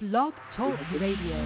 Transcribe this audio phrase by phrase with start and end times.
[0.00, 1.44] Blog Talk Radio.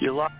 [0.00, 0.34] You lost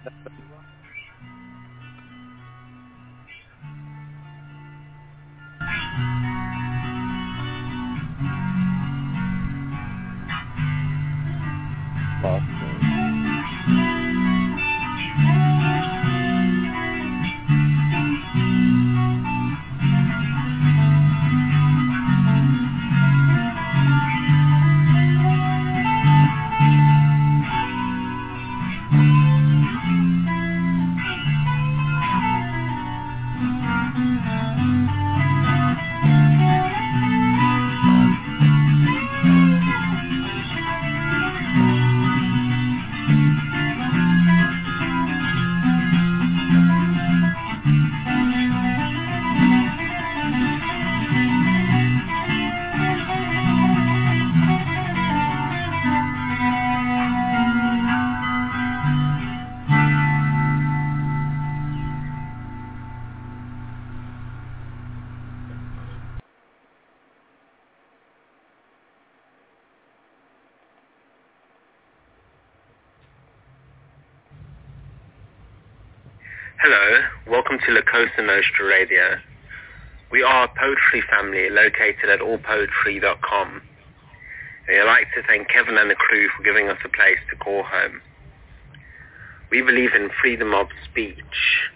[12.20, 12.40] Hello,
[77.66, 79.16] to La Cosa Nostra Radio.
[80.10, 83.62] We are a poetry family located at allpoetry.com.
[84.68, 87.36] And I'd like to thank Kevin and the crew for giving us a place to
[87.36, 88.02] call home.
[89.50, 91.68] We believe in freedom of speech.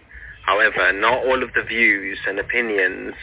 [0.44, 3.14] However, not all of the views and opinions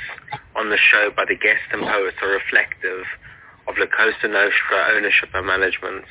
[0.56, 3.06] on the show by the guests and poets are reflective
[3.68, 6.06] of La Cosa Nostra ownership and management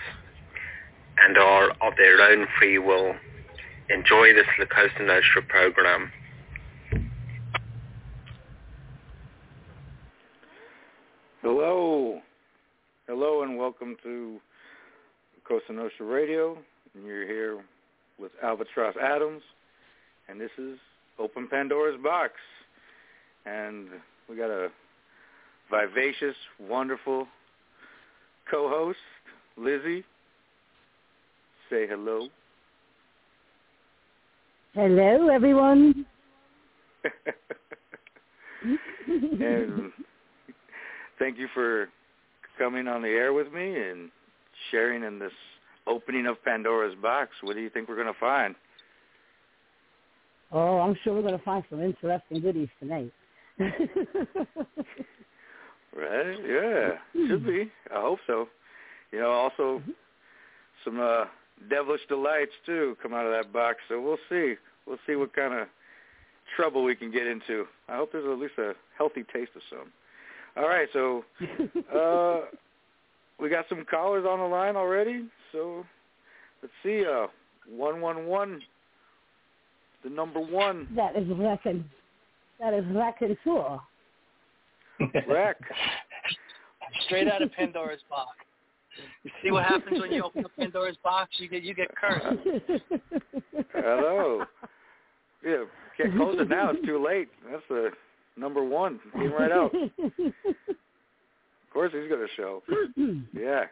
[1.19, 3.15] and are of their own free will.
[3.91, 6.13] Enjoy this La Cosa Nostra program.
[11.45, 12.23] Hello.
[13.07, 14.41] Hello and welcome to
[15.47, 16.57] Cosa Nostra Radio.
[16.95, 17.63] And you're here
[18.19, 19.43] with Albatross Atoms.
[20.27, 20.79] And this is
[21.19, 22.33] Open Pandora's Box.
[23.45, 23.89] And
[24.27, 24.71] we got a
[25.71, 27.29] vivacious, wonderful
[28.51, 28.97] co-host,
[29.59, 30.03] Lizzie.
[31.69, 32.29] Say hello.
[34.73, 36.07] Hello, everyone.
[39.07, 39.93] and
[41.19, 41.89] thank you for
[42.59, 44.11] coming on the air with me and
[44.71, 45.33] sharing in this
[45.87, 47.31] opening of Pandora's box.
[47.43, 48.55] What do you think we're going to find?
[50.53, 53.13] Oh, I'm sure we're going to find some interesting goodies tonight.
[53.59, 53.75] right?
[56.47, 56.91] Yeah,
[57.29, 57.71] should be.
[57.95, 58.49] I hope so.
[59.13, 59.83] You know, also
[60.85, 61.25] some uh,
[61.69, 63.79] devilish delights too come out of that box.
[63.89, 64.55] So we'll see.
[64.87, 65.69] We'll see what kind of
[66.57, 67.67] trouble we can get into.
[67.89, 69.93] I hope there's at least a healthy taste of some.
[70.57, 71.25] All right, so
[71.95, 72.47] uh,
[73.41, 75.27] we got some callers on the line already.
[75.53, 75.85] So
[76.63, 77.05] let's see.
[77.05, 77.27] Uh,
[77.69, 78.61] one one one.
[80.05, 80.89] The number one.
[80.95, 81.85] That is reckon.
[82.61, 83.81] That is Raconteur.
[85.29, 85.57] Wreck.
[87.07, 88.31] Straight out of Pandora's box.
[89.25, 91.31] You see what happens when you open up Pandora's box?
[91.39, 92.39] You get you get cursed.
[93.73, 94.45] Hello.
[95.45, 95.65] Yeah,
[95.97, 96.71] can't close it now.
[96.71, 97.29] It's too late.
[97.51, 97.91] That's the
[98.37, 98.99] number one.
[99.13, 99.73] Came right out.
[101.67, 102.63] Of course he's going to show.
[103.37, 103.65] Yeah.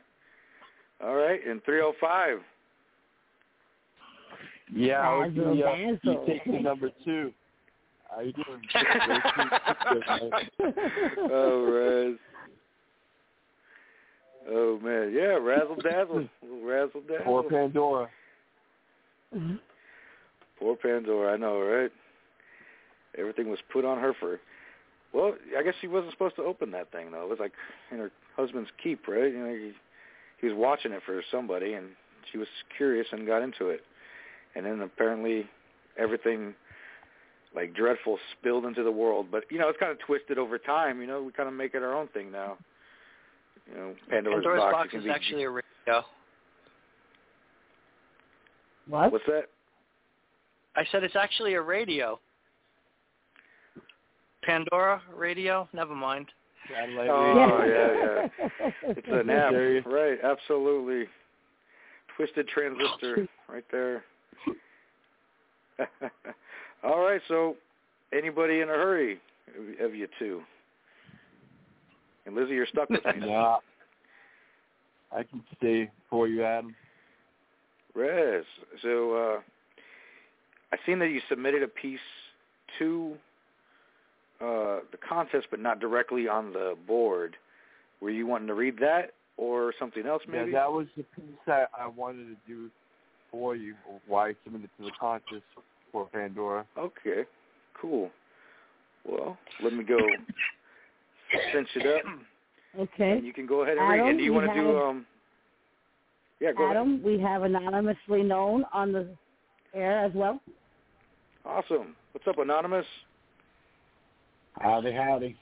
[1.01, 2.39] All right, in 305.
[4.75, 7.33] Yeah, I would Basil, be, uh, you take the number two.
[8.11, 8.61] How you doing?
[11.31, 12.19] Oh, Raz.
[14.51, 15.13] Oh, man.
[15.15, 16.27] Yeah, razzle dazzle.
[16.65, 17.25] Razzle dazzle.
[17.25, 18.09] Poor Pandora.
[20.59, 21.93] Poor Pandora, I know, right?
[23.19, 24.41] Everything was put on her for.
[25.13, 27.23] Well, I guess she wasn't supposed to open that thing though.
[27.23, 27.53] It was like
[27.91, 29.31] in her husband's keep, right?
[29.31, 29.73] You know, he,
[30.41, 31.89] he was watching it for somebody, and
[32.31, 33.83] she was curious and got into it.
[34.55, 35.49] And then apparently,
[35.99, 36.55] everything
[37.55, 39.27] like dreadful spilled into the world.
[39.31, 41.01] But you know, it's kind of twisted over time.
[41.01, 42.57] You know, we kind of make it our own thing now.
[43.71, 46.05] You know, Pandora's, Pandora's box, box is be- actually a radio.
[48.89, 49.13] What?
[49.13, 49.45] What's that?
[50.75, 52.19] I said it's actually a radio.
[54.43, 55.69] Pandora Radio.
[55.73, 56.27] Never mind.
[56.69, 57.67] Satellite Oh radio.
[57.67, 58.29] yeah,
[58.61, 58.71] yeah.
[58.97, 59.53] It's an app,
[59.87, 60.19] right?
[60.23, 61.07] Absolutely.
[62.17, 64.05] Twisted transistor, right there.
[66.85, 67.21] All right.
[67.29, 67.57] So,
[68.17, 69.21] anybody in a hurry
[69.57, 70.43] of- of you two?
[72.27, 73.13] And Lizzie, you're stuck with me.
[73.21, 73.27] now.
[73.27, 73.57] Yeah.
[75.19, 76.75] I can stay for you, Adam.
[77.95, 78.45] Rez.
[78.83, 79.41] So, uh,
[80.73, 81.99] I seen that you submitted a piece
[82.79, 83.17] to
[84.43, 87.37] uh, the contest, but not directly on the board.
[88.01, 90.51] Were you wanting to read that or something else, maybe?
[90.51, 92.71] Yeah, that was the piece that I wanted to do
[93.31, 93.75] for you,
[94.07, 95.45] why I submitted to the contest
[95.93, 96.67] for Pandora.
[96.77, 97.25] Okay,
[97.81, 98.11] cool.
[99.09, 99.99] Well, let me go
[101.53, 102.03] cinch it up,
[102.79, 103.13] Okay.
[103.13, 104.01] and you can go ahead and read.
[104.01, 104.79] Adam, And do you want to do?
[104.79, 105.07] um
[106.41, 106.77] Yeah, go ahead.
[106.77, 109.09] Adam, we have anonymously known on the
[109.75, 110.41] air as well.
[111.45, 111.97] Awesome.
[112.13, 112.87] What's up, anonymous?
[114.61, 115.37] Howdy, howdy.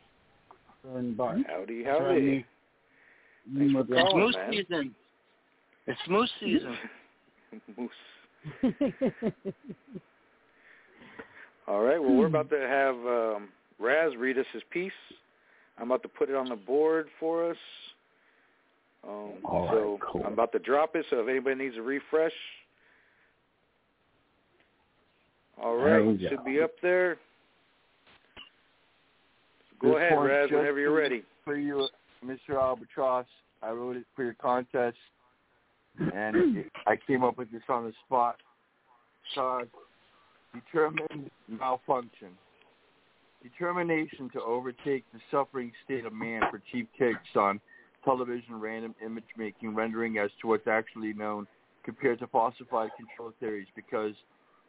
[0.85, 1.39] Burn Bart.
[1.47, 2.21] Howdy, Sorry, howdy.
[2.21, 2.45] me.
[3.59, 4.03] Thanks for yeah.
[4.03, 4.53] calling, Moose man.
[4.53, 4.95] season.
[5.87, 6.77] It's moose season.
[7.77, 7.91] Moose.
[11.69, 12.01] All right.
[12.01, 13.49] Well, we're about to have um,
[13.79, 14.93] Raz read us his piece.
[15.79, 17.57] I'm about to put it on the board for us.
[19.07, 20.23] Um, All right, so cool.
[20.27, 21.07] I'm about to drop it.
[21.11, 22.33] So if anybody needs a refresh,
[25.63, 26.29] all right, There right, we go.
[26.29, 27.17] should be up there.
[29.81, 31.23] Go ahead, one's Raz, whenever you're ready.
[31.45, 31.89] For you,
[32.25, 32.61] Mr.
[32.61, 33.27] Albatross,
[33.63, 34.97] I wrote it for your contest,
[35.99, 38.37] and it, I came up with this on the spot.
[39.35, 39.69] Called
[40.53, 42.31] Determined Malfunction.
[43.43, 47.61] Determination to overtake the suffering state of man for cheap kicks on
[48.05, 51.47] television random image making rendering as to what's actually known
[51.85, 54.13] compared to falsified control theories because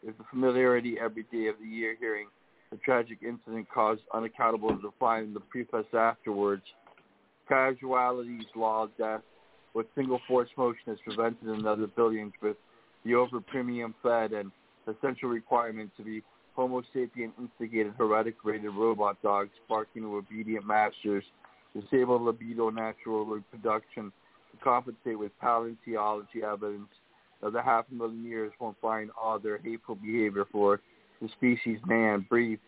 [0.03, 2.27] if the familiarity every day of the year hearing
[2.71, 6.63] a tragic incident caused unaccountable to define the preface afterwards.
[7.47, 9.21] Casualties, law death,
[9.73, 12.57] with single force motion has prevented another billions with
[13.05, 14.51] the over premium fed and
[14.87, 16.21] essential requirement to be
[16.53, 21.23] Homo sapien instigated heretic rated robot dogs barking to obedient masters,
[21.73, 24.11] disable libido natural reproduction
[24.51, 26.89] to compensate with paleontology evidence
[27.41, 30.81] of the half a million years won't find all their hateful behavior for
[31.21, 32.59] the species man brief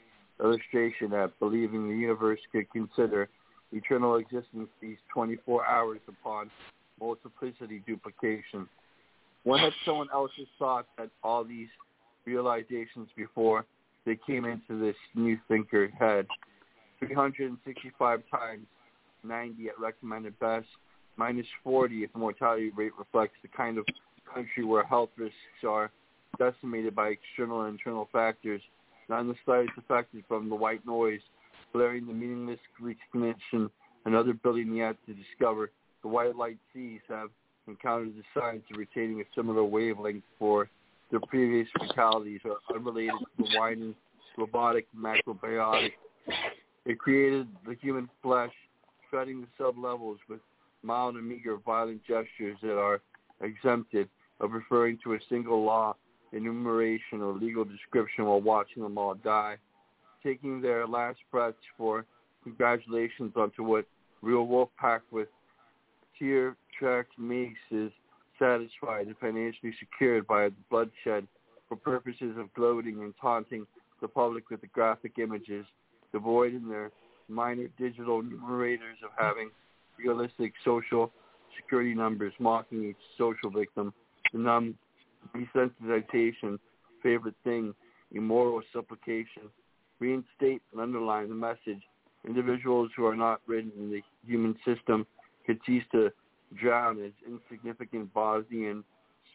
[0.42, 3.30] illustration that believing the universe could consider
[3.72, 6.50] eternal existence these 24 hours upon
[7.00, 8.68] multiplicity duplication.
[9.44, 11.68] One had someone else's thoughts at all these
[12.26, 13.66] realizations before
[14.06, 16.28] they came into this new thinker head.
[17.00, 18.66] 365 times
[19.24, 20.68] 90 at recommended best,
[21.18, 23.86] minus 40 if mortality rate reflects the kind of
[24.34, 25.36] country where health risks
[25.68, 25.92] are
[26.38, 28.62] decimated by external and internal factors,
[29.10, 31.22] not the slightest affected from the white noise,
[31.74, 33.70] blaring the meaningless recognition
[34.06, 35.72] another building yet to discover.
[36.02, 37.30] The white light seas have
[37.68, 40.70] encountered the signs of retaining a similar wavelength for
[41.12, 43.96] their previous fatalities are unrelated to the whining
[44.38, 45.92] robotic macrobiotic.
[46.86, 48.52] It created the human flesh,
[49.10, 50.40] shredding the sub-levels with
[50.82, 53.00] mild and meager violent gestures that are
[53.42, 54.10] exempted
[54.40, 55.96] of referring to a single law,
[56.34, 59.56] enumeration, or legal description while watching them all die,
[60.24, 62.06] taking their last breaths for
[62.44, 63.86] congratulations onto what
[64.22, 65.28] real wolf pack with
[66.18, 67.92] tear tracked makes is
[68.40, 71.28] satisfied and financially secured by bloodshed
[71.68, 73.66] for purposes of gloating and taunting
[74.02, 75.66] the public with the graphic images,
[76.12, 76.92] devoid in their
[77.30, 79.50] minor digital numerators of having
[79.98, 81.12] realistic social
[81.56, 83.94] security numbers mocking each social victim,
[84.34, 84.76] the numb
[85.36, 86.60] desensitization,
[87.02, 87.74] favorite thing,
[88.12, 89.44] immoral supplication,
[90.00, 91.82] reinstate and underline the message.
[92.28, 95.06] Individuals who are not written in the human system
[95.46, 96.10] could cease to
[96.56, 98.84] drown as insignificant Bosnian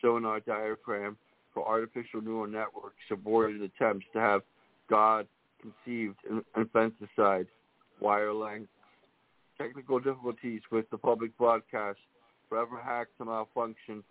[0.01, 1.17] sonar diaphragm
[1.53, 4.43] for artificial neural networks aborted attempts to have
[4.89, 5.27] God
[5.61, 6.17] conceived
[6.57, 7.47] infanticide,
[8.01, 8.71] wire length.
[9.59, 11.99] Technical difficulties with the public broadcast
[12.49, 14.05] forever hacked to malfunction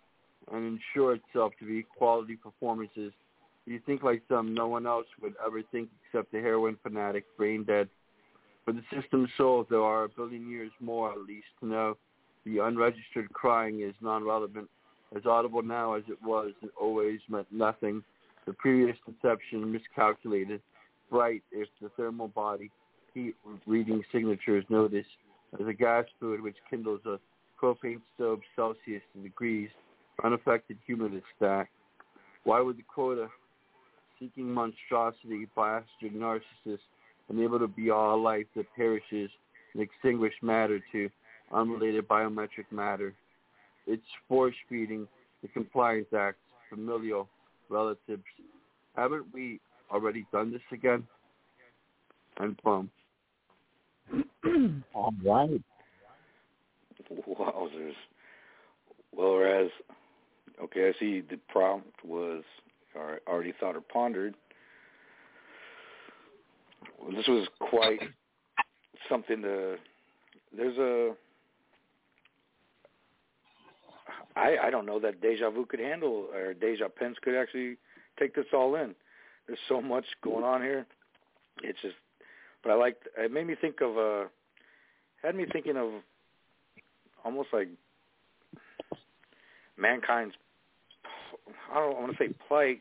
[0.52, 3.12] and ensure itself to be quality performances.
[3.66, 7.64] You think like some no one else would ever think except the heroin fanatic, brain
[7.64, 7.88] dead.
[8.64, 11.96] For the system's soul, there are a billion years more at least to know
[12.44, 14.68] the unregistered crying is non-relevant,
[15.14, 18.02] as audible now as it was, it always meant nothing.
[18.46, 20.62] The previous conception miscalculated,
[21.10, 22.70] bright if the thermal body
[23.14, 23.34] heat
[23.66, 25.06] reading signatures notice
[25.58, 27.18] as a gas fluid which kindles a
[27.60, 29.70] propane stove Celsius degrees,
[30.24, 31.70] unaffected humidity stack.
[32.44, 33.28] Why would the quota uh,
[34.18, 36.80] seeking monstrosity bastard narcissist
[37.28, 39.30] unable to be all life that perishes
[39.74, 41.10] and extinguished matter to
[41.52, 43.14] unrelated biometric matter.
[43.86, 45.06] It's force feeding
[45.42, 47.28] the compliance act, familial
[47.68, 48.24] relatives.
[48.96, 49.60] Haven't we
[49.90, 51.06] already done this again?
[52.38, 52.90] And boom.
[54.94, 55.62] All right.
[57.10, 57.92] Wowzers.
[59.12, 59.70] Well, whereas,
[60.62, 62.42] okay, I see the prompt was
[63.26, 64.34] already thought or pondered.
[67.00, 68.00] Well, this was quite
[69.08, 69.76] something to.
[70.56, 71.12] There's a.
[74.36, 77.76] I I don't know that Deja Vu could handle or Deja Pence could actually
[78.18, 78.94] take this all in.
[79.46, 80.86] There's so much going on here.
[81.62, 81.94] It's just,
[82.62, 83.08] but I liked.
[83.16, 84.28] It made me think of uh
[85.22, 85.90] had me thinking of
[87.24, 87.68] almost like
[89.76, 90.34] mankind's
[91.70, 92.80] I don't want to say plight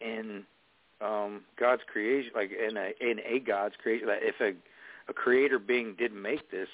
[0.00, 0.44] in
[1.00, 4.56] um God's creation like in a in a God's creation like if a
[5.10, 6.68] a creator being did make this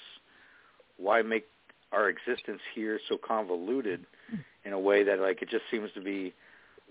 [0.97, 1.45] why make
[1.91, 4.05] our existence here so convoluted
[4.65, 6.33] in a way that like it just seems to be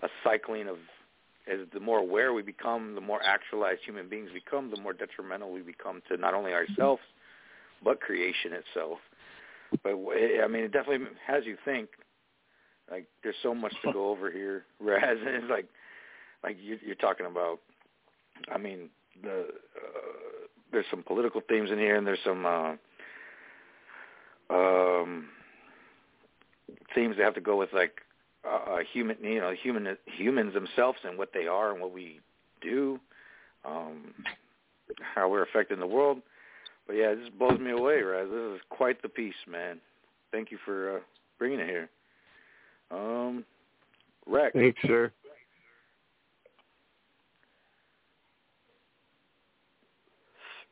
[0.01, 0.77] a cycling of
[1.47, 5.51] as the more aware we become, the more actualized human beings become, the more detrimental
[5.51, 7.01] we become to not only ourselves
[7.83, 8.97] but creation itself.
[9.83, 11.89] But I mean, it definitely has you think.
[12.89, 14.65] Like, there's so much to go over here.
[14.79, 15.67] Whereas it's like,
[16.43, 17.59] like you, you're talking about.
[18.53, 18.89] I mean,
[19.23, 22.73] the uh, there's some political themes in here, and there's some uh,
[24.49, 25.27] um,
[26.93, 28.01] themes that have to go with like
[28.47, 32.19] uh, human, you know, human humans themselves and what they are and what we
[32.61, 32.99] do,
[33.63, 34.13] um,
[34.99, 36.21] how we're affecting the world.
[36.87, 38.27] But yeah, this blows me away, Raz.
[38.29, 39.79] This is quite the piece, man.
[40.31, 40.99] Thank you for uh,
[41.39, 41.89] bringing it here.
[42.91, 43.43] Um,
[44.25, 44.53] Rex.
[44.53, 45.11] Thanks, sir.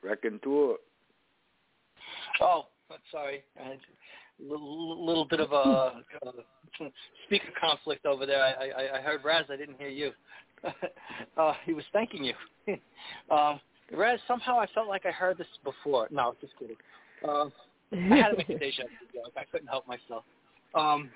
[0.04, 0.78] Reckon to it.
[2.42, 2.66] Oh,
[3.12, 3.44] sorry.
[3.60, 3.78] A
[4.44, 6.32] little, little bit of a uh,
[7.26, 8.44] speaker conflict over there.
[8.44, 9.46] I, I, I heard Raz.
[9.50, 10.12] I didn't hear you.
[11.38, 12.34] uh, he was thanking you.
[13.32, 13.60] um,
[13.92, 16.08] Raz, somehow I felt like I heard this before.
[16.12, 16.76] No, just kidding.
[17.28, 17.46] Uh,
[17.94, 19.34] I had to make a deja vu joke.
[19.38, 20.24] I couldn't help myself.
[20.76, 21.10] Um,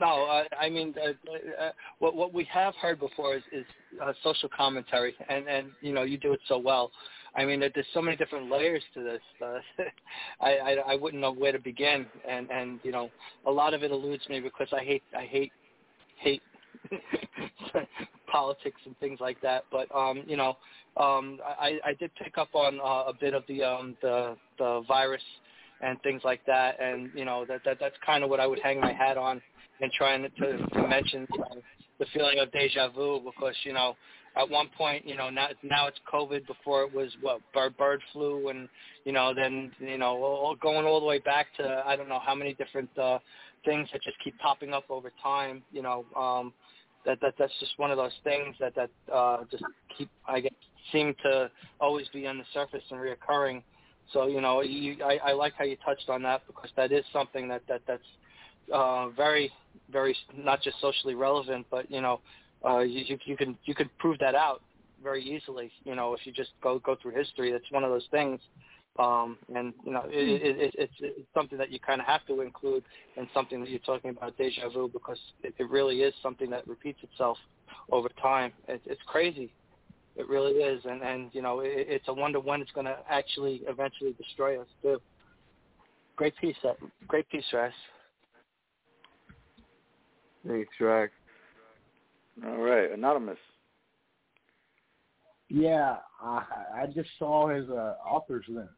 [0.00, 3.64] no, uh, I mean, uh, uh, what what we have heard before is, is
[4.02, 6.90] uh, social commentary, and and you know you do it so well.
[7.34, 9.20] I mean, there's so many different layers to this.
[9.42, 9.58] Uh,
[10.40, 13.10] I, I I wouldn't know where to begin, and and you know,
[13.46, 15.52] a lot of it eludes me because I hate I hate
[16.16, 16.42] hate
[18.26, 19.64] politics and things like that.
[19.70, 20.56] But um, you know,
[20.96, 24.82] um, I I did pick up on uh, a bit of the um the the
[24.88, 25.22] virus
[25.80, 28.60] and things like that, and you know that that that's kind of what I would
[28.60, 29.40] hang my hat on
[29.80, 31.62] and trying to, to mention you know,
[31.98, 33.94] the feeling of deja vu because you know
[34.36, 38.00] at one point you know now now it's COVID before it was what bird bird
[38.12, 38.68] flu and
[39.04, 42.20] you know then you know all, going all the way back to I don't know
[42.24, 43.18] how many different uh,
[43.64, 46.52] things that just keep popping up over time you know um,
[47.04, 49.64] that that that's just one of those things that that uh, just
[49.96, 50.52] keep I guess
[50.92, 53.62] seem to always be on the surface and reoccurring.
[54.12, 57.04] So you know, you, I, I like how you touched on that because that is
[57.12, 58.02] something that that that's
[58.72, 59.50] uh, very
[59.90, 62.20] very not just socially relevant, but you know,
[62.64, 64.62] uh, you, you can you can prove that out
[65.02, 65.70] very easily.
[65.84, 68.40] You know, if you just go go through history, that's one of those things.
[68.98, 72.24] Um, and you know, it, it, it, it's, it's something that you kind of have
[72.28, 72.82] to include
[73.16, 76.66] in something that you're talking about deja vu because it, it really is something that
[76.66, 77.36] repeats itself
[77.92, 78.52] over time.
[78.68, 79.52] It, it's crazy.
[80.16, 82.96] It really is, and and you know, it, it's a wonder when it's going to
[83.08, 85.00] actually eventually destroy us too.
[86.16, 87.72] Great piece, that great piece, Raz.
[90.46, 91.12] Thanks, Rex.
[92.46, 93.38] All right, anonymous.
[95.48, 96.42] Yeah, I,
[96.74, 98.68] I just saw his uh, author's notes.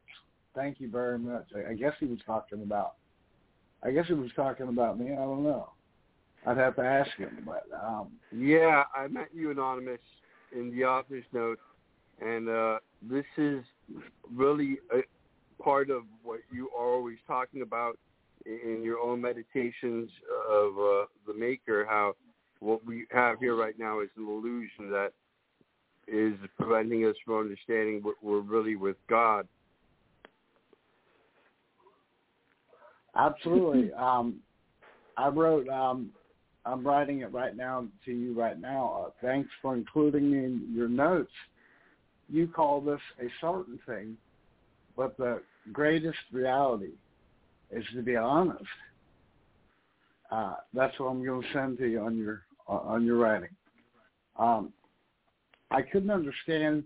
[0.55, 1.47] Thank you very much.
[1.55, 2.95] I, I guess he was talking about.
[3.81, 5.13] I guess he was talking about me.
[5.13, 5.69] I don't know.
[6.45, 9.99] I'd have to ask him, but um yeah, I met you anonymous
[10.55, 11.59] in the author's note,
[12.21, 13.63] and uh this is
[14.33, 15.01] really a
[15.63, 17.97] part of what you are always talking about
[18.45, 20.09] in your own meditations
[20.49, 21.85] of uh, the Maker.
[21.87, 22.13] How
[22.59, 25.11] what we have here right now is an illusion that
[26.07, 29.47] is preventing us from understanding what we're really with God.
[33.15, 33.93] Absolutely.
[33.97, 34.39] um,
[35.17, 35.67] I wrote.
[35.69, 36.11] Um,
[36.65, 39.05] I'm writing it right now to you right now.
[39.05, 41.31] Uh, thanks for including me in your notes.
[42.29, 44.17] You call this a certain thing,
[44.95, 46.93] but the greatest reality
[47.71, 48.63] is to be honest.
[50.31, 53.49] Uh, that's what I'm going to send to you on your on your writing.
[54.37, 54.71] Um,
[55.71, 56.83] I couldn't understand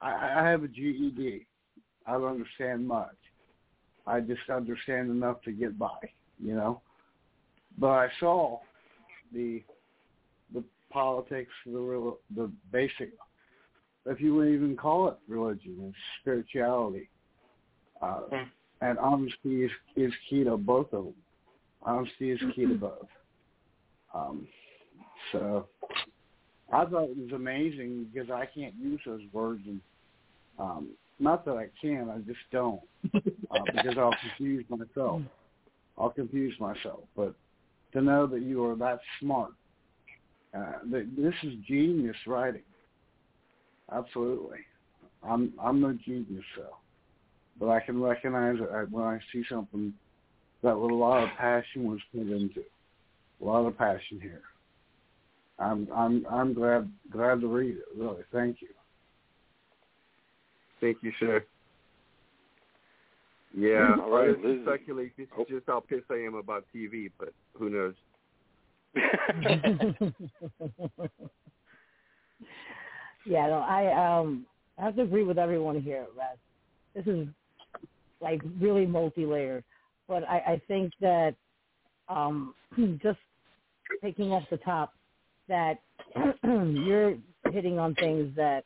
[0.00, 1.46] I, I have a GED.
[2.06, 3.16] I don't understand much.
[4.06, 5.98] I just understand enough to get by,
[6.42, 6.80] you know.
[7.76, 8.60] But I saw
[9.32, 9.62] the
[10.52, 13.12] the politics, the real, the basic,
[14.06, 17.08] if you would even call it religion and spirituality,
[18.00, 18.50] uh, Mm.
[18.80, 21.14] and honesty is is key to both of them.
[21.82, 23.08] Honesty is key to both.
[24.14, 24.48] Um,
[25.32, 25.68] so
[26.72, 29.80] I thought it was amazing because I can't use those words, and
[30.58, 32.80] um, not that I can, I just don't,
[33.14, 35.22] uh, because I'll confuse myself.
[35.98, 37.00] I'll confuse myself.
[37.16, 37.34] But
[37.92, 39.52] to know that you are that smart,
[40.56, 42.62] uh, this is genius writing.
[43.92, 44.58] Absolutely,
[45.22, 46.76] I'm I'm no genius though,
[47.58, 49.92] but I can recognize it when I see something
[50.62, 52.64] that with a lot of passion was put into.
[53.40, 54.42] A lot of passion here.
[55.58, 57.84] I'm I'm I'm glad glad to read it.
[57.96, 58.68] Really, thank you.
[60.80, 61.44] Thank you, sir.
[63.56, 64.62] Yeah, All right, others Lizzie.
[64.62, 65.42] speculate this Oh.
[65.42, 67.94] is just how pissed I am about TV, but who knows?
[73.24, 74.46] yeah, no, I um
[74.78, 76.36] I have to agree with everyone here, Raz.
[76.94, 77.28] This is
[78.20, 79.64] like really multi layered.
[80.08, 81.34] But I, I think that
[82.08, 82.54] um
[83.02, 83.18] just
[84.02, 84.92] taking off the top
[85.48, 85.80] that
[86.44, 87.16] you're
[87.50, 88.64] hitting on things that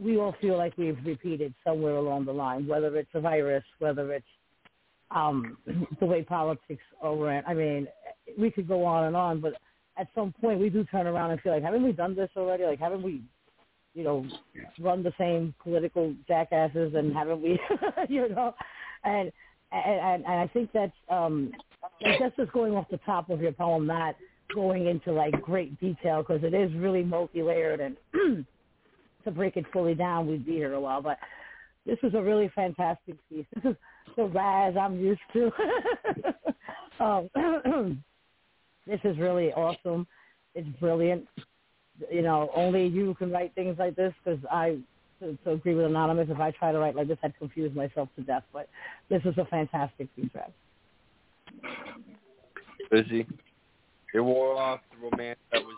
[0.00, 4.12] we all feel like we've repeated somewhere along the line, whether it's a virus, whether
[4.12, 4.26] it's
[5.10, 5.56] um,
[6.00, 7.42] the way politics are ran.
[7.46, 7.86] I mean,
[8.38, 9.54] we could go on and on, but
[9.98, 12.64] at some point we do turn around and feel like, haven't we done this already?
[12.64, 13.22] Like, haven't we,
[13.94, 14.26] you know,
[14.78, 17.60] run the same political jackasses and haven't we,
[18.08, 18.54] you know?
[19.04, 19.32] And
[19.72, 21.52] and and I think that's um,
[22.00, 24.16] that's just going off the top of your poem, not
[24.54, 27.96] going into like great detail because it is really multi-layered and
[29.24, 31.02] to break it fully down, we'd be here a while.
[31.02, 31.18] But
[31.86, 33.46] this is a really fantastic piece.
[33.54, 33.76] This is
[34.16, 35.50] the Raz I'm used to.
[37.00, 37.30] um,
[38.86, 40.06] this is really awesome.
[40.54, 41.26] It's brilliant.
[42.10, 44.78] You know, only you can write things like this because I,
[45.20, 48.08] to, to agree with Anonymous, if I try to write like this, I'd confuse myself
[48.16, 48.44] to death.
[48.52, 48.68] But
[49.08, 50.50] this is a fantastic piece, Raz.
[52.90, 53.26] Busy.
[54.12, 55.76] It wore off the romance that was.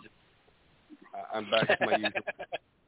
[1.15, 2.11] I- I'm back to my usual.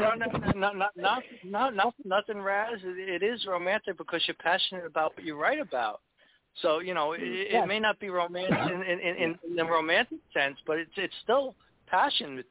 [0.00, 2.78] No, no, no, no, not, not, not, not, nothing, Raz.
[2.82, 6.00] It, it is romantic because you're passionate about what you write about.
[6.62, 7.64] So you know, it, Yes.
[7.64, 11.14] it may not be romance in, in, in, in the romantic sense, but it's it's
[11.22, 11.54] still
[11.86, 12.42] passion.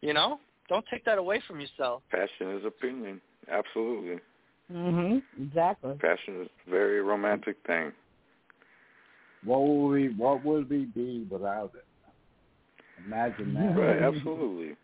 [0.00, 2.02] You know, don't take that away from yourself.
[2.10, 3.20] Passion is opinion.
[3.50, 4.20] Absolutely.
[4.72, 5.22] mhm.
[5.40, 5.94] Exactly.
[6.00, 7.92] Passion is a very romantic thing.
[9.44, 11.84] What would we What would we be without it?
[13.06, 13.78] Imagine that.
[13.78, 14.76] Right, absolutely.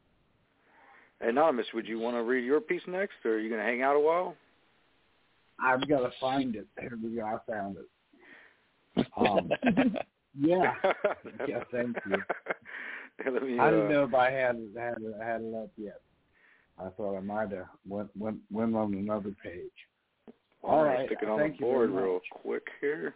[1.21, 3.83] Anonymous, would you want to read your piece next, or are you going to hang
[3.83, 4.35] out a while?
[5.63, 6.67] I've got to find it.
[6.81, 7.25] Here we go.
[7.25, 9.07] I found it.
[9.17, 9.51] Um,
[10.39, 10.75] yeah.
[11.49, 12.17] Yeah, thank you.
[13.43, 16.01] Me, I uh, didn't know if I had it, had it, had it up yet.
[16.79, 19.71] I thought I might have went went went on another page.
[20.63, 21.07] All gonna right.
[21.07, 23.15] Stick it on Thank the board real quick here.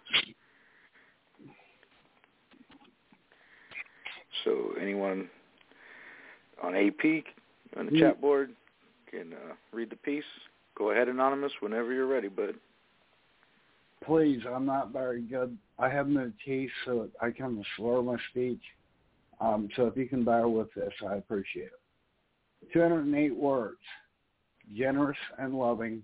[4.44, 5.28] So anyone
[6.62, 7.24] on AP
[7.76, 8.50] on the chat board
[9.10, 10.24] can uh, read the piece.
[10.76, 12.56] Go ahead, anonymous, whenever you're ready, bud.
[14.04, 15.56] Please, I'm not very good.
[15.78, 18.60] I have no teeth, so I kind of slur my speech.
[19.40, 22.72] Um, so if you can bear with this, I appreciate it.
[22.72, 23.78] 208 words,
[24.76, 26.02] generous and loving,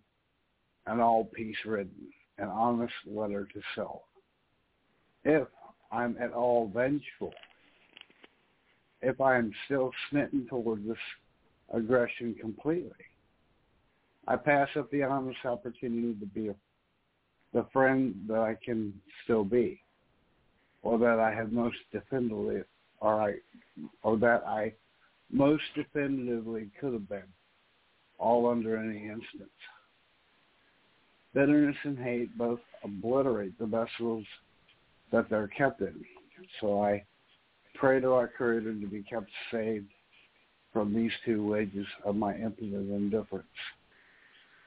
[0.86, 1.92] and all peace ridden,
[2.38, 4.02] an honest letter to self.
[5.24, 5.48] If
[5.92, 7.32] I'm at all vengeful,
[9.02, 10.98] if I am still smitten toward this
[11.72, 12.90] aggression completely,
[14.28, 16.54] I pass up the honest opportunity to be a
[17.52, 19.82] the friend that I can still be,
[20.82, 22.62] or that I have most definitively,
[23.00, 23.34] or I,
[24.02, 24.72] or that I
[25.32, 27.24] most definitively could have been,
[28.18, 29.50] all under any instance.
[31.34, 34.24] Bitterness and hate both obliterate the vessels
[35.12, 36.04] that they're kept in.
[36.60, 37.04] So I
[37.80, 39.88] pray to our Creator to be kept saved
[40.70, 43.46] from these two wages of my impotent indifference.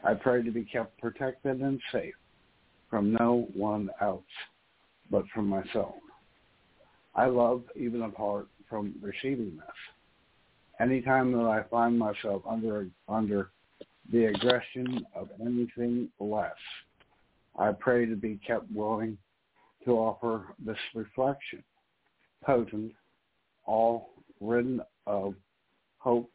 [0.04, 2.16] I pray to be kept protected and safe
[2.90, 4.24] from no one else
[5.12, 5.94] but from myself.
[7.14, 9.76] I love even apart from receiving this.
[10.80, 13.52] Anytime that I find myself under under
[14.12, 16.52] the aggression of anything less,
[17.60, 19.20] I pray to be kept willing
[19.86, 21.64] to offer this reflection,
[22.44, 22.94] potent,
[23.66, 25.36] all ridden of
[25.98, 26.30] hope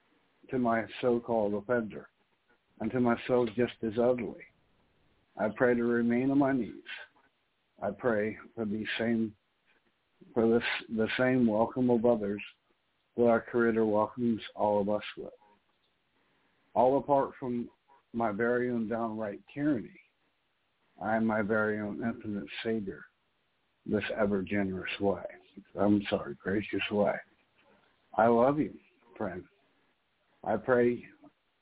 [0.51, 2.09] to my so-called offender,
[2.81, 4.45] and to myself just as utterly.
[5.37, 6.73] I pray to remain on my knees.
[7.83, 9.33] I pray for the same
[10.35, 10.63] for this
[10.97, 12.43] the same welcome of others
[13.17, 15.33] that our Creator welcomes all of us with.
[16.75, 17.69] All apart from
[18.13, 20.01] my very own downright tyranny,
[21.03, 23.05] I am my very own infinite Savior,
[23.87, 25.23] this ever generous way.
[25.79, 27.15] I'm sorry, gracious way.
[28.17, 28.73] I love you,
[29.17, 29.45] friend.
[30.45, 31.05] I pray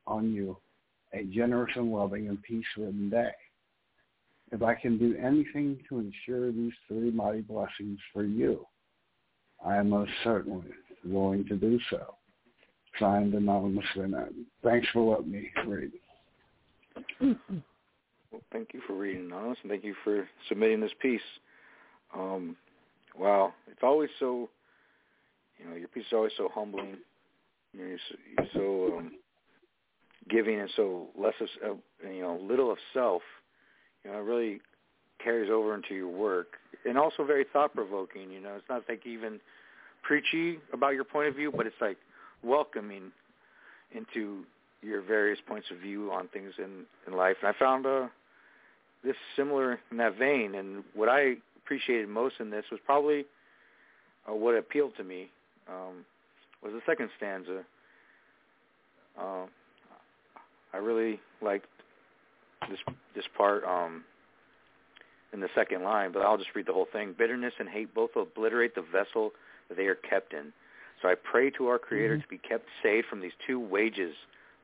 [0.06, 0.56] on you
[1.12, 3.30] a generous and loving and peace-ridden day.
[4.52, 8.66] If I can do anything to ensure these three mighty blessings for you,
[9.64, 10.66] I am most certainly
[11.04, 12.14] willing to do so.
[13.00, 14.32] Signed, Anonymous Vinod.
[14.62, 15.92] Thanks for letting me read.
[17.20, 21.20] Well, thank you for reading, Anonymous, and thank you for submitting this piece.
[22.14, 22.56] Um,
[23.18, 24.48] wow, it's always so,
[25.58, 26.96] you know, your piece is always so humbling.
[27.72, 28.48] You know, you're so, you're
[28.90, 29.12] so um,
[30.28, 33.22] giving and so less of, uh, you know, little of self.
[34.04, 34.60] You know, it really
[35.22, 38.30] carries over into your work, and also very thought provoking.
[38.30, 39.40] You know, it's not like even
[40.02, 41.96] preachy about your point of view, but it's like
[42.42, 43.10] welcoming
[43.94, 44.44] into
[44.82, 47.36] your various points of view on things in in life.
[47.42, 48.06] And I found uh,
[49.02, 50.54] this similar in that vein.
[50.54, 53.24] And what I appreciated most in this was probably
[54.28, 55.28] uh, what appealed to me
[55.68, 56.04] um,
[56.62, 57.64] was the second stanza.
[59.18, 59.46] Uh,
[60.72, 61.66] I really liked
[62.70, 62.78] this
[63.14, 64.04] this part um,
[65.32, 67.14] in the second line, but I'll just read the whole thing.
[67.16, 69.32] Bitterness and hate both obliterate the vessel
[69.68, 70.52] that they are kept in.
[71.02, 72.22] So I pray to our Creator mm-hmm.
[72.22, 74.14] to be kept saved from these two wages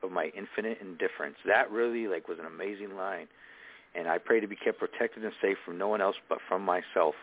[0.01, 1.35] of my infinite indifference.
[1.45, 3.27] That really like was an amazing line,
[3.95, 6.63] and I pray to be kept protected and safe from no one else but from
[6.63, 7.15] myself.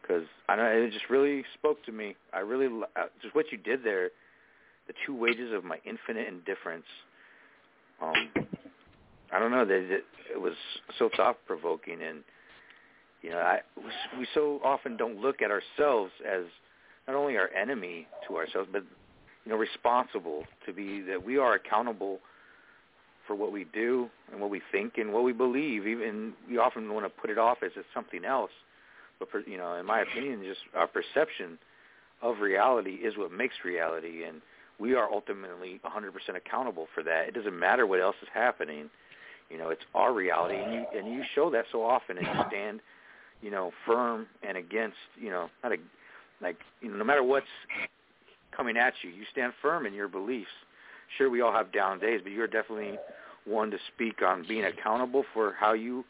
[0.00, 2.14] Because I know it just really spoke to me.
[2.32, 4.10] I really uh, just what you did there,
[4.86, 6.84] the two wages of my infinite indifference.
[8.02, 8.30] Um,
[9.32, 10.52] I don't know that it, it was
[10.98, 12.22] so thought provoking, and
[13.22, 13.60] you know, I
[14.18, 16.44] we so often don't look at ourselves as
[17.08, 18.82] not only our enemy to ourselves, but
[19.44, 22.18] you know, responsible to be that we are accountable
[23.26, 25.86] for what we do and what we think and what we believe.
[25.86, 28.50] Even we often want to put it off as it's something else,
[29.18, 31.58] but for, you know, in my opinion, just our perception
[32.22, 34.40] of reality is what makes reality, and
[34.78, 37.28] we are ultimately 100% accountable for that.
[37.28, 38.90] It doesn't matter what else is happening.
[39.50, 42.44] You know, it's our reality, and you and you show that so often, and you
[42.48, 42.80] stand,
[43.42, 45.76] you know, firm and against, you know, not a
[46.40, 47.46] like you know, no matter what's
[48.56, 50.48] coming at you, you stand firm in your beliefs.
[51.16, 52.98] Sure, we all have down days, but you're definitely
[53.44, 56.04] one to speak on being accountable for how you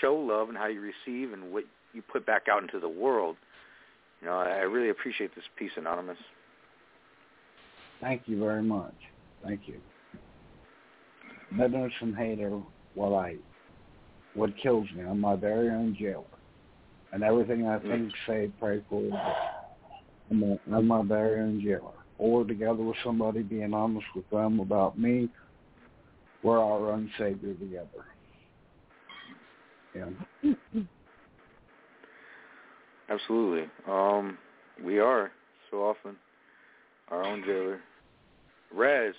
[0.00, 3.36] show love and how you receive and what you put back out into the world.
[4.20, 6.18] You know, I really appreciate this piece, Anonymous.
[8.00, 8.94] Thank you very much.
[9.44, 9.76] Thank you.
[11.56, 12.60] Bitterness and hate are
[12.94, 13.36] what I,
[14.34, 15.02] what kills me.
[15.02, 16.24] I'm my very own jailer.
[17.12, 18.30] And everything I think, mm-hmm.
[18.30, 19.02] say, pray for
[20.30, 21.97] I'm, I'm my very own jailer.
[22.18, 25.28] Or together with somebody being honest with them about me,
[26.42, 28.04] we're our own savior together.
[29.94, 30.52] Yeah.
[33.08, 33.68] Absolutely.
[33.88, 34.36] Um,
[34.84, 35.30] we are
[35.70, 36.16] so often
[37.10, 37.80] our own jailer.
[38.74, 39.14] Rez,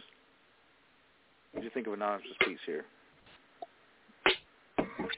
[1.52, 2.86] what do you think of Anonymous' piece here?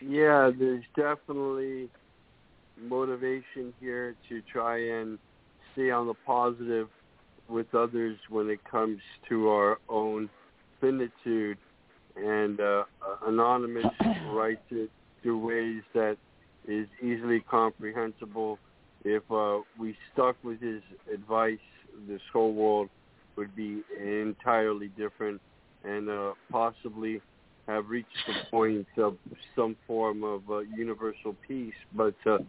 [0.01, 1.89] Yeah, there's definitely
[2.81, 5.19] motivation here to try and
[5.73, 6.87] stay on the positive
[7.51, 10.29] with others when it comes to our own
[10.79, 11.57] finitude.
[12.15, 12.83] And uh,
[13.25, 13.85] Anonymous
[14.31, 14.89] writes it
[15.21, 16.17] through ways that
[16.67, 18.57] is easily comprehensible.
[19.03, 20.81] If uh, we stuck with his
[21.13, 21.59] advice,
[22.07, 22.89] this whole world
[23.35, 25.41] would be entirely different
[25.83, 27.21] and uh, possibly
[27.67, 29.17] have reached the point of
[29.55, 31.73] some form of uh, universal peace.
[31.95, 32.39] But uh,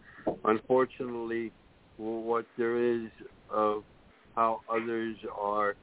[0.45, 1.53] unfortunately,
[1.97, 3.09] what there is
[3.51, 3.85] of
[4.35, 5.75] how others are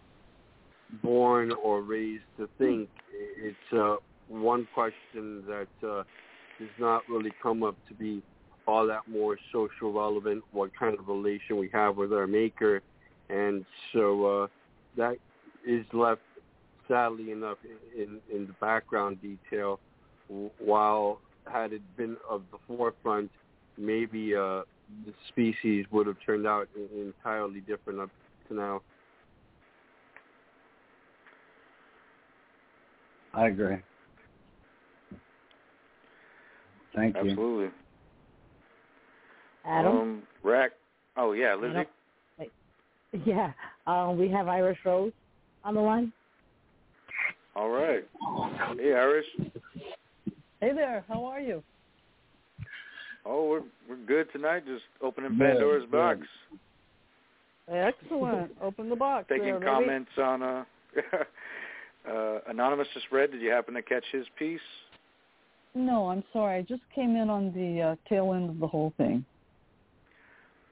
[1.03, 3.95] born or raised to think, it's uh,
[4.27, 6.03] one question that uh,
[6.59, 8.21] does not really come up to be
[8.67, 12.81] all that more social relevant, what kind of relation we have with our maker.
[13.29, 14.47] And so uh,
[14.97, 15.17] that
[15.67, 16.21] is left
[16.87, 17.57] sadly enough,
[17.95, 19.79] in in the background detail,
[20.59, 23.31] while had it been of the forefront,
[23.77, 24.61] maybe uh,
[25.05, 27.99] the species would have turned out entirely different
[28.49, 28.81] to now.
[33.33, 33.77] I agree.
[36.95, 37.29] Thank you.
[37.29, 37.69] Absolutely.
[39.65, 39.97] Adam.
[39.97, 40.71] Um, Rack.
[41.15, 41.87] Oh yeah, Lizzie.
[43.25, 43.53] Yeah,
[43.87, 45.11] um, we have Irish Rose.
[45.63, 46.13] on the line.
[47.55, 48.07] All right.
[48.77, 49.25] Hey, Irish.
[50.61, 51.03] Hey there.
[51.07, 51.63] How are you?
[53.25, 54.65] Oh, we're we're good tonight.
[54.65, 56.19] Just opening Pandora's Good, box.
[57.71, 58.51] Excellent.
[58.61, 59.27] Open the box.
[59.29, 59.71] Taking there, baby.
[59.71, 60.63] comments on uh,
[62.09, 63.31] uh, anonymous just read.
[63.31, 64.59] Did you happen to catch his piece?
[65.75, 66.57] No, I'm sorry.
[66.57, 69.23] I just came in on the uh, tail end of the whole thing.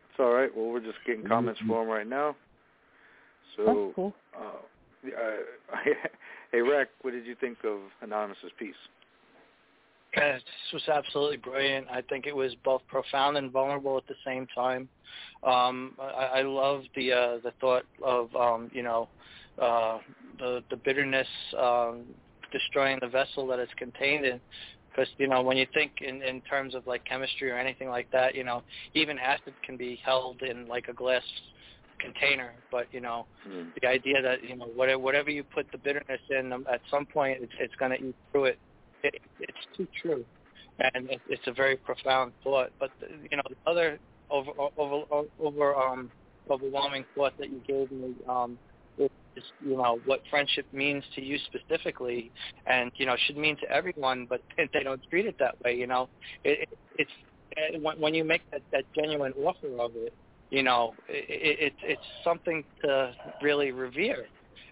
[0.10, 0.50] It's all right.
[0.56, 2.36] Well, we're just getting comments for him right now.
[3.56, 4.14] So, That's cool.
[4.36, 5.78] uh, uh,
[6.52, 8.76] hey, Rec, what did you think of Anonymous's piece?
[10.16, 10.42] This
[10.74, 11.88] was absolutely brilliant.
[11.92, 14.90] I think it was both profound and vulnerable at the same time.
[15.44, 19.10] Um, I, I love the uh, the thought of um, you know
[19.62, 20.00] uh,
[20.40, 22.06] the the bitterness um,
[22.52, 24.40] destroying the vessel that it's contained in.
[24.90, 28.10] Because you know when you think in in terms of like chemistry or anything like
[28.12, 31.24] that, you know even acid can be held in like a glass
[32.00, 32.54] container.
[32.72, 33.70] But you know Hmm.
[33.80, 37.06] the idea that you know whatever whatever you put the bitterness in, um, at some
[37.06, 38.60] point it's it's going to eat through it.
[39.04, 39.16] It.
[39.40, 40.26] It's too true,
[40.94, 42.72] and it, it's a very profound thought.
[42.80, 45.04] But you know the other over over
[45.40, 46.12] over um
[46.50, 48.58] overwhelming thought that you gave me um
[49.38, 52.32] is you know what friendship means to you specifically,
[52.66, 55.76] and you know should mean to everyone, but they don't treat it that way.
[55.76, 56.10] You know,
[56.44, 57.12] it, it, it's
[57.58, 60.14] uh, when, when you make that that genuine offer of it,
[60.50, 64.26] you know, it, it, it's something to really revere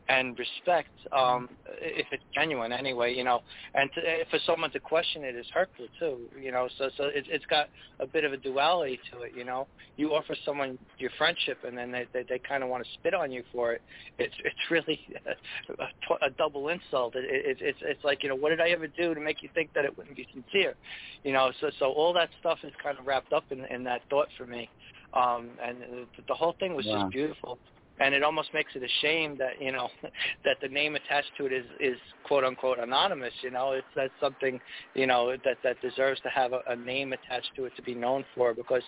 [0.08, 1.50] and respect um
[1.82, 3.42] if it's genuine anyway you know.
[3.74, 6.68] And to, for someone to question it is hurtful too you know.
[6.78, 7.68] So so it, it's got
[8.00, 9.68] a bit of a duality to it you know.
[9.98, 13.14] You offer someone your friendship and then they they, they kind of want to spit
[13.14, 13.82] on you for it.
[14.20, 17.16] It's it's really a, a double insult.
[17.16, 19.50] It, it it's it's like you know what did i ever do to make you
[19.56, 20.76] think that it wouldn't be sincere?
[21.24, 24.02] You know so so all that stuff is kind of wrapped up in in that
[24.10, 24.70] thought for me.
[25.14, 27.02] Um and the, the whole thing was Wow.
[27.02, 27.60] just beautiful
[28.00, 29.90] and it almost makes it a shame that you know
[30.46, 33.72] that the name attached to it is is quote unquote anonymous you know?
[33.72, 34.60] It's that's something
[34.94, 37.94] you know that that deserves to have a, a name attached to it to be
[37.94, 38.84] known for because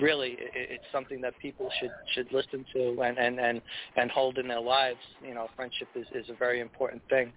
[0.00, 3.62] really it, it's something that people should should listen to and and and
[3.96, 5.00] and hold in their lives.
[5.26, 7.32] You know friendship is is a very important thing.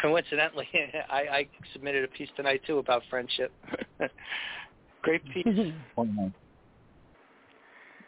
[0.00, 0.68] Coincidentally
[1.10, 3.52] i i submitted a piece tonight too about friendship.
[5.02, 5.72] Great piece.
[5.96, 6.32] Wonderful.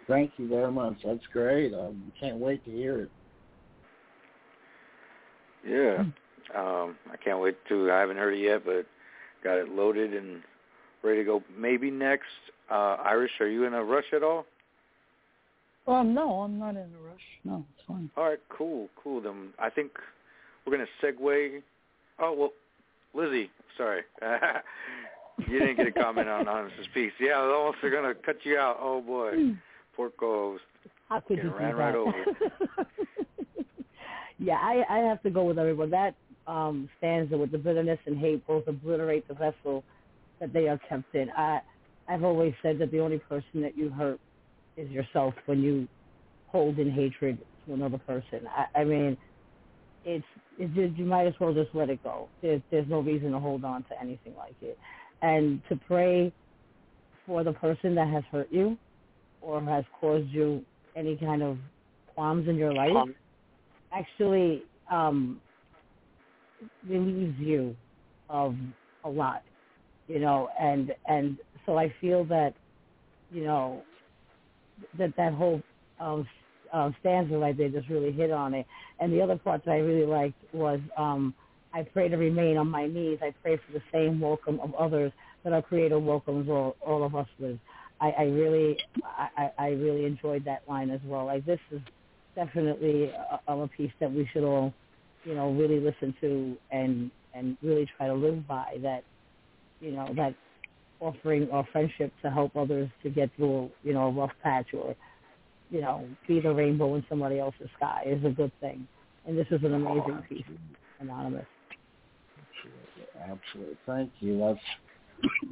[0.09, 0.97] Thank you very much.
[1.05, 1.75] That's great.
[1.75, 3.11] Um, can't wait to hear it.
[5.67, 6.05] Yeah.
[6.57, 7.93] Um, I can't wait to.
[7.93, 8.87] I haven't heard it yet, but
[9.45, 10.43] got it loaded and
[11.03, 11.43] ready to go.
[11.57, 12.25] Maybe next.
[12.71, 14.47] Uh, Irish, are you in a rush at all?
[15.87, 17.23] Um, no, I'm not in a rush.
[17.45, 18.11] No, it's fine.
[18.17, 19.21] All right, cool, cool.
[19.23, 19.93] Then I think
[20.67, 21.63] we're gonna segue.
[22.19, 22.53] Oh well,
[23.15, 24.03] Lizzie, sorry,
[25.49, 27.13] you didn't get a comment on Anonymous's piece.
[27.19, 28.77] Yeah, I was almost gonna cut you out.
[28.81, 29.33] Oh boy,
[29.99, 30.63] poor co-host.
[31.09, 31.77] How could you do ran that?
[31.77, 32.25] right over.
[34.39, 35.91] yeah, I, I have to go with everyone.
[35.91, 36.15] That
[36.47, 39.85] um, stanza with the bitterness and hate both obliterate the vessel
[40.41, 41.31] that they are kept in.
[41.37, 41.61] I,
[42.09, 44.21] I've always said that the only person that you hurt
[44.77, 45.89] is yourself when you
[46.47, 48.47] hold in hatred to another person.
[48.49, 49.17] I, I mean,
[50.05, 50.25] it's
[50.59, 52.29] it's just you might as well just let it go.
[52.41, 54.79] There's there's no reason to hold on to anything like it,
[55.23, 56.33] and to pray
[57.27, 58.79] for the person that has hurt you
[59.49, 60.63] or has caused you
[60.95, 61.57] any kind of
[62.15, 62.95] qualms in your life?
[62.95, 63.15] Um,
[63.93, 65.41] actually um
[66.89, 67.75] relieves you
[68.29, 68.55] of
[69.05, 69.43] a lot
[70.07, 72.53] you know and and so i feel that
[73.33, 73.83] you know
[74.99, 75.63] that that whole
[76.01, 76.27] um
[76.73, 78.67] uh, stanza right there just really hit on it.
[79.01, 81.35] And the other part that i really liked was um
[81.73, 83.19] i pray to remain on my knees.
[83.23, 85.13] I pray for the same welcome of others
[85.45, 87.59] that our creator welcomes all all of us with
[88.01, 91.81] i i really i i really enjoyed that line as well like this is
[92.39, 93.11] definitely
[93.49, 94.73] a, a piece that we should all,
[95.25, 98.77] you know, really listen to and and really try to live by.
[98.83, 99.03] That,
[99.81, 100.35] you know, that
[101.01, 104.95] offering our friendship to help others to get through, you know, a rough patch or,
[105.71, 108.87] you know, be the rainbow in somebody else's sky is a good thing.
[109.27, 110.45] And this is an amazing piece,
[111.01, 111.47] anonymous.
[112.57, 113.33] Absolutely.
[113.33, 113.79] Absolutely.
[113.87, 114.39] Thank you.
[114.39, 114.61] That's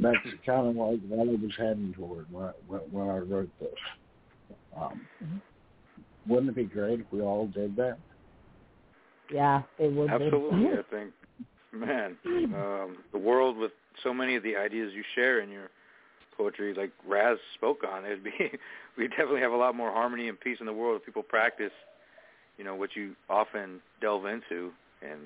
[0.00, 3.50] that's kind of like what I was heading toward when I, when when I wrote
[3.60, 3.68] this.
[4.76, 5.06] Um,
[6.28, 7.98] wouldn't it be great if we all did that?
[9.32, 10.08] Yeah, it would.
[10.08, 10.12] be.
[10.12, 11.12] Absolutely, I think,
[11.72, 15.68] man, um, the world with so many of the ideas you share in your
[16.36, 18.30] poetry, like Raz spoke on, it'd be
[18.98, 21.72] we definitely have a lot more harmony and peace in the world if people practice,
[22.58, 25.20] you know, what you often delve into, and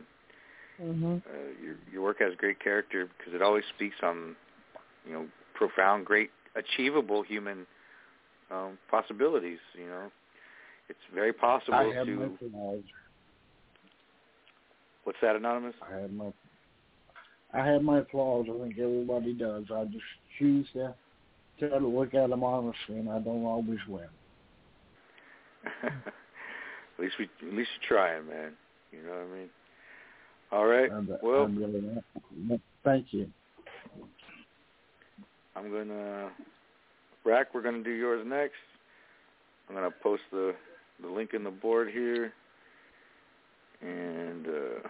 [0.80, 4.34] hmm uh, your your work has great character because it always speaks on,
[5.06, 7.66] you know, profound, great, achievable human
[8.50, 9.58] um, possibilities.
[9.78, 10.10] You know,
[10.88, 12.84] it's very possible I have to my knowledge.
[15.04, 15.74] What's that, Anonymous?
[15.82, 16.32] I had my
[17.52, 18.46] I have my flaws.
[18.48, 19.64] I think everybody does.
[19.74, 20.04] I just
[20.38, 20.94] choose to
[21.58, 24.08] try to look at them honestly, and I don't always win.
[25.84, 25.92] at
[26.98, 28.52] least we, at least you're trying, man.
[28.92, 29.48] You know what I mean?
[30.52, 30.90] All right.
[30.90, 32.60] I'm, well, I'm really.
[32.84, 33.28] Thank you.
[35.54, 36.30] I'm gonna
[37.24, 37.54] Rack.
[37.54, 38.54] We're gonna do yours next.
[39.68, 40.54] I'm gonna post the
[41.00, 42.32] the link in the board here,
[43.80, 44.88] and uh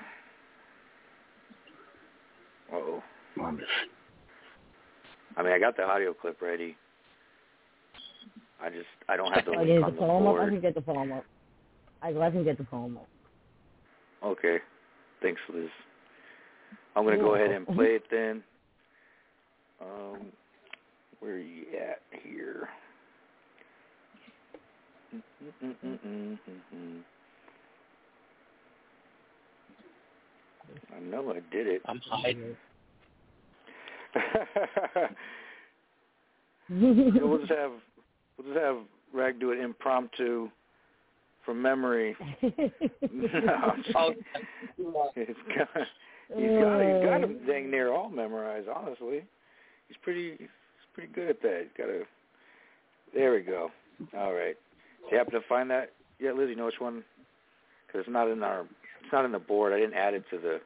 [2.73, 3.03] oh.
[5.37, 6.77] I mean, I got the audio clip ready.
[8.63, 10.37] I just I don't have the I link get on the the poem up.
[10.41, 11.25] I can get the poem up.
[12.03, 13.09] I, I can get the poem up.
[14.23, 14.59] Okay.
[15.23, 15.69] Thanks, Liz.
[16.97, 18.43] I'm going to go ahead and play it then.
[19.81, 20.27] Um,
[21.21, 22.69] where are you at here?
[30.95, 31.83] I know I did it.
[31.87, 32.57] I'm hiding.
[36.69, 37.73] So we'll just have
[38.39, 38.77] we'll just have
[39.13, 40.49] Rag do it impromptu
[41.45, 42.17] from memory.
[42.43, 42.51] no,
[43.55, 44.13] I'm just- Oh,
[45.17, 45.69] it's got,
[46.37, 47.47] he's got he's got him uh.
[47.51, 48.69] dang near all memorized.
[48.69, 49.25] Honestly,
[49.89, 50.49] he's pretty he's
[50.95, 51.61] pretty good at that.
[51.63, 52.03] He's got a
[53.15, 53.71] there we go.
[54.17, 54.57] All right.
[55.01, 56.49] Do you happen to find that yet, Liz?
[56.49, 57.03] You know which one?
[57.87, 59.73] Because it's not in our it's not in the board.
[59.73, 60.61] I didn't add it to the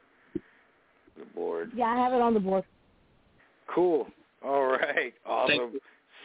[1.17, 1.71] the board.
[1.75, 2.63] Yeah, I have it on the board.
[3.73, 4.07] Cool.
[4.43, 5.13] All right.
[5.25, 5.73] Awesome.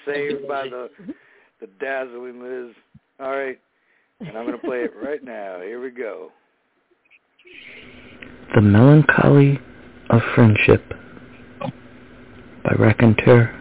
[0.05, 0.91] Saved by the
[1.61, 2.75] the dazzling Liz.
[3.19, 3.59] All right.
[4.21, 5.61] And I'm going to play it right now.
[5.63, 6.31] Here we go.
[8.55, 9.59] The Melancholy
[10.11, 10.83] of Friendship
[12.63, 13.57] by Raconteur.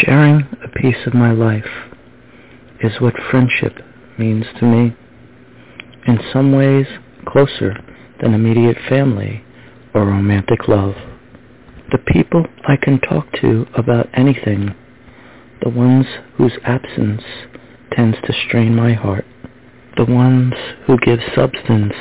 [0.00, 1.68] Sharing a piece of my life
[2.80, 3.84] is what friendship
[4.18, 4.96] means to me.
[6.06, 6.86] In some ways,
[7.26, 7.76] closer
[8.22, 9.44] than immediate family
[9.92, 10.94] or romantic love.
[11.92, 14.74] The people I can talk to about anything,
[15.62, 17.22] the ones whose absence
[17.92, 19.24] tends to strain my heart,
[19.96, 20.54] the ones
[20.86, 21.94] who give substance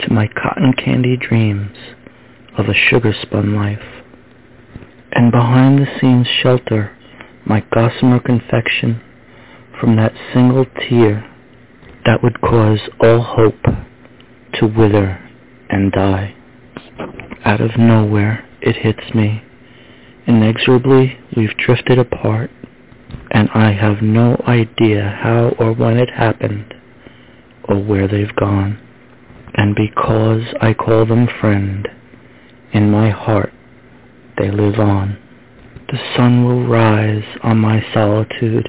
[0.00, 1.76] to my cotton candy dreams
[2.56, 3.82] of a sugar-spun life.
[5.12, 6.96] And behind the scenes shelter
[7.46, 9.00] my gossamer confection
[9.80, 11.24] from that single tear
[12.04, 13.62] that would cause all hope
[14.54, 15.18] to wither
[15.70, 16.34] and die.
[17.44, 19.42] Out of nowhere it hits me.
[20.26, 22.50] Inexorably we've drifted apart
[23.30, 26.74] and I have no idea how or when it happened
[27.64, 28.78] or where they've gone.
[29.54, 31.88] And because I call them friend,
[32.72, 33.52] in my heart
[34.38, 35.18] they live on.
[35.90, 38.68] The sun will rise on my solitude,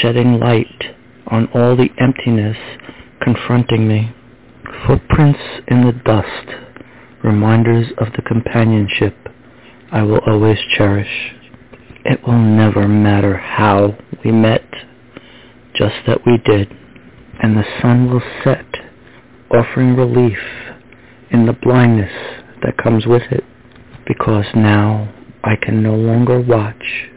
[0.00, 0.96] shedding light
[1.28, 2.56] on all the emptiness
[3.22, 4.12] confronting me.
[4.86, 6.48] Footprints in the dust,
[7.22, 9.16] reminders of the companionship
[9.92, 11.35] I will always cherish.
[12.08, 14.62] It will never matter how we met,
[15.74, 16.70] just that we did,
[17.42, 18.64] and the sun will set,
[19.50, 20.38] offering relief
[21.32, 22.12] in the blindness
[22.62, 23.42] that comes with it,
[24.06, 27.08] because now I can no longer watch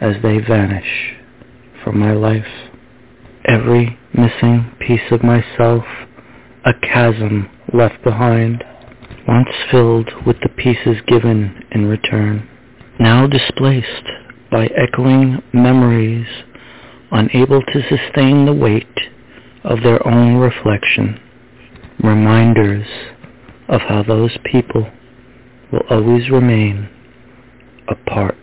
[0.00, 1.14] as they vanish
[1.84, 2.70] from my life.
[3.44, 5.84] Every missing piece of myself,
[6.64, 8.64] a chasm left behind,
[9.28, 12.48] once filled with the pieces given in return,
[12.98, 14.06] now displaced
[14.50, 16.26] by echoing memories,
[17.10, 18.86] unable to sustain the weight
[19.64, 21.20] of their own reflection,
[22.02, 22.86] reminders
[23.68, 24.90] of how those people
[25.72, 26.88] will always remain
[27.88, 28.36] a part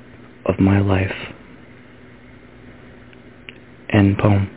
[0.45, 1.15] of my life.
[3.89, 4.49] End poem.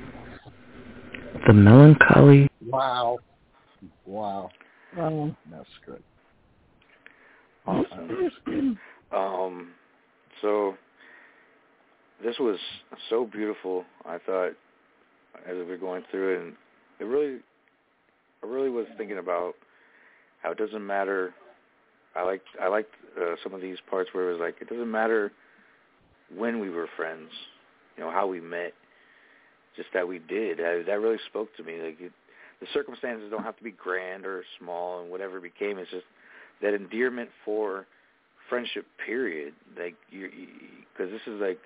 [1.46, 3.18] The melancholy Wow.
[4.04, 4.50] Wow.
[4.98, 6.02] Um, That's good.
[7.66, 8.78] Awesome.
[9.12, 9.72] um,
[10.42, 10.74] so
[12.24, 12.58] this was
[13.10, 13.84] so beautiful.
[14.04, 14.52] I thought
[15.46, 16.54] as we were going through it, and
[17.00, 17.40] it really,
[18.42, 19.54] I really was thinking about
[20.42, 21.34] how it doesn't matter.
[22.14, 24.90] I liked I liked uh, some of these parts where it was like it doesn't
[24.90, 25.32] matter
[26.34, 27.30] when we were friends,
[27.96, 28.72] you know how we met,
[29.76, 30.60] just that we did.
[30.60, 31.80] I, that really spoke to me.
[31.80, 32.12] Like it,
[32.60, 36.06] the circumstances don't have to be grand or small, and whatever it became, it's just
[36.62, 37.86] that endearment for
[38.48, 38.86] friendship.
[39.04, 39.54] Period.
[39.78, 40.28] Like you,
[40.92, 41.58] because this is like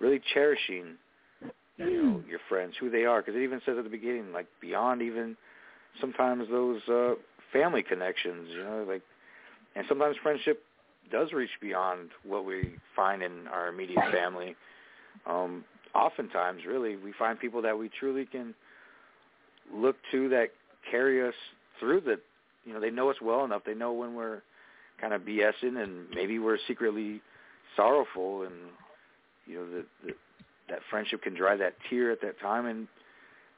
[0.00, 0.96] really cherishing
[1.76, 4.46] you know your friends, who they are, because it even says at the beginning, like
[4.60, 5.36] beyond even
[6.00, 7.14] sometimes those uh
[7.52, 9.02] family connections, you know, like
[9.76, 10.62] and sometimes friendship
[11.10, 14.56] does reach beyond what we find in our immediate family.
[15.26, 18.54] Um oftentimes really we find people that we truly can
[19.74, 20.48] look to that
[20.90, 21.34] carry us
[21.78, 22.18] through the,
[22.64, 23.62] you know, they know us well enough.
[23.64, 24.42] They know when we're
[25.00, 27.20] kind of BSing and maybe we're secretly
[27.76, 28.54] sorrowful, and
[29.46, 30.12] you know, the
[30.68, 32.66] that friendship can dry that tear at that time.
[32.66, 32.88] And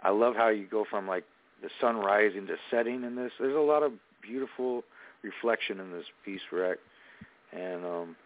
[0.02, 1.24] I love how you go from like
[1.62, 3.32] the sun rising to setting in this.
[3.38, 4.84] There's a lot of beautiful
[5.22, 6.78] reflection in this piece, Rick,
[7.52, 8.16] and um,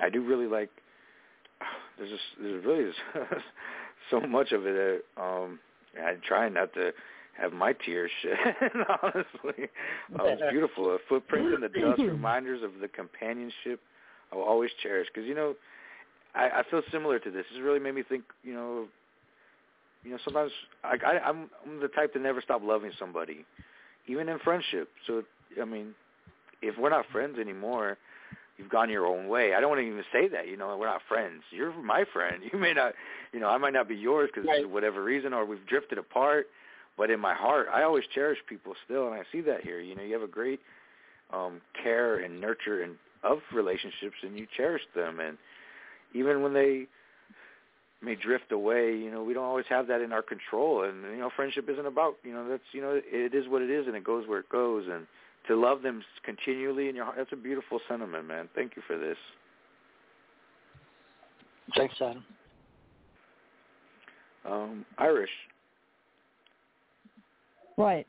[0.00, 0.70] I do really like.
[1.98, 2.90] There's just there's really
[4.10, 5.02] so much of it.
[5.16, 5.58] That, um,
[6.02, 6.92] I try not to
[7.38, 8.36] have my tears shed.
[9.02, 9.68] honestly,
[10.18, 10.94] uh, it was beautiful.
[10.94, 13.80] A footprint in the dust, reminders of the companionship
[14.32, 15.08] I will always cherish.
[15.12, 15.54] Because you know,
[16.34, 17.44] I, I feel similar to this.
[17.52, 18.24] This really made me think.
[18.42, 18.86] You know,
[20.04, 20.52] you know, sometimes
[20.84, 23.44] I, I I'm I'm the type to never stop loving somebody,
[24.06, 24.88] even in friendship.
[25.06, 25.22] So
[25.60, 25.94] I mean,
[26.62, 27.98] if we're not friends anymore,
[28.56, 29.54] you've gone your own way.
[29.54, 30.48] I don't want to even say that.
[30.48, 31.42] You know, we're not friends.
[31.50, 32.42] You're my friend.
[32.52, 32.94] You may not,
[33.32, 34.68] you know, I might not be yours because right.
[34.68, 36.46] whatever reason, or we've drifted apart.
[36.96, 39.80] But in my heart, I always cherish people still, and I see that here.
[39.80, 40.60] You know, you have a great
[41.32, 45.36] um care and nurture and of relationships, and you cherish them, and
[46.14, 46.86] even when they
[48.02, 50.84] may drift away, you know, we don't always have that in our control.
[50.84, 53.70] And you know, friendship isn't about you know that's you know it is what it
[53.70, 54.84] is, and it goes where it goes.
[54.90, 55.06] And
[55.48, 58.48] to love them continually in your heart, that's a beautiful sentiment, man.
[58.54, 59.16] Thank you for this.
[61.76, 62.24] Thanks, Adam.
[64.44, 65.30] Um, Irish.
[67.80, 68.06] Right.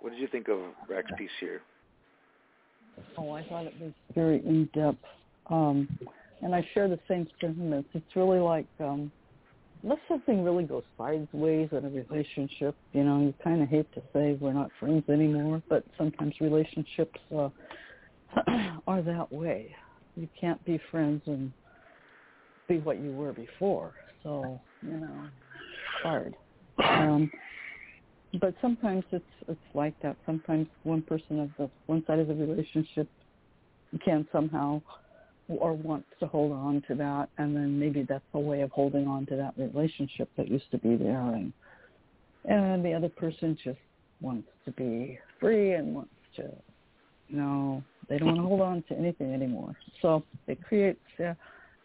[0.00, 1.60] What did you think of Rack's piece here?
[3.16, 4.98] Oh, I thought it was very in depth.
[5.48, 5.88] Um,
[6.42, 7.88] and I share the same sentiments.
[7.94, 9.12] It's really like um,
[9.84, 14.02] unless something really goes sideways in a relationship, you know, you kind of hate to
[14.12, 17.48] say we're not friends anymore, but sometimes relationships uh,
[18.88, 19.72] are that way.
[20.16, 21.52] You can't be friends and
[22.68, 23.92] be what you were before.
[24.24, 26.34] So, you know, it's hard.
[26.82, 27.30] Um,
[28.40, 30.16] but sometimes it's it's like that.
[30.26, 33.08] Sometimes one person of the one side of the relationship
[34.04, 34.80] can somehow
[35.48, 39.06] or wants to hold on to that and then maybe that's a way of holding
[39.06, 41.52] on to that relationship that used to be there and
[42.46, 43.78] and the other person just
[44.20, 46.44] wants to be free and wants to
[47.28, 51.36] you know they don't want to hold on to anything anymore so it creates a,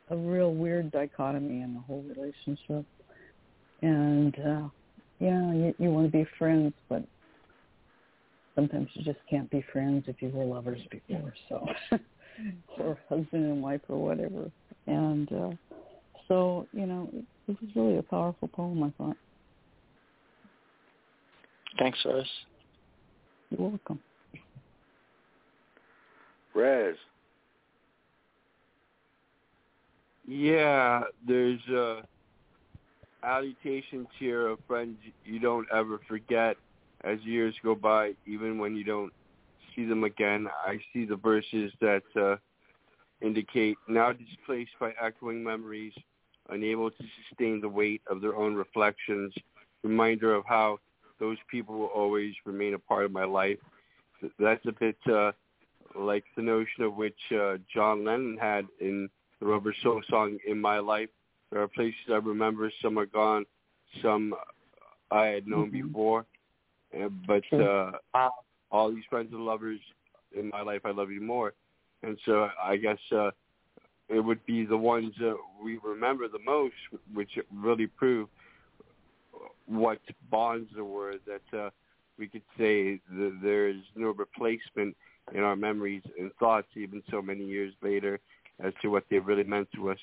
[0.10, 2.86] a real weird dichotomy in the whole relationship
[3.82, 4.68] and uh
[5.20, 7.04] yeah you, you want to be friends but
[8.56, 11.66] sometimes you just can't be friends if you were lovers before so
[12.78, 14.52] or husband and wife or whatever.
[14.88, 15.50] And uh,
[16.28, 17.10] so, you know,
[17.48, 19.18] this is really a powerful poem, I thought.
[21.78, 22.26] Thanks, Rose.
[23.52, 24.00] You're welcome.
[26.54, 26.96] Rez.
[30.28, 32.02] Yeah, there's uh,
[33.22, 36.58] salutations here of friends you don't ever forget
[37.04, 39.14] as years go by, even when you don't
[39.76, 40.48] see them again.
[40.66, 42.36] I see the verses that uh,
[43.22, 45.94] indicate now displaced by echoing memories,
[46.50, 49.34] unable to sustain the weight of their own reflections,
[49.84, 50.80] reminder of how
[51.20, 53.60] those people will always remain a part of my life.
[54.38, 55.32] That's a bit uh,
[55.96, 59.10] like the notion of which uh, John Lennon had in
[59.40, 61.10] the Rubber Soul song "In My Life."
[61.52, 63.46] There are places I remember, some are gone,
[64.04, 64.34] some
[65.12, 65.88] I had known mm-hmm.
[65.88, 66.26] before,
[67.28, 67.92] but uh,
[68.72, 69.80] all these friends and lovers
[70.38, 71.54] in my life, I love you more.
[72.04, 73.32] And so I guess uh,
[74.08, 76.76] it would be the ones that we remember the most,
[77.14, 78.30] which really prove
[79.66, 80.00] what
[80.32, 81.70] bonds there were that uh,
[82.18, 84.96] we could say that there is no replacement
[85.34, 88.20] in our memories and thoughts, even so many years later,
[88.64, 90.00] as to what they really meant to us.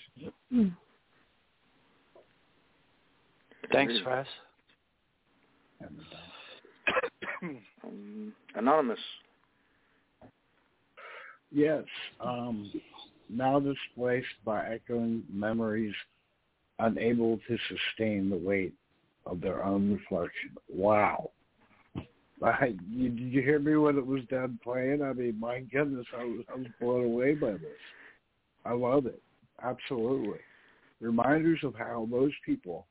[3.72, 4.26] Thanks, Russ.
[7.84, 8.98] um, anonymous.
[11.50, 11.84] Yes.
[12.20, 12.70] Um,
[13.28, 15.94] now displaced by echoing memories,
[16.78, 18.74] unable to sustain the weight
[19.24, 20.50] of their own reflection.
[20.68, 21.30] Wow.
[22.44, 25.02] I, you, did you hear me when it was done playing?
[25.02, 27.60] I mean, my goodness, I was, I was blown away by this.
[28.64, 29.22] I love it.
[29.62, 30.38] Absolutely.
[31.00, 32.86] Reminders of how those people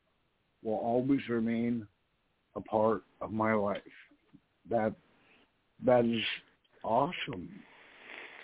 [0.66, 1.88] will always remain
[2.55, 3.82] a part of my life.
[4.70, 4.93] That
[5.86, 6.24] that is
[6.84, 7.49] awesome.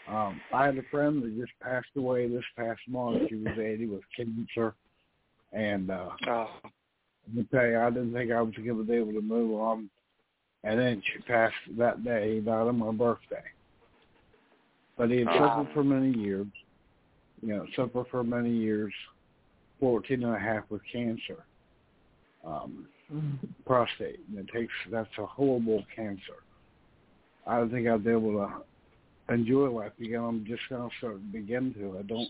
[0.08, 3.24] Um, I had a friend that just passed away this past month.
[3.30, 4.76] She was 80 with cancer,
[5.54, 6.50] and uh, oh.
[7.28, 9.60] let me tell you, I didn't think I was going to be able to move
[9.60, 9.90] on.
[10.64, 13.44] And then she passed that day, died on my birthday.
[14.98, 16.48] But he had suffered for many years.
[17.42, 18.94] You know, suffered for many years,
[19.80, 21.46] 14 and a half with cancer.
[22.46, 22.88] Um,
[23.66, 26.42] prostate, and it takes that's a horrible cancer.
[27.46, 30.24] I don't think I'll be able to enjoy life again.
[30.24, 32.00] I'm just gonna start to begin to.
[32.00, 32.30] I don't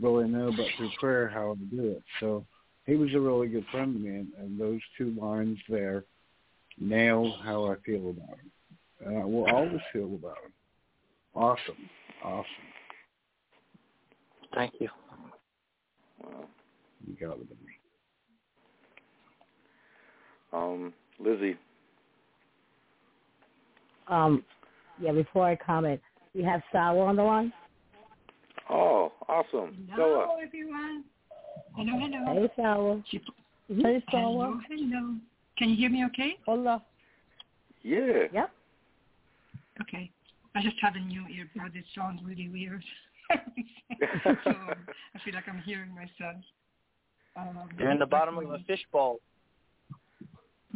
[0.00, 2.02] really know, but through prayer how to do it.
[2.20, 2.44] So
[2.86, 6.04] he was a really good friend to me, and, and those two lines there
[6.78, 8.50] nail how I feel about him.
[9.04, 10.52] And I will always feel about him.
[11.34, 11.90] Awesome,
[12.24, 12.46] awesome.
[14.54, 14.88] Thank you.
[17.06, 17.46] You got it.
[20.52, 21.56] Um, Lizzie.
[24.08, 24.44] Um,
[25.00, 25.12] yeah.
[25.12, 26.00] Before I comment,
[26.34, 27.52] you have Sawa on the line.
[28.70, 29.88] Oh, awesome.
[29.92, 31.04] Hello, everyone.
[31.76, 32.40] Hello, hello.
[32.40, 33.02] Hey, Sawa.
[33.10, 33.22] Hey,
[33.68, 34.60] Hello, Sawa.
[34.68, 35.14] hello.
[35.58, 36.36] Can you hear me okay?
[36.46, 36.82] Hola.
[37.82, 38.24] Yeah.
[38.32, 38.50] Yep.
[39.82, 40.10] Okay.
[40.54, 41.76] I just have a new earbud.
[41.76, 42.82] It sounds really weird.
[44.44, 46.42] so I feel like I'm hearing myself.
[47.36, 49.18] Um, You're in the bottom of a fishbowl.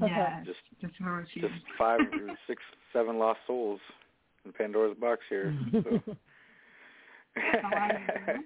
[0.00, 3.80] Yeah, Just that's how I just five or six, seven lost souls
[4.44, 5.54] in Pandora's box here.
[5.72, 6.00] So.
[7.36, 7.98] How are you?
[8.34, 8.44] it's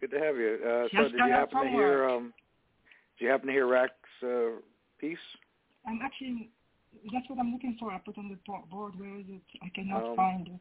[0.00, 0.58] good to have you.
[0.64, 2.32] Uh, so did you happen to hear um
[3.18, 4.60] did you happen to hear Rack's uh
[5.00, 5.18] piece?
[5.86, 6.50] I'm actually,
[7.12, 7.90] that's what I'm looking for.
[7.90, 8.36] I put on the
[8.70, 8.98] board.
[8.98, 9.42] Where is it?
[9.62, 10.60] I cannot Um, find it.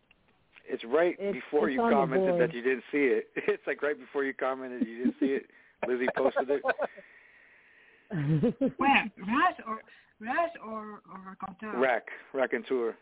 [0.67, 3.29] It's right It's- before it's you commented that you didn't see it.
[3.47, 5.45] It's like right before you commented you didn't see it.
[5.87, 6.61] Lizzie posted it.
[8.77, 9.11] Where?
[9.17, 9.81] Raz or
[10.21, 11.79] Raz or or Quentin?
[11.79, 12.95] Rack, Raconteur.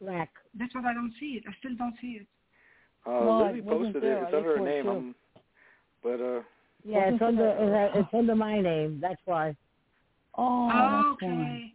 [0.00, 0.30] Rack.
[0.58, 1.44] That's what I don't see it.
[1.48, 2.26] I still don't see it.
[3.06, 4.18] Uh, No, it Lizzie posted there.
[4.18, 4.22] it.
[4.24, 4.84] It's under her looked for it, name.
[4.84, 4.90] too.
[4.90, 5.14] Um,
[6.02, 6.42] but uh,
[6.84, 8.98] Yeah, it's under it's, it's under my name.
[9.00, 9.56] That's why.
[10.36, 11.40] Oh, Oh, that's fine.
[11.40, 11.74] okay.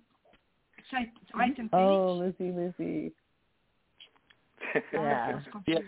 [0.78, 1.72] It's like it's item page.
[1.74, 3.12] Oh, Lizzie, Lizzie.
[4.94, 5.40] Yeah.
[5.68, 5.80] Yeah.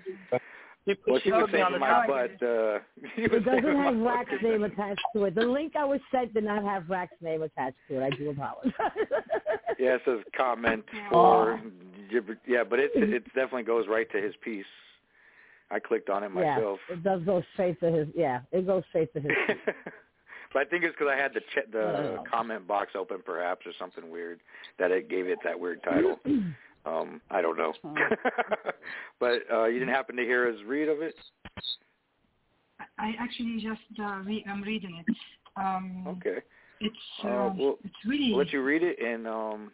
[0.86, 2.44] He well, she was showed me on saying the my butt.
[2.44, 2.80] Uh,
[3.18, 5.34] It doesn't have my Rack's name attached to it.
[5.36, 8.04] The link I was sent did not have Rack's name attached to it.
[8.04, 8.74] I do apologize.
[9.80, 11.58] Yeah, it says comment Oh.
[11.58, 11.62] for
[12.48, 14.66] yeah, but it it definitely goes right to his piece.
[15.72, 16.80] I clicked on it myself.
[16.88, 18.08] Yeah, it does go straight to his.
[18.16, 19.32] Yeah, it goes straight to his.
[20.54, 22.24] but I think it's because I had the ch- the Oh.
[22.32, 24.40] comment box open, perhaps, or something weird
[24.78, 26.20] that it gave it that weird title.
[26.86, 27.74] um, I don't know.
[29.20, 31.16] but uh, you didn't happen to hear us read of it?
[33.00, 35.16] I actually just uh, re- I'm reading it.
[35.58, 36.40] Um, Okay.
[36.82, 39.72] It's Uh, um, we'll, it's really we'll let you read it, and um,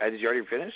[0.00, 0.74] uh, did you already finish?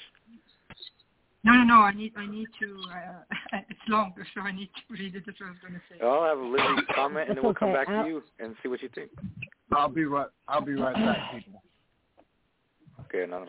[1.45, 1.75] no no no.
[1.83, 2.81] I need I need to.
[2.91, 5.25] Uh, it's long, so I need to read it.
[5.27, 6.01] That's what I was going to say.
[6.03, 8.81] I'll have Lizzie comment, and then we'll come back to I'll- you and see what
[8.83, 9.11] you think.
[9.73, 10.29] I'll be right.
[10.49, 11.63] I'll be right back, people.
[13.07, 13.47] Okay, no.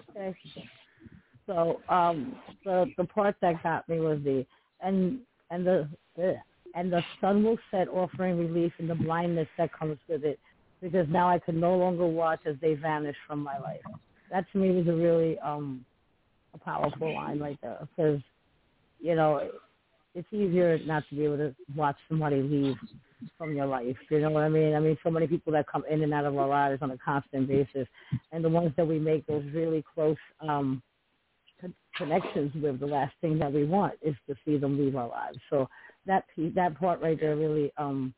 [1.45, 4.45] So um, the the part that got me was the
[4.81, 5.19] and
[5.49, 6.35] and the, the
[6.75, 10.39] and the sun will set, offering relief in the blindness that comes with it,
[10.81, 13.81] because now I can no longer watch as they vanish from my life.
[14.31, 15.85] That to me was a really um
[16.53, 18.21] a powerful line right there, because
[18.99, 19.49] you know
[20.15, 22.75] it's easier not to be able to watch somebody leave
[23.37, 23.97] from your life.
[24.09, 24.75] You know what I mean?
[24.75, 26.97] I mean, so many people that come in and out of our lives on a
[26.97, 27.87] constant basis,
[28.31, 30.81] and the ones that we make those really close um
[31.95, 35.37] connections with, the last thing that we want is to see them leave our lives.
[35.49, 35.69] So
[36.05, 38.13] that piece, that part right there really um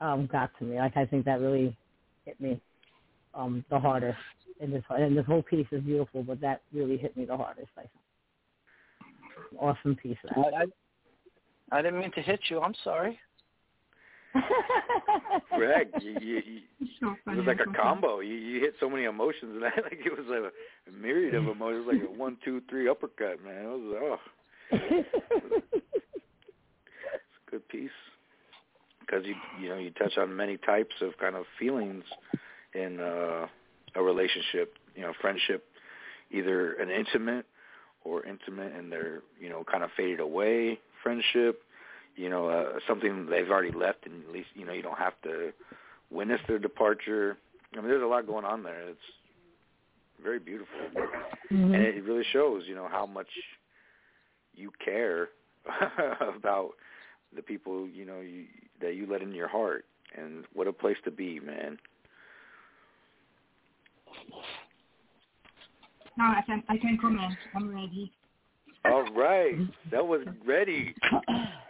[0.00, 0.76] um got to me.
[0.78, 1.76] Like I think that really
[2.24, 2.60] hit me
[3.34, 4.18] um the hardest
[4.60, 7.70] in this and this whole piece is beautiful, but that really hit me the hardest.
[7.76, 7.90] I think.
[9.58, 10.16] Awesome piece.
[10.36, 10.64] I, I,
[11.78, 12.60] I didn't mean to hit you.
[12.60, 13.18] I'm sorry.
[15.56, 16.42] Greg, you, you,
[16.78, 18.20] you, so it was like a combo.
[18.20, 20.50] You, you hit so many emotions, and I, like it was a,
[20.90, 23.64] a myriad of emotions, like a one, two, three uppercut, man.
[23.64, 24.18] It was oh,
[24.72, 25.08] it's
[27.46, 27.90] a good piece
[29.00, 32.04] because you you know you touch on many types of kind of feelings
[32.74, 33.46] in uh,
[33.96, 34.74] a relationship.
[34.94, 35.64] You know, friendship,
[36.30, 37.46] either an intimate
[38.04, 41.62] or intimate and they're you know kind of faded away friendship
[42.20, 45.14] you know uh, something they've already left and at least you know you don't have
[45.22, 45.52] to
[46.10, 47.38] witness their departure.
[47.72, 48.88] I mean there's a lot going on there.
[48.90, 48.98] It's
[50.22, 50.76] very beautiful.
[51.50, 51.74] Mhm.
[51.74, 53.28] and it really shows you know how much
[54.54, 55.30] you care
[56.38, 56.72] about
[57.34, 58.44] the people you know you,
[58.82, 59.86] that you let in your heart.
[60.16, 61.78] And what a place to be man.
[66.18, 67.34] No, I can I can comment.
[67.54, 68.12] I'm ready.
[68.84, 69.56] all right.
[69.90, 70.94] That was ready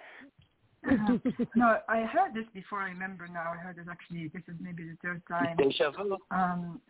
[0.90, 1.18] Uh,
[1.54, 2.80] no, I heard this before.
[2.80, 3.52] I remember now.
[3.52, 4.30] I heard this actually.
[4.34, 5.56] This is maybe the third time.
[5.56, 6.16] Deja vu.
[6.30, 6.80] Um,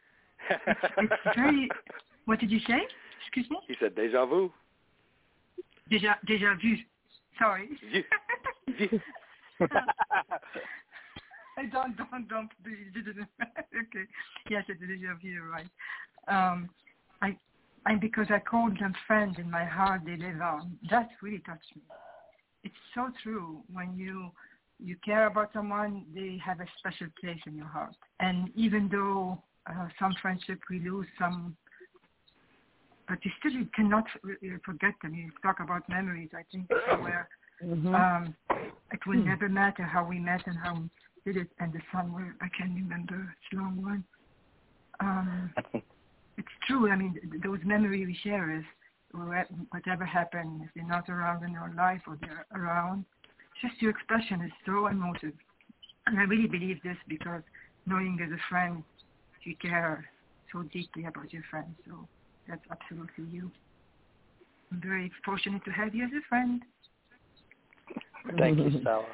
[0.48, 1.68] it's very.
[2.24, 2.80] What did you say?
[3.22, 3.58] Excuse me.
[3.68, 4.50] he said deja vu
[5.90, 6.76] Déjà déjà vu.
[7.38, 7.68] Sorry.
[11.58, 12.50] I don't, don't, don't.
[12.66, 14.06] Okay.
[14.48, 15.68] Yes, it is your view, right?
[16.28, 16.70] Um,
[17.20, 17.36] I,
[17.86, 20.02] I because I called them friends in my heart.
[20.06, 20.78] They live on.
[20.90, 21.82] That really touched me.
[22.64, 23.62] It's so true.
[23.72, 24.30] When you
[24.78, 27.94] you care about someone, they have a special place in your heart.
[28.18, 31.56] And even though uh, some friendship we lose, some
[33.08, 34.04] but you still you cannot
[34.64, 35.14] forget them.
[35.14, 36.30] You talk about memories.
[36.34, 37.28] I think somewhere
[37.64, 37.94] Mm-hmm.
[37.94, 38.34] um,
[38.92, 41.48] it will never matter how we met and how we did it.
[41.58, 43.14] And the summer, I can remember.
[43.14, 44.04] It's a long one.
[45.00, 45.52] Um,
[46.38, 46.90] it's true.
[46.90, 48.64] I mean, those memories we share is
[49.12, 53.04] whatever happens, if they're not around in your life or they're around,
[53.60, 55.34] just your expression is so emotive.
[56.06, 57.42] And I really believe this because
[57.86, 58.82] knowing as a friend,
[59.44, 60.04] you care
[60.52, 61.74] so deeply about your friends.
[61.86, 62.06] So
[62.48, 63.50] that's absolutely you.
[64.72, 66.62] I'm very fortunate to have you as a friend.
[68.38, 69.04] Thank you, Stella.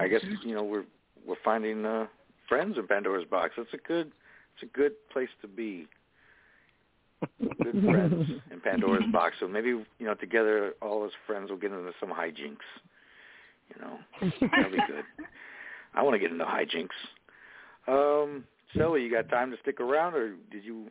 [0.00, 0.84] I guess you know we're
[1.26, 2.06] we're finding uh,
[2.48, 3.54] friends in Pandora's box.
[3.56, 4.12] That's a good
[4.60, 5.86] it's a good place to be.
[7.40, 9.36] Good friends in Pandora's box.
[9.40, 12.66] So maybe you know together all as friends will get into some hijinks.
[13.70, 15.04] You know that'll be good.
[15.94, 16.88] I want to get into hijinks.
[17.88, 18.44] Um,
[18.74, 20.86] Stella, you got time to stick around, or did you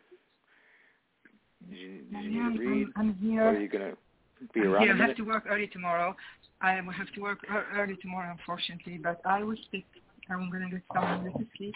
[1.69, 3.43] did you, did you need to read, I'm, I'm here.
[3.43, 3.93] or are you gonna
[4.53, 4.95] be I'm around here.
[4.95, 6.15] a I have to work early tomorrow.
[6.61, 7.39] I have to work
[7.75, 9.85] early tomorrow, unfortunately, but I will stick.
[10.29, 11.75] I'm going to get some little sleep.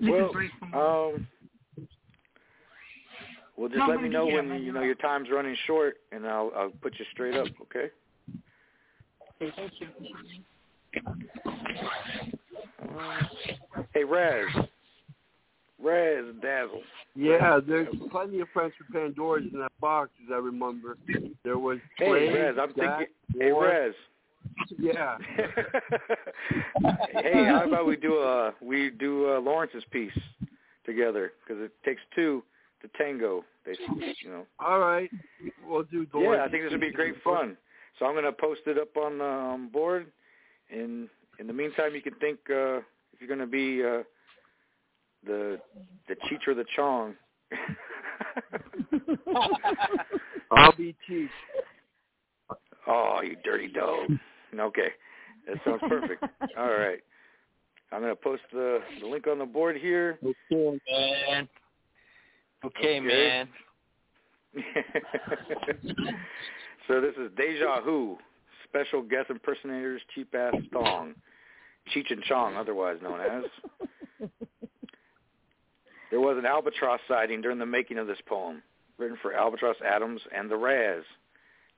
[0.00, 0.32] But, uh, little
[0.72, 1.26] Well, um,
[3.56, 6.70] well, just let me know when you know your time's running short, and I'll I'll
[6.82, 7.46] put you straight up.
[7.62, 7.90] Okay.
[9.42, 9.88] Okay, thank you.
[13.92, 14.46] Hey, Raz.
[15.82, 16.82] Raz Dazzle.
[17.14, 20.96] Yeah, there's plenty of friends for Pandora's in that box, as I remember.
[21.44, 22.56] There was Hey, Blade, Raz.
[22.60, 23.14] I'm Jack, thinking.
[23.40, 23.70] Hey, Ward.
[23.70, 23.94] Raz.
[24.78, 25.18] Yeah.
[27.12, 30.18] hey, how about we do uh we do uh, Lawrence's piece
[30.84, 32.42] together because it takes two
[32.82, 33.44] to tango.
[33.64, 34.46] Basically, you know.
[34.58, 35.10] All right.
[35.66, 37.56] We'll do the Yeah, I think this would be great fun.
[37.98, 40.06] So I'm going to post it up on the um, board.
[40.70, 44.02] And in the meantime, you can think uh, if you're going to be uh,
[45.26, 45.60] the
[46.08, 47.14] the Cheech or the Chong.
[50.50, 51.28] I'll be Cheech.
[52.86, 54.10] oh, you dirty dog.
[54.60, 54.88] Okay,
[55.46, 56.22] that sounds perfect.
[56.58, 57.00] All right,
[57.92, 60.18] I'm going to post the the link on the board here.
[60.22, 60.80] Okay.
[60.90, 61.48] Man.
[62.64, 63.00] Okay, Okay.
[63.00, 63.48] man.
[66.88, 68.16] so this is Deja Who,
[68.64, 71.14] special guest impersonators, cheap ass Tong,
[71.94, 73.44] Cheech and Chong, otherwise known as.
[76.10, 78.62] There was an albatross sighting during the making of this poem,
[78.96, 81.02] written for Albatross Atoms and the Raz.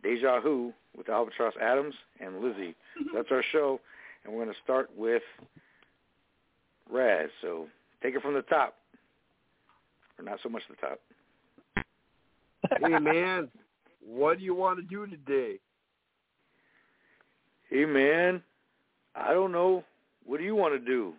[0.03, 2.75] Deja Who with Albatross Atoms and Lizzie.
[2.99, 3.81] So that's our show,
[4.25, 5.23] and we're going to start with
[6.91, 7.31] Raz.
[7.41, 7.69] So
[8.03, 8.75] take it from the top,
[10.19, 10.99] or not so much the top.
[12.83, 13.49] Hey, man,
[14.05, 15.59] what do you want to do today?
[17.71, 18.43] Hey man,
[19.15, 19.85] I don't know.
[20.25, 21.13] What do you want to do?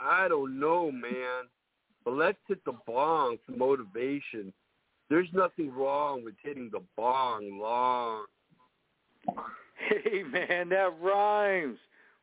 [0.00, 1.48] I don't know, man.
[2.04, 4.54] But let's hit the bong for motivation.
[5.10, 8.24] There's nothing wrong with hitting the bong long.
[9.88, 11.78] Hey man, that rhymes.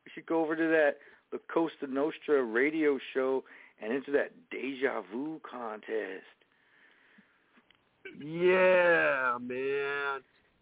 [0.06, 0.98] We should go over to that
[1.34, 3.44] La Cosa Nostra radio show
[3.82, 6.24] and into that deja vu contest.
[8.24, 10.22] Yeah, man.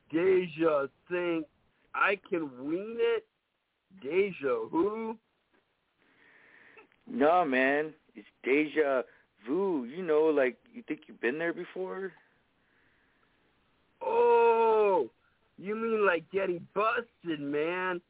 [0.10, 1.46] Deja think
[1.94, 3.26] I can win it?
[4.02, 5.18] Deja who?
[7.08, 9.04] No man, it's deja
[9.48, 9.86] vu.
[9.86, 12.14] You know, like you think you've been there before?
[14.02, 15.10] Oh,
[15.58, 18.02] you mean like getting busted, man?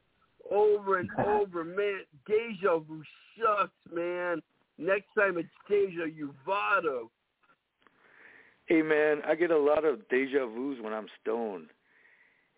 [0.50, 2.00] Over and over, man.
[2.26, 3.02] Deja vu
[3.38, 4.42] sucks, man.
[4.78, 7.08] Next time it's deja Uvado.
[8.66, 11.68] Hey man, I get a lot of deja vus when I'm stoned.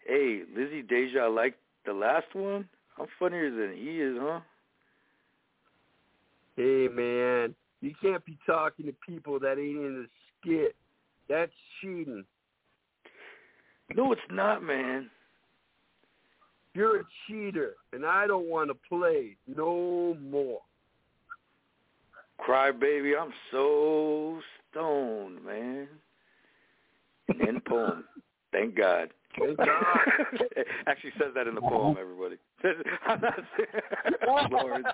[0.07, 1.55] Hey, Lizzie Deja, like
[1.85, 2.67] the last one?
[2.99, 4.41] I'm funnier than he is, huh?
[6.57, 10.07] Hey, man, you can't be talking to people that ain't in the
[10.41, 10.77] skit.
[11.29, 12.25] That's cheating.
[13.95, 15.11] No, it's not, man.
[16.75, 20.61] You're a cheater, and I don't want to play no more.
[22.39, 25.89] Cry baby, I'm so stoned, man.
[27.47, 28.05] End poem.
[28.53, 29.11] Thank God.
[29.39, 29.67] Thank God.
[30.87, 32.37] Actually says that in the poem, everybody.
[33.07, 34.87] I'm not saying Lawrence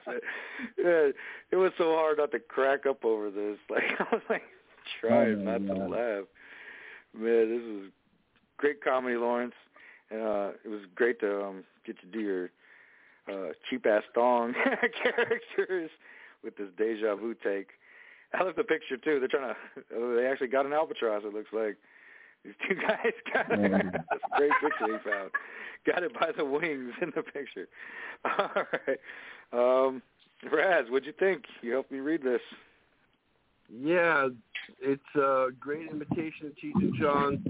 [0.79, 1.09] yeah,
[1.51, 3.59] it was so hard not to crack up over this.
[3.71, 4.43] Like I was like
[5.01, 6.25] trying not to laugh.
[7.15, 7.93] Man, this is
[8.57, 9.55] great comedy, Lawrence.
[10.13, 12.51] Uh, it was great to um, get to do your
[13.29, 14.55] uh, cheap ass thong
[15.03, 15.91] characters
[16.43, 17.69] with this deja vu take.
[18.39, 19.19] I love the picture too.
[19.19, 19.57] They're trying to.
[19.97, 21.23] Oh, they actually got an albatross.
[21.25, 21.77] It looks like
[22.45, 23.71] these two guys got it.
[23.71, 25.31] That's a great picture he found.
[25.87, 27.69] Got it by the wings in the picture.
[28.39, 28.99] All right,
[29.53, 30.03] um,
[30.51, 31.45] Raz, what'd you think?
[31.63, 32.41] You helped me read this.
[33.73, 34.29] Yeah,
[34.81, 37.45] it's a great invitation to Cheech and Chong,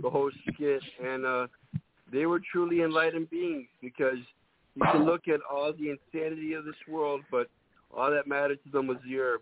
[0.00, 1.46] the whole skit, and uh,
[2.12, 4.18] they were truly enlightened beings because
[4.74, 7.48] you can look at all the insanity of this world, but
[7.94, 9.40] all that mattered to them was the herb.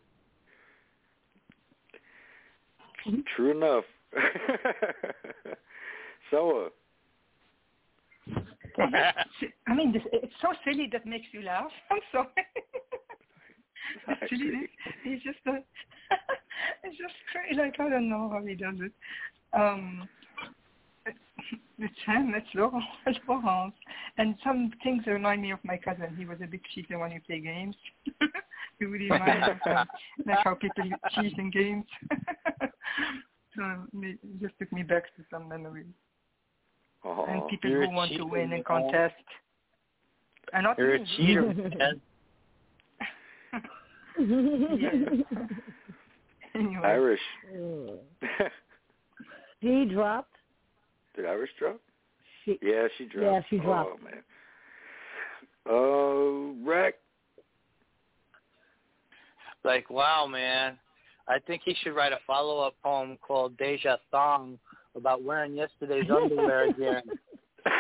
[3.37, 3.85] True enough.
[6.31, 6.71] so,
[8.79, 8.87] Uh,
[9.69, 11.71] I mean, this, it's so silly that makes you laugh.
[11.91, 12.29] I'm sorry.
[14.09, 14.69] it's silly.
[15.03, 15.63] He's just a,
[16.85, 17.59] it's just crazy.
[17.59, 18.93] Like I don't know how he does it.
[19.53, 20.09] Um,
[21.79, 22.33] it's him.
[22.35, 22.85] It's Laurent.
[23.07, 23.75] It's Laurent.
[24.19, 26.15] And some things remind me of my cousin.
[26.17, 27.77] He was a big cheater when he played games.
[28.79, 29.87] he really reminds me of
[30.27, 30.85] like how people
[31.15, 31.85] cheat in games.
[33.57, 33.63] So
[34.03, 35.87] it just took me back to some memories.
[37.05, 39.15] Oh, and people you're who want to win in contest.
[40.53, 41.55] And not You're a cheater,
[46.55, 46.83] Anyway.
[46.85, 47.21] Irish.
[49.63, 50.37] She dropped.
[51.15, 51.81] Did Irish drop?
[52.45, 53.25] She, Yeah, she dropped.
[53.25, 53.91] Yeah, she dropped.
[53.95, 54.23] Oh man.
[55.67, 56.95] Uh, oh, Rack.
[59.65, 60.79] Like, wow, man.
[61.29, 64.59] I think he should write a follow-up poem called Deja Thong
[64.95, 67.03] about wearing yesterday's underwear again.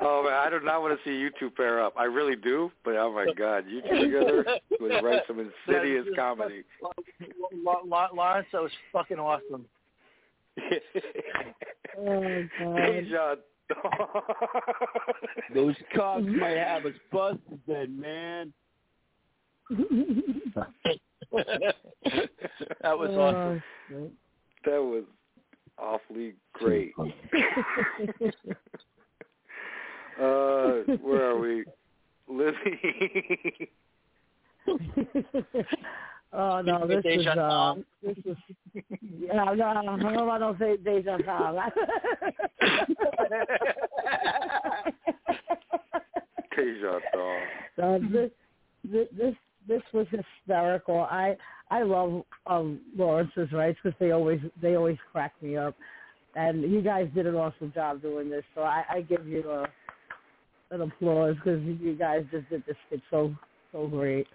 [0.00, 1.94] oh man, I do not want to see you two pair up.
[1.96, 4.44] I really do, but oh my god, you two together
[4.80, 6.64] would write some insidious comedy.
[7.64, 9.64] La- La- Lawrence, that was fucking awesome.
[12.00, 12.76] Oh, God.
[12.76, 13.34] Deja.
[15.52, 18.52] Those cops might have us busted then, man.
[19.70, 20.66] That
[22.98, 23.62] was awesome.
[24.64, 25.04] That was
[25.78, 26.92] awfully great.
[26.98, 27.04] uh,
[31.02, 31.64] where are we?
[32.28, 33.70] Lizzie.
[36.32, 38.36] oh no, this is uh, this is
[39.20, 41.58] yeah, no, I don't know I don't say deja thong.
[46.58, 47.40] Deja Thong.
[47.76, 48.30] so this,
[49.16, 49.34] this
[49.68, 51.00] this this was hysterical.
[51.00, 51.36] I
[51.70, 55.74] I love um Lawrence's rights because they always they always crack me up,
[56.34, 58.44] and you guys did an awesome job doing this.
[58.54, 59.66] So I, I give you a
[60.70, 63.34] an applause because you guys just did this skit so
[63.72, 64.26] so great.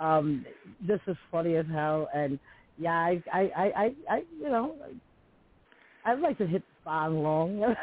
[0.00, 0.44] Um,
[0.86, 2.38] this is funny as hell, and
[2.78, 4.74] yeah, I I I I, I you know.
[6.06, 7.64] I'd like to hit the song long.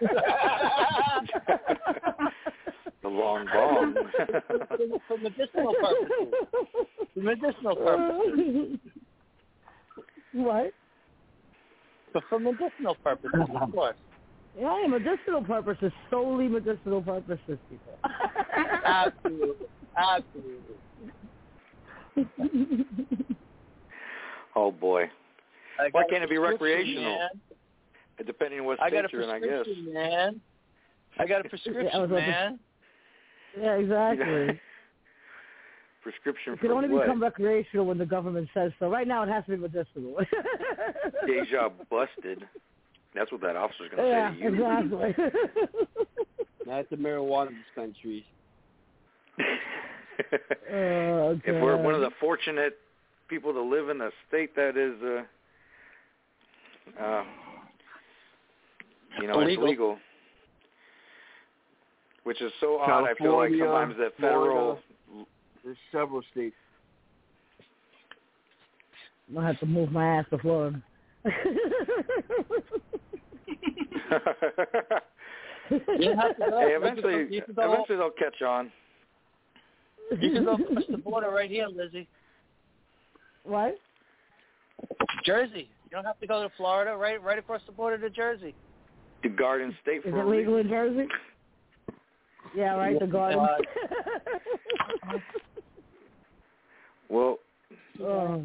[3.08, 3.94] The long bomb.
[5.08, 6.34] For medicinal purposes.
[7.14, 7.84] For medicinal uh.
[7.84, 8.78] purposes.
[10.32, 10.72] what?
[12.12, 13.66] But for medicinal purposes, of uh-huh.
[13.68, 13.96] course.
[14.58, 17.92] Yeah, medicinal purposes, solely medicinal purposes, people.
[18.84, 19.66] Absolutely.
[19.96, 20.74] Absolutely.
[24.56, 25.08] oh boy.
[25.78, 27.18] I Why can't it be recreational?
[27.18, 27.28] man.
[28.26, 29.48] Depending on what I state got a you're in, I guess.
[29.64, 30.40] prescription, man.
[31.18, 32.58] I got a prescription, I was about to- man.
[33.60, 34.60] Yeah, exactly.
[36.02, 37.02] Prescription It can for only what?
[37.04, 38.88] become recreational when the government says so.
[38.88, 40.16] Right now, it has to be medicinal.
[41.26, 42.44] Deja busted.
[43.14, 44.48] That's what that officer's going to yeah, say to you.
[44.54, 45.14] exactly.
[46.66, 48.24] Not the marijuana dispensaries.
[50.72, 52.78] oh, if we're one of the fortunate
[53.28, 55.22] people to live in a state that is, uh,
[57.02, 57.24] uh,
[59.20, 59.98] you know, it's legal.
[62.28, 63.08] Which is so odd.
[63.08, 64.78] I feel like sometimes that federal.
[65.08, 65.26] Florida.
[65.64, 66.54] There's several states.
[69.26, 70.82] I'm gonna have to move my ass to Florida.
[75.98, 76.60] You have to go.
[76.60, 78.70] hey, eventually, go- you can go- eventually they'll catch on.
[80.20, 82.08] You can go across the border right here, Lizzie.
[83.44, 83.78] What?
[85.24, 85.68] Jersey.
[85.84, 86.94] You don't have to go to Florida.
[86.96, 88.54] Right, right across the border to Jersey.
[89.22, 91.06] The Garden State Is for it legal in Jersey?
[92.56, 92.98] Yeah, right.
[92.98, 93.46] The garden.
[97.10, 97.38] Well,
[98.02, 98.42] oh.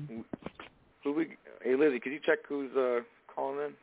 [1.04, 1.36] who we?
[1.62, 2.99] Hey, Lizzie, could you check who's uh,
[3.34, 3.74] calling in?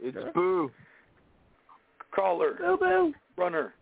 [0.00, 0.70] It's Boo.
[2.14, 3.14] Caller, Boo boo.
[3.36, 3.74] runner.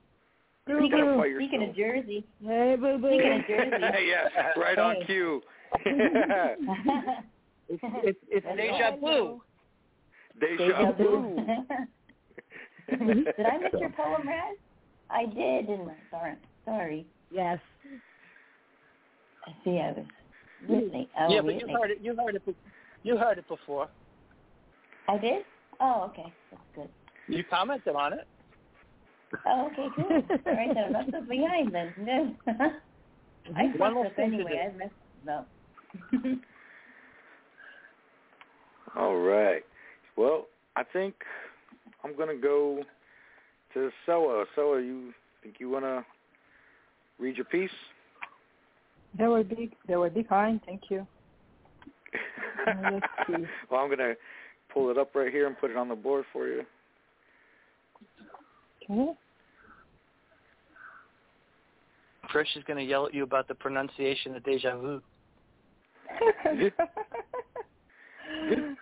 [0.66, 1.16] Boo You gotta boo.
[1.18, 3.08] fight Speaking of Jersey, Hey boo boo.
[3.08, 5.42] speaking of Jersey, yeah, right on cue.
[7.68, 9.42] It's it's, it's deja vu.
[10.40, 11.36] Deja, Deja vu.
[12.88, 12.96] Vu.
[12.96, 13.22] Mm-hmm.
[13.36, 14.56] did I miss your poem, Raz?
[15.10, 15.96] I did, didn't I?
[16.10, 16.34] Sorry.
[16.64, 17.06] Sorry.
[17.30, 17.58] Yes.
[19.46, 19.96] I see I was
[20.64, 20.72] mm-hmm.
[20.72, 21.06] listening.
[21.18, 21.98] Oh, yeah, but you heard it.
[22.02, 22.44] You heard it.
[22.46, 22.56] be-
[23.02, 23.88] You heard it before.
[25.08, 25.42] I did?
[25.80, 26.32] Oh, okay.
[26.50, 26.88] That's good.
[27.28, 28.26] You commented on it.
[29.46, 30.04] Oh, okay, cool.
[30.06, 31.94] All right, then I'm not so behind then.
[33.48, 33.54] No.
[33.56, 34.68] I One more up thing anyway.
[34.68, 34.92] I messed
[35.30, 35.48] up.
[38.96, 39.62] All right.
[40.16, 41.14] Well, I think
[42.06, 42.84] I'm gonna go
[43.74, 44.44] to Soa.
[44.54, 46.04] Soa, you think you wanna
[47.18, 47.70] read your piece?
[49.18, 50.60] That would be that would be fine.
[50.64, 51.06] Thank you.
[53.70, 54.14] Well, I'm gonna
[54.72, 56.62] pull it up right here and put it on the board for you.
[58.90, 59.12] Okay.
[62.24, 65.00] Chris is going to yell at you about the pronunciation of deja vu.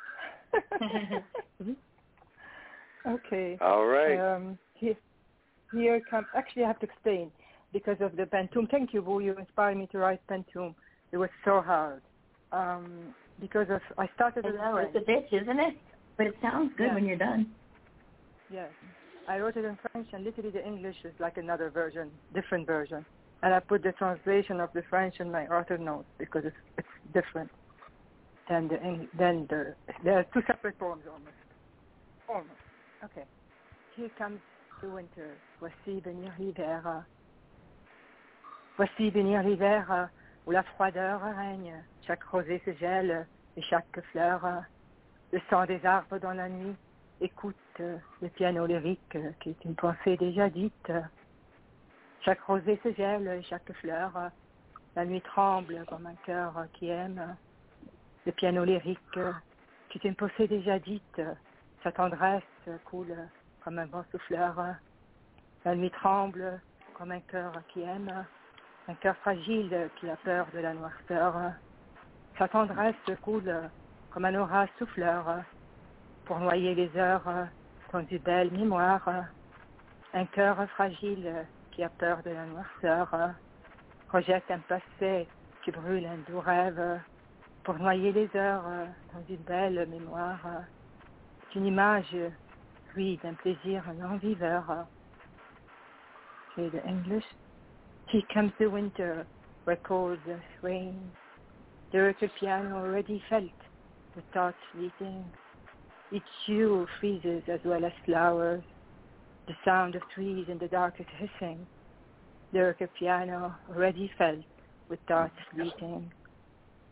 [0.80, 1.72] Mm-hmm.
[3.06, 3.58] Okay.
[3.60, 4.18] All right.
[4.18, 4.96] Um, here,
[5.72, 6.26] here comes.
[6.36, 7.30] Actually, I have to explain
[7.72, 8.70] because of the Pantoum.
[8.70, 9.20] Thank you, Boo.
[9.20, 10.74] You inspired me to write Pantoum.
[11.12, 12.02] It was so hard
[12.52, 14.44] um, because of I started.
[14.46, 15.74] I with it's a bitch, isn't it?
[16.16, 16.94] But it sounds good Yeah.
[16.94, 17.52] when you're done.
[18.50, 18.70] Yes.
[19.26, 23.04] I wrote it in French and literally the English is like another version, different version.
[23.42, 26.88] And I put the translation of the French in my author notes because it's it's
[27.12, 27.50] different
[28.48, 29.74] than the Eng- than the
[30.04, 31.36] there are two separate poems almost.
[32.28, 32.63] Almost.
[33.04, 33.26] Okay.
[33.96, 34.40] Here comes
[34.80, 35.36] the winter.
[35.60, 37.04] Voici venir l'hiver.
[38.78, 40.08] Voici venir l'hiver
[40.46, 41.74] où la froideur règne.
[42.06, 43.26] Chaque rosée se gèle
[43.58, 44.64] et chaque fleur.
[45.32, 46.74] Le sang des arbres dans la nuit
[47.20, 50.92] écoute le piano lyrique qui est une pensée déjà dite.
[52.22, 54.30] Chaque rosée se gèle et chaque fleur.
[54.96, 57.36] La nuit tremble comme un cœur qui aime.
[58.24, 59.18] Le piano lyrique
[59.90, 61.20] qui est une pensée déjà dite.
[61.82, 63.14] Sa tendresse euh, coule
[63.62, 64.60] comme un vent souffleur.
[65.64, 66.60] La nuit tremble
[66.94, 68.24] comme un cœur qui aime.
[68.88, 71.52] Un cœur fragile qui a peur de la noirceur.
[72.38, 73.52] Sa tendresse coule
[74.10, 75.42] comme un orage souffleur
[76.26, 77.48] pour noyer les heures
[77.92, 79.08] dans une belle mémoire.
[80.12, 83.34] Un cœur fragile qui a peur de la noirceur
[84.10, 85.26] rejette un passé
[85.64, 87.00] qui brûle un doux rêve
[87.64, 88.64] pour noyer les heures
[89.12, 90.40] dans une belle mémoire.
[91.48, 92.14] C'est une image,
[92.96, 94.86] oui, d'un plaisir non viveur.
[96.52, 97.24] Okay, the English.
[98.08, 99.26] Here comes the winter,
[99.66, 101.10] records the rain.
[101.92, 103.50] The record piano already felt
[104.14, 105.24] the thoughts fleeting.
[106.12, 108.62] Its hue freezes as well as flowers.
[109.46, 111.66] The sound of trees in the dark is hissing.
[112.52, 114.44] The record piano already felt
[114.88, 116.12] with thoughts fleeting.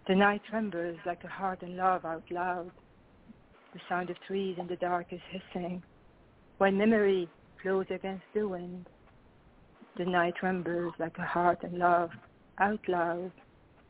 [0.09, 2.73] The night trembles like a heart in love out loud.
[3.73, 5.83] The sound of trees in the dark is hissing.
[6.63, 7.29] When memory
[7.61, 8.87] flows against the wind,
[9.99, 12.11] the night trembles like a heart in love
[12.61, 13.33] out loud.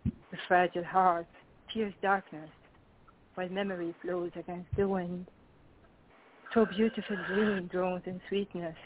[0.07, 1.27] The fragile heart
[1.70, 2.49] fears darkness
[3.35, 5.27] while memory flows against the wind.
[6.55, 8.77] So beautiful dream drones in sweetness.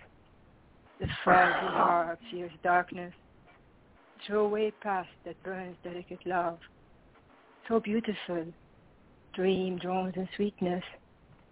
[0.99, 3.15] The fragile heart fears darkness.
[4.27, 6.59] Throw away past that burns delicate love.
[7.69, 8.47] So beautiful
[9.33, 10.83] dream drones in sweetness,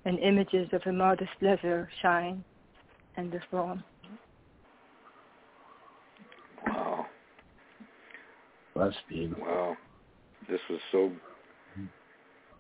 [0.04, 2.44] and images of a modest leather shine
[3.16, 3.82] and the throne.
[6.66, 7.06] Wow.
[8.76, 9.44] That's beautiful.
[9.44, 9.76] Wow.
[10.48, 11.10] This was so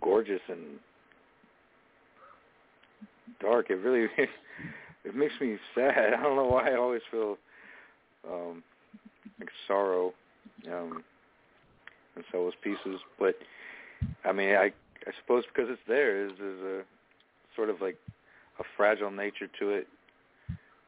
[0.02, 0.78] gorgeous and
[3.40, 3.70] dark.
[3.70, 4.08] It really
[5.04, 6.14] it makes me sad.
[6.18, 7.36] I don't know why I always feel
[8.30, 8.62] um
[9.38, 10.12] like sorrow
[10.72, 11.02] um
[12.16, 13.34] in Soa's pieces, but
[14.24, 14.72] I mean I
[15.06, 16.93] I suppose because it's there is there's a
[17.56, 17.96] sort of like
[18.60, 19.86] a fragile nature to it.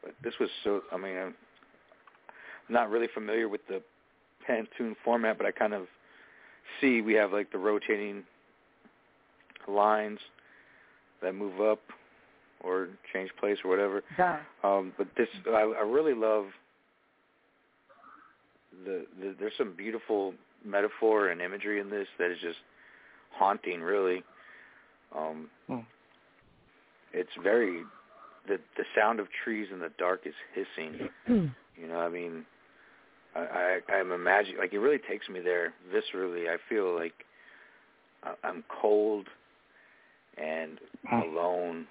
[0.03, 1.35] But this was so I mean I'm
[2.69, 3.83] not really familiar with the
[4.49, 5.87] Pantoum format, but I kind of
[6.81, 8.23] see we have like the rotating
[9.69, 10.19] lines
[11.23, 11.81] that move up
[12.63, 14.03] or change place or whatever.
[14.19, 14.39] Yeah.
[14.65, 16.47] Um, but this, I, I really love
[18.85, 19.35] the, the.
[19.39, 22.59] There's some beautiful metaphor and imagery in this that is just
[23.33, 24.23] haunting, really.
[25.17, 25.81] Um, Hmm.
[27.17, 27.83] It's very
[28.47, 31.09] the the sound of trees in the dark is hissing.
[31.79, 32.47] You know, I mean,
[33.35, 36.49] I, I I'm imagining like it really takes me there viscerally.
[36.49, 37.13] I feel like
[38.23, 39.27] I- I'm cold
[40.39, 40.79] and
[41.13, 41.87] alone,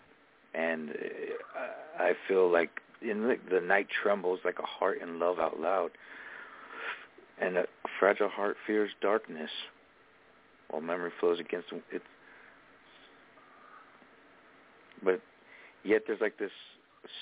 [0.56, 2.70] and uh, I feel like
[3.02, 5.92] in the, the night trembles like a heart in love out loud,
[7.40, 7.66] and a
[8.00, 9.52] fragile heart fears darkness,
[10.70, 12.02] while memory flows against it.
[15.06, 15.22] But
[15.84, 16.52] yet there's like this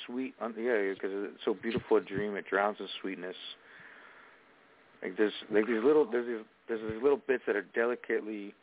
[0.06, 2.36] sweet, un- yeah, because it's so beautiful a dream.
[2.36, 3.36] It drowns in sweetness.
[5.02, 8.54] Like there's like these little there's these there's these little bits that are delicately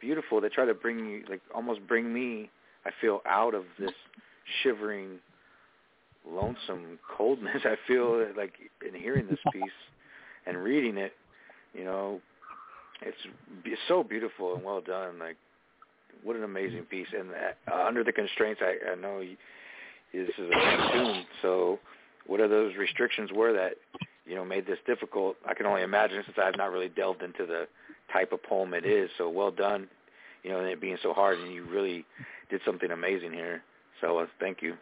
[0.00, 2.50] beautiful that try to bring you like almost bring me
[2.86, 3.92] I feel out of this
[4.62, 5.18] shivering
[6.28, 8.54] lonesome coldness I feel like
[8.86, 9.62] in hearing this piece
[10.46, 11.12] and reading it
[11.74, 12.20] you know
[13.00, 13.16] it's
[13.64, 15.36] it's so beautiful and well done like
[16.22, 19.36] what an amazing piece and uh, under the constraints I I know you,
[20.12, 21.78] this is a cartoon so
[22.26, 23.72] what are those restrictions were that
[24.26, 27.22] you know made this difficult I can only imagine since I have not really delved
[27.22, 27.66] into the
[28.12, 29.88] type of poem it is so well done
[30.42, 32.04] you know and it being so hard and you really
[32.50, 33.62] did something amazing here
[34.00, 34.74] so uh, thank you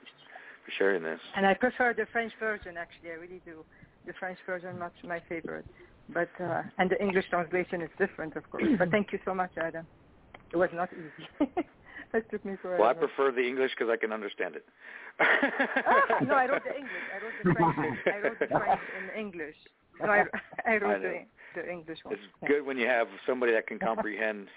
[0.65, 3.11] for sharing this And I prefer the French version, actually.
[3.11, 3.65] I really do.
[4.07, 5.67] The French version, much my favorite.
[6.13, 8.65] But uh, and the English translation is different, of course.
[8.79, 9.87] But thank you so much, Adam.
[10.53, 11.51] It was not easy.
[12.15, 12.83] it took me forever.
[12.83, 14.65] well I prefer the English because I can understand it
[15.21, 17.03] ah, no, I wrote the English.
[17.15, 17.99] I wrote the French.
[18.07, 19.57] I wrote the French in English.
[20.01, 20.25] No, I,
[20.67, 21.21] I wrote I the
[21.55, 22.15] the English one.
[22.15, 24.49] It's good when you have somebody that can comprehend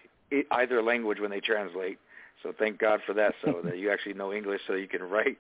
[0.51, 1.99] either language when they translate.
[2.41, 5.37] So thank God for that, so that you actually know English, so you can write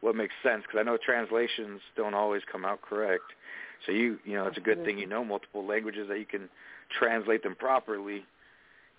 [0.00, 0.62] what makes sense.
[0.62, 3.24] Because I know translations don't always come out correct.
[3.86, 6.48] So you, you know, it's a good thing you know multiple languages that you can
[6.98, 8.24] translate them properly.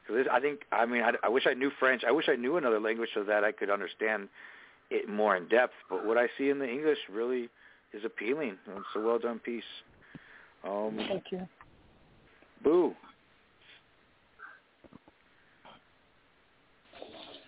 [0.08, 2.04] Because I think, I mean, I, I wish I knew French.
[2.08, 4.30] I wish I knew another language so that I could understand
[4.92, 5.74] it more in depth.
[5.90, 7.50] But what I see in the English really
[7.94, 8.58] is appealing.
[8.68, 9.64] It's a well done piece.
[10.64, 11.48] Um, Thank you.
[12.64, 12.96] Boo.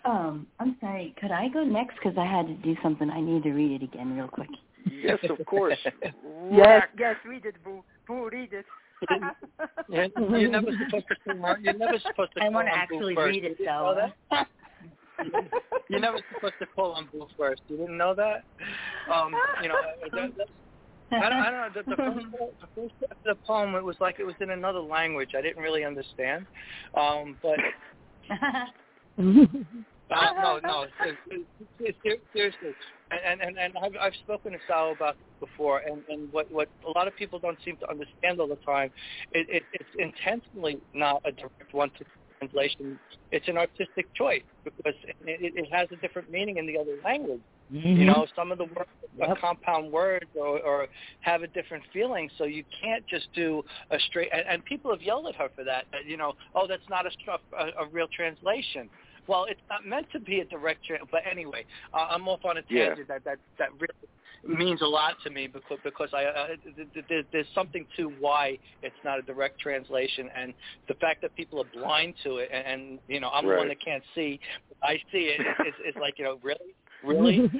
[0.05, 1.13] Um, I'm sorry.
[1.19, 1.95] Could I go next?
[1.95, 3.09] Because I had to do something.
[3.09, 4.49] I need to read it again real quick.
[4.89, 5.77] Yes, of course.
[6.49, 7.83] Yes, yes, read it, Boo.
[8.07, 8.65] Boo, read it.
[9.89, 11.63] Yeah, you're never supposed to come on.
[11.63, 12.43] You're never supposed to.
[12.43, 14.11] I want to actually read it, though.
[15.89, 17.61] You're never supposed to call on Boo first.
[17.69, 18.43] You didn't know that?
[19.11, 19.33] Um,
[19.63, 19.75] you know,
[20.11, 20.47] that, that,
[21.23, 21.69] I don't, I don't know.
[21.73, 22.25] The, the, first,
[22.61, 25.29] the first part of the poem, it was like it was in another language.
[25.37, 26.45] I didn't really understand.
[26.95, 27.57] Um, but
[30.41, 30.85] no, no,
[31.79, 31.97] it's,
[32.33, 32.69] seriously.
[33.11, 36.69] And and and I've, I've spoken to Sal about this before, and and what what
[36.85, 38.91] a lot of people don't seem to understand all the time,
[39.33, 42.05] it, it it's intentionally not a direct one to
[42.39, 42.99] translation.
[43.31, 46.97] It's an artistic choice because it, it, it has a different meaning in the other
[47.03, 47.41] language.
[47.69, 48.05] You mm-hmm.
[48.05, 48.89] know, some of the words
[49.21, 50.87] are compound words or, or
[51.21, 54.29] have a different feeling, so you can't just do a straight.
[54.31, 55.85] And, and people have yelled at her for that.
[55.91, 57.09] that, You know, oh, that's not a,
[57.57, 58.89] a, a real translation.
[59.27, 60.85] Well, it's not meant to be a direct.
[60.85, 62.87] Tra- but anyway, uh, I'm off on a Yeah.
[62.87, 63.07] tangent.
[63.09, 67.07] That that that really means a lot to me because because I uh, th- th-
[67.07, 70.53] th- there's something to why it's not a direct translation, and
[70.87, 73.67] the fact that people are blind to it, and, and you know, I'm the one
[73.67, 74.39] that can't see.
[74.83, 75.41] I see it.
[75.41, 76.73] It's, it's, it's like you know, really
[77.03, 77.51] really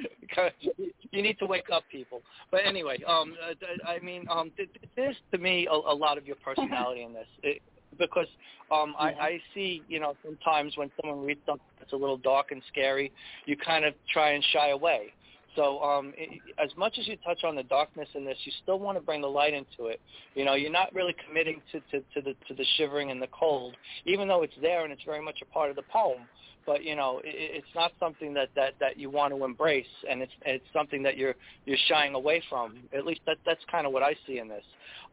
[1.12, 3.54] you need to wake up people but anyway um uh,
[3.88, 7.12] i mean um th- th- there's to me a, a lot of your personality in
[7.12, 7.62] this it,
[7.98, 8.26] because
[8.70, 12.50] um I, I see you know sometimes when someone reads something that's a little dark
[12.50, 13.12] and scary
[13.46, 15.12] you kind of try and shy away.
[15.56, 18.78] So um i as much as you touch on the darkness in this you still
[18.78, 20.00] want to bring the light into it.
[20.34, 23.28] You know you're not really committing to to, to the to the shivering and the
[23.28, 26.22] cold even though it's there and it's very much a part of the poem.
[26.66, 30.20] But you know it, it's not something that that that you want to embrace and
[30.20, 31.34] it's it's something that you're
[31.64, 32.76] you're shying away from.
[32.96, 34.64] At least that that's kind of what i see in this.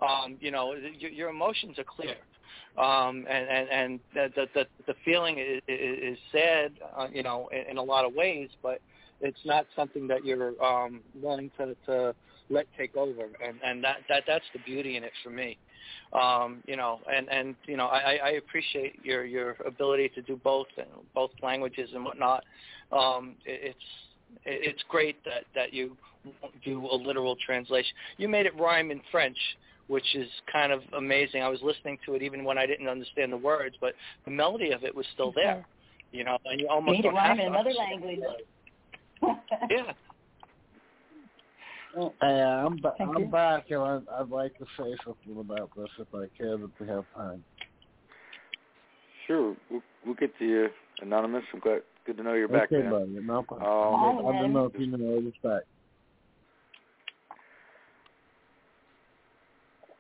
[0.01, 2.17] Um you know your, your emotions are clear
[2.78, 7.71] um and and and the the the, feeling is, is sad uh, you know in,
[7.71, 8.82] in a lot of ways but
[9.21, 12.13] it's not something that you're um willing to to
[12.49, 13.23] let take over.
[13.45, 15.57] And and that that that's the beauty in it for me.
[16.13, 20.39] Um you know and and you know i i appreciate your your ability to do
[20.43, 22.43] both and both languages and whatnot.
[22.91, 23.86] Um it, it's
[24.45, 25.95] it's great that that you
[26.63, 27.91] do a literal translation.
[28.17, 29.38] You made it rhyme in french
[29.88, 33.31] which is kind of amazing i was listening to it even when i didn't understand
[33.31, 33.93] the words but
[34.25, 35.65] the melody of it was still there
[36.11, 38.19] you know and you almost Made it don't have rhyme in to another language.
[39.69, 39.93] yeah
[42.21, 46.07] Yeah, I'm, ba- I'm back, and I'd, I'd like to say something about this if
[46.13, 47.43] I can, if we have time.
[49.27, 50.67] Sure, we'll, we'll get to you,
[51.01, 51.43] anonymous.
[51.53, 52.91] I'm glad, good to know you're back, okay, man.
[52.91, 53.25] buddy.
[53.25, 54.19] No problem.
[54.19, 55.61] Um, I don't know if you know this back.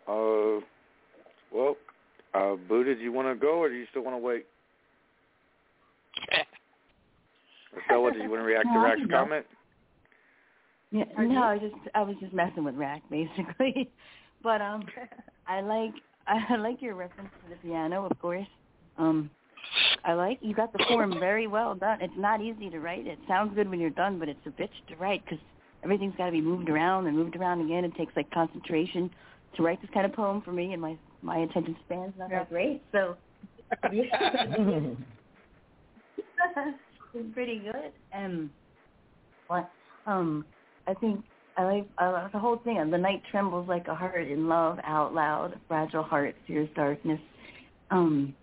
[0.07, 0.61] Uh,
[1.53, 1.75] well,
[2.33, 4.45] uh, Boo, did you want to go, or do you still want to wait?
[7.75, 9.45] Or Stella, did you want to react to No, I Rack's comment?
[10.91, 13.91] Yeah, no, I just I was just messing with Rack basically,
[14.43, 14.85] but um,
[15.47, 15.91] I like
[16.25, 18.47] I like your reference to the piano, of course.
[18.97, 19.29] Um,
[20.05, 21.99] I like you got the form very well done.
[22.01, 23.07] It's not easy to write.
[23.07, 25.43] It sounds good when you're done, but it's a bitch to write because
[25.83, 27.83] everything's got to be moved around and moved around again.
[27.83, 29.11] It takes like concentration
[29.55, 32.39] to write this kind of poem for me, and my my attention span's not Yeah.
[32.39, 32.83] that great.
[32.91, 33.17] So
[33.91, 34.35] yeah.
[37.13, 37.91] it's pretty good.
[38.11, 38.49] And
[39.47, 39.71] what?
[40.05, 40.45] Um,
[40.87, 41.23] I think
[41.57, 42.77] I like like the whole thing.
[42.89, 45.59] The night trembles like a heart in love out loud.
[45.67, 47.19] Fragile heart fears darkness.
[47.91, 48.35] Um,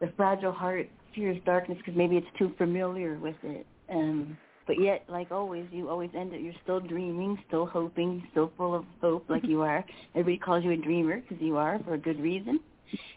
[0.00, 3.66] the fragile heart fears darkness because maybe it's too familiar with it.
[3.90, 4.36] Um,
[4.66, 6.40] but yet, like always, you always end it.
[6.40, 9.84] You're still dreaming, still hoping, still full of hope, like you are.
[10.14, 12.60] Everybody calls you a dreamer because you are for a good reason.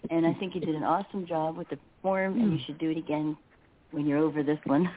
[0.10, 2.90] And I think you did an awesome job with the form, and you should do
[2.92, 3.38] it again
[3.92, 4.90] when you're over this one.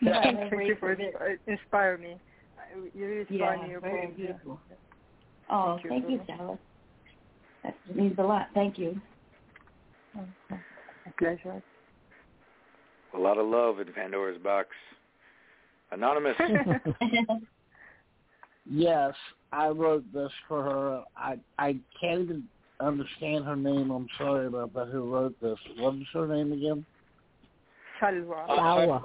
[0.00, 2.16] Yeah, I'm thank you grateful for that- uh, inspire me.
[2.94, 3.70] You really Yeah, inspire me.
[3.70, 4.16] Your very poems.
[4.16, 4.60] beautiful.
[5.50, 6.58] Oh, Thank you thank so you, much.
[7.64, 8.48] That means a lot.
[8.54, 9.00] Thank you.
[10.16, 11.62] A pleasure.
[13.14, 14.68] A lot of love in Pandora's box.
[15.92, 16.36] Anonymous.
[18.70, 19.14] Yes,
[19.52, 21.02] I wrote this for her.
[21.16, 22.44] I I can't even
[22.78, 23.90] understand her name.
[23.90, 24.88] I'm sorry about that.
[24.88, 25.58] Who wrote this?
[25.78, 26.86] What is her name again?
[28.00, 28.46] Chalwa.
[28.46, 29.02] Sawa.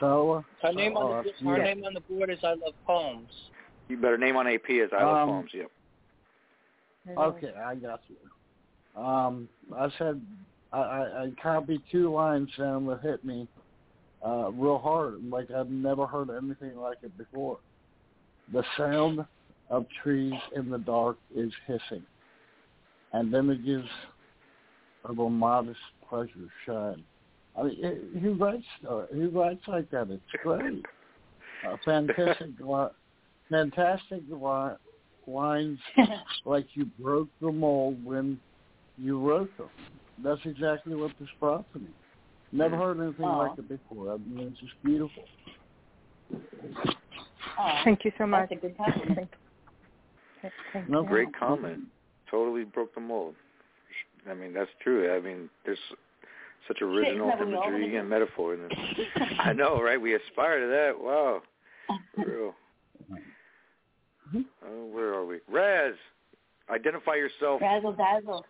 [0.00, 0.44] Charla.
[0.62, 1.64] Her name on the her yeah.
[1.64, 3.30] name on the board is I love poems.
[3.88, 5.50] you better name on AP is I Love Um, Poems.
[5.54, 5.70] Yep.
[7.16, 9.00] Okay, I got you.
[9.00, 10.20] Um, I said
[10.72, 13.46] I, I, I copied two lines down that hit me
[14.24, 17.58] uh, real hard, like I've never heard anything like it before.
[18.52, 19.20] The sound
[19.70, 22.04] of trees in the dark is hissing,
[23.12, 23.84] and images
[25.04, 27.04] of a modest pleasure shine.
[27.56, 30.10] I mean, eh, who writes uh, who writes like that?
[30.10, 30.84] It's great.
[31.66, 32.88] Uh, fantastic, li-
[33.50, 34.76] fantastic li-
[35.26, 35.78] lines
[36.44, 38.40] like you broke the mold when
[38.96, 39.70] you wrote them.
[40.22, 41.90] That's exactly what this brought to me.
[42.52, 42.78] Never mm.
[42.78, 43.38] heard anything Aw.
[43.38, 43.60] like oh.
[43.60, 44.14] it before.
[44.14, 45.24] I mean, it's just beautiful.
[47.58, 48.48] Oh, Thank you so much.
[48.50, 49.28] that's a good compliment.
[50.42, 51.08] Thank, thank No, you.
[51.08, 51.80] Great comment.
[52.30, 53.34] Totally broke the mold.
[54.30, 55.12] I mean, that's true.
[55.12, 55.78] I mean, there's
[56.68, 58.72] such original isn't that what we all imagery and metaphor in this.
[59.40, 60.00] I know, right?
[60.00, 60.92] We aspire to that.
[61.02, 61.42] Wow.
[62.14, 62.54] For real.
[63.10, 64.40] Mm-hmm.
[64.64, 65.38] Oh, where are we?
[65.50, 65.94] Raz,
[66.70, 67.62] identify yourself.
[67.62, 68.44] Razzle dazzle.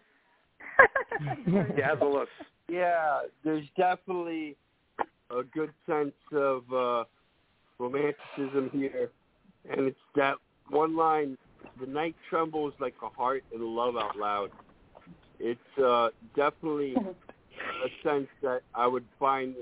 [1.76, 2.28] Dazzle us.
[2.68, 4.56] Yeah, there's definitely
[5.30, 7.04] a good sense of uh,
[7.78, 9.10] romanticism here,
[9.70, 10.36] and it's that
[10.68, 11.38] one line:
[11.80, 14.50] "The night trembles like a heart in love out loud."
[15.40, 19.54] It's uh, definitely a sense that I would find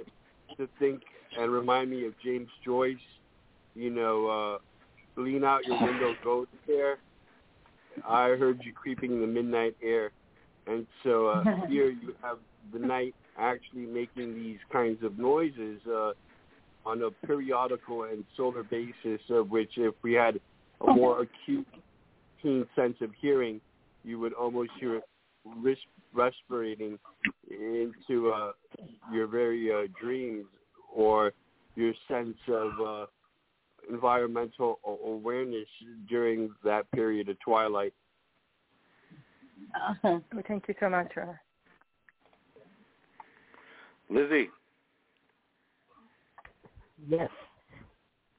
[0.57, 1.03] to think
[1.39, 2.97] and remind me of James Joyce.
[3.75, 4.27] You know,
[5.17, 6.99] uh, lean out your window, go there.
[8.07, 10.11] I heard you creeping in the midnight air,
[10.67, 12.39] and so uh, here you have
[12.73, 16.13] the night actually making these kinds of noises uh,
[16.85, 19.21] on a periodical and solar basis.
[19.31, 20.41] Of which, if we had
[20.87, 21.67] a more acute,
[22.43, 23.61] keen sense of hearing,
[24.05, 25.05] you would almost hear it
[25.61, 25.77] res-
[26.15, 26.99] respirating
[27.51, 28.53] into uh,
[29.13, 30.47] your very uh, dreams
[30.95, 31.33] or
[31.75, 33.07] your sense of uh,
[33.91, 35.69] environmental awareness
[36.09, 37.95] during that period of twilight.
[39.75, 40.21] Uh-huh.
[40.33, 41.13] Well, thank you so much.
[41.17, 41.33] Uh,
[44.11, 44.49] Lizzie.
[47.09, 47.31] Yes.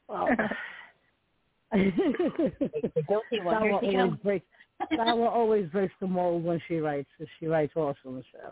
[0.08, 0.30] Well,
[3.08, 3.62] guilty one.
[3.62, 4.20] Here Sawa she always comes.
[4.24, 4.46] breaks.
[4.96, 7.10] Sawa always breaks the mold when she writes.
[7.18, 8.24] 'cause She writes awesome.
[8.32, 8.52] So,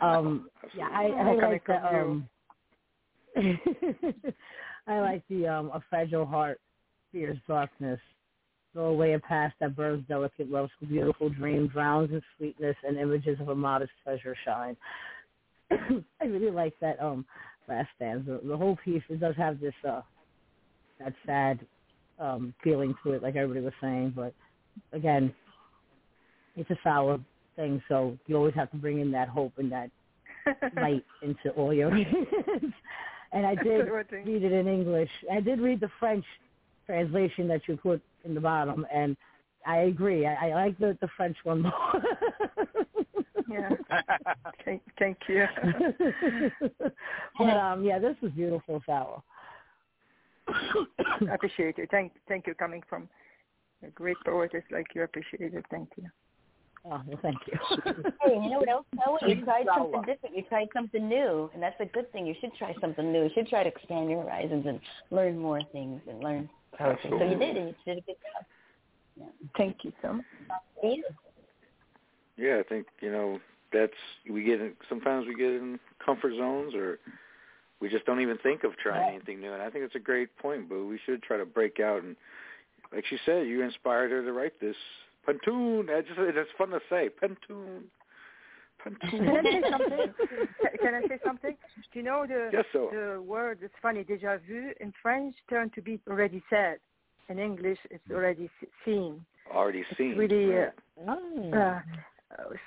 [0.06, 2.28] um, yeah, I, I like the um,
[4.86, 6.60] I like the um, a fragile heart
[7.10, 8.00] fears darkness.
[8.74, 12.96] Go away a past that burns delicate love, so beautiful dreams, drowns in sweetness, and
[12.96, 14.76] images of a modest pleasure shine.
[16.20, 17.24] I really like that um
[17.68, 18.40] last stanza.
[18.44, 20.02] The whole piece it does have this uh
[20.98, 21.60] that sad
[22.18, 24.34] um feeling to it, like everybody was saying, but
[24.92, 25.34] again,
[26.56, 27.18] it's a sour
[27.56, 29.90] thing, so you always have to bring in that hope and that
[30.76, 31.90] light into all your
[33.32, 35.10] and I did read it in English.
[35.30, 36.24] I did read the French
[36.86, 39.16] translation that you put in the bottom and
[39.66, 40.26] I agree.
[40.26, 42.02] I, I like the the French one more.
[43.50, 43.70] yeah.
[44.64, 45.44] Thank, thank you.
[47.38, 49.22] but um yeah, this is beautiful sour.
[50.48, 51.88] I appreciate it.
[51.90, 52.54] Thank, thank you.
[52.54, 53.08] Coming from
[53.84, 55.64] a great poetess like you, appreciate it.
[55.70, 56.04] Thank you.
[56.84, 57.58] Oh, well, thank you.
[58.22, 58.86] Hey, you know what else?
[58.94, 59.18] Noah?
[59.28, 60.36] You tried something different.
[60.36, 62.26] You tried something new, and that's a good thing.
[62.26, 63.24] You should try something new.
[63.24, 64.80] You should try to expand your horizons and
[65.10, 67.10] learn more things and learn poetry.
[67.10, 68.44] So you did, and you did a good job.
[69.22, 69.48] Yeah.
[69.56, 70.26] Thank you so much.
[70.82, 70.96] Yeah.
[72.36, 73.40] Yeah, I think you know
[73.72, 73.92] that's
[74.28, 76.98] we get in, sometimes we get in comfort zones or
[77.80, 79.52] we just don't even think of trying anything new.
[79.52, 80.86] And I think it's a great point, Boo.
[80.86, 82.16] We should try to break out and,
[82.92, 84.76] like she said, you inspired her to write this
[85.26, 85.90] Pantoum.
[85.90, 87.84] I just it's fun to say Pantoum.
[88.82, 90.14] Can I say something?
[90.80, 91.56] Can I say something?
[91.92, 92.90] Do you know the Yes, so.
[92.92, 93.58] the word?
[93.62, 94.04] It's funny.
[94.04, 96.78] Déjà vu in French turned to be already said.
[97.32, 98.50] In English, it's already
[98.84, 99.24] seen.
[99.50, 100.18] Already It's seen.
[100.18, 100.70] really yeah.
[101.08, 101.80] uh, uh,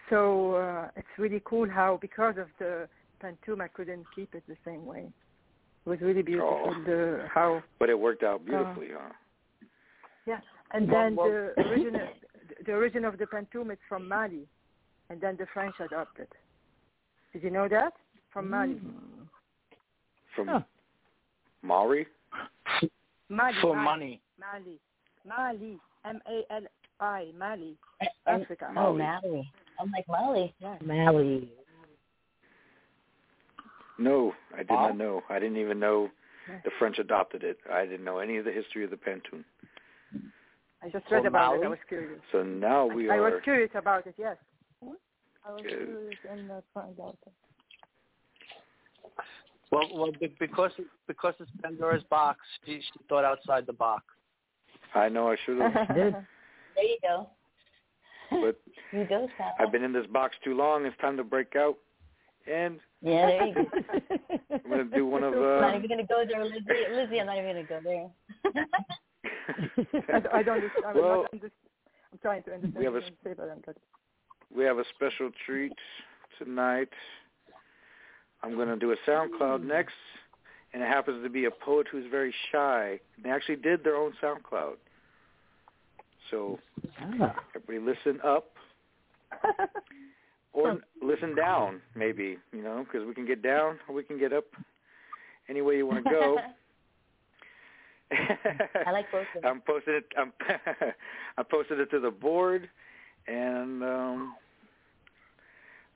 [0.10, 2.88] so uh, it's really cool how because of the
[3.22, 5.04] pantoum I couldn't keep it the same way.
[5.86, 6.84] It was really beautiful Oh.
[6.84, 9.14] the how But it worked out beautifully, huh?
[10.26, 10.40] yeah.
[10.74, 12.08] And Well, then well- the original
[12.66, 14.48] the origin of the pantoum is from Mali,
[15.12, 16.28] and then the French adopted.
[17.34, 17.94] Did you know that?
[18.34, 18.80] From Mali.
[20.36, 20.66] From
[21.62, 22.08] Maori.
[23.30, 23.54] Mali.
[23.62, 24.22] For money.
[24.40, 24.80] Mali.
[25.28, 25.80] Mali.
[26.06, 26.64] M A L
[27.00, 27.32] I.
[27.38, 27.76] Mali.
[28.02, 28.72] And- Africa.
[28.78, 29.52] Oh, Mali.
[29.80, 30.54] I'm like Mali.
[30.60, 30.78] Yeah.
[30.84, 31.50] Mali.
[33.98, 34.88] No, I did Huh?
[34.88, 35.24] not know.
[35.30, 36.10] I didn't even know
[36.64, 37.58] the French adopted it.
[37.72, 39.44] I didn't know any of the history of the Pantoum.
[40.84, 41.66] I just For read about it.
[41.66, 42.20] I was curious.
[42.32, 43.22] So now we I are.
[43.32, 44.14] was curious about it.
[44.18, 44.38] Yes.
[44.84, 47.18] I was curious and uh, find out.
[49.76, 50.72] Well, well, because
[51.08, 54.04] because it's Pandora's box, she, she thought outside the box.
[54.94, 56.26] I know I should have, there
[56.78, 57.30] you go.
[58.32, 58.60] but
[58.94, 59.54] You go, Sal.
[59.60, 60.86] I've been in this box too long.
[60.86, 61.78] It's time to break out.
[62.52, 63.66] And Yeah, there you go.
[64.64, 65.34] I'm gonna do one of.
[65.34, 66.64] I'm not Uh, even gonna go there, Lizzie.
[66.94, 68.66] Lizzie, I'm not even gonna go there.
[70.14, 70.56] I, I don't.
[70.58, 71.52] understand- I will Well, not understand.
[72.14, 72.78] I'm trying to understand.
[72.78, 73.76] we have a say, but I'm not-
[74.56, 75.74] we have a special treat
[76.40, 76.90] tonight.
[78.46, 79.96] I'm going to do a SoundCloud next,
[80.74, 83.00] and it happens to be a poet who's very shy.
[83.24, 84.76] They actually did their own SoundCloud.
[86.30, 86.60] So
[87.00, 87.36] Ah.
[87.56, 88.52] everybody listen up
[90.54, 94.32] or listen down, maybe, you know, because we can get down or we can get
[94.34, 94.46] up
[95.50, 96.38] any way you want to go.
[98.12, 99.52] I like both of them.
[99.52, 100.06] I'm posting it.
[100.18, 100.32] I'm
[101.38, 102.70] I posted it to the board,
[103.28, 104.36] and um,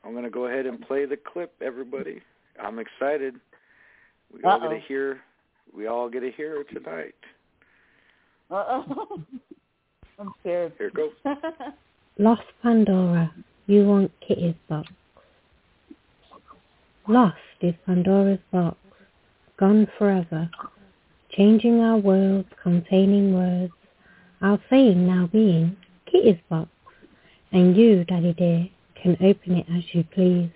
[0.03, 1.53] I'm gonna go ahead and play the clip.
[1.61, 2.21] Everybody,
[2.61, 3.35] I'm excited.
[4.33, 5.21] We all get to hear.
[5.75, 7.15] We all get to hear tonight.
[8.51, 9.21] Uh-oh.
[10.19, 10.73] I'm scared.
[10.77, 11.11] Here it goes.
[12.17, 13.31] Lost Pandora,
[13.67, 14.89] you want Kitty's box.
[17.07, 18.77] Lost is Pandora's box,
[19.57, 20.49] gone forever,
[21.31, 23.73] changing our worlds containing words,
[24.41, 25.77] our saying now being
[26.11, 26.69] Kitty's box,
[27.51, 28.67] and you, Daddy dear,
[29.01, 30.51] can open it as you please,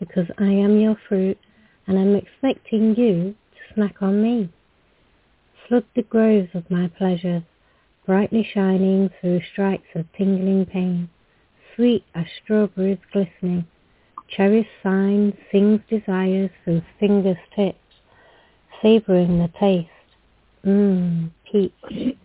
[0.00, 1.38] because I am your fruit,
[1.86, 4.50] and I'm expecting you to snack on me.
[5.68, 7.42] Flood the groves of my pleasures,
[8.06, 11.08] brightly shining through strikes of tingling pain,
[11.76, 13.66] sweet as strawberries glistening.
[14.28, 17.78] Cherries sign sings desires through fingers tips,
[18.82, 19.88] savouring the taste.
[20.64, 22.16] Mmm, peach.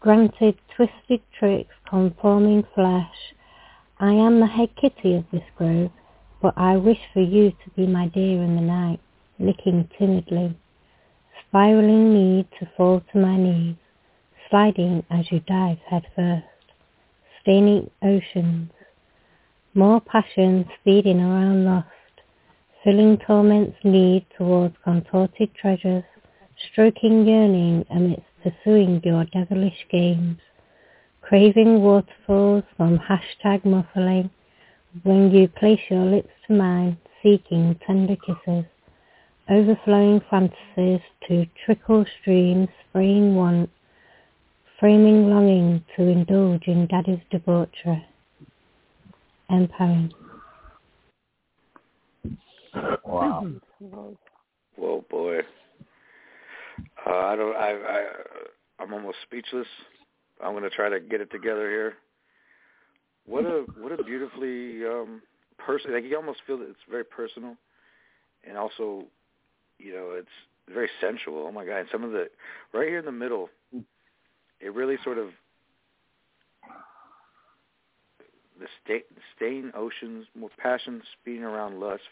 [0.00, 3.34] Granted twisted tricks conforming flesh.
[3.98, 5.90] I am the head kitty of this grove,
[6.44, 9.00] but I wish for you to be my dear in the night,
[9.38, 10.54] licking timidly,
[11.40, 13.76] spiraling need to fall to my knees,
[14.50, 16.44] sliding as you dive head first,
[17.40, 18.70] staining oceans,
[19.72, 21.88] more passions feeding around lust,
[22.84, 26.04] filling torment's need towards contorted treasures,
[26.70, 30.36] stroking yearning amidst pursuing your devilish games,
[31.22, 34.28] craving waterfalls from hashtag muffling,
[35.02, 38.64] when you place your lips to mine, seeking tender kisses,
[39.50, 43.70] overflowing fantasies to trickle streams, spraying want,
[44.78, 48.06] framing longing to indulge in daddy's debauchery.
[49.48, 50.12] And Empowering.
[53.04, 53.46] Wow.
[54.76, 55.38] Whoa, boy.
[57.06, 57.54] Uh, I don't.
[57.54, 57.70] I.
[57.70, 58.04] I.
[58.80, 59.66] I'm almost speechless.
[60.42, 61.94] I'm going to try to get it together here.
[63.26, 65.22] What a what a beautifully um
[65.58, 65.92] person.
[65.92, 67.56] Like you almost feel that it's very personal,
[68.48, 69.04] and also,
[69.78, 70.28] you know, it's
[70.72, 71.46] very sensual.
[71.46, 71.78] Oh my God!
[71.78, 72.28] And some of the
[72.72, 73.48] right here in the middle,
[74.60, 75.28] it really sort of
[78.60, 79.06] the sta-
[79.36, 82.02] stain oceans, more passion speeding around lust,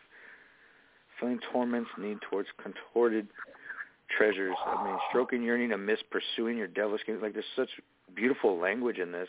[1.18, 3.28] feeling torments need towards contorted
[4.16, 4.56] treasures.
[4.66, 7.20] I mean, stroking yearning amidst pursuing your devilish games.
[7.22, 7.70] Like there's such
[8.14, 9.28] beautiful language in this,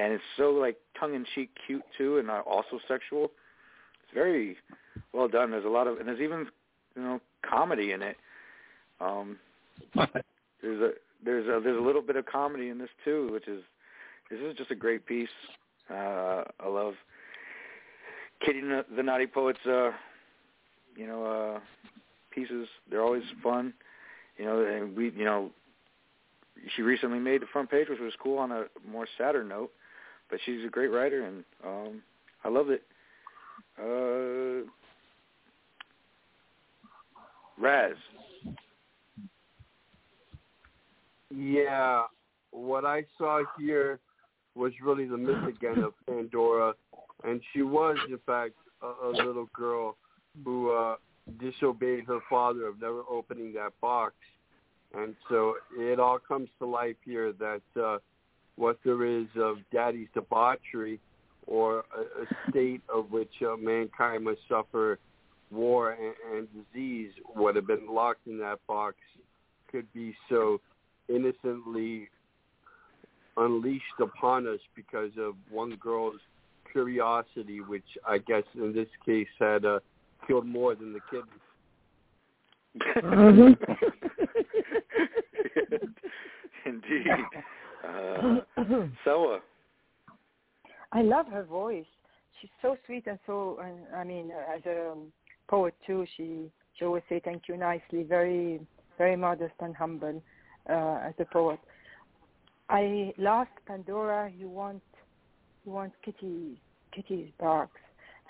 [0.00, 3.24] and it's so like tongue in cheek, cute too, and also sexual.
[3.24, 4.56] It's very
[5.12, 5.50] well done.
[5.50, 6.46] There's a lot of, and there's even
[6.96, 8.16] you know comedy in it.
[9.00, 9.38] Um,
[10.62, 10.90] there's a
[11.22, 13.62] there's a there's a little bit of comedy in this too, which is
[14.30, 15.28] this is just a great piece.
[15.90, 16.94] Uh, I love
[18.44, 18.62] Kitty
[18.96, 19.90] the Naughty Poets, uh,
[20.96, 21.60] you know, uh,
[22.30, 22.68] pieces.
[22.90, 23.74] They're always fun.
[24.38, 25.50] You know, and we, you know,
[26.74, 29.70] she recently made the front page, which was cool on a more sadder note.
[30.30, 32.02] But she's a great writer, and um,
[32.44, 32.82] I love it.
[33.78, 34.68] Uh,
[37.60, 37.96] Raz.
[41.34, 42.04] Yeah,
[42.50, 43.98] what I saw here
[44.54, 46.74] was really the myth again of Pandora,
[47.24, 49.96] and she was in fact a, a little girl
[50.44, 50.96] who uh,
[51.38, 54.14] disobeyed her father of never opening that box,
[54.94, 57.98] and so it all comes to life here that uh,
[58.60, 61.00] what there is of daddy's debauchery
[61.46, 64.98] or a, a state of which uh, mankind must suffer
[65.50, 68.96] war and, and disease would have been locked in that box
[69.72, 70.60] could be so
[71.08, 72.08] innocently
[73.38, 76.20] unleashed upon us because of one girl's
[76.70, 79.80] curiosity, which I guess in this case had uh,
[80.26, 81.22] killed more than the kid.
[86.66, 87.06] Indeed.
[87.86, 88.40] Uh,
[89.04, 89.40] Soa.
[90.92, 91.86] I love her voice.
[92.40, 93.58] She's so sweet and so.
[93.62, 94.94] And I mean, as a
[95.48, 98.02] poet too, she she always say thank you nicely.
[98.02, 98.60] Very
[98.98, 100.22] very modest and humble
[100.68, 101.60] uh, as a poet.
[102.68, 104.30] I lost Pandora.
[104.36, 104.82] You want
[105.64, 106.60] you want Kitty
[106.94, 107.70] Kitty's box.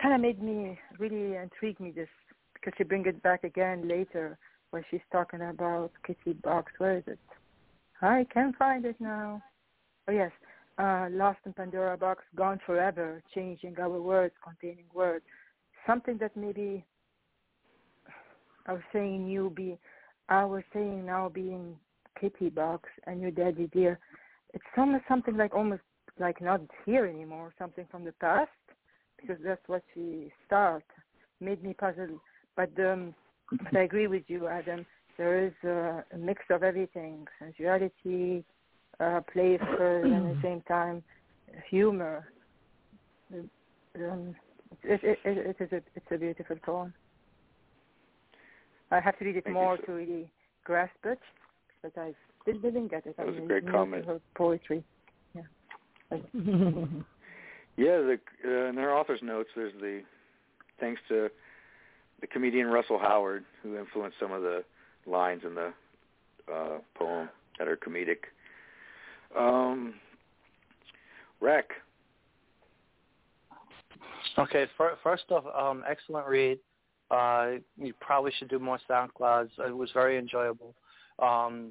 [0.01, 2.09] Kind of made me really intrigue me this
[2.55, 4.39] because she bring it back again later
[4.71, 6.73] when she's talking about Kitty box.
[6.79, 7.19] Where is it?
[8.03, 9.43] I can't find it now.
[10.09, 10.33] Oh yes,
[10.79, 15.25] uh, Lost in Pandora box, gone forever, changing our words, containing words.
[15.87, 16.85] Something that maybe
[18.67, 19.79] I was saying you be,
[20.29, 21.77] I was saying now being
[22.21, 23.99] Kitty box and your daddy dear.
[24.53, 25.83] It's almost something like almost
[26.19, 28.51] like not here anymore, something from the past,
[29.21, 30.85] because that's what she start
[31.41, 32.21] made me puzzled.
[32.57, 33.15] But um,
[33.51, 34.87] but I agree with you, Adam.
[35.17, 38.45] There is a, a mix of everything: sensuality,
[38.99, 41.03] uh, playful, and at the same time
[41.69, 42.33] humor.
[43.33, 44.35] Um,
[44.85, 46.95] it, it, it, it is a it's a beautiful poem.
[48.91, 50.31] I have to read it Thank more to really
[50.65, 51.19] grasp it,
[51.83, 52.13] but I
[52.43, 53.17] still didn't get it.
[53.17, 54.07] That was a great comment.
[54.35, 54.85] Poetry.
[55.35, 56.19] Yeah.
[57.77, 60.03] Yeah, the uh, in their author's notes, there's the
[60.81, 61.31] thanks to
[62.21, 64.65] the comedian Russell Howard, who influenced some of the
[65.07, 65.73] lines in the
[66.53, 67.29] uh, poem
[67.59, 68.19] that are comedic.
[69.39, 69.95] Um.
[74.39, 76.59] Okay, fir- first off, um, excellent read.
[77.11, 79.51] Uh, you probably should do more SoundClouds.
[79.67, 80.75] It was very enjoyable.
[81.19, 81.71] Um,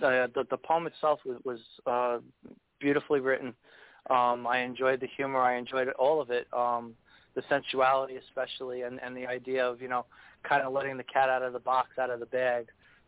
[0.00, 2.18] the, the the poem itself was, was uh,
[2.80, 3.54] beautifully written.
[4.10, 5.40] Um, I enjoyed the humor.
[5.40, 6.46] I enjoyed all of it.
[6.52, 6.94] Um,
[7.36, 10.06] the sensuality, especially, and and the idea of you know
[10.42, 12.66] kind of letting the cat out of the box, out of the bag.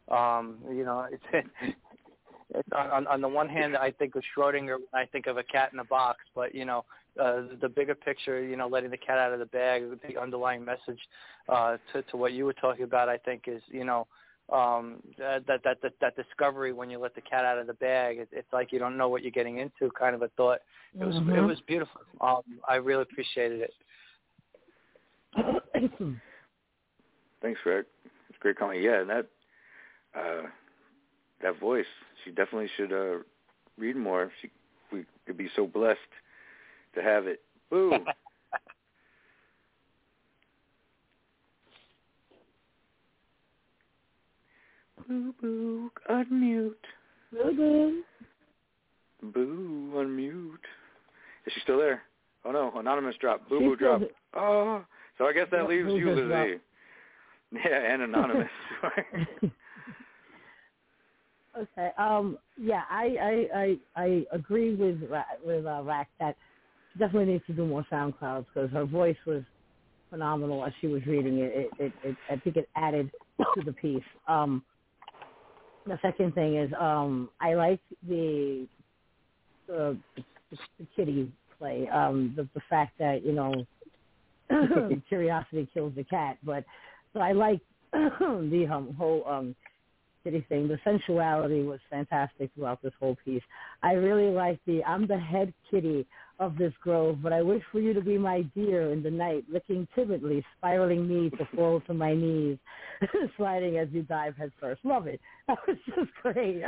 [0.08, 1.24] Um, you know, it's,
[2.54, 5.42] it's on, on the one hand, I think of Schrodinger when I think of a
[5.42, 6.84] cat in a box, but you know,
[7.20, 10.64] uh, the bigger picture, you know, letting the cat out of the bag, the underlying
[10.64, 11.00] message
[11.48, 14.06] uh, to to what you were talking about, I think is you know
[14.50, 18.16] um that, that that that discovery when you let the cat out of the bag
[18.18, 20.60] it, it's like you don't know what you're getting into kind of a thought
[20.98, 21.46] it was it Mhm.
[21.46, 23.74] was beautiful um i really appreciated it
[27.42, 27.84] Thanks, Rec.
[28.28, 28.82] It's great comment.
[28.82, 29.26] Yeah, and that
[30.16, 30.42] uh,
[31.42, 31.86] that voice,
[32.24, 33.18] she definitely should uh,
[33.78, 34.30] read more.
[34.42, 34.50] She
[34.92, 35.98] we could be so blessed
[36.94, 37.40] to have it.
[37.70, 37.92] Boo.
[45.08, 46.72] boo boo, unmute.
[47.32, 48.02] Boo boo.
[49.32, 50.64] Boo, unmute.
[51.46, 52.02] Is she still there?
[52.44, 53.48] Oh no, anonymous drop.
[53.48, 54.00] Boo boo drop.
[54.00, 54.84] th- Oh,
[55.18, 56.46] so I guess that Yep, leaves you, boo drop.
[56.46, 56.60] Lizzie.
[57.50, 58.48] Yeah, and anonymous.
[61.58, 61.90] Okay.
[61.98, 62.38] Um.
[62.56, 62.82] Yeah.
[62.90, 63.16] I.
[63.20, 63.58] I.
[63.58, 63.78] I.
[63.96, 66.36] I agree with Ra- with uh, Rack that
[66.92, 69.42] she definitely needs to do more SoundClouds because her voice was
[70.10, 71.52] phenomenal as she was reading it.
[71.54, 72.16] It, it, it.
[72.30, 73.10] I think it added
[73.54, 74.04] to the piece.
[74.28, 74.62] Um.
[75.86, 78.68] The second thing is, um, I like the
[79.66, 81.88] the, the, the kitty play.
[81.88, 82.34] Um.
[82.36, 83.66] The the fact that you know
[85.08, 86.64] curiosity kills the cat, but
[87.12, 87.60] but I like
[87.92, 89.54] the um, whole um
[90.24, 90.68] kitty thing.
[90.68, 93.42] The sensuality was fantastic throughout this whole piece.
[93.82, 96.06] I really like the I'm the head kitty
[96.38, 99.44] of this grove, but I wish for you to be my dear in the night,
[99.50, 102.58] looking timidly, spiraling me to fall to my knees,
[103.36, 104.84] sliding as you dive head first.
[104.84, 105.20] Love it.
[105.48, 106.60] That was just great.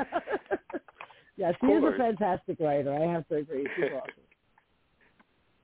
[1.37, 2.95] yeah, she is a fantastic writer.
[2.95, 3.67] I have to agree.
[3.77, 4.25] She's awesome.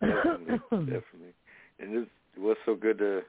[0.01, 1.35] definitely, definitely.
[1.79, 3.23] It, is, it was so good to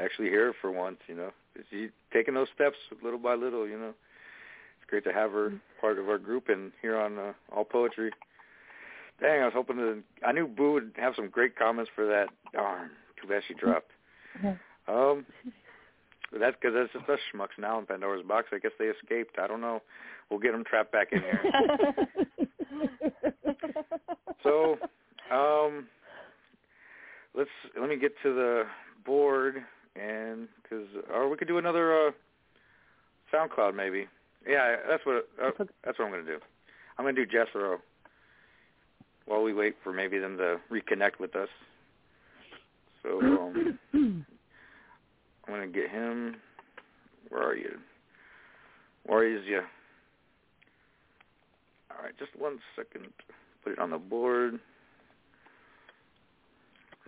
[0.00, 0.98] actually hear her for once.
[1.06, 1.30] You know,
[1.70, 3.66] she taking those steps little by little.
[3.66, 7.32] You know, it's great to have her part of our group and here on uh,
[7.54, 8.10] All Poetry.
[9.20, 10.02] Dang, I was hoping to.
[10.26, 12.28] I knew Boo would have some great comments for that.
[12.52, 12.90] Darn,
[13.20, 13.90] too bad she dropped.
[14.88, 15.24] Um,
[16.38, 18.48] that's because that's just us schmucks now in Pandora's box.
[18.52, 19.38] I guess they escaped.
[19.38, 19.82] I don't know.
[20.30, 21.42] We'll get them trapped back in here.
[24.42, 24.76] so,
[25.30, 25.86] um,
[27.34, 28.64] let's let me get to the
[29.04, 29.62] board
[29.96, 32.10] and because or we could do another uh,
[33.32, 34.06] SoundCloud maybe.
[34.46, 35.50] Yeah, that's what uh,
[35.84, 36.38] that's what I'm going to do.
[36.98, 37.78] I'm going to do Jethro
[39.26, 41.48] while we wait for maybe them to reconnect with us.
[43.02, 44.26] So um, I'm
[45.46, 46.36] going to get him.
[47.30, 47.78] Where are you?
[49.06, 49.62] Where is you?
[51.90, 53.06] All right, just one second.
[53.62, 54.58] Put it on the board.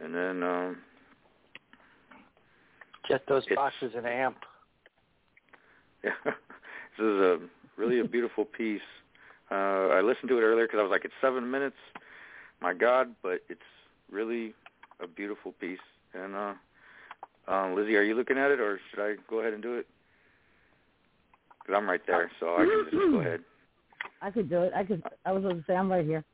[0.03, 0.77] And then um
[3.09, 4.39] Get those boxes and amp.
[6.03, 6.35] Yeah, this
[6.99, 7.39] is a
[7.77, 8.81] really a beautiful piece.
[9.51, 11.77] Uh, I listened to it earlier because I was like, it's seven minutes.
[12.61, 13.61] My God, but it's
[14.11, 14.55] really
[15.01, 15.79] a beautiful piece.
[16.15, 16.55] And uh,
[17.47, 19.87] um, Lizzie, are you looking at it, or should I go ahead and do it?
[21.61, 23.41] Because I'm right there, so I can just go ahead.
[24.23, 24.73] I could do it.
[24.75, 25.03] I could.
[25.25, 26.25] I was going to say I'm right here.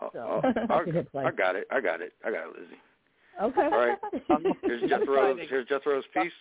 [0.00, 1.24] Oh, So, I could hit play.
[1.24, 1.66] I got it.
[1.70, 2.12] I got it.
[2.24, 2.80] I got it, Lizzie.
[3.42, 3.62] Okay.
[3.62, 3.98] All right.
[4.62, 5.38] Here's Jethro's.
[5.48, 6.32] Here's Jethro's piece.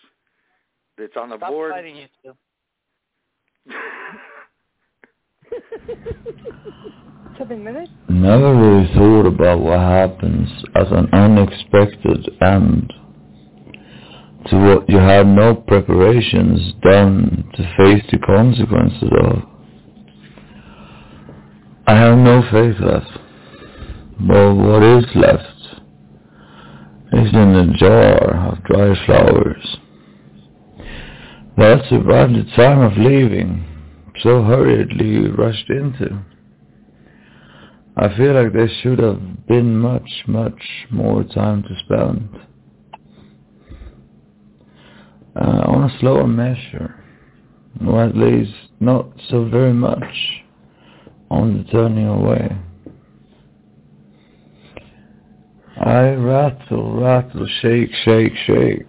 [0.97, 1.71] It's on the Stop board.
[1.71, 2.33] fighting, you two.
[7.37, 7.89] Seven minutes?
[8.09, 12.91] Never really thought about what happens as an unexpected end
[14.47, 19.41] to what you had no preparations done to face the consequences of.
[21.87, 23.19] I have no faith left.
[24.21, 25.59] But what is left
[27.13, 29.77] is in a jar of dry flowers.
[31.57, 33.65] That survived the time of leaving,
[34.21, 36.23] so hurriedly rushed into.
[37.95, 42.29] I feel like there should have been much, much more time to spend.
[45.35, 47.03] Uh, on a slower measure,
[47.87, 50.43] or at least not so very much
[51.31, 52.57] on the turning away.
[55.79, 58.85] I rattle, rattle, shake, shake, shake.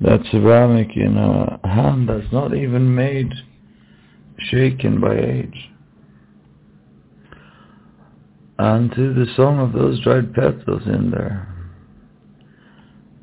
[0.00, 3.30] That ceramic in a hand that's not even made
[4.38, 5.70] shaken by age.
[8.58, 11.54] And to the song of those dried petals in there,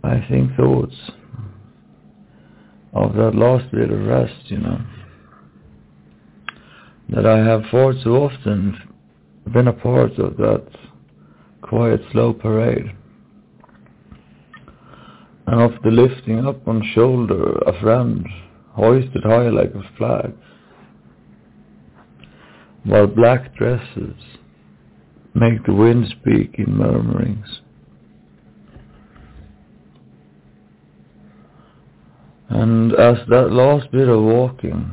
[0.04, 0.96] I think thoughts
[2.94, 4.82] of that last bit of rest, you know,
[7.10, 8.78] that I have far too often
[9.52, 10.68] been a part of that
[11.64, 12.92] quiet, slow parade.
[15.48, 18.26] And the lifting up on shoulder a friend
[18.72, 20.34] hoisted high like a flag,
[22.84, 24.16] while black dresses
[25.34, 27.62] make the wind speak in murmurings.
[32.50, 34.92] And as that last bit of walking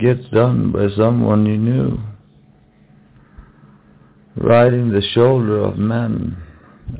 [0.00, 1.98] gets done by someone you knew,
[4.36, 6.36] riding the shoulder of men,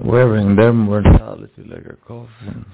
[0.02, 2.64] wearing their mortality like a coffin,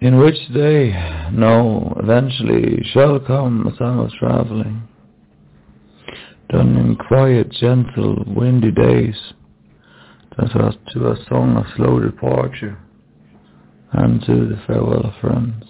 [0.00, 0.90] in which they
[1.32, 4.82] know eventually shall come a time of traveling,
[6.50, 9.16] done in quiet, gentle, windy days,
[10.36, 12.78] that to a song of slow departure,
[13.92, 15.64] and to the farewell of friends.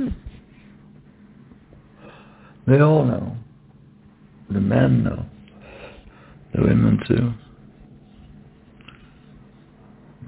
[0.00, 0.08] Hmm.
[2.66, 3.36] They all know.
[4.48, 5.26] The men know.
[6.54, 7.32] The women too.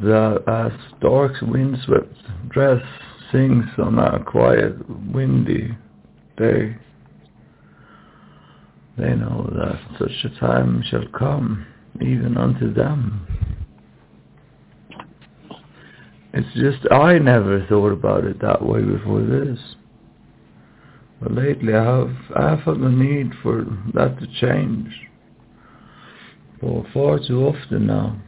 [0.03, 2.15] The as Stork's windswept
[2.51, 2.83] dress
[3.31, 4.75] sings on a quiet,
[5.11, 5.77] windy
[6.37, 6.77] day,
[8.99, 11.67] they know that such a time shall come,
[12.01, 13.27] even unto them.
[16.35, 19.59] It's just I never thought about it that way before this.
[21.21, 23.65] But lately I have I have felt the need for
[23.95, 24.89] that to change.
[26.61, 28.19] For far too often now.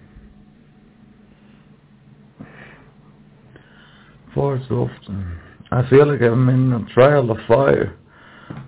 [4.34, 5.38] Far too often.
[5.70, 7.96] I feel like I'm in a trial of fire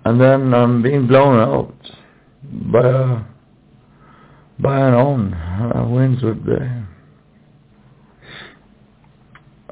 [0.05, 1.75] and then I'm being blown out
[2.71, 3.21] by a
[4.59, 6.86] by an own uh, windswept.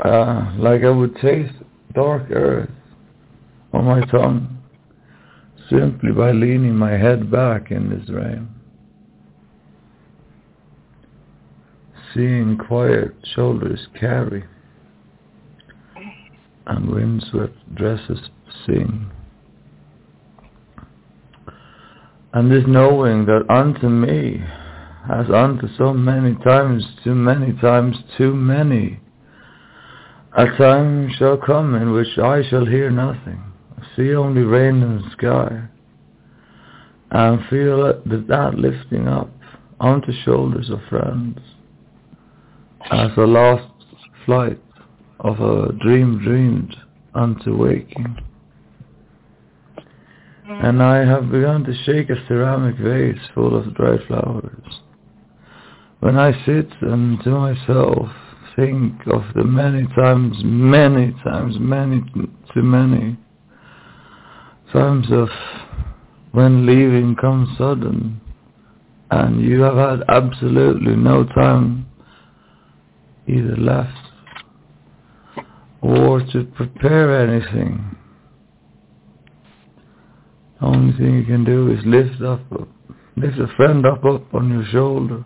[0.04, 1.54] Uh, like I would taste
[1.94, 2.70] dark earth
[3.74, 4.62] on my tongue,
[5.70, 8.50] simply by leaning my head back in this rain.
[12.14, 14.46] Seeing quiet shoulders carry
[16.68, 18.20] and windswept dresses
[18.66, 19.12] sing.
[22.34, 24.44] And this knowing that unto me,
[25.10, 29.00] as unto so many times, too many times, too many,
[30.38, 33.42] a time shall come in which I shall hear nothing,
[33.96, 35.64] see only rain and sky,
[37.12, 39.30] and feel that, that lifting up
[39.80, 41.40] onto shoulders of friends
[42.92, 43.72] as a last
[44.26, 44.60] flight
[45.22, 46.76] of a dream dreamed
[47.14, 48.18] unto waking.
[50.48, 54.82] And I have begun to shake a ceramic vase full of dry flowers.
[56.02, 58.10] When I sit and to myself
[58.56, 62.02] think of the many times, many times, many
[62.54, 63.18] too many
[64.72, 65.30] times of
[66.32, 68.20] when leaving comes sudden
[69.12, 71.86] and you have had absolutely no time
[73.28, 73.92] either left
[75.82, 77.96] or to prepare anything.
[80.60, 82.42] The only thing you can do is lift up,
[83.16, 85.24] lift a friend up up on your shoulder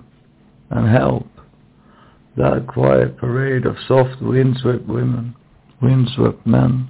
[0.72, 1.28] and help
[2.40, 5.36] that quiet parade of soft windswept women,
[5.82, 6.90] windswept men.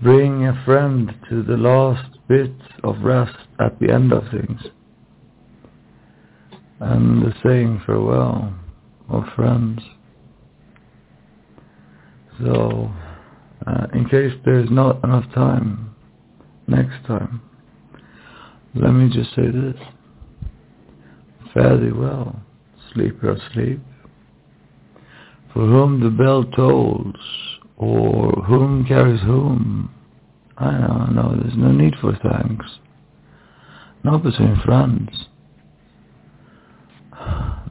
[0.00, 2.52] Bring a friend to the last bit
[2.84, 4.60] of rest at the end of things.
[6.78, 8.54] And the saying farewell
[9.08, 9.80] of friends.
[12.38, 12.92] So,
[13.66, 15.96] uh, in case there's not enough time
[16.68, 17.42] next time,
[18.76, 19.76] let me just say this.
[21.52, 22.40] Fare thee well,
[22.92, 23.80] sleeper of sleep.
[25.52, 27.16] For whom the bell tolls,
[27.76, 29.90] or whom carries whom,
[30.58, 32.66] I know, there's no need for thanks.
[34.04, 35.26] Not between friends.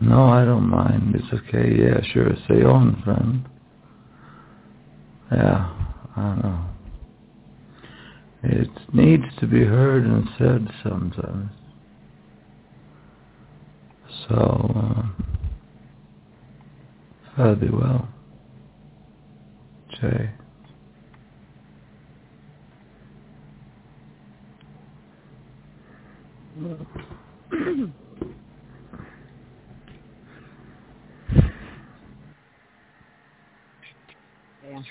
[0.01, 1.15] No, I don't mind.
[1.15, 1.75] It's okay.
[1.77, 2.31] Yeah, sure.
[2.47, 3.47] Say on, friend.
[5.31, 5.69] Yeah,
[6.15, 6.65] I know.
[8.43, 11.51] It needs to be heard and said sometimes.
[14.29, 15.03] So, uh,
[17.37, 18.09] fare thee well,
[20.01, 20.31] Jay.
[34.63, 34.81] Yeah.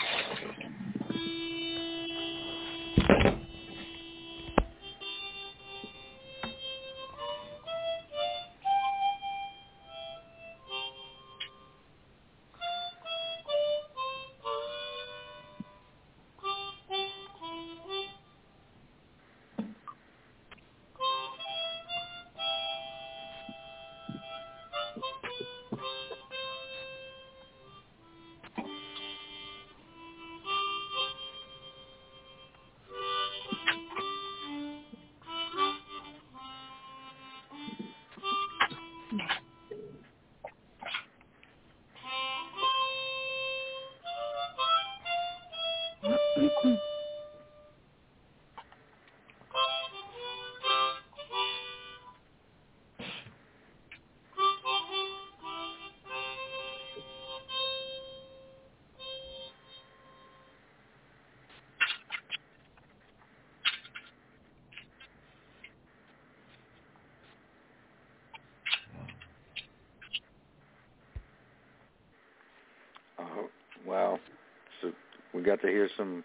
[75.48, 76.24] Got to hear some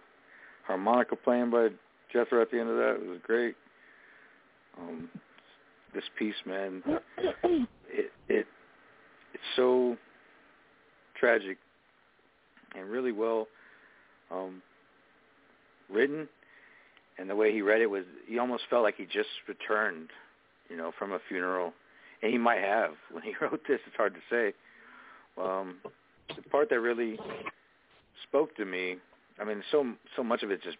[0.65, 1.69] harmonica playing by
[2.11, 2.99] Jethro at the end of that.
[3.01, 3.55] It was great.
[4.77, 5.09] Um,
[5.93, 6.83] this piece, man,
[7.43, 8.47] it it
[9.33, 9.95] it's so
[11.19, 11.57] tragic
[12.75, 13.47] and really well
[14.31, 14.61] um,
[15.89, 16.27] written.
[17.17, 20.09] And the way he read it was, he almost felt like he just returned,
[20.69, 21.73] you know, from a funeral.
[22.21, 23.79] And he might have when he wrote this.
[23.85, 24.53] It's hard to say.
[25.41, 25.77] Um,
[26.35, 27.19] the part that really
[28.27, 28.97] spoke to me,
[29.39, 30.77] I mean, so so much of it's just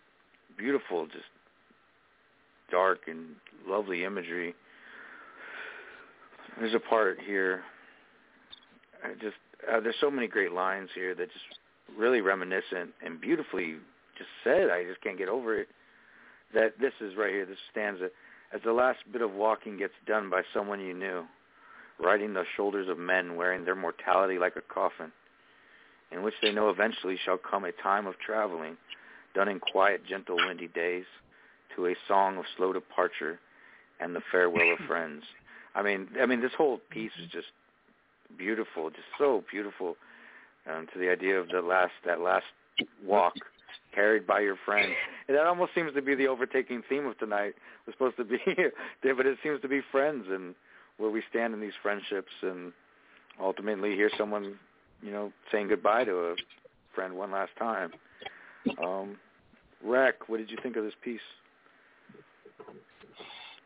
[0.57, 1.25] beautiful, just
[2.71, 3.35] dark and
[3.67, 4.53] lovely imagery.
[6.59, 7.61] There's a part here.
[9.03, 9.35] I just
[9.71, 11.45] uh, there's so many great lines here that just
[11.97, 13.75] really reminiscent and beautifully
[14.17, 14.69] just said.
[14.69, 15.67] I just can't get over it.
[16.53, 17.45] That this is right here.
[17.45, 18.09] This stanza.
[18.53, 21.23] As the last bit of walking gets done by someone you knew,
[21.99, 25.11] riding the shoulders of men wearing their mortality like a coffin,
[26.13, 28.77] in which they know eventually shall come a time of traveling,
[29.33, 31.05] done in quiet, gentle, windy days,
[31.75, 33.39] to a song of slow departure
[33.99, 35.23] and the farewell of friends.
[35.75, 37.47] I mean, I mean, this whole piece is just
[38.37, 39.95] beautiful, just so beautiful.
[40.65, 42.45] Um, to the idea of the last that last
[43.05, 43.33] walk
[43.93, 44.93] carried by your friends.
[45.27, 47.53] And that almost seems to be the overtaking theme of tonight.
[47.85, 50.55] It's supposed to be, here, but it seems to be friends and
[50.97, 52.71] where we stand in these friendships and
[53.41, 54.55] ultimately hear someone,
[55.03, 56.35] you know, saying goodbye to a
[56.95, 57.91] friend one last time.
[58.81, 59.17] Um,
[59.83, 61.19] Rec, what did you think of this piece?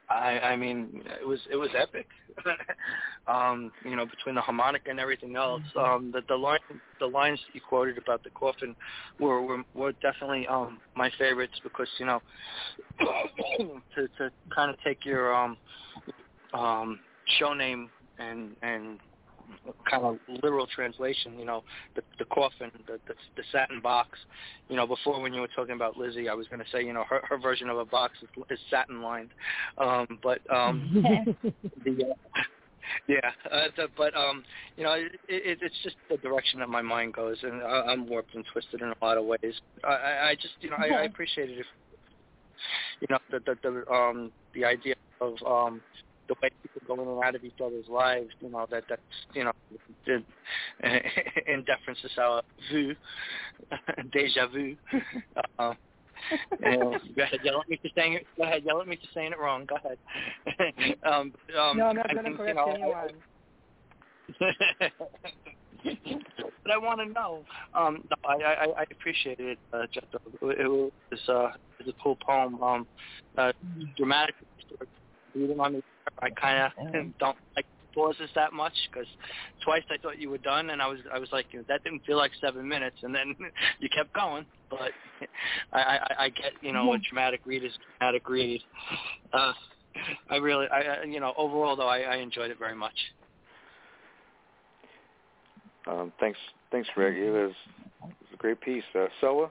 [0.09, 2.07] I I mean it was it was epic.
[3.27, 5.61] um, you know, between the harmonica and everything else.
[5.77, 6.59] Um the the line
[6.99, 8.75] the lines you quoted about the coffin
[9.19, 12.21] were were, were definitely um my favorites because, you know
[12.99, 15.57] to to kind of take your um
[16.53, 16.99] um
[17.37, 18.99] show name and and
[19.89, 21.63] kind of literal translation, you know,
[21.95, 24.17] the the coffin, the, the the satin box.
[24.69, 26.93] You know, before when you were talking about Lizzie, I was going to say, you
[26.93, 29.29] know, her her version of a box is, is satin lined,
[29.77, 30.89] um, but um,
[31.83, 32.41] the uh,
[33.07, 34.43] yeah, uh, the, but um,
[34.75, 38.07] you know, it, it, it's just the direction that my mind goes, and I, I'm
[38.07, 39.53] warped and twisted in a lot of ways.
[39.83, 41.65] I, I I just, you know, I, I appreciate it if,
[43.01, 45.81] you know, the the, the um the idea of um
[46.27, 49.01] the way people go in and out of each other's lives, you know, that that's
[49.33, 49.51] you know
[50.05, 50.23] in,
[51.47, 52.41] in deference to our
[52.71, 52.95] vu,
[54.11, 54.75] deja vu.
[55.59, 55.73] Uh,
[56.63, 58.25] you know, go ahead, yell at me for saying it.
[58.37, 59.65] Go ahead, yell at me for saying it wrong.
[59.65, 59.97] Go ahead.
[61.03, 63.09] um, um, no, I'm not going to think, correct you know, anyone.
[66.63, 67.43] but I want to know.
[67.73, 70.19] Um, no, I, I, I appreciate it, uh, Jethro.
[70.49, 70.91] It, was
[71.29, 72.61] uh, it was a cool poem.
[72.61, 72.87] Um,
[73.37, 73.51] uh,
[73.95, 74.35] dramatic
[75.37, 75.83] reading on me.
[76.21, 79.07] I kind of don't like pauses that much because
[79.63, 81.83] twice I thought you were done, and I was I was like you know, that
[81.83, 83.35] didn't feel like seven minutes, and then
[83.79, 84.45] you kept going.
[84.69, 84.91] But
[85.73, 88.61] I, I, I get you know a dramatic read is dramatic read.
[89.33, 89.53] Uh,
[90.29, 92.95] I really I I- you know overall though I, I enjoyed it very much.
[95.87, 96.37] Um, thanks,
[96.69, 97.15] thanks, Reg.
[97.15, 97.53] It was,
[98.03, 98.83] it was a great piece.
[98.93, 99.49] Uh, Soa.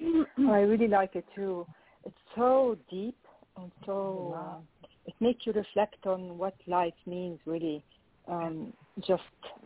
[0.00, 1.66] I really like it too.
[2.06, 3.16] It's so deep
[3.58, 7.82] and so uh, it makes you reflect on what life means really.
[8.26, 8.72] Um,
[9.06, 9.22] just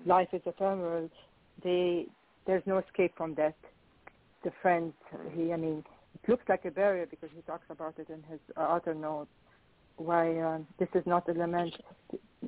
[0.07, 1.11] life is ephemeral.
[1.63, 2.07] They
[2.47, 3.57] there's no escape from that.
[4.45, 4.93] The friend,
[5.35, 8.41] he I mean, it looks like a barrier because he talks about it in his
[8.57, 9.31] uh, other notes.
[9.97, 11.75] Why uh, this is not a lament?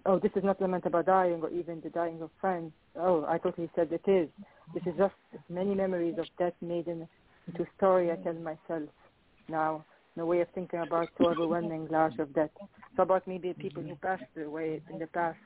[0.06, 2.72] Oh, this is not a lament about dying or even the dying of friends.
[2.96, 4.28] Oh, I thought he said it is.
[4.72, 5.14] This is just
[5.48, 7.06] many memories of death made in,
[7.46, 8.88] into story I tell myself
[9.48, 9.84] now.
[10.16, 12.50] No way of thinking about so overwhelming large of death.
[12.96, 15.38] So about maybe people who passed away in the past.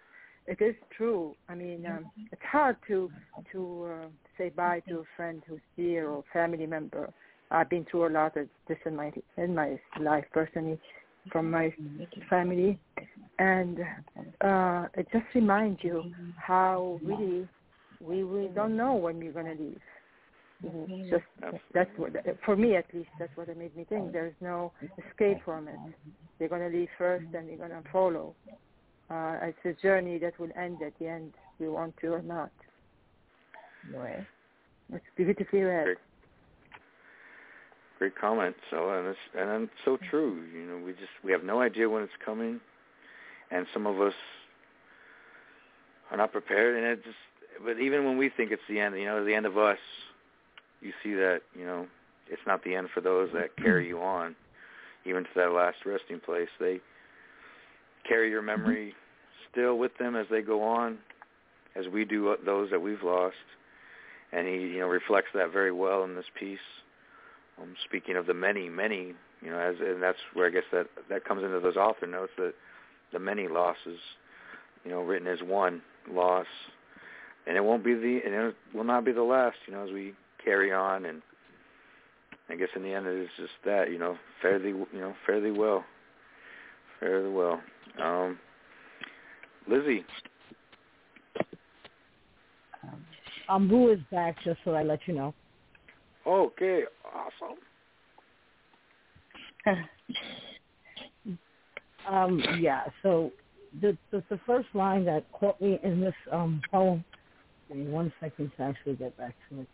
[0.47, 1.35] It is true.
[1.49, 3.11] I mean, um, it's hard to
[3.53, 7.12] to uh, say bye to a friend who's dear or family member.
[7.51, 10.78] I've been through a lot of this in my in my life personally,
[11.32, 11.73] from my
[12.28, 12.78] family,
[13.39, 13.81] and
[14.43, 17.49] uh, it just reminds you how really
[18.01, 19.81] we we don't know when we're gonna leave.
[20.62, 21.24] It's Just
[21.72, 22.12] that's what
[22.44, 24.12] for me at least that's what it made me think.
[24.12, 25.78] There's no escape from it.
[26.39, 28.35] They're gonna leave first, and they're gonna follow.
[29.10, 32.51] Uh, it's a journey that will end at the end, we want to or not.
[33.94, 34.26] Right.
[34.93, 35.85] It's beautifully read.
[35.85, 35.98] Great.
[37.98, 38.55] Great comment.
[38.70, 40.44] So and it's and it's so true.
[40.52, 42.60] You know, we just we have no idea when it's coming,
[43.51, 44.14] and some of us
[46.10, 46.76] are not prepared.
[46.76, 47.16] And it just,
[47.64, 49.78] but even when we think it's the end, you know, the end of us,
[50.80, 51.86] you see that you know
[52.30, 54.34] it's not the end for those that carry you on,
[55.05, 56.48] even to that last resting place.
[56.60, 56.80] They
[58.06, 58.94] carry your memory
[59.50, 60.98] still with them as they go on,
[61.76, 63.36] as we do those that we've lost.
[64.32, 66.59] And he, you know, reflects that very well in this piece.
[67.60, 70.86] Um, speaking of the many, many, you know, as and that's where I guess that
[71.09, 72.55] that comes into those author notes that
[73.12, 73.98] the many losses,
[74.84, 75.80] you know, written as one
[76.10, 76.46] loss,
[77.46, 79.92] and it won't be the, and it will not be the last, you know, as
[79.92, 80.12] we
[80.48, 81.06] carry on.
[81.06, 81.22] And
[82.48, 85.52] I guess in the end, it is just that, you know, fairly, you know, fairly
[85.52, 85.84] well,
[87.00, 87.60] fairly well.
[88.02, 88.38] Um,
[89.68, 90.04] Lizzie,
[93.48, 95.34] Um, Boo is back, just so I let you know.
[96.26, 97.58] okay, awesome.
[102.08, 103.32] Um, yeah, so
[103.80, 107.04] the, the the first line that caught me in this um poem.
[107.68, 109.68] Give me one second to actually get back to it.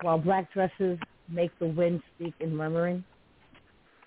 [0.00, 0.98] While black dresses
[1.28, 3.04] make the wind speak in murmuring,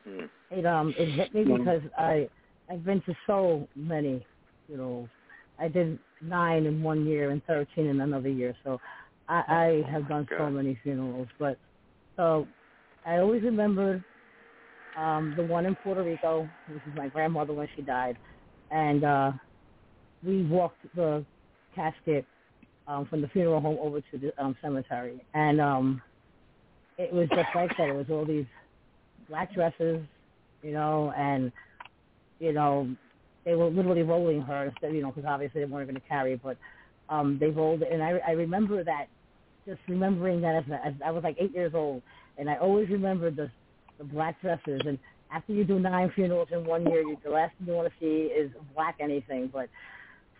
[0.06, 0.26] Hmm.
[0.52, 2.30] it um it hit me because I
[2.70, 4.26] I've been to so many,
[4.68, 5.10] you know,
[5.60, 8.80] I did nine in one year and thirteen in another year, so
[9.28, 11.28] I, I have done so many funerals.
[11.40, 11.58] But
[12.16, 12.48] so
[13.06, 14.04] I always remember
[14.96, 18.18] um, the one in Puerto Rico, which is my grandmother when she died,
[18.72, 19.32] and uh,
[20.24, 21.26] we walked the
[21.76, 22.26] casket
[22.88, 26.02] um, from the funeral home over to the um, cemetery, and um,
[26.98, 27.90] it was just like that.
[27.90, 28.46] It was all these
[29.30, 30.02] black dresses,
[30.62, 31.52] you know, and
[32.40, 32.96] you know
[33.46, 36.36] they were literally rolling her instead, you know, because obviously they weren't going to carry,
[36.36, 36.58] but
[37.10, 39.06] um, they rolled and I, I remember that,
[39.68, 42.02] just remembering that as, as I was like eight years old,
[42.38, 43.50] and I always remembered the
[43.98, 45.00] the black dresses, and
[45.32, 47.94] after you do nine funerals in one year, you, the last thing you want to
[48.00, 49.50] see is black anything.
[49.52, 49.70] But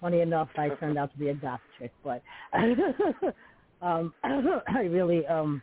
[0.02, 1.94] funny enough, I turned out to be a goth chick.
[2.04, 2.22] But
[3.82, 5.62] um, I really, um,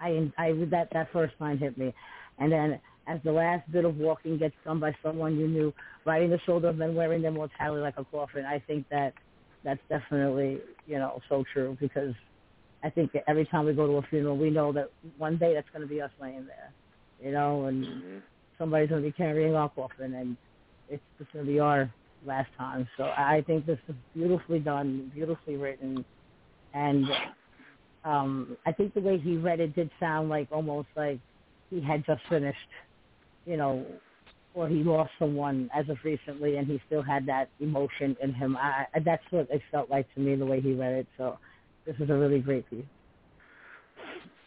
[0.00, 1.94] I, I that that first line hit me,
[2.38, 5.74] and then as the last bit of walking gets done by someone you knew,
[6.06, 9.14] riding the shoulder of men wearing their mortality like a coffin, I think that
[9.64, 12.14] that's definitely you know so true because
[12.84, 15.54] I think that every time we go to a funeral, we know that one day
[15.54, 16.74] that's going to be us laying there,
[17.18, 18.18] you know, and Mm-hmm.
[18.58, 20.36] somebody's going to be carrying our coffin, and
[20.88, 21.92] it's just going to be our
[22.26, 22.88] last time.
[22.96, 26.04] So I think this is beautifully done, beautifully written,
[26.72, 27.06] and
[28.04, 31.18] um I think the way he read it did sound like almost like
[31.70, 32.58] he had just finished,
[33.46, 33.84] you know,
[34.54, 38.56] or he lost someone as of recently, and he still had that emotion in him.
[38.56, 41.06] I, that's what it felt like to me the way he read it.
[41.16, 41.38] So
[41.86, 42.84] this is a really great piece.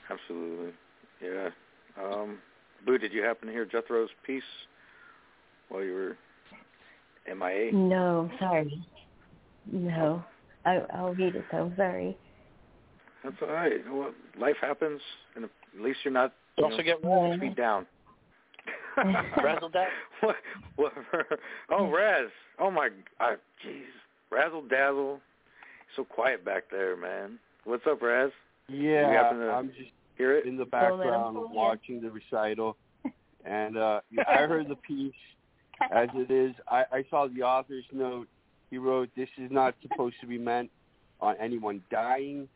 [0.09, 0.71] Absolutely.
[1.21, 1.49] Yeah.
[2.01, 2.39] Um,
[2.85, 4.43] Boo, did you happen to hear Jethro's piece
[5.69, 6.17] while you were
[7.27, 7.71] MIA?
[7.73, 8.83] No, sorry.
[9.71, 10.23] No.
[10.65, 11.71] I, I'll read it, though.
[11.75, 12.17] Sorry.
[13.23, 13.81] That's all right.
[13.91, 15.01] Well, life happens,
[15.35, 17.85] and at least you're not you Also know, get six feet down.
[18.97, 19.91] Razzle dazzle.
[20.21, 20.35] what,
[20.75, 20.93] what,
[21.69, 22.29] oh, Raz.
[22.59, 22.89] Oh, my,
[23.19, 23.35] uh,
[23.65, 23.83] jeez.
[24.31, 25.19] Razzle dazzle.
[25.95, 27.37] So quiet back there, man.
[27.63, 28.31] What's up, Raz?
[28.69, 30.45] Yeah, You to I'm just hear it?
[30.45, 31.55] in the Don't let 'em background fool you.
[31.55, 32.75] watching the recital,
[33.45, 35.13] and uh yeah, I heard the piece
[35.91, 36.53] as it is.
[36.67, 38.27] I, I saw the author's note.
[38.69, 40.69] He wrote, "This is not supposed to be meant
[41.21, 42.47] on anyone dying,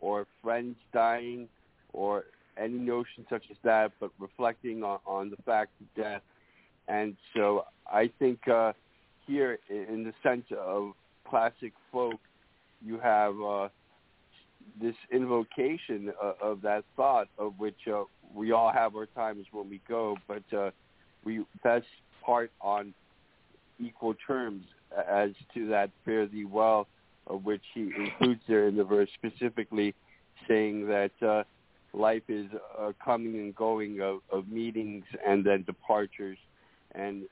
[0.00, 1.48] or friends dying,
[1.92, 2.24] or
[2.56, 6.22] any notion such as that, but reflecting on, on the fact of death."
[6.88, 8.72] And so I think uh
[9.26, 10.92] here, in the sense of
[11.28, 12.20] classic folk,
[12.84, 13.34] you have.
[13.40, 13.68] uh
[14.80, 18.02] this invocation uh, of that thought of which uh,
[18.34, 20.70] we all have our times when we go, but uh,
[21.24, 21.86] we that's
[22.26, 22.92] part on
[23.78, 24.64] equal terms
[25.08, 26.88] as to that fare thee well,
[27.28, 29.94] which he includes there in the verse specifically
[30.48, 31.44] saying that uh,
[31.92, 32.46] life is
[32.78, 36.38] a coming and going of, of meetings and then departures,
[36.94, 37.22] and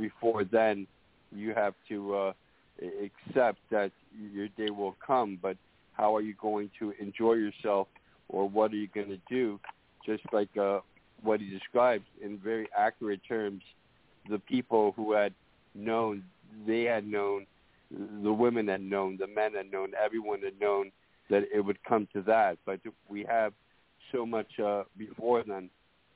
[0.00, 0.86] before then
[1.34, 2.32] you have to uh,
[3.02, 3.92] accept that
[4.32, 5.56] your day will come, but
[5.92, 7.88] how are you going to enjoy yourself
[8.28, 9.58] or what are you going to do?
[10.06, 10.80] Just like uh,
[11.22, 13.62] what he describes in very accurate terms
[14.28, 15.32] the people who had
[15.74, 16.22] known
[16.66, 17.46] they had known
[18.22, 20.90] the women had known the men had known everyone had known
[21.30, 23.52] that it would come to that but we have
[24.12, 25.68] so much uh, before then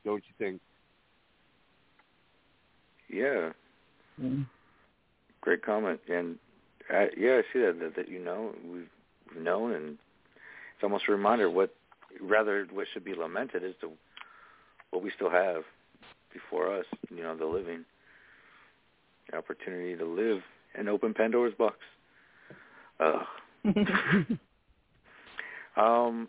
[0.04, 0.60] don't you think
[3.12, 3.50] Yeah.
[4.20, 4.46] Mm.
[5.42, 6.00] Great comment.
[6.08, 6.38] And
[6.92, 8.88] uh, yeah, I see that, that that you know we've,
[9.32, 11.74] we've known, and it's almost a reminder what
[12.20, 13.90] rather what should be lamented is the
[14.90, 15.62] what we still have
[16.32, 16.86] before us.
[17.10, 17.84] You know, the living,
[19.32, 20.40] the opportunity to live
[20.76, 21.76] and open Pandora's box.
[23.00, 23.26] Ugh.
[25.76, 26.28] um,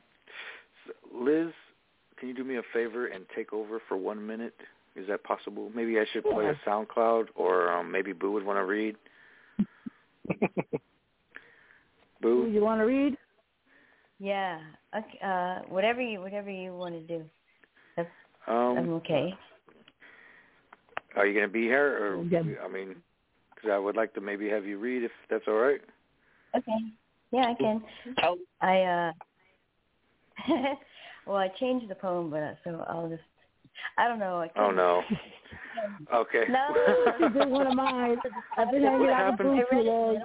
[1.14, 1.52] Liz,
[2.18, 4.56] can you do me a favor and take over for one minute?
[4.96, 5.72] Is that possible?
[5.74, 8.96] Maybe I should play a SoundCloud, or um, maybe Boo would want to read.
[12.22, 13.18] Boo, You want to read?
[14.20, 14.60] Yeah.
[14.96, 17.26] Okay, uh, whatever you whatever you want to do.
[17.98, 18.08] That's
[18.48, 19.34] um, I'm okay.
[21.16, 22.44] Are you going to be here, or Yeah.
[22.64, 22.96] I mean,
[23.54, 25.82] because I would like to maybe have you read if that's all right.
[26.56, 26.78] Okay.
[27.32, 27.84] Yeah, I can.
[28.62, 29.12] I uh
[31.26, 33.24] well, I changed the poem, but uh, so I'll just
[33.98, 34.40] I don't know.
[34.42, 35.04] I Oh can't- no.
[36.14, 36.44] Okay.
[36.50, 36.68] No.
[37.20, 38.18] You did one of mine.
[38.58, 40.22] I've been hanging out with I you too read it.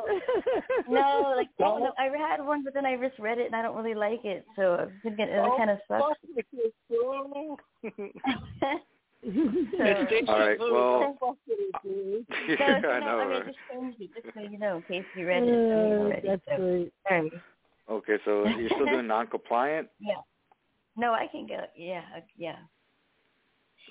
[0.89, 3.63] No, like no, no, I had one, but then I just read it and I
[3.63, 6.19] don't really like it, so I've been getting it kind of sucks.
[9.25, 10.59] All right.
[10.59, 11.35] Well, no,
[12.61, 13.19] I know.
[13.19, 13.47] I mean, right?
[13.47, 15.47] just changed it just so you know, in case you read it.
[15.47, 16.57] I mean, already, that's so.
[16.57, 16.93] great.
[17.09, 17.33] Sorry.
[17.91, 19.89] Okay, so you're still doing non-compliant.
[20.01, 20.15] Yeah.
[20.97, 21.65] No, I can go.
[21.77, 22.57] Yeah, uh, yeah.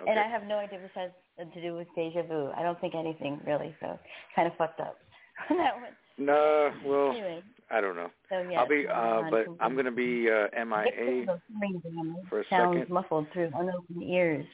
[0.02, 0.12] Okay.
[0.12, 2.52] And I have no idea what this has to do with deja vu.
[2.56, 3.98] I don't think anything really, so
[4.36, 4.98] kind of fucked up.
[5.50, 5.92] that one.
[6.20, 8.10] No, well, Anyway, I don't know.
[8.30, 8.60] so yeah.
[8.60, 9.46] I'll be, uh, but.
[9.60, 12.26] I'm going to be uh, MIA those ring damage.
[12.30, 12.94] for a Sounds second.
[12.94, 14.46] muffled through unopened ears.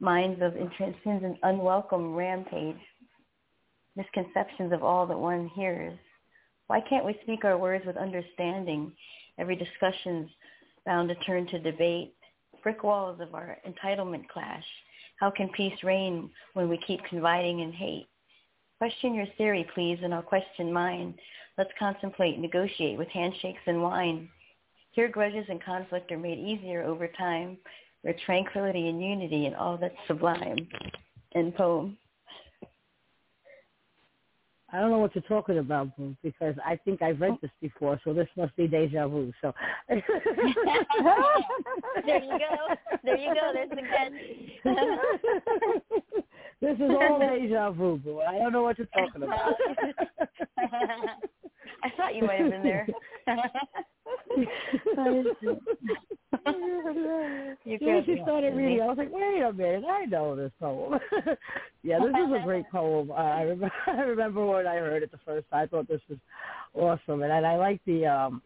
[0.00, 2.80] Minds of intransigence and unwelcome rampage,
[3.96, 5.98] misconceptions of all that one hears.
[6.66, 8.92] Why can't we speak our words with understanding?
[9.38, 10.30] Every discussion's
[10.86, 12.14] bound to turn to debate.
[12.62, 14.64] Brick walls of our entitlement clash.
[15.16, 18.08] How can peace reign when we keep confiding in hate?
[18.78, 21.14] Question your theory, please, and I'll question mine.
[21.58, 24.30] Let's contemplate, negotiate with handshakes and wine.
[24.92, 27.58] Here grudges and conflict are made easier over time,
[28.02, 30.68] where tranquility and unity and all that's sublime.
[31.34, 31.96] End poem.
[34.72, 38.00] I don't know what you're talking about, Boo, because I think I've read this before,
[38.04, 39.32] so this must be deja vu.
[39.40, 39.52] So
[39.88, 40.04] there you
[42.38, 42.76] go.
[43.02, 43.50] There you go.
[43.52, 44.12] There's the catch.
[46.60, 48.20] this is all deja vu, Boo.
[48.20, 49.54] I don't know what you're talking about.
[51.82, 52.86] I thought you might have been there.
[57.64, 58.80] you yeah, she started reading.
[58.82, 60.98] I was like, wait a minute, I know this poem.
[61.82, 63.10] yeah, this is a great poem.
[63.10, 65.64] Uh, I remember, I remember when I heard it the first time.
[65.64, 66.18] I thought this was
[66.74, 68.06] awesome, and, and I like the.
[68.06, 68.42] um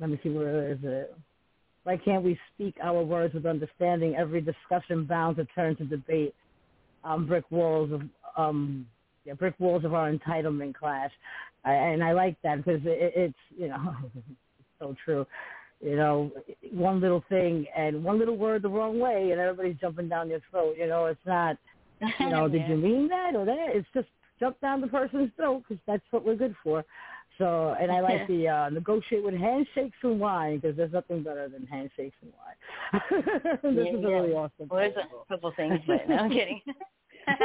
[0.00, 1.14] Let me see where is it.
[1.84, 4.14] Why can't we speak our words with understanding?
[4.16, 6.34] Every discussion bound to turn to debate.
[7.02, 8.02] Um, brick walls of
[8.36, 8.86] um,
[9.24, 11.12] yeah, brick walls of our entitlement clash,
[11.64, 14.26] I, and I like that because it, it's you know it's
[14.78, 15.26] so true
[15.80, 16.30] you know,
[16.72, 20.40] one little thing and one little word the wrong way, and everybody's jumping down your
[20.50, 20.76] throat.
[20.78, 21.56] You know, it's not,
[22.18, 23.68] you know, did you mean that or that?
[23.70, 26.84] It's just jump down the person's throat because that's what we're good for.
[27.38, 31.48] So, and I like the uh, negotiate with handshakes and wine because there's nothing better
[31.48, 33.22] than handshakes and wine.
[33.62, 34.08] this yeah, is yeah.
[34.08, 34.68] really awesome.
[34.68, 36.60] Well, there's a couple things, but no, I'm kidding.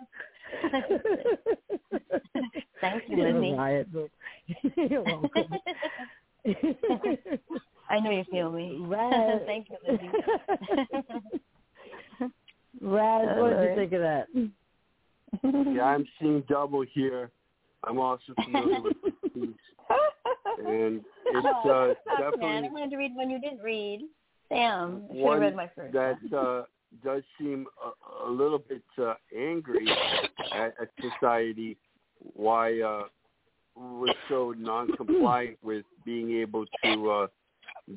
[2.80, 3.52] Thank you, Lizzie.
[3.54, 3.88] Riot,
[4.76, 5.54] You're welcome.
[7.88, 8.76] I know you feel me.
[8.80, 9.42] Raz.
[9.46, 10.10] Thank you, Lizzie.
[12.80, 14.26] Raz, what did you think of that?
[15.74, 17.30] yeah, I'm seeing double here.
[17.84, 19.48] I'm also familiar with the piece,
[20.66, 22.58] and it's oh, uh, stop, man.
[22.58, 24.00] I definitely wanted to read one you didn't read.
[24.48, 25.92] Sam, I should have one read my first.
[25.94, 26.64] that uh,
[27.02, 29.88] does seem a, a little bit uh, angry
[30.54, 31.76] at, at society.
[32.34, 33.04] Why uh,
[33.76, 37.26] we're so non-compliant with being able to uh,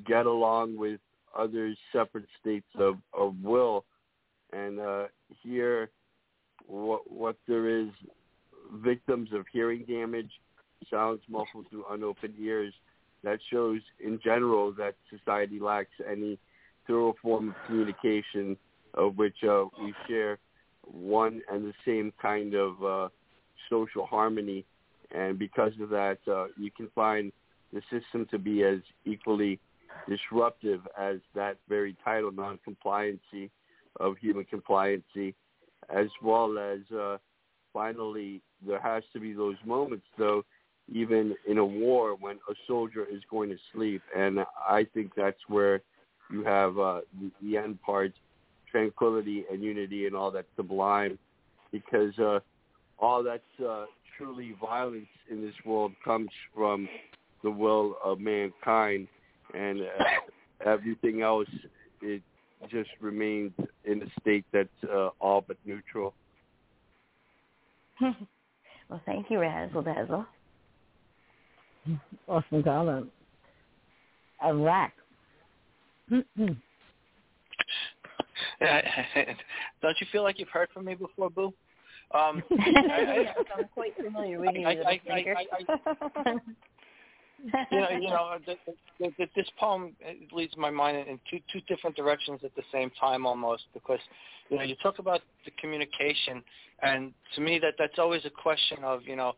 [0.06, 1.00] get along with
[1.38, 3.86] other separate states of, of will,
[4.52, 5.06] and uh,
[5.42, 5.90] here
[6.68, 7.90] what what there is
[8.76, 10.30] victims of hearing damage,
[10.90, 12.74] sounds muffled through unopened ears.
[13.24, 16.38] That shows in general that society lacks any
[16.86, 18.58] thorough form of communication
[18.94, 20.38] of which uh, we share
[20.84, 23.10] one and the same kind of uh,
[23.70, 24.66] social harmony.
[25.16, 27.32] And because of that, uh, you can find
[27.72, 29.60] the system to be as equally
[30.08, 33.50] disruptive as that very title, non-compliancy
[34.00, 35.34] of human compliancy,
[35.90, 37.18] as well as uh,
[37.72, 40.44] finally there has to be those moments, though,
[40.92, 44.02] even in a war when a soldier is going to sleep.
[44.16, 45.82] And I think that's where
[46.32, 48.14] you have uh, the, the end part,
[48.74, 51.18] tranquility and unity and all that sublime,
[51.72, 52.40] because uh,
[53.00, 53.86] all that's uh,
[54.18, 56.90] truly violence in this world comes from
[57.44, 59.08] the will of mankind,
[59.54, 61.48] and uh, everything else
[62.02, 62.22] it
[62.70, 63.52] just remains
[63.86, 66.14] in a state that's uh, all but neutral.
[68.02, 70.26] well, thank you, Razzle Dazzle.
[72.28, 73.08] Awesome comment.
[74.44, 74.92] Iraq.
[79.82, 81.54] Don't you feel like you've heard from me before, Boo?
[82.14, 85.02] Um, I, I'm quite familiar with you, I- I-
[87.72, 88.58] you know, you know, th
[89.00, 89.96] th th this poem
[90.32, 94.00] leads my mind in two two different directions at the same time, almost because
[94.50, 96.44] you know you talk about the communication,
[96.82, 99.34] and to me that that's always a question of you know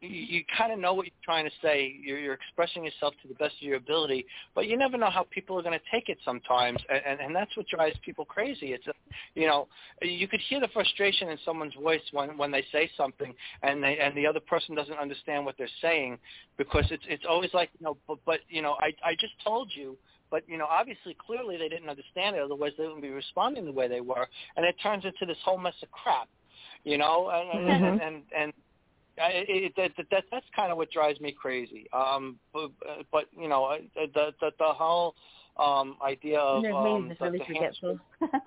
[0.00, 1.94] you, you kind of know what you're trying to say.
[2.02, 5.26] You're, you're expressing yourself to the best of your ability, but you never know how
[5.30, 8.72] people are going to take it sometimes, and, and and that's what drives people crazy.
[8.72, 8.92] It's a,
[9.34, 9.68] you know
[10.02, 13.98] you could hear the frustration in someone's voice when when they say something, and they
[13.98, 16.18] and the other person doesn't understand what they're saying,
[16.56, 19.70] because it's it's always like you know but but you know I I just told
[19.74, 19.96] you.
[20.30, 22.42] But you know, obviously, clearly they didn't understand it.
[22.42, 25.58] Otherwise, they wouldn't be responding the way they were, and it turns into this whole
[25.58, 26.28] mess of crap.
[26.84, 27.84] You know, and and mm-hmm.
[27.84, 28.52] and, and, and
[29.18, 31.86] I, it, that, that, that that's kind of what drives me crazy.
[31.92, 32.70] Um, but,
[33.10, 35.14] but you know, the the the whole
[35.58, 37.98] um idea of There's um, the, really the forgetful.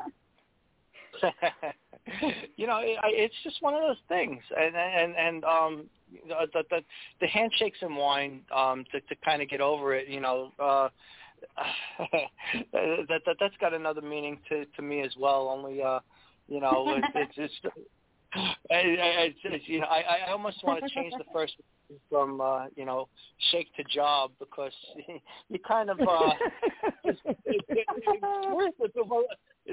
[2.57, 5.85] you know, it, it's just one of those things, and and and um,
[6.27, 6.81] the the,
[7.21, 10.07] the handshakes and wine um, to to kind of get over it.
[10.07, 10.89] You know, uh,
[12.73, 15.49] that that that's got another meaning to to me as well.
[15.49, 15.99] Only uh,
[16.47, 17.73] you know, it, it's just.
[18.35, 21.53] I, I, it's, you know, I, I almost want to change the first
[22.09, 23.07] from uh, you know
[23.51, 24.71] shake to job because
[25.49, 26.31] you kind of uh,
[27.03, 27.81] it's, it's, it's,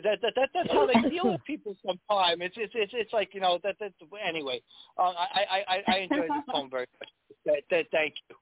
[0.03, 2.41] that, that that that's how they deal with people sometimes.
[2.41, 3.93] It's it's it's, it's like you know that that
[4.27, 4.61] anyway.
[4.99, 7.09] Uh, I I I enjoyed the phone very much.
[7.47, 8.37] That, that, thank you.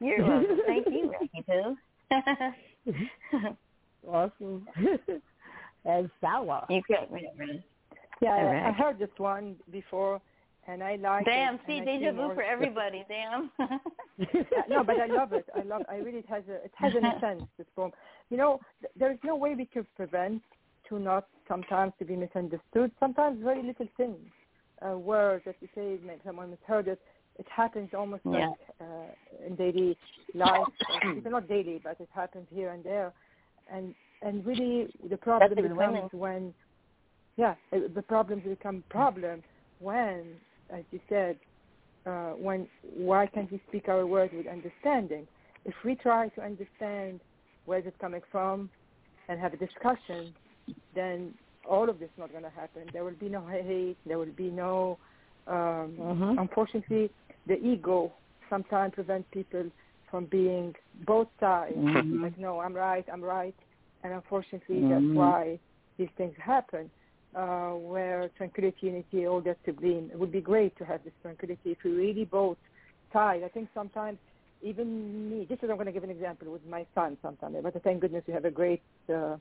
[0.00, 0.60] You're welcome.
[0.66, 1.76] Thank you, Ricky Pooh.
[4.08, 4.66] awesome.
[5.84, 6.66] and Sawa.
[6.70, 7.28] You got me.
[8.20, 10.20] Yeah, I, I heard this one before,
[10.66, 11.60] and I like Damn, it.
[11.66, 13.04] see, deja vu for everybody.
[13.08, 13.50] Damn.
[14.68, 15.46] no, but I love it.
[15.56, 15.82] I love.
[15.88, 17.44] I really it has a it has an essence.
[17.56, 17.92] This poem.
[18.30, 20.42] You know, th- there is no way we can prevent
[20.88, 22.90] to not sometimes to be misunderstood.
[23.00, 24.18] Sometimes very little things,
[24.86, 27.00] uh, words that you say, maybe someone misheard it.
[27.38, 28.48] It happens almost Yeah.
[28.48, 29.96] like uh, in daily
[30.34, 30.66] life.
[30.80, 33.12] uh, it's not daily, but it happens here and there.
[33.72, 36.52] And and really, the problem becomes when,
[37.38, 39.44] yeah, the problems become problems
[39.78, 40.34] when,
[40.70, 41.38] as you said,
[42.04, 45.26] uh, when why can't we speak our words with understanding?
[45.64, 47.20] If we try to understand
[47.64, 48.70] where it's coming from
[49.28, 50.34] and have a discussion,
[50.94, 51.32] then
[51.68, 52.82] all of this is not going to happen.
[52.92, 53.98] There will be no hate.
[54.04, 54.98] There will be no.
[55.46, 56.38] Um, Mhm.
[56.38, 57.10] Unfortunately,
[57.46, 58.12] the ego
[58.50, 59.70] sometimes prevents people
[60.10, 60.74] from being
[61.06, 61.76] both sides.
[61.76, 62.22] Mhm.
[62.22, 63.06] Like, no, I'm right.
[63.12, 63.56] I'm right.
[64.02, 64.88] And unfortunately, Mhm.
[64.90, 65.60] that's why
[65.98, 66.90] these things happen.
[67.36, 70.08] Uh, where tranquility, unity, all that to blame.
[70.10, 72.56] It would be great to have this tranquility if we really both
[73.12, 73.42] tied.
[73.44, 74.18] I think sometimes
[74.62, 75.46] even me.
[75.46, 77.18] This is I'm going to give an example with my son.
[77.20, 78.80] Sometimes, but thank goodness we have a great,
[79.14, 79.36] uh,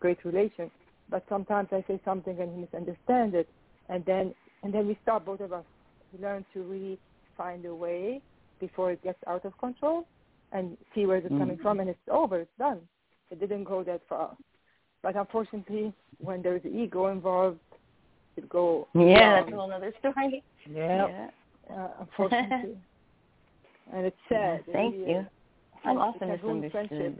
[0.00, 0.70] great relation.
[1.08, 3.48] But sometimes I say something and he misunderstands it,
[3.88, 5.64] and then and then we stop both of us.
[6.12, 6.98] We learn to really
[7.38, 8.20] find a way
[8.60, 10.06] before it gets out of control,
[10.52, 11.62] and see where it's coming Mhm.
[11.62, 12.40] from, and it's over.
[12.40, 12.86] It's done.
[13.30, 14.36] It didn't go that far.
[15.02, 17.60] But unfortunately, when there's ego involved,
[18.36, 20.42] it go yeah, that's a whole other story.
[20.70, 21.28] Yeah.
[21.70, 22.76] Uh, unfortunately.
[23.92, 24.60] and it's sad.
[24.66, 25.18] It Thank really you.
[25.20, 25.26] is.
[25.84, 27.18] I'm It often can ruin misunderstood,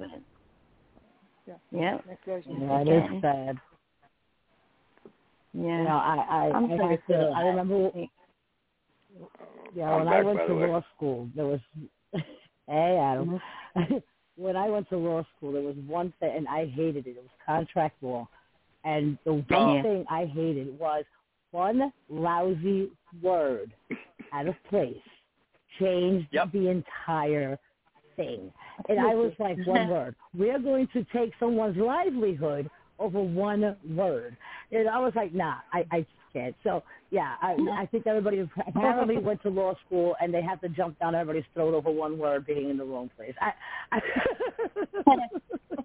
[1.47, 1.55] Yeah.
[1.73, 1.99] yeah.
[2.07, 2.27] Next.
[2.27, 3.59] Yeah, it is sad.
[5.53, 5.79] Yeah.
[5.79, 7.33] You know, I I I'm I, sorry have for to.
[7.37, 7.91] I remember.
[9.75, 11.61] Yeah, I'm when I went to law school, there was.
[12.67, 13.41] hey, Adam.
[14.41, 17.11] when I went to law school, there was one thing, and I hated it.
[17.11, 18.27] It was contract law,
[18.85, 19.45] and the one
[19.79, 19.83] Oh.
[19.83, 21.05] thing I hated was
[21.51, 22.91] one lousy
[23.23, 23.73] word
[24.33, 24.97] out of place
[25.79, 27.59] changed the entire
[28.17, 28.53] thing.
[28.89, 30.15] And I was like, one word.
[30.37, 34.37] We're going to take someone's livelihood over one word.
[34.71, 36.55] And I was like, nah, I, I can't.
[36.63, 40.69] So yeah, I, I think everybody apparently went to law school and they have to
[40.69, 43.35] jump down everybody's throat over one word being in the wrong place.
[43.41, 43.51] I,
[43.91, 44.01] I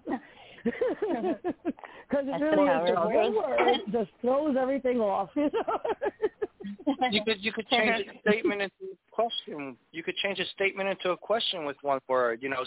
[0.66, 3.34] because it really how is it just goes.
[3.34, 5.30] word just throws everything off.
[5.36, 7.08] You know?
[7.10, 9.76] You could you could change a statement into a question.
[9.92, 12.40] You could change a statement into a question with one word.
[12.42, 12.64] You know,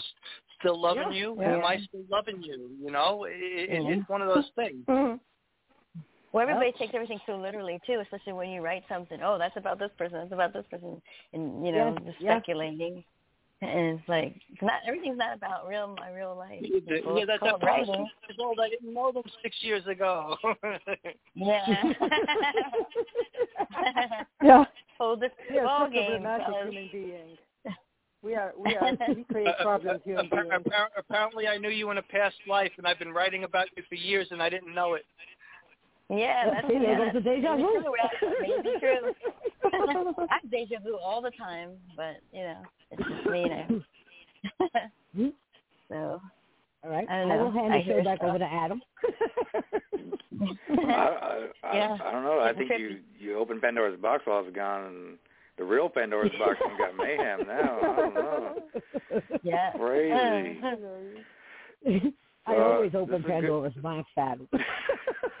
[0.58, 1.18] still loving Yeah.
[1.18, 1.36] you?
[1.38, 1.56] Yeah.
[1.56, 2.70] Am I still loving you?
[2.82, 4.84] You know, it, it, it's one of those things.
[4.88, 5.16] Mm-hmm.
[6.32, 9.18] Well, everybody takes everything so literally too, especially when you write something.
[9.22, 10.18] Oh, that's about this person.
[10.18, 11.02] That's about this person,
[11.32, 12.32] and you know, Yes, just yes.
[12.36, 13.04] speculating.
[13.62, 16.60] And it's like it's not everything's not about real my real life.
[16.62, 18.06] Yeah, It's full- yeah, that, full that writing.
[18.38, 18.58] old.
[18.58, 20.36] I didn't know them six years ago.
[21.34, 21.66] Yeah.
[24.42, 24.64] Yeah.
[24.98, 26.22] Whole different We are ball such a game.
[26.22, 27.38] human beings.
[28.22, 30.46] We are we are we create uh, uh, problems uh, human beings.
[30.52, 33.82] Appar- Apparently, I knew you in a past life, and I've been writing about you
[33.88, 35.04] for years, and I didn't know it.
[36.10, 37.82] Yeah, that's See, there yeah, goes the deja maybe vu.
[37.82, 38.38] true, right?
[38.42, 39.14] Maybe true.
[40.30, 43.02] I have deja vu all the time, but you know, it's
[45.16, 45.32] just
[45.88, 46.20] so,
[46.84, 47.44] All right, I I, don't know.
[47.44, 48.28] will hand I the show back stuff.
[48.30, 48.82] over to Adam.
[50.70, 51.96] I, I, I, Yeah.
[52.04, 52.40] I don't know.
[52.40, 55.18] I think you you opened Pandora's box while I was gone, and
[55.58, 57.78] the real Pandora's box and got mayhem now.
[57.82, 58.62] I don't know.
[59.42, 59.72] yeah.
[59.72, 60.60] Crazy.
[62.46, 63.30] I Uh, always this open is good.
[63.30, 64.48] Pandora's box, Adam.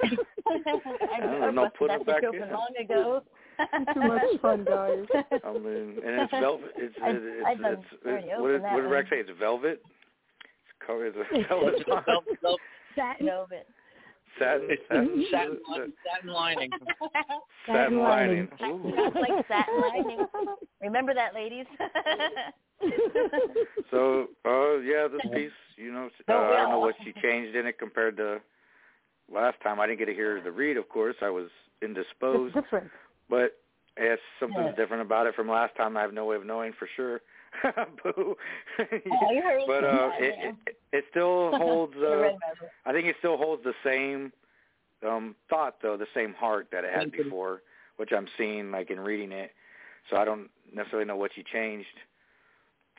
[0.02, 2.50] I don't know, put busted it that back joke in.
[2.50, 3.22] long ago.
[3.94, 5.04] Too much fun, guys.
[5.44, 6.70] I mean, and it's velvet.
[6.76, 8.88] It's I- it's I it's, done it's, already what did opened what did.
[8.90, 9.16] Rex say?
[9.20, 9.82] It's velvet.
[9.84, 11.14] It's covered.
[11.32, 11.84] It's velvet.
[12.06, 12.56] Vel- vel-
[12.96, 13.66] Satin, Velvet.
[14.38, 14.66] satin.
[14.68, 15.24] It's Satin.
[15.30, 15.58] satin,
[16.04, 16.70] satin lining.
[17.66, 18.48] Satin lining.
[18.64, 18.92] Ooh.
[18.96, 20.26] Sounds like satin lining.
[20.82, 21.66] Remember that, ladies.
[23.90, 27.66] So, uh, yeah, this piece, you know, uh, I don't know what she changed in
[27.66, 28.40] it compared to
[29.32, 29.80] last time.
[29.80, 31.16] I didn't get to hear the read, of course.
[31.22, 31.48] I was
[31.82, 32.90] indisposed, It's different.
[33.30, 33.56] But
[33.96, 34.72] it's something's Yeah.
[34.74, 35.96] different about it from last time.
[35.96, 37.22] I have no way of knowing for sure.
[38.04, 38.36] Boo.
[38.78, 41.96] Oh, but uh, it, it it still holds.
[41.96, 42.30] Uh.
[42.84, 44.32] I think it still holds the same
[45.06, 47.62] um thought though, the same heart that it had before,
[47.96, 49.52] which I'm seeing like in reading it.
[50.10, 51.86] So I don't necessarily know what you changed.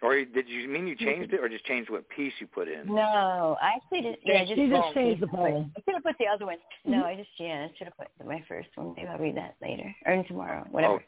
[0.01, 2.87] Or did you mean you changed it, or just changed what piece you put in?
[2.87, 5.71] No, I actually just yeah, just just changed the poem.
[5.77, 6.57] I should have put the other one.
[6.85, 7.07] No, mm-hmm.
[7.07, 8.95] I just yeah, I should have put my first one.
[8.97, 10.93] Maybe I'll read that later or tomorrow, whatever.
[10.95, 10.99] Oh.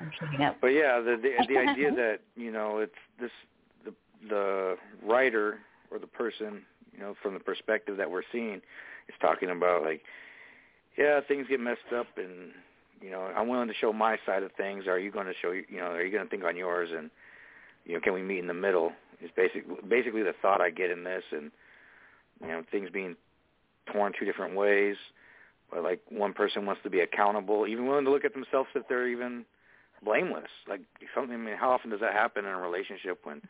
[0.00, 0.56] I'm shutting up.
[0.60, 3.30] But yeah, the the, the idea that you know it's this
[3.84, 3.94] the
[4.28, 5.60] the writer
[5.90, 8.56] or the person you know from the perspective that we're seeing
[9.08, 10.02] is talking about like
[10.98, 12.50] yeah things get messed up and
[13.00, 14.86] you know I'm willing to show my side of things.
[14.86, 17.10] Are you going to show you know are you going to think on yours and
[17.88, 18.92] you know can we meet in the middle?
[19.20, 21.50] Is basically basically the thought I get in this and
[22.40, 23.16] you know things being
[23.92, 24.96] torn two different ways.
[25.72, 28.86] But like one person wants to be accountable, even willing to look at themselves if
[28.88, 29.44] they're even
[30.04, 30.50] blameless.
[30.68, 30.82] Like
[31.14, 31.34] something.
[31.34, 33.42] I mean, how often does that happen in a relationship when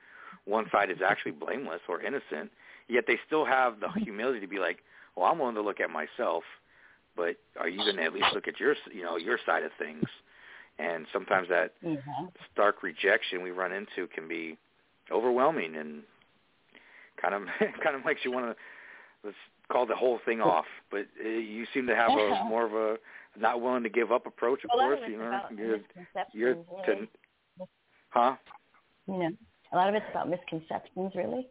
[0.45, 2.51] one side is actually blameless or innocent,
[2.89, 4.79] yet they still have the humility to be like,
[5.15, 6.45] "Well, I'm willing to look at myself,
[7.17, 9.73] but are you going to at least look at your, you know, your side of
[9.79, 10.05] things?"
[10.79, 12.33] And sometimes that Mhm.
[12.53, 14.57] stark rejection we run into can be
[15.11, 16.03] overwhelming and
[17.17, 17.43] kind of
[17.83, 18.57] kind of makes you want to
[19.25, 19.37] let's
[19.69, 20.67] call the whole thing off.
[20.91, 22.97] But uh, you seem to have a more of a
[23.37, 24.65] not willing to give up approach.
[24.65, 25.79] Of Well, course, you know, you're,
[26.33, 26.55] you're
[26.87, 27.09] really.
[27.59, 27.67] to,
[28.11, 28.37] huh?
[29.07, 29.31] You know,
[29.73, 31.47] a lot of it's about misconceptions, really.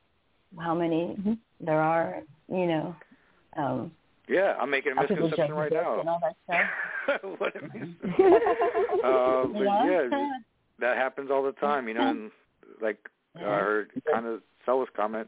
[0.59, 1.17] How many
[1.59, 2.95] there are, you know.
[3.55, 3.91] Um,
[4.27, 5.99] Yeah, I'm making a misconception right now.
[5.99, 6.69] And all that stuff.
[7.37, 7.95] what a mis-
[9.03, 10.37] uh, but Yeah.
[10.79, 12.07] that happens all the time, you know.
[12.07, 12.31] And
[12.81, 12.97] like
[13.35, 15.27] I heard kind of Stella's comment,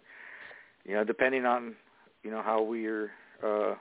[0.85, 1.75] you know, depending on
[2.23, 3.11] you know how we are
[3.43, 3.75] uh,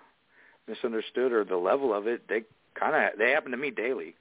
[0.68, 2.42] misunderstood or the level of it, they
[2.78, 4.14] kind of they happen to me daily,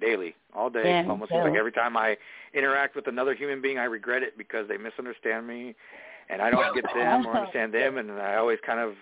[0.00, 0.90] daily, all day.
[1.02, 2.16] Yeah, Almost like every time I
[2.54, 5.74] interact with another human being, I regret it because they misunderstand me,
[6.30, 8.94] and I don't get them or understand them, and I always kind of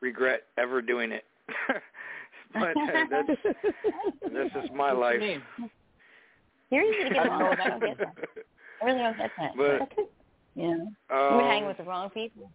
[0.00, 1.24] regret ever doing it.
[2.54, 3.28] but uh, that's
[4.32, 5.20] that's just my life.
[6.70, 7.60] You're easy to get along with.
[7.60, 8.14] I don't get that.
[8.80, 9.52] I really don't get that.
[9.56, 10.04] But
[10.54, 12.50] you know, um, you hang with the wrong people.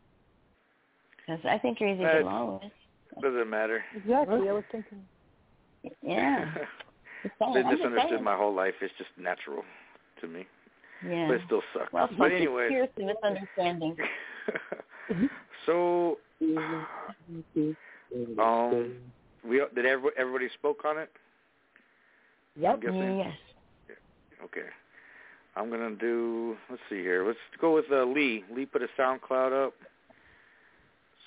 [1.17, 3.21] Because I think you're easy to get along with.
[3.21, 3.83] doesn't matter.
[3.95, 4.49] Exactly.
[4.49, 4.99] I was thinking.
[6.01, 6.53] Yeah.
[7.23, 7.53] Just saying.
[7.53, 8.73] Been I'm misunderstood my whole life.
[8.81, 9.63] It's just natural
[10.19, 10.45] to me.
[11.07, 11.27] Yeah.
[11.27, 11.93] But it still sucks.
[11.93, 13.95] Well, but some anyway, here's the misunderstanding.
[15.65, 16.17] so
[18.39, 18.95] um,
[19.47, 21.09] we did every, everybody spoke on it?
[22.55, 22.79] Yep.
[22.83, 23.33] Yes.
[24.43, 24.67] Okay.
[25.55, 26.55] I'm gonna do.
[26.69, 27.25] Let's see here.
[27.25, 28.43] Let's go with uh, Lee.
[28.53, 29.73] Lee put a SoundCloud up.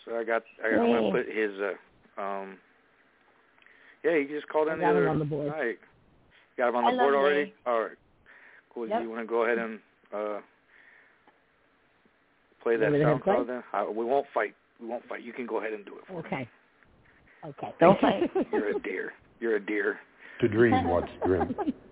[0.05, 0.43] So I got.
[0.65, 1.53] I, I'm gonna put his.
[1.61, 2.59] Uh, um.
[4.05, 5.49] Yeah, he just called I in got the him other on the board.
[5.49, 5.79] night.
[6.57, 7.45] Got him on I the board already.
[7.47, 7.55] Lee.
[7.67, 7.91] All right.
[8.73, 8.89] Cool.
[8.89, 9.03] Yep.
[9.03, 9.79] You want to go ahead and
[10.13, 10.41] uh
[12.63, 13.35] play that Want me to hit play?
[13.35, 13.63] SoundCloud then?
[13.73, 14.55] I, we won't fight.
[14.81, 15.23] We won't fight.
[15.23, 16.05] You can go ahead and do it.
[16.07, 16.49] For me.
[17.45, 17.67] Okay.
[17.67, 17.75] Okay.
[17.81, 18.31] Don't fight.
[18.53, 19.13] You're a dear.
[19.41, 19.99] You're a dear.
[20.41, 21.57] To dream what's dreamt.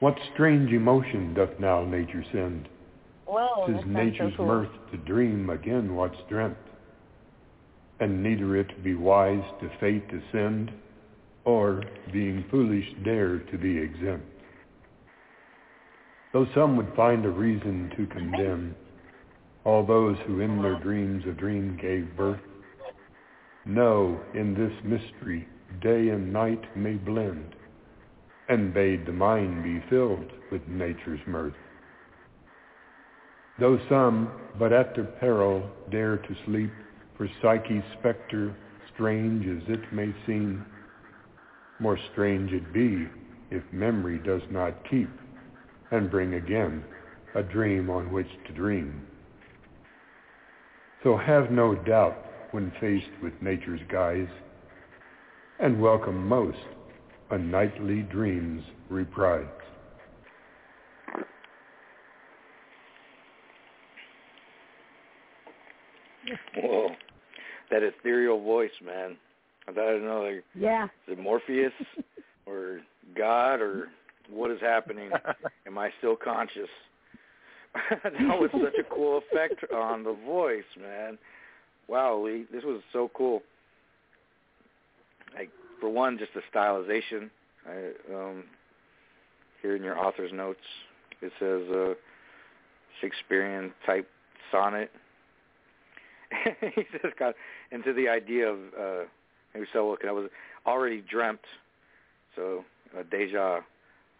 [0.00, 2.70] What strange emotion doth now nature send?
[3.26, 4.46] Whoa, Tis nature's so cool.
[4.46, 6.56] mirth to dream again what's dreamt.
[8.00, 10.72] And neither it be wise to fate ascend,
[11.44, 11.82] or,
[12.14, 14.24] being foolish, dare to be exempt.
[16.32, 18.74] Though some would find a reason to condemn
[19.64, 22.40] all those who in their dreams a dream gave birth,
[23.64, 25.46] know in this mystery
[25.82, 27.54] day and night may blend,
[28.48, 31.54] and bade the mind be filled with nature's mirth.
[33.58, 36.72] Though some, but at their peril, dare to sleep,
[37.16, 38.56] for Psyche's spectre,
[38.94, 40.64] strange as it may seem,
[41.78, 43.06] more strange it be
[43.50, 45.10] if memory does not keep,
[45.90, 46.82] and bring again
[47.34, 49.06] a dream on which to dream.
[51.02, 54.28] So have no doubt when faced with nature's guise,
[55.58, 56.58] and welcome most
[57.30, 59.46] a nightly dream's reprise.
[66.56, 66.88] Whoa.
[67.70, 69.16] That ethereal voice, man.
[69.68, 70.84] I thought I didn't know like Yeah.
[71.06, 71.72] is it Morpheus
[72.46, 72.80] or
[73.16, 73.88] God or
[74.28, 75.10] what is happening?
[75.66, 76.68] Am I still conscious?
[78.02, 81.16] that was such a cool effect on the voice, man.
[81.90, 83.42] Wow, Lee, this was so cool.
[85.34, 85.50] Like
[85.80, 87.30] for one, just the stylization.
[87.66, 88.44] I um
[89.60, 90.60] here in your author's notes
[91.20, 91.94] it says uh
[93.00, 94.08] Shakespearean type
[94.52, 94.92] sonnet.
[96.74, 97.34] he just got
[97.72, 99.04] into the idea of uh
[99.52, 100.30] maybe so look I was
[100.66, 101.40] already dreamt
[102.36, 102.64] so
[102.96, 103.60] uh, deja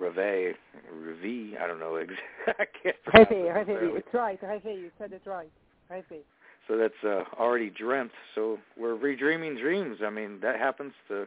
[0.00, 0.56] Reve,
[0.92, 1.96] Revi, I don't know
[2.46, 2.92] exactly.
[3.14, 4.38] I can't Reve, Reve, it's right.
[4.42, 5.50] Reve, you said it right.
[5.88, 6.24] Reve.
[6.70, 8.12] So that's uh, already dreamt.
[8.36, 9.98] So we're redreaming dreams.
[10.06, 11.26] I mean, that happens to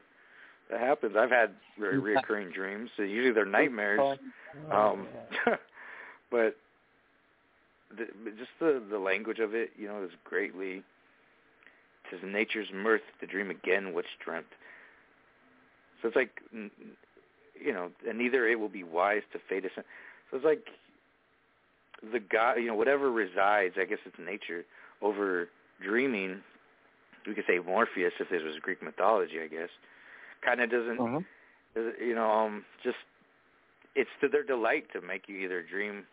[0.72, 1.15] that happens.
[1.20, 2.90] I've had re- reoccurring dreams.
[2.95, 3.99] So usually they're nightmares.
[4.72, 5.07] Um,
[6.32, 6.56] but
[7.90, 10.82] the, but just the the language of it, you know, is greatly.
[12.10, 14.45] Tis nature's mirth to dream again what's dreamt.
[16.02, 19.72] So it's like, you know, and neither it will be wise to fade us.
[19.76, 20.68] So it's like
[22.14, 24.64] the God, you know, whatever resides, I guess it's nature
[25.03, 25.49] over
[25.81, 26.41] dreaming.
[27.27, 29.69] We could say Morpheus if this was Greek mythology, I guess.
[30.41, 30.97] Kind of doesn't,
[31.75, 32.97] doesn't- you know, um, just
[33.95, 36.05] it's to their delight to make you either dream,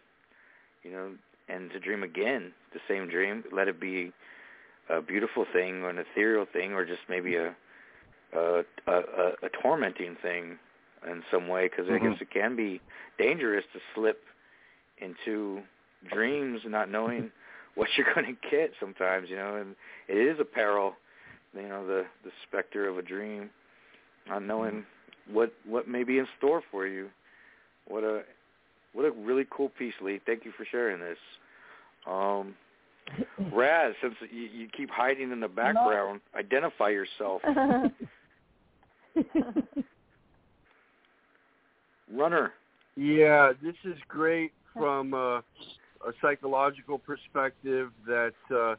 [0.84, 1.12] you know,
[1.48, 3.44] and to dream again the same dream.
[3.52, 4.12] Let it be
[4.88, 7.54] a beautiful thing or an ethereal thing, or just maybe a
[8.32, 8.96] a a,
[9.42, 10.58] a, tormenting thing
[11.10, 11.68] in some way.
[11.68, 12.12] Because I Mhm.
[12.12, 12.80] guess it can be
[13.18, 14.22] dangerous to slip
[14.98, 15.62] into
[16.08, 17.32] dreams not knowing
[17.74, 19.74] what you're going to get sometimes, you know, and
[20.09, 20.94] it is a peril,
[21.55, 23.51] you know, the the specter of a dream,
[24.28, 24.84] not knowing
[25.30, 27.09] what what may be in store for you.
[27.86, 28.22] What a
[28.92, 30.20] what a really cool piece, Lee.
[30.26, 31.18] Thank you for sharing this.
[32.06, 32.55] Um,
[33.52, 37.42] Raz, since you, you keep hiding in the background, identify yourself.
[42.12, 42.52] Runner.
[42.97, 45.40] Yeah, this is great from uh,
[46.06, 48.74] a psychological perspective that uh,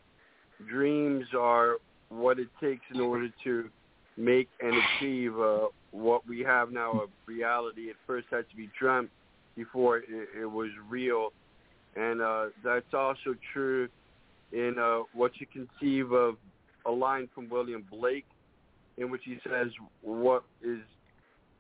[0.68, 1.78] dreams are
[2.10, 3.70] what it takes in order to
[4.18, 7.84] make and achieve uh, what we have now a reality.
[7.84, 9.10] It first had to be dreamt
[9.56, 10.06] before it,
[10.40, 11.32] it was real,
[11.96, 13.88] and uh, that's also true
[14.52, 16.36] in uh, what you conceive of
[16.86, 18.26] a line from William Blake,
[18.98, 19.68] in which he says,
[20.02, 20.80] "What is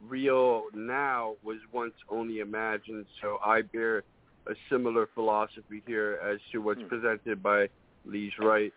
[0.08, 4.04] real now was once only imagined." So I bear
[4.48, 7.68] a similar philosophy here as to what's presented by
[8.06, 8.74] Lee's Wright.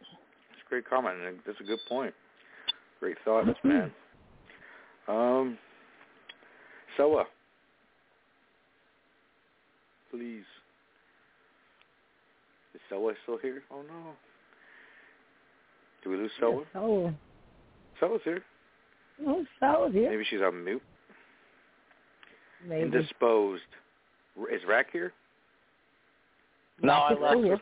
[0.00, 2.14] It's a great comment, and that's a good point.
[3.00, 3.92] Great thoughts, man.
[5.08, 5.58] Um,
[6.96, 7.24] Soa,
[10.10, 10.42] please.
[12.74, 13.62] Is Soa still here?
[13.70, 14.12] Oh no.
[16.02, 16.64] Do we lose Soa?
[16.74, 17.12] Oh,
[18.00, 18.42] Soa's here.
[19.26, 20.10] oh, Sal's here.
[20.10, 20.82] Maybe she's on mute.
[22.68, 22.82] Maybe.
[22.82, 23.62] Indisposed.
[24.52, 25.12] Is Rack here?
[26.82, 27.44] No, I Rack is left.
[27.44, 27.60] here.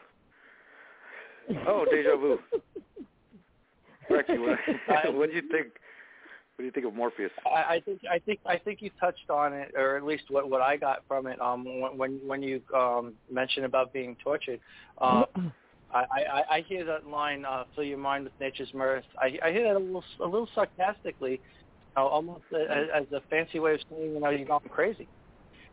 [1.68, 2.39] Oh, deja vu.
[4.10, 4.59] Racky, what,
[5.14, 5.68] what do you think?
[6.56, 7.32] What do you think of Morpheus?
[7.44, 10.48] I, I think I think I think you touched on it, or at least what
[10.48, 11.40] what I got from it.
[11.40, 14.60] Um, when when, when you um mentioned about being tortured,
[15.01, 15.24] um,
[15.93, 19.51] I, I I hear that line, uh, "Fill your mind with nature's mirth." I I
[19.51, 21.39] hear that a little a little sarcastically, you
[21.97, 25.09] know, almost as, as a fancy way of saying, you know, you're going crazy.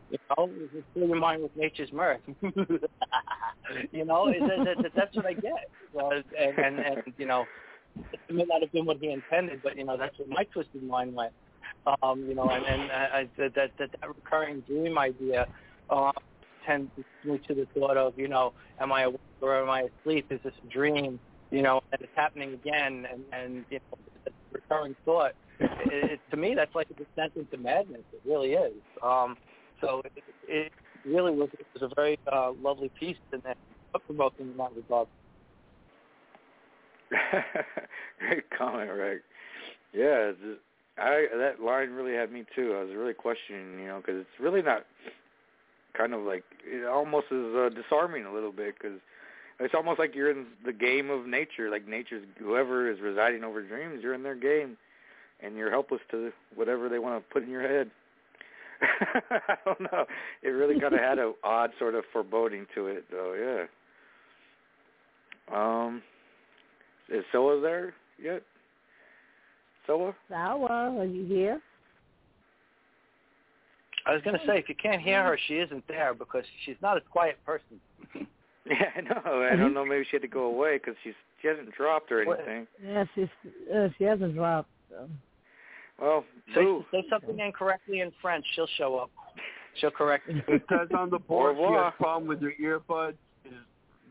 [0.09, 2.19] You know, just fill your mind with nature's mirth.
[2.41, 5.69] you know, that, that, that's what I get.
[5.97, 7.45] Uh, and, and and you know,
[7.95, 10.83] it may not have been what he intended, but you know, that's what my twisted
[10.83, 11.33] mind went.
[12.03, 15.47] Um, you know, and, and I, that, that that recurring dream idea
[15.89, 16.11] uh,
[16.65, 19.87] tends to me to the thought of, you know, am I awake or am I
[20.01, 20.27] asleep?
[20.29, 21.19] Is this a dream?
[21.51, 23.97] You know, and it's happening again, and and you know,
[24.51, 25.33] recurring thought.
[25.61, 28.01] It, to me, that's like a descent into madness.
[28.13, 28.73] It really is.
[29.03, 29.37] Um,
[29.79, 30.71] so it, it
[31.05, 33.41] really was, it was a very uh, lovely piece and
[34.05, 35.07] provoking in that regard.
[38.19, 39.21] Great comment, Rick.
[39.93, 40.61] Yeah, just,
[40.97, 42.75] I that line really had me too.
[42.77, 44.85] I was really questioning, you know, because it's really not
[45.97, 48.99] kind of like it almost is uh, disarming a little bit because
[49.59, 51.69] it's almost like you're in the game of nature.
[51.69, 54.77] Like nature's whoever is residing over dreams, you're in their game,
[55.43, 57.89] and you're helpless to whatever they want to put in your head.
[59.29, 60.05] I don't know.
[60.41, 63.67] It really kind of had an odd sort of foreboding to it, though.
[65.51, 65.55] Yeah.
[65.55, 66.01] Um,
[67.09, 68.41] is Soa there yet?
[69.85, 70.15] Soa?
[70.29, 71.59] Sawa, are you here?
[74.05, 76.75] I was going to say, if you can't hear her, she isn't there because she's
[76.81, 77.79] not a quiet person.
[78.63, 79.49] Yeah, I know.
[79.51, 79.83] I don't know.
[79.83, 82.67] Maybe she had to go away because she's she hasn't dropped or anything.
[82.85, 83.27] Yes, she's,
[83.73, 84.69] uh, she hasn't dropped.
[84.91, 85.09] So.
[86.01, 86.25] Well,
[86.55, 89.11] Say, say something incorrectly in French, she'll show up.
[89.75, 90.41] She'll correct you.
[90.47, 91.87] It says on the board Au she revoir.
[91.87, 93.13] a problem with her earbuds,
[93.45, 93.53] is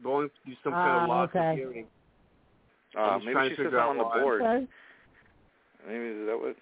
[0.02, 1.50] going through some kind of Ah, loss okay.
[1.50, 1.86] of hearing.
[2.96, 4.42] Uh, I'm just maybe she to says on the board.
[4.42, 4.66] Okay.
[5.86, 6.56] Maybe is that what?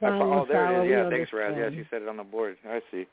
[0.00, 0.90] No I oh, there it is.
[0.90, 1.48] Yeah, thanks, Raz.
[1.48, 1.74] understand.
[1.74, 2.56] Yes, you said it on the board.
[2.68, 3.06] I see.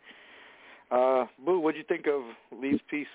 [0.92, 2.22] Uh, Boo, what'd you think of
[2.58, 3.08] Lee's piece?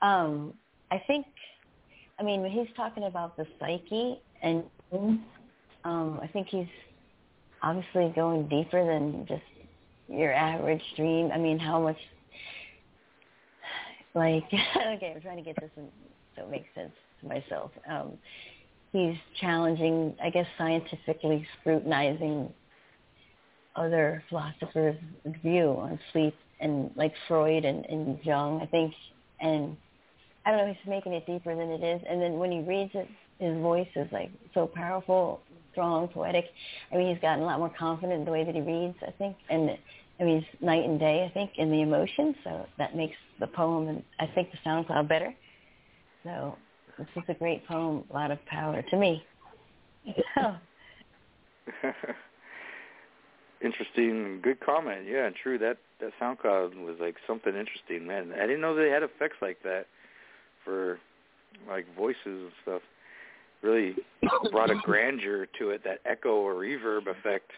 [0.00, 0.54] Um,
[0.90, 1.26] I think
[2.22, 4.62] I mean, when he's talking about the psyche and
[4.92, 6.68] um, I think he's
[7.60, 9.42] obviously going deeper than just
[10.08, 11.32] your average dream.
[11.34, 11.96] I mean, how much
[14.14, 15.88] like okay, I'm trying to get this in,
[16.36, 16.92] so it makes sense
[17.22, 17.72] to myself.
[17.88, 18.12] Um,
[18.92, 22.52] he's challenging, I guess, scientifically scrutinizing
[23.74, 24.96] other philosophers'
[25.42, 28.94] view on sleep and like Freud and, and Jung, I think,
[29.40, 29.76] and
[30.44, 32.02] I don't know, he's making it deeper than it is.
[32.08, 33.08] And then when he reads it,
[33.38, 35.40] his voice is like so powerful,
[35.72, 36.46] strong, poetic.
[36.92, 39.10] I mean, he's gotten a lot more confident in the way that he reads, I
[39.12, 39.70] think, and
[40.20, 42.34] I mean, it's night and day, I think, in the emotion.
[42.44, 45.34] So that makes the poem and I think the SoundCloud better.
[46.22, 46.56] So
[46.98, 49.24] this is a great poem, a lot of power to me.
[53.60, 55.06] interesting, good comment.
[55.08, 55.58] Yeah, true.
[55.58, 58.32] That that SoundCloud was like something interesting, man.
[58.32, 59.86] I didn't know they had effects like that
[60.64, 60.98] for
[61.68, 62.82] like voices and stuff.
[63.62, 63.94] Really
[64.50, 67.50] brought a grandeur to it, that echo or reverb effect.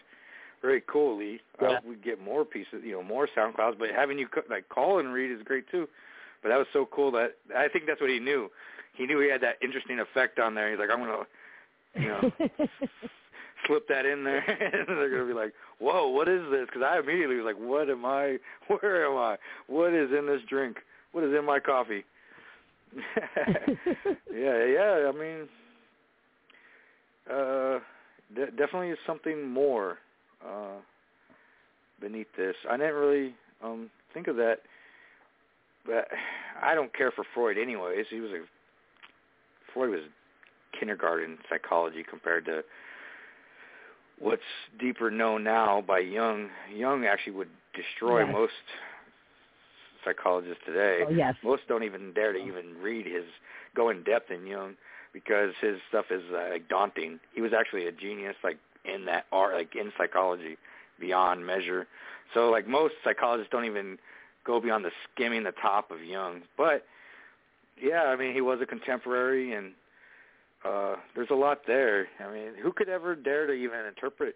[0.61, 1.39] Very cool, Lee.
[1.61, 1.67] Yeah.
[1.67, 5.13] Uh, we get more pieces, you know, more SoundClouds, but having you like call and
[5.13, 5.87] read is great too.
[6.43, 8.49] But that was so cool that I think that's what he knew.
[8.93, 10.69] He knew he had that interesting effect on there.
[10.69, 11.23] He's like, I'm gonna,
[11.95, 12.31] you know,
[13.67, 14.39] slip that in there,
[14.73, 17.89] and they're gonna be like, "Whoa, what is this?" Because I immediately was like, "What
[17.89, 18.37] am I?
[18.67, 19.37] Where am I?
[19.67, 20.77] What is in this drink?
[21.11, 22.05] What is in my coffee?"
[24.33, 25.09] yeah, yeah.
[25.09, 25.49] I mean,
[27.29, 27.79] uh,
[28.33, 29.97] de- definitely is something more
[30.45, 30.77] uh,
[31.99, 32.55] beneath this.
[32.69, 34.57] I didn't really um, think of that,
[35.85, 36.07] but
[36.61, 38.05] I don't care for Freud anyways.
[38.09, 38.43] He was a
[39.73, 40.01] Freud was
[40.79, 42.61] kindergarten psychology compared to
[44.19, 44.41] what's
[44.79, 46.49] deeper known now by Jung.
[46.73, 48.31] Jung actually would destroy yes.
[48.31, 48.53] most
[50.05, 51.03] psychologists today.
[51.07, 51.35] Oh, yes.
[51.43, 53.25] Most don't even dare to even read his
[53.75, 54.75] go in depth in Jung
[55.13, 57.19] because his stuff is uh, like daunting.
[57.33, 60.57] He was actually a genius like in that art like in psychology
[60.99, 61.87] beyond measure.
[62.33, 63.97] So like most psychologists don't even
[64.45, 66.43] go beyond the skimming the top of Jung.
[66.57, 66.85] But
[67.81, 69.73] yeah, I mean he was a contemporary and
[70.65, 72.07] uh, there's a lot there.
[72.19, 74.35] I mean, who could ever dare to even interpret?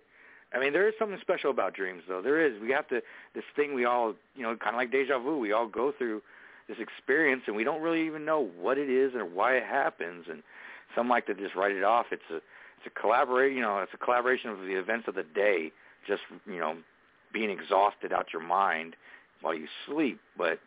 [0.53, 2.21] I mean, there is something special about dreams, though.
[2.21, 2.59] There is.
[2.61, 3.01] We have to
[3.35, 5.37] this thing we all, you know, kind of like deja vu.
[5.37, 6.21] We all go through
[6.67, 10.25] this experience, and we don't really even know what it is or why it happens.
[10.29, 10.41] And
[10.95, 12.07] some like to just write it off.
[12.11, 13.53] It's a it's a collaborate.
[13.53, 15.71] You know, it's a collaboration of the events of the day.
[16.07, 16.77] Just you know,
[17.31, 18.95] being exhausted out your mind
[19.41, 20.19] while you sleep.
[20.35, 20.59] But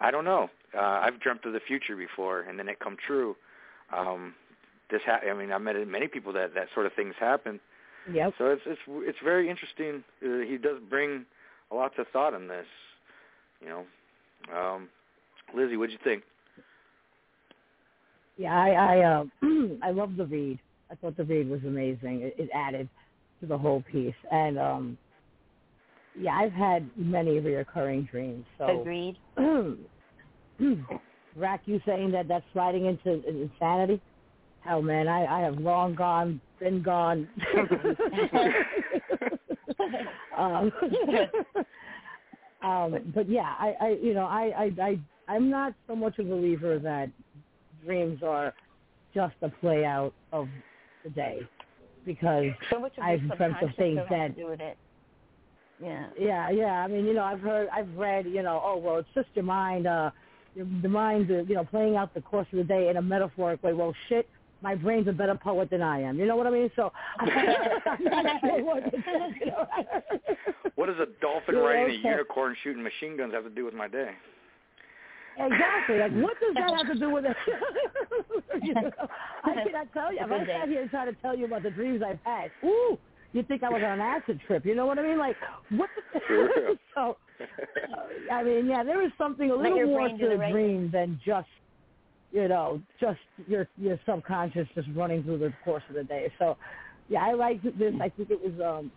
[0.00, 0.50] I don't know.
[0.76, 3.36] Uh, I've dreamt of the future before, and then it come true.
[3.96, 4.34] Um,
[4.90, 7.58] this ha- I mean, I met many people that that sort of things happen.
[8.12, 8.34] Yep.
[8.38, 10.04] So it's it's it's very interesting.
[10.24, 11.24] Uh, he does bring
[11.70, 12.66] a lot to thought in this.
[13.60, 13.86] You know,
[14.56, 14.88] um,
[15.54, 16.22] Lizzie, what'd you think?
[18.36, 19.24] Yeah, I I uh,
[19.82, 20.58] I love the read.
[20.90, 22.22] I thought the read was amazing.
[22.22, 22.88] It, it added
[23.40, 24.98] to the whole piece, and um,
[26.18, 28.44] yeah, I've had many reoccurring dreams.
[28.58, 29.16] So agreed.
[31.36, 34.00] Rack, you saying that that's sliding into insanity?
[34.60, 37.28] Hell, man, I, I have long gone, been gone.
[40.36, 40.72] um,
[42.62, 46.24] um, but yeah, I, I, you know, I, I, I, I'm not so much a
[46.24, 47.10] believer that
[47.84, 48.54] dreams are
[49.14, 50.48] just a play out of
[51.04, 51.40] the day
[52.04, 54.76] because so much of I've dreamt of things that do with it.
[55.82, 56.06] Yeah.
[56.18, 56.82] Yeah, yeah.
[56.82, 59.44] I mean, you know, I've heard, I've read, you know, oh well, it's just your
[59.44, 60.10] mind, uh,
[60.54, 63.02] your, the mind, uh, you know, playing out the course of the day in a
[63.02, 63.72] metaphoric way.
[63.72, 64.28] Well, shit,
[64.62, 66.18] my brain's a better poet than I am.
[66.18, 66.70] You know what I mean?
[66.76, 67.28] So I'm
[68.04, 69.66] not sure what, you know.
[70.76, 73.64] what does a dolphin You know, riding a unicorn shooting machine guns have to do
[73.64, 74.10] with my day?
[75.38, 75.98] Exactly.
[75.98, 77.36] Like, what does that have to do with it?
[78.62, 78.90] you know,
[79.44, 80.20] I cannot tell you.
[80.20, 82.96] If I sat here and tried to tell you about the dreams I've had, ooh,
[83.32, 84.64] you'd think I was on an acid trip.
[84.64, 85.18] You know what I mean?
[85.18, 85.36] Like,
[85.70, 86.48] what the Sure.
[86.94, 90.52] So, uh, I mean, yeah, there is something a little more to the a right
[90.52, 91.48] dream than just,
[92.32, 96.32] you know, just your your subconscious just running through the course of the day.
[96.38, 96.56] So,
[97.08, 97.94] yeah, I liked this.
[98.00, 98.60] I think it was.
[98.60, 98.92] um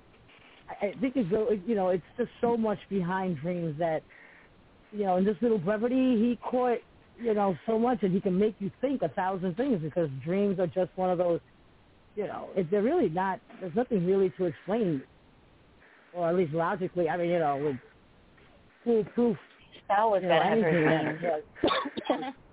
[0.69, 4.03] I I think it's really- you know it's just so much behind dreams that
[4.91, 6.79] you know in this little brevity he caught
[7.17, 10.59] you know so much and he can make you think a thousand things because dreams
[10.59, 11.39] are just one of those
[12.15, 15.03] you know if they're really not there's nothing really to explain
[16.13, 17.75] or at least logically I mean you know with
[18.83, 19.37] foolproof
[19.89, 21.33] That was you know, that ever anything dream.
[22.09, 22.33] that-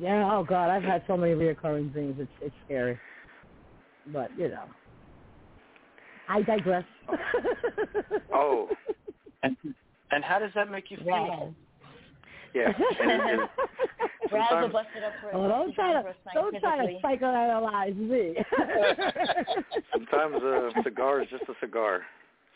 [0.00, 2.98] yeah oh god I've had so many reoccurring things it's it's scary
[4.12, 4.64] but you know
[6.28, 6.84] I digress
[8.34, 8.68] Oh,
[9.42, 9.56] And
[10.10, 11.54] and how does that make you feel?
[12.54, 12.72] yeah.
[13.00, 13.40] And, and
[14.32, 18.34] Raz Sometimes- busted up for Oh, don't try to don't try to psychoanalyze me.
[19.92, 22.02] Sometimes a cigar is just a cigar.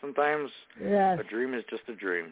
[0.00, 0.50] Sometimes
[0.82, 1.18] yes.
[1.20, 2.26] a dream is just a dream.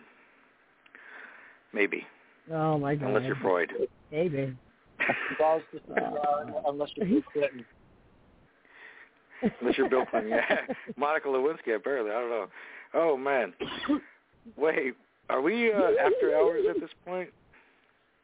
[1.73, 2.05] Maybe,
[2.53, 3.09] Oh my God.
[3.09, 3.73] unless you're Freud.
[4.11, 4.55] Maybe.
[5.29, 7.65] Cigar's just a unless you're Bill Clinton.
[9.61, 10.57] Unless you're Bill Clinton, yeah.
[10.97, 12.11] Monica Lewinsky, apparently.
[12.13, 12.47] I don't know.
[12.95, 13.53] Oh man.
[14.57, 14.95] Wait,
[15.29, 17.31] are we uh, after hours at this point?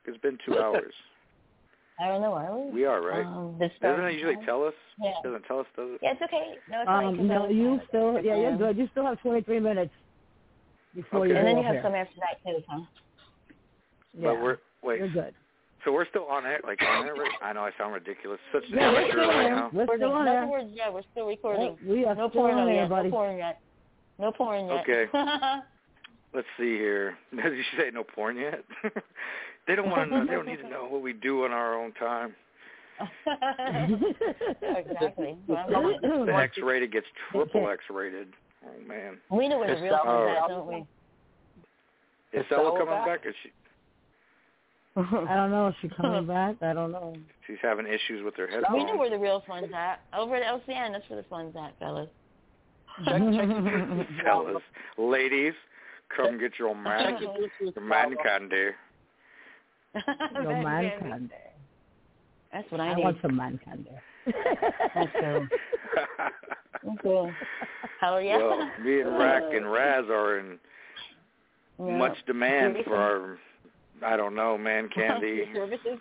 [0.05, 0.93] It's been two hours.
[1.99, 2.71] I don't know, are we?
[2.73, 3.25] We are, right?
[3.25, 4.75] Um, this Doesn't it usually tell us?
[5.03, 5.13] Yeah.
[5.25, 6.01] Doesn't tell us, does it?
[6.03, 6.59] Yeah, it's okay.
[6.69, 8.77] No, it's Um, I no, was- you still yeah, you're good.
[8.77, 9.93] You still have 23 minutes
[10.95, 11.31] before Okay.
[11.31, 11.83] you And then you have air.
[11.83, 12.81] some after that too, huh?
[14.19, 14.99] Yeah, But we're wait.
[14.99, 15.35] you're good.
[15.87, 17.15] So we're still on air, like on air.
[17.41, 18.41] I know I sound ridiculous.
[18.53, 19.55] Such an Yeah, we're amateur still on right air.
[19.55, 19.71] now.
[19.73, 20.47] We're still on no air.
[20.49, 21.79] Words, yeah, we're still recording.
[21.87, 22.89] We are no still porn on air, yet.
[22.91, 23.09] buddy.
[23.09, 23.61] No porn yet.
[24.19, 24.81] No porn yet.
[24.81, 25.07] Okay.
[26.35, 27.17] Let's see here.
[27.37, 28.65] Did you say no porn yet?
[29.69, 30.19] they don't want to.
[30.19, 32.35] Know, they don't need to know what we do on our own time.
[34.63, 35.37] exactly.
[35.47, 35.67] Well,
[36.03, 38.29] The X-rated gets triple X-rated.
[38.67, 39.19] Oh man.
[39.31, 40.75] we know where the real that- one's uh, don't we?
[42.33, 43.07] Is Is Stella Stella coming back?
[43.23, 43.27] back?
[43.29, 43.51] Is she?
[44.97, 45.69] I don't know.
[45.69, 46.57] Is she coming back?
[46.63, 47.15] I don't know.
[47.47, 48.63] She's having issues with her head.
[48.73, 48.87] We headphones.
[48.93, 50.01] know where the real fun's at.
[50.17, 52.09] Over at LCN, that's where the fun's at, fellas.
[53.05, 54.63] Check, check Fellas,
[54.97, 55.53] ladies,
[56.17, 58.23] come get your man, your man Paolo.
[58.25, 58.69] candy.
[60.35, 61.31] No man candy.
[62.53, 63.03] That's what I, I need.
[63.05, 63.91] want some man candy.
[64.95, 65.47] That's cool.
[66.19, 67.33] That's cool.
[68.01, 68.39] Hell yeah.
[68.39, 70.59] Well, me and Rack and Raz are in
[71.79, 71.97] Yeah.
[71.99, 73.39] much demand for our,
[74.05, 75.45] I don't know, man candy.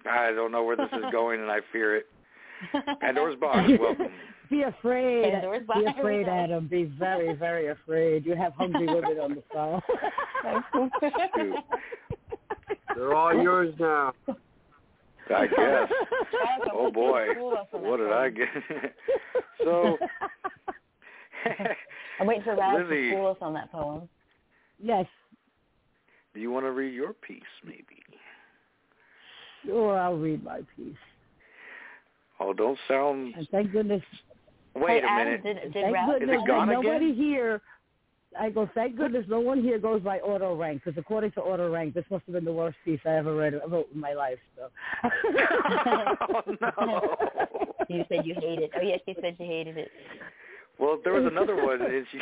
[0.09, 2.07] I don't know where this is going, and I fear it.
[3.01, 4.07] Pandora's box, welcome.
[4.49, 5.31] Be afraid.
[5.31, 6.67] Pandora's Be afraid, Adam.
[6.67, 8.26] Be very, very afraid.
[8.26, 9.81] You have hungry women on the phone.
[12.95, 14.13] They're all yours now.
[15.35, 15.89] I guess.
[16.72, 18.47] Oh want you to boy, school us on what did I get?
[19.63, 19.97] so,
[22.19, 24.07] I'm waiting for Raz to school us on that poem.
[24.80, 25.05] yes.
[26.35, 28.03] Do you want to read your piece, maybe?
[29.65, 30.95] Sure, I'll read my piece.
[32.39, 33.33] Oh, don't sound.
[33.35, 34.03] And thank goodness.
[34.75, 35.43] Wait hey, a Adam, minute.
[35.43, 36.83] Did, did thank Raz goodness it gone again?
[36.83, 37.61] nobody here.
[38.37, 38.69] I go.
[38.75, 42.03] Thank goodness no one here goes by auto rank because according to auto rank, this
[42.11, 44.39] must have been the worst piece I ever read wrote in my life.
[44.57, 44.69] So.
[46.29, 47.15] oh no.
[47.87, 48.71] You said you hated.
[48.75, 49.91] Oh yes, you said you hated it.
[50.79, 52.19] Well, there was another one, and she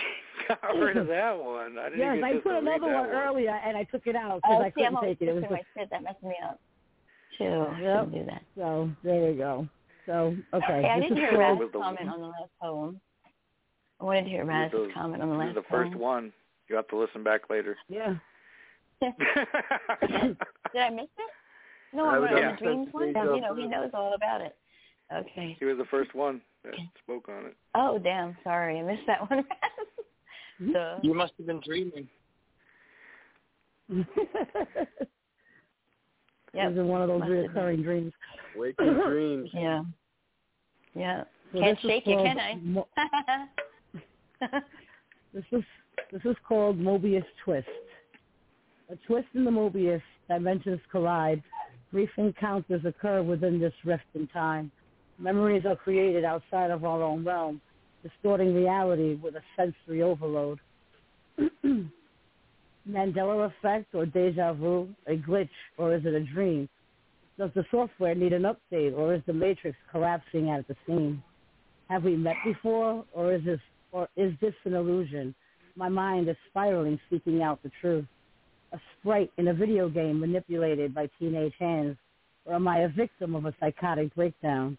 [0.61, 1.78] got rid of that one.
[1.78, 4.41] I didn't yes, even I put another that one earlier and I took it out
[4.45, 5.32] Oh, because I see, I'm couldn't always take it.
[5.32, 5.90] It was fixing just my shit.
[5.91, 6.60] That messed me up.
[7.38, 7.44] Too.
[7.44, 7.78] Yep.
[7.80, 8.41] Shouldn't do that.
[8.56, 8.90] so.
[9.03, 9.68] There you go.
[10.06, 10.82] So okay.
[10.84, 12.99] Hey, I didn't hear called- Raz's comment on the last poem.
[14.02, 15.56] I wanted to hear Read Raz's comment on the last.
[15.56, 16.02] This last is the first poem.
[16.02, 16.34] one.
[16.70, 17.78] You have to listen back later.
[17.88, 18.15] Yeah.
[19.02, 21.32] Did I miss it?
[21.94, 22.52] No, I I'm would on Yeah.
[22.52, 23.03] the dreams one.
[23.03, 24.56] understand You know, he knows all about it.
[25.14, 25.56] Okay.
[25.60, 27.56] he was the first one that spoke on it.
[27.76, 28.36] Oh, damn.
[28.44, 29.45] Sorry, I missed that one.
[30.64, 30.72] Mm-hmm.
[30.73, 30.98] Duh.
[31.03, 32.07] You must have been dreaming.
[36.56, 36.69] Yep.
[36.69, 37.52] These are one of those Must have been.
[37.64, 38.14] reoccurring dreams.
[38.56, 39.49] Waking dreams.
[39.53, 39.81] Yeah.
[40.94, 41.23] Yeah.
[41.52, 42.56] So Can't shake you, can I?
[42.61, 42.88] Mo-
[45.34, 45.64] This is
[46.11, 47.68] this is called Mobius twist.
[48.91, 51.41] A twist in the Mobius dimensions collide.
[51.91, 54.72] Brief encounters occur within this rift in time.
[55.18, 57.61] Memories are created outside of our own realm,
[58.04, 60.60] distorting reality with a sensory overload.
[62.90, 66.68] Mandela effect or deja vu, a glitch, or is it a dream?
[67.38, 71.20] Does the software need an update, or is the matrix collapsing at the seams?
[71.90, 73.60] Have we met before, or is this
[73.92, 75.34] or is this an illusion?
[75.76, 78.06] My mind is spiraling, seeking out the truth.
[78.74, 81.98] A sprite in a video game manipulated by teenage hands,
[82.46, 84.78] or am I a victim of a psychotic breakdown?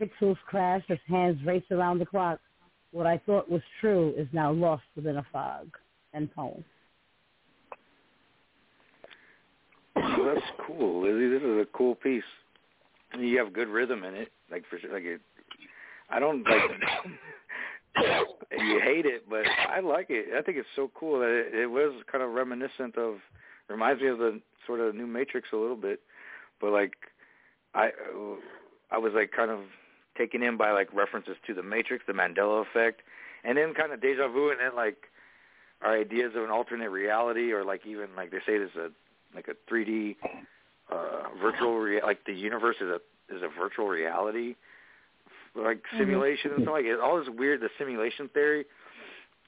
[0.00, 2.40] Pixels crash as hands race around the clock.
[2.92, 5.68] What I thought was true is now lost within a fog.
[6.14, 6.64] End poem.
[9.94, 11.28] That's cool, Lizzie.
[11.28, 12.22] This is a cool piece.
[13.18, 14.92] You have good rhythm in it, like for sure.
[14.92, 15.20] Like it,
[16.10, 16.60] I don't like.
[18.58, 19.44] you hate it, but
[19.74, 20.36] I like it.
[20.36, 23.16] I think it's so cool that it, it was kind of reminiscent of.
[23.68, 25.98] Reminds me of the sort of new Matrix a little bit,
[26.60, 26.92] but like,
[27.74, 27.90] I,
[28.92, 29.58] I was like kind of
[30.16, 33.02] taken in by like references to the Matrix, the Mandela effect,
[33.44, 34.96] and then kind of deja vu, and then like
[35.82, 38.90] our ideas of an alternate reality, or like even like they say there's a
[39.34, 40.16] like a 3D
[40.90, 43.00] uh, virtual rea- like the universe is a
[43.34, 44.54] is a virtual reality
[45.56, 47.00] like simulation and stuff like it.
[47.00, 48.64] All this weird the simulation theory,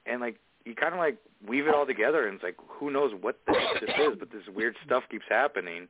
[0.06, 3.12] and like you kind of like weave it all together, and it's like who knows
[3.20, 5.88] what this, this is, but this weird stuff keeps happening,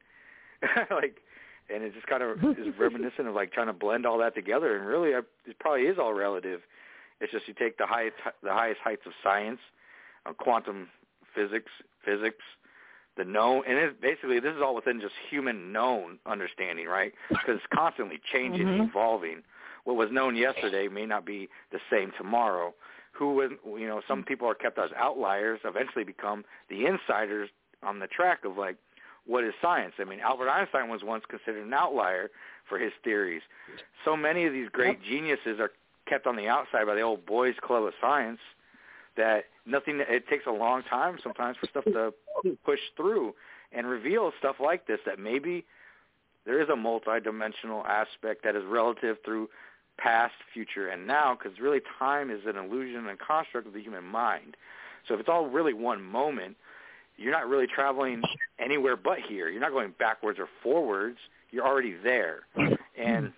[0.90, 1.18] like
[1.72, 4.76] and it just kind of is reminiscent of like trying to blend all that together.
[4.76, 6.60] And really, I, it probably is all relative.
[7.20, 9.60] It's just you take the highest the highest heights of science,
[10.26, 10.88] uh, quantum
[11.34, 11.70] physics,
[12.04, 12.44] physics,
[13.16, 17.12] the known, and it, basically this is all within just human known understanding, right?
[17.28, 18.80] Because it's constantly changing Mhm.
[18.80, 19.42] and evolving.
[19.84, 22.74] What was known yesterday may not be the same tomorrow.
[23.12, 27.50] Who was, you know, some people are kept as outliers, eventually become the insiders
[27.82, 28.76] on the track of like,
[29.28, 29.94] what is science?
[30.00, 32.30] I mean, Albert Einstein was once considered an outlier
[32.68, 33.42] for his theories.
[34.04, 35.70] So many of these great geniuses are
[36.06, 38.40] kept on the outside by the old boys club of science
[39.16, 42.14] that nothing it takes a long time sometimes for stuff to
[42.64, 43.34] push through
[43.72, 45.64] and reveal stuff like this that maybe
[46.46, 49.50] there is a multidimensional aspect that is relative through
[49.98, 54.04] past, future, and now because really time is an illusion and construct of the human
[54.04, 54.56] mind.
[55.06, 56.56] So if it's all really one moment,
[57.18, 58.22] you're not really traveling
[58.58, 59.48] anywhere but here.
[59.48, 61.18] You're not going backwards or forwards.
[61.50, 62.40] You're already there.
[62.96, 63.32] And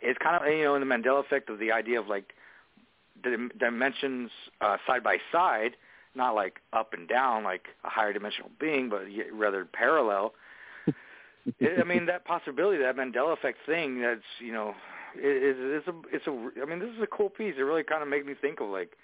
[0.00, 2.32] it's kind of, you know, in the Mandela effect of the idea of like
[3.22, 4.30] the dimensions
[4.60, 5.72] uh, side by side,
[6.14, 9.02] not like up and down like a higher dimensional being, but
[9.32, 10.32] rather parallel.
[11.58, 14.70] it, I mean, that possibility, that Mandela effect thing, that's you know,
[15.16, 16.62] is it's a it's a.
[16.62, 17.54] I mean, this is a cool piece.
[17.58, 18.96] It really kind of made me think of like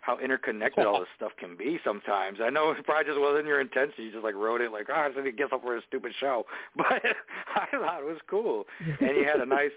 [0.00, 2.38] how interconnected all this stuff can be sometimes.
[2.42, 4.04] I know it probably just wasn't your intention.
[4.04, 6.44] You just like wrote it like, oh, I just get up for a stupid show.
[6.76, 6.86] But
[7.54, 8.64] I thought it was cool.
[9.00, 9.72] And you had a nice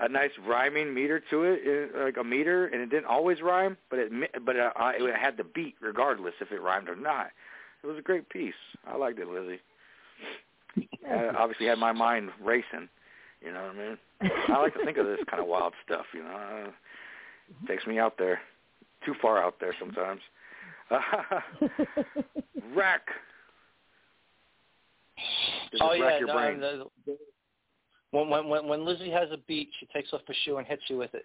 [0.00, 3.76] a nice rhyming meter to it, uh, like a meter, and it didn't always rhyme,
[3.90, 4.12] but it
[4.44, 7.30] but uh, I- it had the beat regardless if it rhymed or not.
[7.82, 8.54] It was a great piece.
[8.86, 9.60] I liked it, Lizzie.
[11.08, 12.88] I obviously had my mind racing.
[13.44, 13.98] You know what I mean?
[14.48, 16.06] I like to think of this kind of wild stuff.
[16.14, 16.34] You know,
[16.66, 18.40] uh, takes me out there,
[19.04, 20.20] too far out there sometimes.
[20.90, 20.98] Uh,
[22.74, 23.02] Rack.
[25.72, 26.60] Does oh yeah, wreck your no, brain?
[26.60, 27.18] the- the-
[28.10, 30.82] when when when when Lizzie has a beat, she takes off her shoe and hits
[30.88, 31.24] you with it.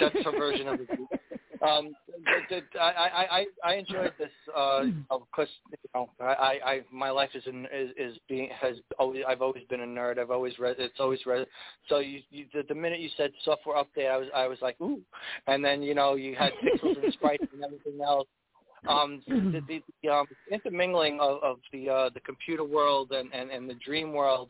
[0.00, 0.78] That's her version of.
[0.78, 1.06] The, the,
[2.78, 7.44] I, I I I enjoyed this because you know I, I I my life is
[7.46, 10.18] in is, is being has always I've always been a nerd.
[10.18, 11.46] I've always read it's always read.
[11.88, 14.80] So you, you the, the minute you said software update, I was I was like
[14.80, 15.00] ooh,
[15.46, 18.28] and then you know you had pixels and sprites and everything else
[18.86, 23.50] um, the, the, the um, intermingling of, of the uh, the computer world and, and,
[23.50, 24.48] and the dream world,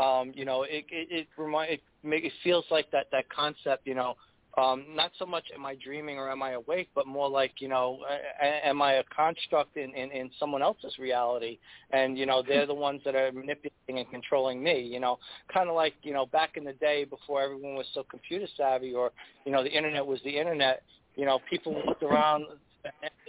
[0.00, 3.86] um, you know, it it it, remind, it make it feels like that that concept,
[3.86, 4.14] you know,
[4.58, 7.68] um, not so much am I dreaming or am I awake, but more like you
[7.68, 8.00] know,
[8.40, 11.58] am I a construct in, in in someone else's reality,
[11.92, 15.18] and you know they're the ones that are manipulating and controlling me, you know,
[15.52, 18.92] kind of like you know back in the day before everyone was so computer savvy
[18.92, 19.12] or
[19.46, 20.82] you know the internet was the internet,
[21.14, 22.46] you know, people looked around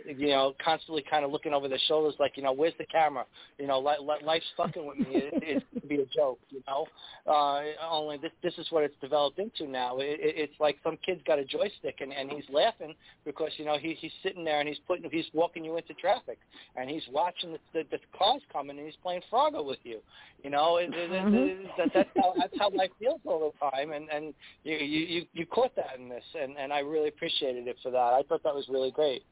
[0.05, 3.25] you know, constantly kind of looking over their shoulders, like, you know, where's the camera?
[3.57, 5.07] You know, li- li- life's fucking with me.
[5.13, 6.87] It, it be a joke, you know.
[7.27, 9.99] Uh, only this this is what it's developed into now.
[9.99, 12.93] It, it, it's like some kid's got a joystick and and he's laughing
[13.25, 16.39] because you know he he's sitting there and he's putting he's walking you into traffic
[16.75, 19.99] and he's watching the the, the cars coming and he's playing Frogger with you.
[20.43, 23.91] You know, it, it, it, that, that's how that's how life feels all the time.
[23.91, 24.33] And and
[24.63, 27.91] you you you you caught that in this, and and I really appreciated it for
[27.91, 27.97] that.
[27.97, 29.23] I thought that was really great.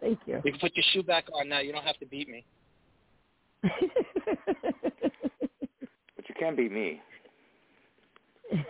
[0.00, 0.40] Thank you.
[0.44, 1.60] You can put your shoe back on now.
[1.60, 2.44] You don't have to beat me.
[6.20, 7.00] But you can't beat me.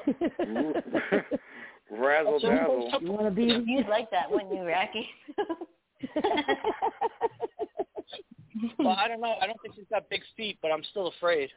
[1.90, 2.92] Razzle dazzle.
[3.00, 3.60] You want to be?
[3.66, 5.08] You'd like that, wouldn't you, Racky?
[8.78, 9.34] well, I don't know.
[9.40, 11.50] I don't think she's got big feet, but I'm still afraid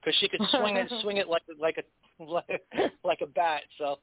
[0.00, 1.84] because she could swing it, swing it like like a
[2.22, 2.62] like,
[3.02, 3.62] like a bat.
[3.78, 4.00] So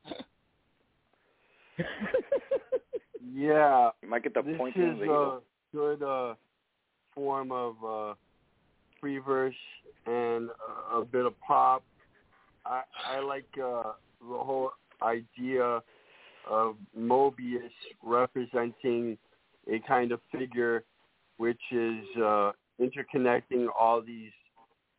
[3.33, 3.89] Yeah.
[4.01, 5.39] You might get the this point is in the a
[5.73, 6.35] good uh,
[7.13, 8.13] form of uh,
[8.99, 9.55] free verse
[10.05, 10.49] and
[10.91, 11.83] a, a bit of pop.
[12.65, 15.81] I, I like uh, the whole idea
[16.49, 17.69] of Mobius
[18.03, 19.17] representing
[19.71, 20.83] a kind of figure
[21.37, 22.51] which is uh,
[22.81, 24.31] interconnecting all these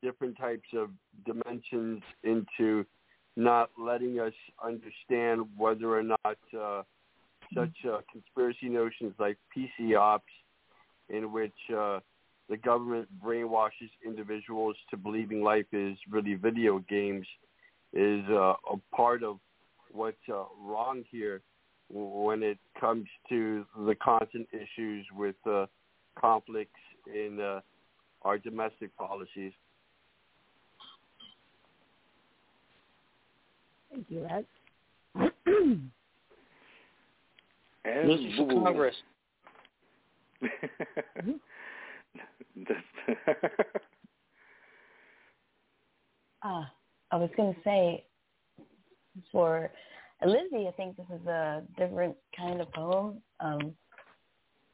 [0.03, 0.91] different types of
[1.27, 2.85] dimensions into
[3.37, 4.33] not letting us
[4.65, 6.83] understand whether or not uh,
[7.55, 10.21] such uh, conspiracy notions like psyops,
[11.09, 12.01] in which uh,
[12.49, 17.27] the government brainwashes individuals to believing life is really video games,
[17.93, 19.39] is uh, a part of
[19.93, 21.43] what's uh, wrong here
[21.89, 25.67] when it comes to the constant issues with uh,
[26.19, 26.71] conflicts
[27.13, 27.61] in uh,
[28.23, 29.53] our domestic policies.
[33.91, 34.47] Thank you, Ed.
[37.85, 38.63] And Lucy for boo.
[38.63, 38.97] Congress.
[46.43, 46.73] Ah,
[47.11, 48.07] I was going to say
[49.31, 49.71] for
[50.25, 53.21] Lizzie, I think this is a different kind of poem.
[53.41, 53.75] Um,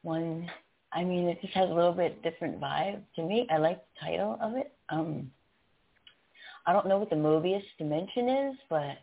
[0.01, 0.49] one,
[0.93, 3.47] I mean, it just has a little bit different vibe to me.
[3.49, 4.71] I like the title of it.
[4.89, 5.29] Um,
[6.65, 8.97] I don't know what the Mobius dimension is, but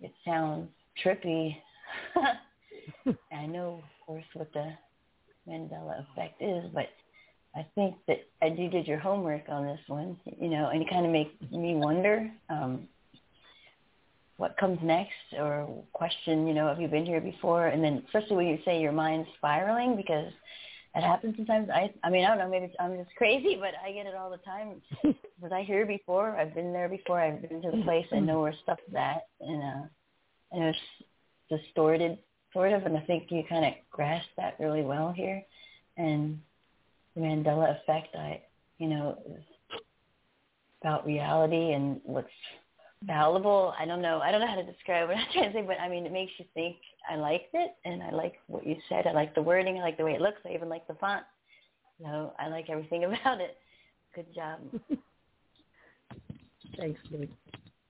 [0.00, 0.68] it sounds
[1.04, 1.56] trippy.
[3.32, 4.72] I know, of course, what the
[5.48, 6.88] Mandela effect is, but
[7.54, 10.90] I think that as you did your homework on this one, you know, and it
[10.90, 12.88] kind of makes me wonder um,
[14.38, 17.66] what comes next or question, you know, have you been here before?
[17.66, 20.32] And then especially when you say your mind's spiraling because
[20.94, 21.68] it happens sometimes.
[21.70, 24.30] I I mean, I don't know, maybe I'm just crazy, but I get it all
[24.30, 24.80] the time.
[25.40, 26.36] Was I here before?
[26.36, 27.20] I've been there before.
[27.20, 28.06] I've been to the place.
[28.12, 29.26] I know where stuff's at.
[29.40, 29.86] And, uh,
[30.52, 30.78] and it's
[31.50, 32.18] distorted
[32.52, 35.42] sort of, and I think you kind of grasp that really well here.
[35.96, 36.40] And
[37.14, 38.42] the Mandela effect, I,
[38.78, 39.42] you know, is
[40.80, 42.28] about reality and what's
[43.06, 43.74] fallible.
[43.78, 44.20] I don't know.
[44.20, 46.12] I don't know how to describe what I'm trying to say, but I mean, it
[46.12, 46.76] makes you think.
[47.10, 49.06] I liked it, and I like what you said.
[49.06, 49.78] I like the wording.
[49.78, 50.38] I like the way it looks.
[50.44, 51.24] I even like the font.
[52.00, 53.56] So I like everything about it.
[54.14, 54.60] Good job.
[56.78, 57.28] Thanks, Nick.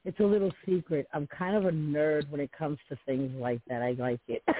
[0.04, 1.06] It's a little secret.
[1.12, 3.82] I'm kind of a nerd when it comes to things like that.
[3.82, 4.42] I like it.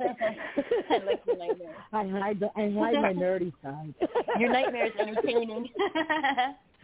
[0.90, 1.74] I like your nightmare.
[1.92, 3.94] I hide, the, I hide my nerdy side.
[4.38, 5.68] Your nightmare is entertaining.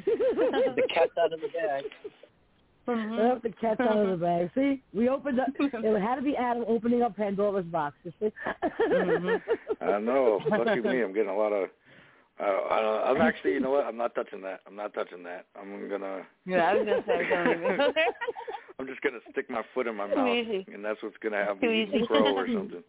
[0.04, 1.84] the cat's out of the bag.
[2.88, 3.14] Mm-hmm.
[3.14, 4.50] Oh, the cat's out of the bag.
[4.54, 5.48] See, we opened up.
[5.58, 7.96] It had to be Adam opening up Pandora's box.
[8.04, 8.32] You see?
[8.62, 9.84] Mm-hmm.
[9.84, 10.40] I know.
[10.48, 11.68] Lucky me, I'm getting a lot of.
[12.38, 13.86] Uh, I don't, I'm actually, you know what?
[13.86, 14.60] I'm not touching that.
[14.66, 15.46] I'm not touching that.
[15.58, 16.22] I'm gonna.
[16.46, 17.80] Yeah, I was gonna say don't even.
[18.78, 20.66] I'm just gonna stick my foot in my mouth, easy.
[20.72, 22.06] and that's what's gonna have Too me easy.
[22.06, 22.82] crow or something.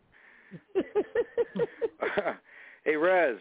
[2.83, 3.37] hey, Rez.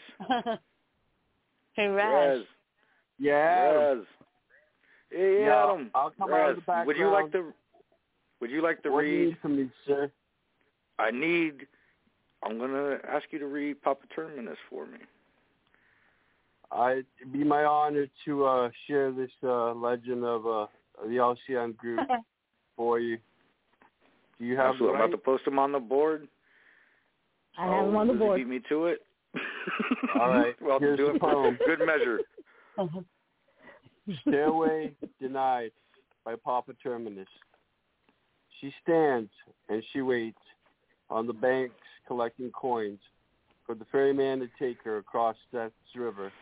[1.74, 2.38] hey, Raz.
[2.38, 2.46] Rez.
[3.18, 3.70] Yeah.
[3.72, 4.04] Rez.
[5.10, 5.90] Hey, Yeah, Adam.
[5.94, 7.52] I'll come out of the would you like to?
[8.40, 9.26] Would you like to What do read?
[9.28, 10.10] need from me, sir?
[10.98, 11.66] I need.
[12.44, 14.98] I'm gonna ask you to read Papa Terminus for me.
[16.70, 20.66] I it'd be my honor to uh, share this uh, legend of uh,
[21.06, 22.00] the Alcyon group
[22.76, 23.18] for you.
[24.38, 24.96] Do you have Absolutely.
[24.96, 26.28] I'm about to post them on the board.
[27.58, 28.38] I have him on the Does board.
[28.38, 28.98] Beat me to it.
[30.18, 31.20] All right, well, here's do the it.
[31.20, 31.58] poem.
[31.64, 32.20] Good measure.
[34.28, 35.72] Stairway Denied
[36.24, 37.28] by Papa Terminus.
[38.60, 39.30] She stands
[39.68, 40.38] and she waits
[41.10, 41.74] on the banks
[42.06, 43.00] collecting coins
[43.64, 46.32] for the ferryman to take her across Death's River.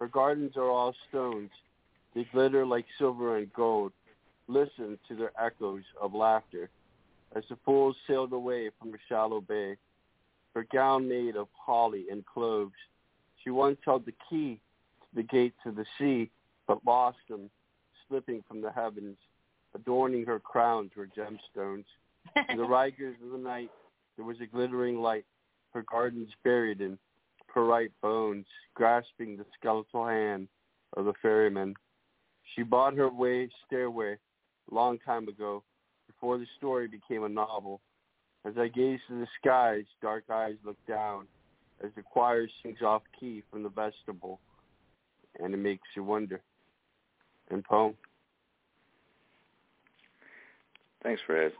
[0.00, 1.50] Her gardens are all stones.
[2.14, 3.92] They glitter like silver and gold.
[4.48, 6.70] Listen to their echoes of laughter
[7.34, 9.76] as the fools sailed away from a shallow bay.
[10.54, 12.74] Her gown made of holly and cloves.
[13.42, 14.60] She once held the key
[15.00, 16.30] to the gates of the sea,
[16.66, 17.50] but lost them,
[18.08, 19.16] slipping from the heavens.
[19.74, 21.84] Adorning her crowns were gemstones.
[22.48, 23.70] In the rigors of the night,
[24.16, 25.26] there was a glittering light.
[25.74, 26.98] Her gardens buried in
[27.56, 28.44] perite bones,
[28.74, 30.46] grasping the skeletal hand
[30.94, 31.72] of the ferryman.
[32.54, 34.18] She bought her way stairway
[34.70, 35.62] a long time ago,
[36.06, 37.80] before the story became a novel.
[38.44, 41.26] As I gaze to the skies, dark eyes look down
[41.82, 44.38] as the choir sings off key from the vestibule,
[45.42, 46.42] and it makes you wonder.
[47.50, 47.94] And poem.
[51.02, 51.52] Thanks, Rez.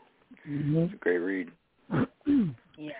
[0.46, 0.76] Mm-hmm.
[0.76, 1.50] It's a great read.
[2.78, 2.92] Yeah.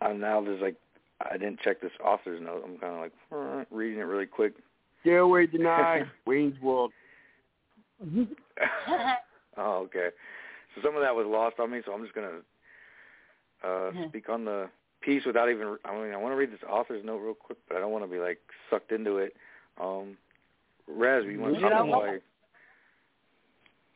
[0.00, 0.76] I'm now there's like
[1.20, 2.62] I didn't check this author's note.
[2.64, 4.54] I'm kind of like uh, reading it really quick.
[5.00, 6.06] Stairway denied.
[6.26, 6.92] Wayne's World.
[9.56, 10.08] oh, okay.
[10.74, 12.40] So some of that was lost on me, so I'm just gonna
[13.64, 14.68] uh speak on the
[15.00, 15.76] piece without even.
[15.84, 18.04] I mean, I want to read this author's note real quick, but I don't want
[18.04, 18.38] to be like
[18.70, 19.34] sucked into it.
[19.80, 20.16] Um,
[20.86, 22.02] Raz, you want to Read it talk out about?
[22.04, 22.12] loud.
[22.12, 22.22] Like,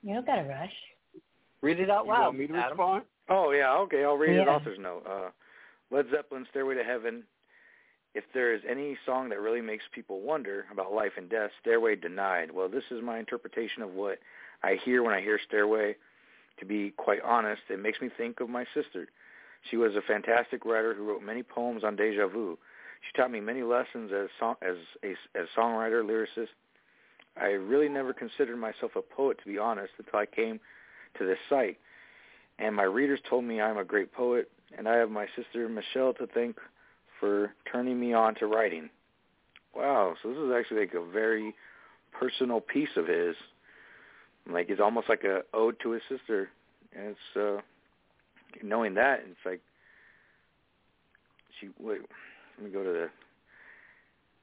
[0.03, 0.73] You don't gotta rush.
[1.61, 2.23] Read it out You loud.
[2.27, 2.71] want me to Adam.
[2.79, 3.03] respond?
[3.29, 4.03] oh yeah, okay.
[4.05, 4.53] I'll read his Yeah.
[4.53, 5.05] author's note.
[5.09, 5.31] Uh,
[5.93, 7.25] Led Zeppelin, "Stairway to Heaven."
[8.15, 11.97] If there is any song that really makes people wonder about life and death, Stairway
[11.97, 12.51] Denied.
[12.51, 14.19] Well, this is my interpretation of what
[14.63, 15.97] I hear when I hear Stairway.
[16.59, 19.09] To be quite honest, it makes me think of my sister.
[19.71, 22.59] She was a fantastic writer who wrote many poems on deja vu.
[23.03, 26.55] She taught me many lessons as song, as a as songwriter, lyricist.
[27.37, 30.61] I really never considered myself a poet, to be honest, until I came
[31.15, 31.79] to this site.
[32.59, 36.15] And my readers told me I'm a great poet, and I have my sister Michelle
[36.15, 36.57] to thank
[37.21, 38.91] for turning me on to writing.
[39.75, 41.55] Wow, so this is actually like a very
[42.13, 43.35] personal piece of his.
[44.51, 46.51] Like it's almost like a ode to his sister.
[46.95, 47.61] And it's uh
[48.63, 49.61] knowing that it's like
[51.59, 52.01] she wait
[52.59, 53.11] let me go to the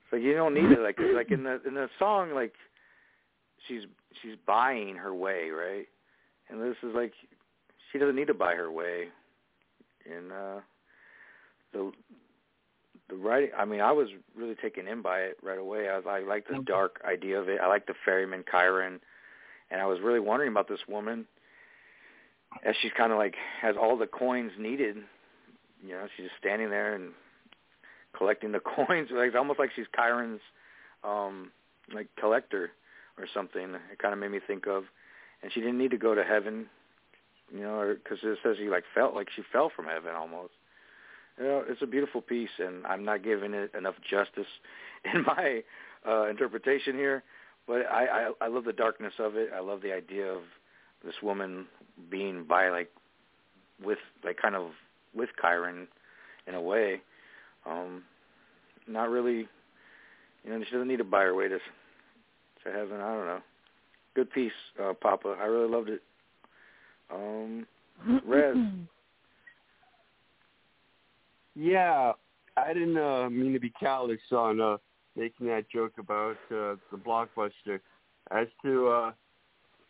[0.10, 2.54] So you don't need it like like in the in the song like
[3.68, 3.84] she's
[4.22, 5.88] she's buying her way, right?
[6.50, 7.14] And this is like
[7.92, 9.10] she doesn't need to buy her way.
[10.16, 10.60] And uh
[11.74, 11.92] the
[13.10, 15.90] the writing I mean I was really taken in by it right away.
[15.90, 17.60] I was I like the dark idea of it.
[17.62, 19.00] I like the ferryman Chiron
[19.72, 21.26] and I was really wondering about this woman
[22.64, 24.98] as she's kind of like has all the coins needed.
[25.84, 27.12] You know, she's just standing there and
[28.18, 29.10] collecting the coins.
[29.12, 30.42] Like it's almost like she's Chiron's
[31.04, 31.52] um
[31.94, 32.72] like collector
[33.18, 33.76] or something.
[33.92, 34.86] It kind of made me think of,
[35.42, 36.68] and she didn't need to go to heaven,
[37.54, 40.52] you know, because it says she like felt like she fell from heaven almost.
[41.38, 44.48] You know, it's a beautiful piece, and I'm not giving it enough justice
[45.14, 45.64] in my
[46.08, 47.24] uh, interpretation here.
[47.68, 49.50] But I, I I love the darkness of it.
[49.56, 50.42] I love the idea of
[51.06, 51.66] this woman
[52.10, 52.90] being by like
[53.84, 54.72] with like kind of
[55.14, 55.88] with Chiron
[56.48, 57.02] in a way.
[57.66, 58.04] Um
[58.88, 59.48] not really
[60.44, 63.00] you know, she doesn't need to buy her way to to heaven.
[63.00, 63.42] I don't know.
[64.16, 65.38] Good piece, uh, Papa.
[65.40, 66.02] I really loved it.
[67.14, 67.66] Um,
[68.26, 68.56] Rez.
[71.56, 72.14] Yeah,
[72.58, 74.78] I didn't uh, mean to be callous on uh,
[75.16, 77.80] making that joke about uh, the blockbuster.
[78.32, 79.12] As to uh,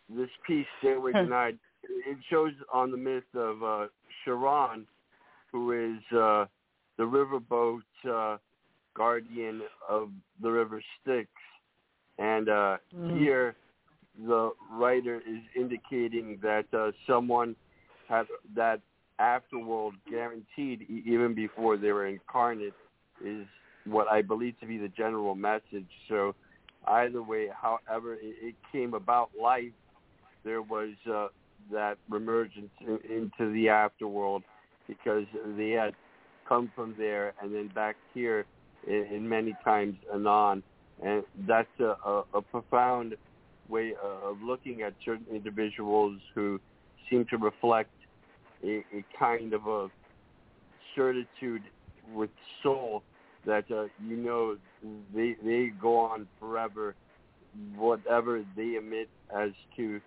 [0.08, 3.86] this piece, Stairway Denied, it shows on the myth of uh,
[4.24, 4.86] Charon,
[5.52, 6.46] who is uh,
[6.98, 8.38] the riverboat uh,
[8.96, 10.10] guardian of
[10.42, 11.28] the river Styx.
[12.18, 13.18] And uh, Mm.
[13.18, 13.56] here,
[14.26, 17.56] the writer is indicating that uh, someone
[18.08, 18.80] had that
[19.20, 22.74] afterworld guaranteed even before they were incarnate
[23.24, 23.46] is
[23.84, 25.88] what I believe to be the general message.
[26.08, 26.34] So
[26.86, 29.72] either way, however it, came about life,
[30.44, 31.28] there was uh,
[31.70, 34.42] that remergence in, into the afterworld
[34.86, 35.24] because
[35.56, 35.94] they had
[36.48, 38.46] come from there and then back here
[38.86, 40.62] in, in many times anon.
[41.02, 43.16] And that's a, a, a profound
[43.70, 46.60] way of looking at certain individuals who
[47.08, 47.90] seem to reflect
[48.64, 49.88] a, a kind of a
[50.94, 51.62] certitude
[52.12, 52.30] with
[52.62, 53.02] soul
[53.46, 54.56] that uh, you know
[55.14, 56.94] they they go on forever.
[57.76, 60.00] Whatever they emit as to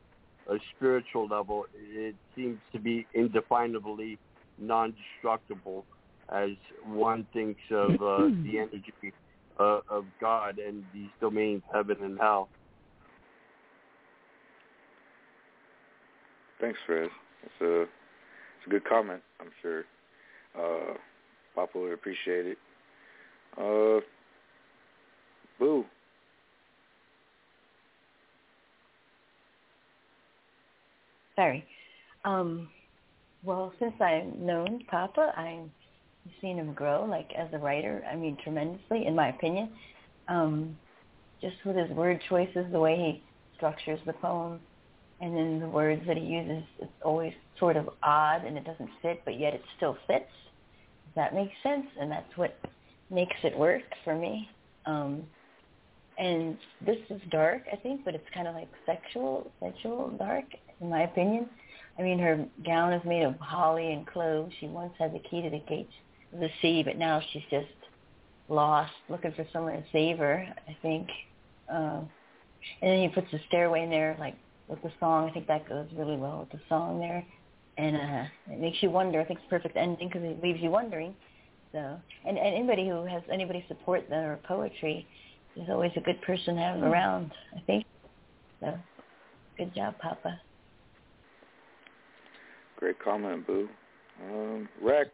[0.49, 4.17] a spiritual level, it seems to be indefinably
[4.57, 5.83] non-destructible,
[6.29, 6.51] as
[6.85, 9.13] one thinks of uh, the energy
[9.59, 12.49] uh, of God and these domains, heaven and hell.
[16.63, 17.09] Thanks, Fred.
[17.43, 19.21] It's a it's a good comment.
[19.41, 19.83] I'm sure
[20.57, 20.93] uh,
[21.53, 22.57] Papa would appreciate it.
[23.57, 23.99] Uh,
[25.59, 25.83] Boo.
[31.35, 31.65] Sorry.
[32.23, 32.69] Um,
[33.43, 35.69] well, since I've known Papa, I've
[36.39, 38.05] seen him grow, like as a writer.
[38.09, 39.69] I mean, tremendously, in my opinion.
[40.29, 40.77] Um,
[41.41, 43.23] just with his word choices, the way he
[43.57, 44.61] structures the poem,
[45.23, 48.89] and then the words that he uses, it's always sort of odd and it doesn't
[49.01, 50.25] fit, but yet it still fits.
[51.05, 51.85] Does that make sense?
[51.97, 52.59] And that's what
[53.09, 54.49] makes it work for me.
[54.85, 55.23] Um,
[56.17, 60.43] and this is dark, I think, but it's kind of like sexual, sensual dark,
[60.81, 61.49] in my opinion.
[61.97, 64.53] I mean, her gown is made of holly and cloves.
[64.59, 65.93] She once had the key to the gates
[66.33, 67.67] of the sea, but now she's just
[68.49, 71.07] lost, looking for someone to save her, I think.
[71.69, 72.09] Um,
[72.81, 74.35] and then he puts the stairway in there, like
[74.67, 75.29] with the song.
[75.29, 77.25] I think that goes really well with the song there.
[77.77, 79.19] And uh, it makes you wonder.
[79.19, 81.15] I think it's a perfect ending because it leaves you wondering.
[81.71, 85.07] So, and, and anybody who has anybody support their poetry
[85.55, 86.85] is always a good person to have Hmm.
[86.85, 87.85] around, I think.
[88.59, 88.77] So,
[89.57, 90.39] good job, Papa.
[92.77, 93.67] Great comment, Boo.
[94.21, 95.07] Um, Rec.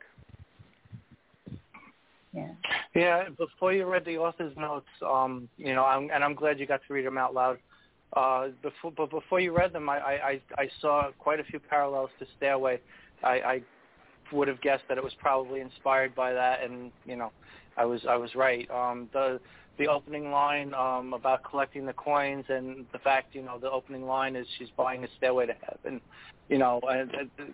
[2.34, 2.52] Yeah.
[2.94, 6.66] Yeah, before you read the author's notes, um, you know, I'm, and I'm glad you
[6.66, 7.58] got to read them out loud.
[8.14, 12.10] Uh, before, but before you read them, I, I, I saw quite a few parallels
[12.20, 12.80] to Stairway.
[13.24, 13.62] I, I
[14.32, 17.32] would have guessed that it was probably inspired by that, and you know,
[17.78, 18.70] I was I was right.
[18.72, 19.40] Um, the
[19.78, 24.06] the opening line um, about collecting the coins, and the fact, you know, the opening
[24.06, 26.02] line is she's buying a stairway to heaven,
[26.50, 27.12] you know, and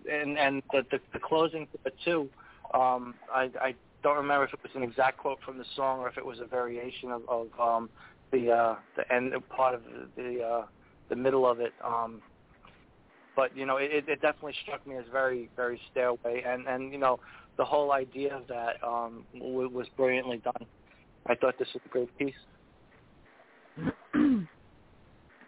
[0.10, 2.30] and and the the, the closing to too.
[2.74, 6.10] Um, I, I don't remember if it was an exact quote from the song or
[6.10, 7.90] if it was a variation of, of um,
[8.32, 10.66] the uh, the end part of the the, uh,
[11.10, 11.74] the middle of it.
[11.84, 12.22] Um,
[13.36, 16.98] but you know, it, it definitely struck me as very very stairway, and and you
[16.98, 17.18] know,
[17.58, 20.68] the whole idea of that um, w- was brilliantly done.
[21.28, 22.34] I thought this was a great piece.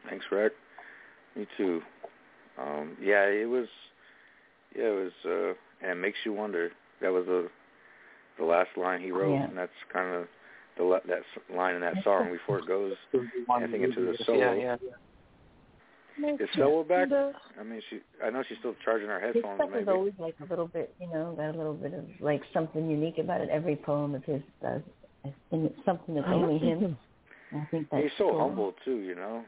[0.09, 0.51] Thanks, Rec.
[1.35, 1.81] Me too.
[2.59, 3.67] Um, yeah, it was.
[4.75, 5.11] Yeah, it was.
[5.25, 5.53] Uh,
[5.87, 6.71] and it makes you wonder.
[7.01, 7.49] That was the
[8.39, 9.45] the last line he wrote, Yeah.
[9.45, 10.27] and that's kind of
[10.77, 14.53] the that line in that song before it goes, I think into the solo.
[14.53, 16.35] Yeah, yeah.
[16.39, 17.09] Is Soa back?
[17.59, 17.99] I mean, she.
[18.23, 19.35] I know she's still charging her headphones.
[19.35, 19.69] His headphones.
[19.69, 19.97] stuff is Maybe.
[19.97, 23.19] always like a little bit, you know, got a little bit of like something unique
[23.19, 23.49] about it.
[23.49, 24.81] Every poem of his does,
[25.51, 26.97] and it's something that's only him.
[27.53, 28.39] I think that's He's so cool.
[28.39, 29.43] humble too, you know.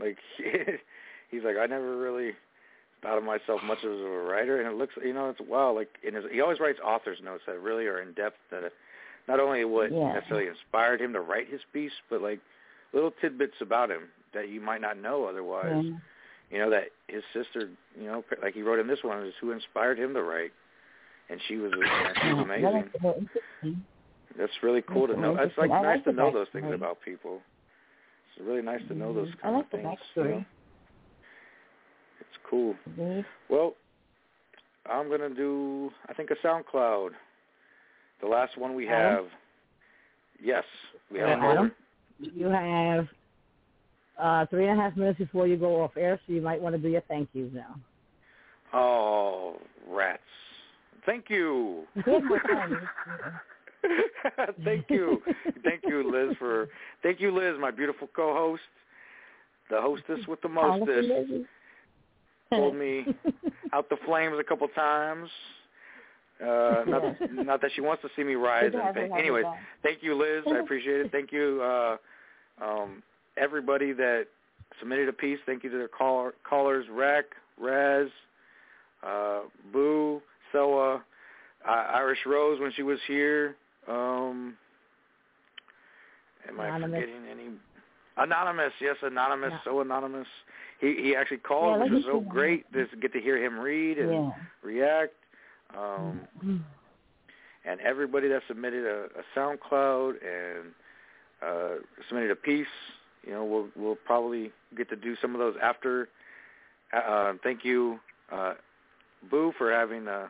[0.00, 0.16] Like
[1.30, 2.32] he's like, I never really
[3.02, 5.74] thought of myself much as a writer, and it looks, you know, it's wow.
[5.74, 8.38] Like in his, he always writes author's notes that really are in depth.
[8.50, 8.64] That
[9.28, 10.12] not only what Yeah.
[10.14, 12.40] necessarily inspired him to write his piece, but like
[12.92, 15.84] little tidbits about him that you might not know otherwise.
[15.84, 15.96] Yeah.
[16.50, 19.50] You know that his sister, you know, like he wrote in this one, is who
[19.52, 20.52] inspired him to write,
[21.30, 21.72] and she was,
[22.22, 22.62] she was amazing.
[22.92, 23.84] that's very interesting.
[24.36, 25.36] That's really cool That's to know.
[25.36, 25.70] It's like.
[25.70, 27.40] I nice like to know those things about people.
[28.36, 29.34] It's really nice to know those Mhm.
[29.38, 29.98] I kind like of the things.
[30.16, 30.30] you backstory.
[30.30, 30.44] know?
[32.20, 32.74] It's cool.
[32.90, 33.24] Mhm.
[33.48, 33.74] Well,
[34.86, 37.14] I'm gonna do I think a SoundCloud.
[38.20, 39.12] The last one we have.
[39.12, 39.26] Adam?
[40.42, 40.64] Yes,
[41.10, 41.38] we have.
[41.40, 41.72] Adam?
[42.18, 43.08] You have
[44.18, 46.74] uh, three and a half minutes before you go off air, so you might want
[46.74, 47.76] to do your thank yous now.
[48.72, 49.56] Oh,
[49.88, 50.20] rats.
[51.06, 51.84] Thank you.
[54.64, 55.22] thank you.
[55.62, 56.68] thank you, Liz, for
[57.02, 58.62] thank you, Liz, my beautiful co host.
[59.70, 61.08] The hostess with the mostest.
[62.50, 63.06] Pulled me
[63.72, 65.28] out the flames a couple times.
[66.42, 69.10] Uh, not, not that she wants to see me rise and have her pain.
[69.10, 69.44] have you Anyways,
[69.82, 70.44] thank you, Liz.
[70.46, 71.12] I appreciate it.
[71.12, 71.96] Thank you, uh,
[72.62, 73.02] um,
[73.36, 74.26] everybody that
[74.80, 75.38] submitted a piece.
[75.46, 77.24] Thank you to the call, callers, Rec,
[77.60, 78.08] Raz,
[79.06, 79.40] uh,
[79.72, 80.20] Boo,
[80.52, 83.54] Soa, uh, Irish Rose when she was here.
[83.88, 84.54] Um,
[86.48, 87.44] am I forgetting any?
[88.16, 89.58] Anonymous, yes, anonymous, Yeah.
[89.64, 90.28] so anonymous.
[90.80, 93.98] He he actually called, Yeah, which was so great to get to hear him read
[93.98, 94.30] and Yeah.
[94.62, 95.14] react.
[95.78, 96.64] Um,
[97.64, 100.72] and everybody that submitted a, a SoundCloud and
[101.42, 101.74] uh,
[102.08, 102.66] submitted a piece,
[103.26, 106.08] you know, we'll we'll probably get to do some of those after.
[106.92, 107.98] Uh, thank you,
[108.30, 108.54] uh,
[109.30, 110.28] Boo, for having uh,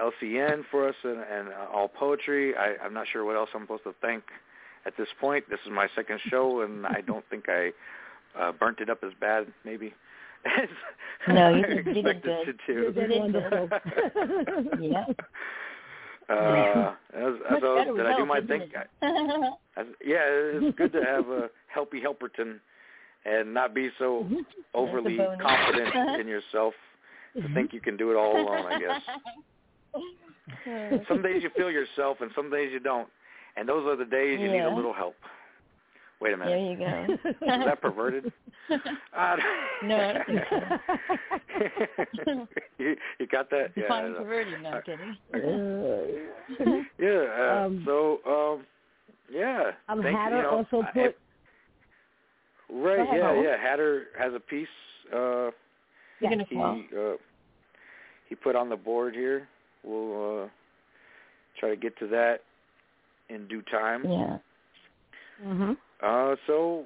[0.00, 2.54] LCN for us and, and uh, all poetry.
[2.56, 4.24] I, I'm not sure what else I'm supposed to thank
[4.86, 5.44] at this point.
[5.48, 7.70] This is my second show, and I don't think I
[8.38, 9.92] uh, burnt it up as bad, maybe.
[10.46, 10.68] As
[11.28, 12.60] No, you I did- expected good.
[12.66, 12.72] to.
[12.72, 13.68] You did wonderful.
[14.80, 15.04] yeah.
[16.28, 18.62] Uh, as, as was, did I do my thing?
[18.76, 18.84] I,
[19.80, 22.58] as, yeah, it's good to have a helpy helperton
[23.24, 24.26] and not be so
[24.72, 26.74] overly confident in yourself
[27.40, 28.66] to think you can do it all alone.
[28.66, 29.02] I guess
[31.08, 33.08] some days you feel yourself, and some days you don't,
[33.56, 35.16] and those are the days you need a little help.
[36.22, 36.50] Wait a minute.
[36.50, 37.30] There minute, you go.
[37.58, 38.32] is that perverted?
[39.14, 39.36] Uh,
[39.82, 40.40] No, I don't think
[42.78, 43.72] you, you got that?
[43.76, 43.82] Yeah.
[43.92, 45.16] I Define perverted, no I'm kidding.
[46.98, 47.26] Yeah.
[47.36, 48.66] Uh, Um, so, um,
[49.30, 49.72] yeah.
[49.88, 50.42] Um, thank Hatter you.
[50.42, 51.16] you know, also I- put
[52.70, 52.98] right.
[53.12, 53.44] Yeah, Howard.
[53.44, 53.56] yeah.
[53.60, 54.68] Hatter has a piece.
[55.12, 55.50] Uh,
[56.20, 57.16] You're he uh,
[58.28, 59.48] he put on the board here.
[59.84, 60.48] We'll uh,
[61.58, 62.38] try to get to that
[63.28, 64.04] in due time.
[64.08, 64.38] Yeah.
[65.44, 65.76] Mhm.
[66.02, 66.84] Uh, so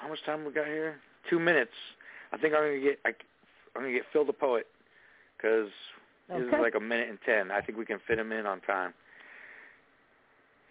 [0.00, 0.96] how much time we got here?
[1.30, 1.72] Two minutes.
[2.32, 3.08] I think I'm gonna get I,
[3.74, 4.66] I'm gonna get Phil the poet
[5.36, 5.68] because
[6.28, 7.50] this is like a minute and ten.
[7.50, 8.92] I think we can fit him in on time.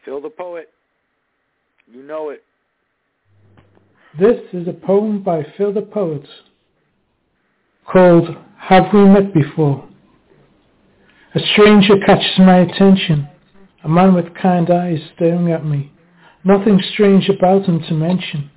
[0.05, 0.69] Phil the poet,
[1.91, 2.43] you know it.
[4.19, 6.25] This is a poem by Phil the Poet
[7.91, 9.87] called Have We Met Before?
[11.35, 13.27] A stranger catches my attention,
[13.83, 15.91] a man with kind eyes staring at me.
[16.47, 18.49] Nothing strange about him to mention,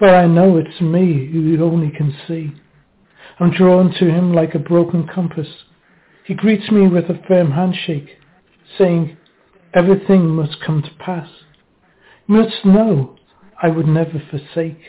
[0.00, 2.54] but I know it's me who you only can see.
[3.38, 5.46] I'm drawn to him like a broken compass.
[6.24, 8.16] He greets me with a firm handshake,
[8.78, 9.18] saying,
[9.74, 11.28] everything must come to pass.
[12.28, 13.16] You must know
[13.62, 14.80] I would never forsake.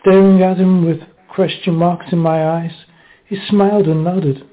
[0.00, 2.86] Staring at him with question marks in my eyes,
[3.26, 4.48] he smiled and nodded.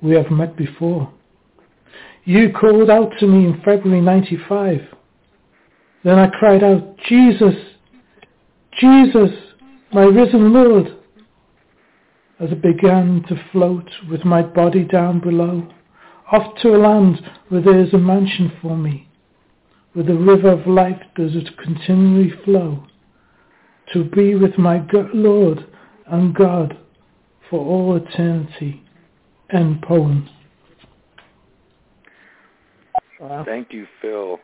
[0.00, 1.12] We have met before.
[2.24, 4.95] You called out to me in February 95.
[6.06, 7.56] Then I cried out, Jesus,
[8.78, 9.30] Jesus,
[9.92, 10.96] my risen Lord.
[12.38, 15.68] As I began to float with my body down below,
[16.30, 19.08] off to a land where there is a mansion for me,
[19.94, 22.86] where the river of life does it continually flow,
[23.92, 25.66] to be with my Lord
[26.06, 26.78] and God
[27.50, 28.80] for all eternity.
[29.50, 30.28] End poem.
[33.44, 34.38] Thank you, Phil.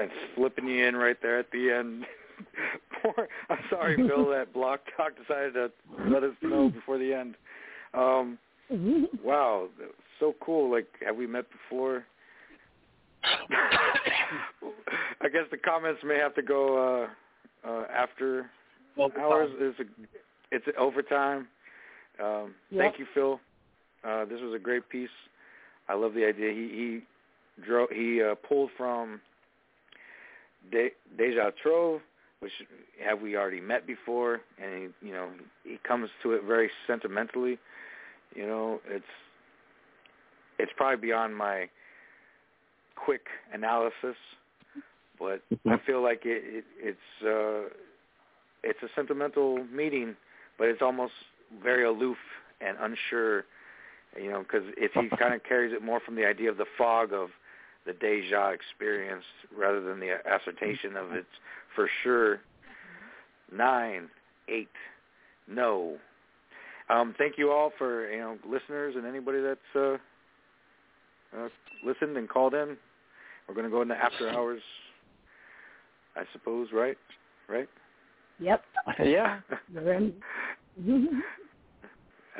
[0.00, 2.04] And slipping you in right there at the end.
[3.02, 5.70] Poor, I'm sorry, Phil, that Blog Talk decided to
[6.08, 7.34] let us know before the end.
[7.94, 8.38] Um,
[9.24, 9.68] wow,
[10.20, 10.70] so cool.
[10.70, 12.04] Like, have we met before?
[15.20, 17.06] I guess the comments may have to go
[17.64, 18.50] uh, uh, after
[18.96, 19.22] Overtime.
[19.22, 19.50] hours.
[19.58, 19.84] It's a,
[20.50, 21.48] it's overtime.
[22.22, 22.80] Um, Yep.
[22.80, 23.40] Thank you, Phil.
[24.04, 25.08] Uh, this was a great piece.
[25.88, 26.50] I love the idea.
[26.52, 29.20] He he drove he uh, pulled from
[30.70, 32.00] De, Deja Trove,
[32.40, 32.52] which
[33.04, 35.28] have we already met before, and he you know
[35.64, 37.58] he comes to it very sentimentally.
[38.34, 39.04] You know, it's
[40.58, 41.68] it's probably beyond my
[42.96, 44.16] quick analysis,
[45.18, 47.68] but I feel like it, it it's uh
[48.62, 50.16] it's a sentimental meeting,
[50.58, 51.12] but it's almost
[51.62, 52.18] very aloof
[52.60, 53.44] and unsure,
[54.20, 56.66] you know, because if he kind of carries it more from the idea of the
[56.76, 57.30] fog of
[57.88, 59.24] the deja experience
[59.58, 61.26] rather than the assertion of it's
[61.74, 62.40] for sure
[63.50, 64.08] nine,
[64.48, 64.68] eight,
[65.48, 65.96] no.
[66.90, 69.96] Um, thank you all for you know listeners and anybody that's uh,
[71.36, 71.48] uh,
[71.84, 72.76] listened and called in.
[73.48, 74.60] We're going to go into after hours,
[76.14, 76.98] I suppose, right?
[77.48, 77.68] Right?
[78.38, 78.62] Yep.
[79.04, 79.40] Yeah.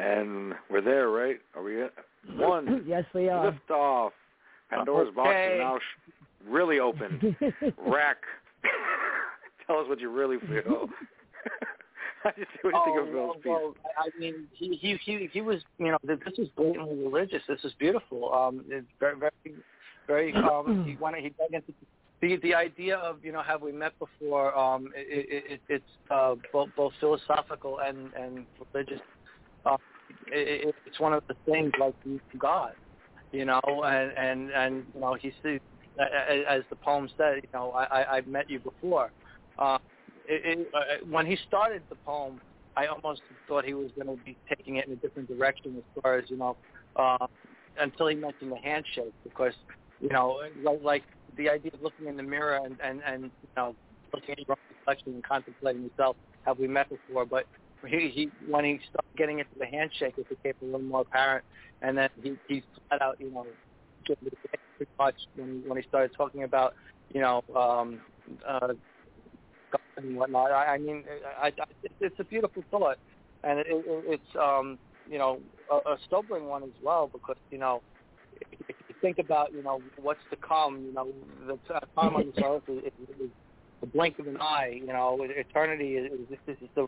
[0.00, 1.40] And we're there, right?
[1.56, 1.92] Are we at
[2.36, 2.84] one?
[2.86, 3.46] yes, we are.
[3.46, 4.12] Lift off.
[4.70, 5.78] Pandora's box is now
[6.48, 7.36] really open.
[7.78, 8.18] Rack.
[9.66, 10.88] Tell us what you really feel.
[12.22, 13.42] what do you think oh, of Phil's well, piece?
[13.46, 17.42] well, I mean, he he he he was, you know, this is blatantly religious.
[17.48, 18.32] This is beautiful.
[18.32, 19.32] Um, it's very very
[20.06, 20.34] very.
[20.34, 21.72] Um, he wanted he dug into
[22.20, 24.56] the the idea of you know have we met before?
[24.56, 29.00] Um, it, it, it, it's uh, both both philosophical and and religious.
[29.64, 29.76] Uh,
[30.28, 31.94] it, it's one of the things like
[32.38, 32.72] God,
[33.32, 35.60] you know, and and and you know he sees
[36.48, 39.10] as the poem said, you know, I, I I've met you before.
[39.58, 39.78] Uh,
[40.26, 42.40] it, it, uh, when he started the poem,
[42.76, 46.02] I almost thought he was going to be taking it in a different direction as
[46.02, 46.56] far as you know,
[46.96, 47.26] uh,
[47.78, 49.52] until he mentioned the handshake, because
[50.00, 51.02] you know, like, like
[51.36, 53.74] the idea of looking in the mirror and and and you know,
[54.14, 56.16] looking at your own reflection and contemplating yourself.
[56.44, 57.26] Have we met before?
[57.26, 57.46] But
[57.86, 61.44] he, he when he started getting into the handshake, it became a little more apparent,
[61.82, 63.46] and then he he flat out, you know,
[64.06, 66.74] pretty much when when he started talking about,
[67.12, 68.00] you know, um,
[68.46, 68.74] uh,
[69.96, 70.50] and whatnot.
[70.50, 71.04] I, I mean,
[71.40, 71.64] I, I,
[72.00, 72.98] it's a beautiful thought,
[73.44, 74.78] and it, it, it's um,
[75.10, 75.40] you know
[75.70, 77.82] a, a sobering one as well because you know
[78.40, 81.08] if you think about you know what's to come, you know
[81.46, 81.58] the
[81.96, 83.30] time on this earth is, is, is
[83.80, 84.80] the blink of an eye.
[84.80, 86.86] You know, eternity is, is this is the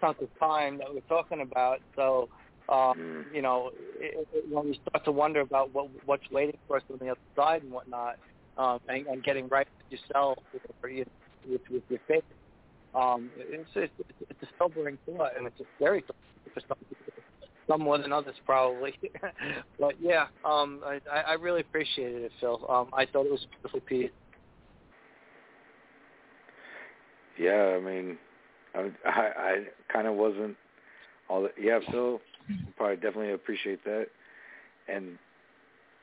[0.00, 1.80] chunk of time that we're talking about.
[1.96, 2.28] So.
[2.68, 6.76] Um, you know, it, it, when we start to wonder about what what's waiting for
[6.76, 8.14] us on the other side and whatnot,
[8.56, 10.38] um, and, and getting right with yourself,
[10.80, 11.04] or, you
[11.48, 12.24] with, with your faith.
[12.94, 13.92] Um, it's, it's,
[14.28, 16.16] it's a sobering thought, and it's a scary thought
[16.52, 17.22] for some people,
[17.68, 18.98] some more than others probably.
[19.78, 22.64] but yeah, um, I, I really appreciated it, Phil.
[22.68, 24.10] Um, I thought it was a beautiful piece.
[27.38, 28.18] Yeah, I mean,
[28.74, 30.56] I I, I kind of wasn't
[31.28, 31.52] all that.
[31.60, 32.20] Yeah, Phil,
[32.76, 34.06] probably definitely appreciate that.
[34.88, 35.18] And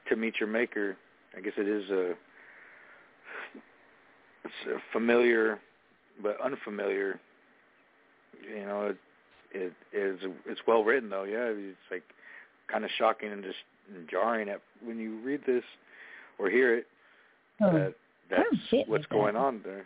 [0.10, 0.96] to meet your maker,
[1.36, 2.12] I guess it is a
[4.44, 5.60] it's a familiar
[6.22, 7.20] but unfamiliar.
[8.48, 8.98] You know, it
[9.52, 11.24] it is it's well written though.
[11.24, 12.04] Yeah, it's like
[12.72, 13.58] kind of shocking and just
[14.10, 15.64] jarring at when you read this
[16.40, 16.86] or hear it.
[17.62, 17.72] Oh.
[17.72, 17.94] That
[18.30, 19.40] that's what's like going that.
[19.40, 19.86] on there.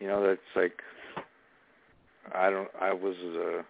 [0.00, 0.80] You know, that's like
[2.34, 2.68] I don't.
[2.80, 3.62] I was uh,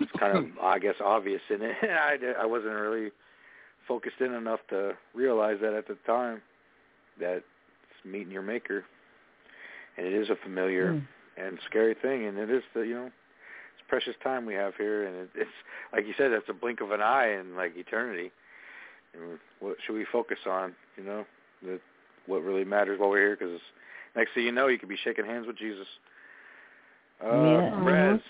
[0.00, 1.76] it's kind of I guess obvious in it.
[1.82, 3.10] I I wasn't really
[3.86, 6.40] focused in enough to realize that at the time
[7.20, 8.84] that it's meeting your maker,
[9.96, 11.06] and it is a familiar Mm.
[11.36, 15.06] and scary thing, and it is the you know it's precious time we have here,
[15.06, 15.50] and it, it's
[15.92, 18.30] like you said, that's a blink of an eye in like eternity.
[19.14, 20.74] And what should we focus on?
[20.96, 21.24] You know,
[21.62, 21.80] the,
[22.26, 23.60] what really matters while we're here, because
[24.16, 25.86] next thing you know, you could be shaking hands with Jesus.
[27.22, 27.84] Uh, Yeah.
[27.84, 28.20] Razz,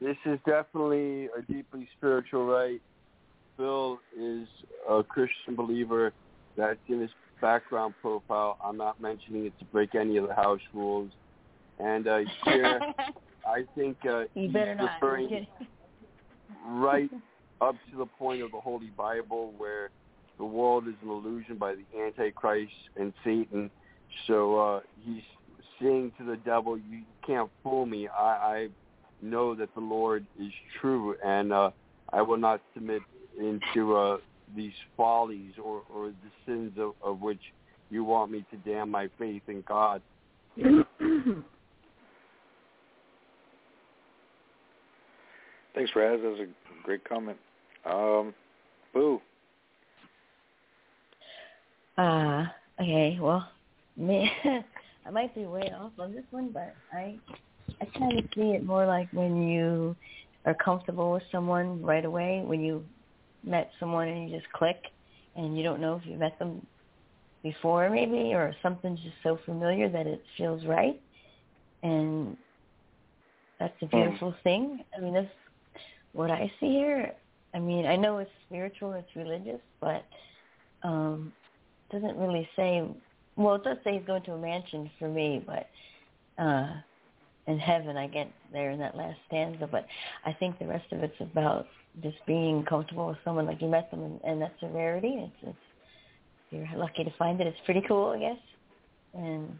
[0.00, 2.80] This is definitely a deeply spiritual right.
[3.56, 4.46] Phil is
[4.88, 6.12] a Christian believer.
[6.56, 8.58] That's in his background profile.
[8.62, 11.10] I'm not mentioning it to break any of the house rules.
[11.78, 12.80] And uh, here,
[13.46, 15.00] I think uh, you he's not.
[15.00, 15.46] Referring
[16.66, 17.10] right
[17.60, 19.90] up to the point of the Holy Bible where
[20.38, 23.70] the world is an illusion by the Antichrist and Satan.
[24.26, 25.22] So uh, he's
[25.80, 28.08] saying to the devil, you can't fool me.
[28.08, 28.68] I, I
[29.22, 31.70] know that the Lord is true, and uh,
[32.12, 33.02] I will not submit
[33.38, 34.18] into uh,
[34.54, 37.40] these follies or, or the sins of, of which
[37.90, 40.00] you want me to damn my faith in God.
[45.74, 46.20] thanks, Razz.
[46.22, 46.46] That was a
[46.84, 47.38] great comment.
[47.84, 48.34] Um,
[48.92, 49.20] Boo.
[51.98, 52.44] Uh,
[52.80, 53.48] okay, well,
[53.96, 54.30] me,
[55.06, 57.18] I might be way off on this one, but I,
[57.80, 59.96] I kind of see it more like when you
[60.44, 62.84] are comfortable with someone right away, when you
[63.44, 64.82] met someone and you just click,
[65.36, 66.66] and you don't know if you met them
[67.42, 71.00] before maybe, or something's just so familiar that it feels right,
[71.82, 72.36] and
[73.60, 74.84] that's a beautiful thing.
[74.96, 75.28] I mean, that's
[76.12, 77.12] what I see here.
[77.54, 80.04] I mean, I know it's spiritual, it's religious, but
[80.82, 81.32] um
[81.90, 82.82] doesn't really say.
[83.36, 85.68] Well, it does say he's going to a mansion for me, but
[86.42, 86.68] uh
[87.46, 89.68] in heaven, I get there in that last stanza.
[89.70, 89.86] But
[90.24, 91.66] I think the rest of it's about
[92.02, 95.16] just being comfortable with someone like you met them, and, and that's a rarity.
[95.18, 95.58] It's, it's
[96.50, 97.46] you're lucky to find it.
[97.46, 98.38] It's pretty cool, I guess.
[99.14, 99.58] And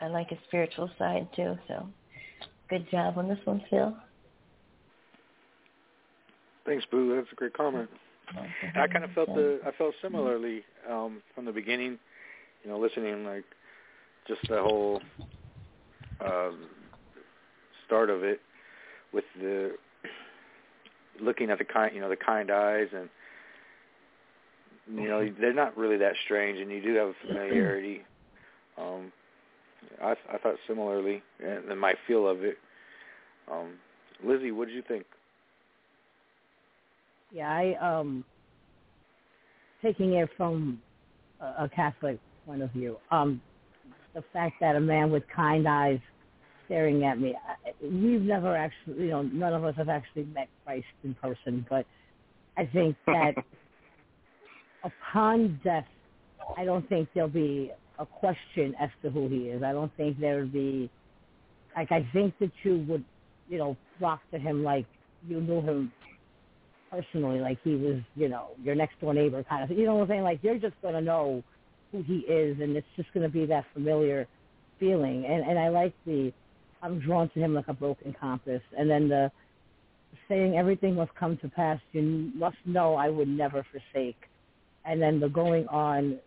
[0.00, 1.56] I like a spiritual side too.
[1.68, 1.86] So
[2.68, 3.94] good job on this one, Phil.
[6.64, 7.14] Thanks, Boo.
[7.14, 7.88] That's a great comment.
[8.76, 11.98] I kind of felt the I felt similarly um, from the beginning.
[12.62, 13.44] You know, listening like
[14.26, 15.00] just the whole
[16.24, 16.66] um,
[17.86, 18.40] start of it
[19.12, 19.72] with the
[21.20, 23.08] looking at the kind you know the kind eyes and
[24.98, 28.02] you know they're not really that strange and you do have a familiarity.
[28.78, 29.12] Um,
[30.02, 32.56] I I thought similarly and, and my feel of it.
[33.50, 33.74] Um,
[34.24, 35.04] Lizzie, what did you think?
[37.32, 38.24] Yeah, I um
[39.82, 40.80] taking it from
[41.40, 42.96] a, a Catholic point of view.
[43.10, 43.40] Um
[44.14, 45.98] the fact that a man with kind eyes
[46.66, 47.34] staring at me.
[47.34, 51.66] I, we've never actually, you know, none of us have actually met Christ in person,
[51.68, 51.86] but
[52.56, 53.34] I think that
[54.84, 55.86] upon death,
[56.56, 59.62] I don't think there'll be a question as to who he is.
[59.62, 60.90] I don't think there would be,
[61.76, 63.04] like, I think that you would,
[63.48, 64.86] you know, flock to him like
[65.26, 65.92] you knew him
[66.90, 69.78] personally, like he was, you know, your next door neighbor kind of thing.
[69.78, 70.22] You know what I'm saying?
[70.22, 71.42] Like you're just gonna know
[71.92, 74.26] who he is, and it's just gonna be that familiar
[74.80, 75.24] feeling.
[75.26, 76.32] And and I like the,
[76.82, 78.62] I'm drawn to him like a broken compass.
[78.76, 79.30] And then the
[80.28, 81.78] saying everything must come to pass.
[81.92, 84.16] You must know I would never forsake.
[84.84, 86.18] And then the going on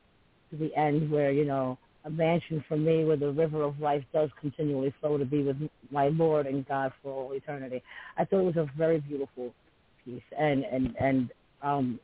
[0.51, 4.03] to the end where you know a mansion for me where the river of life
[4.13, 5.57] does continually flow to be with
[5.91, 7.81] my Lord and God for all eternity.
[8.17, 9.53] I thought it was a very beautiful
[10.05, 11.99] piece and and and um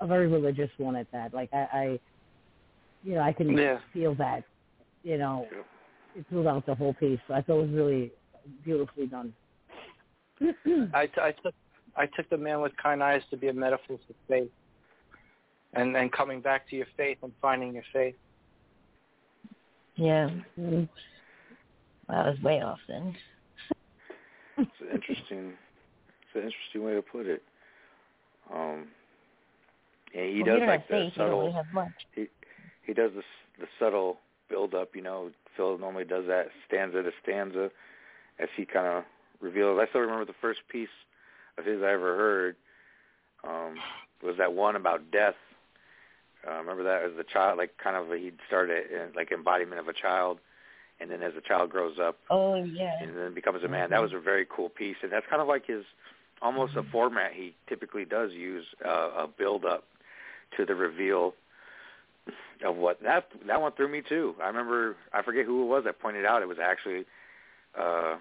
[0.00, 1.32] a very religious one at that.
[1.32, 2.00] Like I, I
[3.02, 3.80] you know, I can Yeah.
[3.92, 4.44] feel that,
[5.02, 5.48] you know,
[6.14, 7.20] it throughout the whole piece.
[7.28, 8.12] So I thought it was really
[8.64, 9.32] beautifully done.
[10.40, 11.54] I, t- I took
[11.96, 14.50] I took the man with kind eyes to be a metaphor for faith,
[15.74, 18.14] and and coming back to your faith and finding your faith.
[19.96, 20.30] Yeah.
[20.56, 20.88] Well,
[22.08, 23.14] I was way off then.
[24.58, 25.52] It's an interesting,
[26.22, 27.42] it's an interesting way to put it.
[28.52, 28.88] Um,
[30.14, 31.40] and he well, does you like have the faith, you don't subtle.
[31.40, 31.92] really have much.
[32.14, 32.28] He
[32.90, 33.22] he does the
[33.60, 34.96] the subtle build up.
[34.96, 37.70] You know, Phil normally does that stanza to stanza,
[38.40, 39.04] as he kind of
[39.40, 39.78] reveals.
[39.80, 40.88] I still remember the first piece
[41.56, 42.56] of his I ever heard
[43.44, 43.76] um,
[44.24, 45.36] was that one about death.
[46.44, 49.86] Uh, remember that as a child, like kind of he'd started uh, like embodiment of
[49.86, 50.40] a child,
[50.98, 52.94] and then as the child grows up, Oh yeah.
[53.00, 53.90] and then becomes a man.
[53.90, 55.84] That was a very cool piece, and that's kind of like his
[56.42, 59.84] almost a format he typically does use uh, a build up
[60.56, 61.34] to the reveal
[62.64, 64.34] of what that that one threw me too.
[64.42, 67.04] I remember I forget who it was that pointed out it was actually
[67.78, 68.16] uh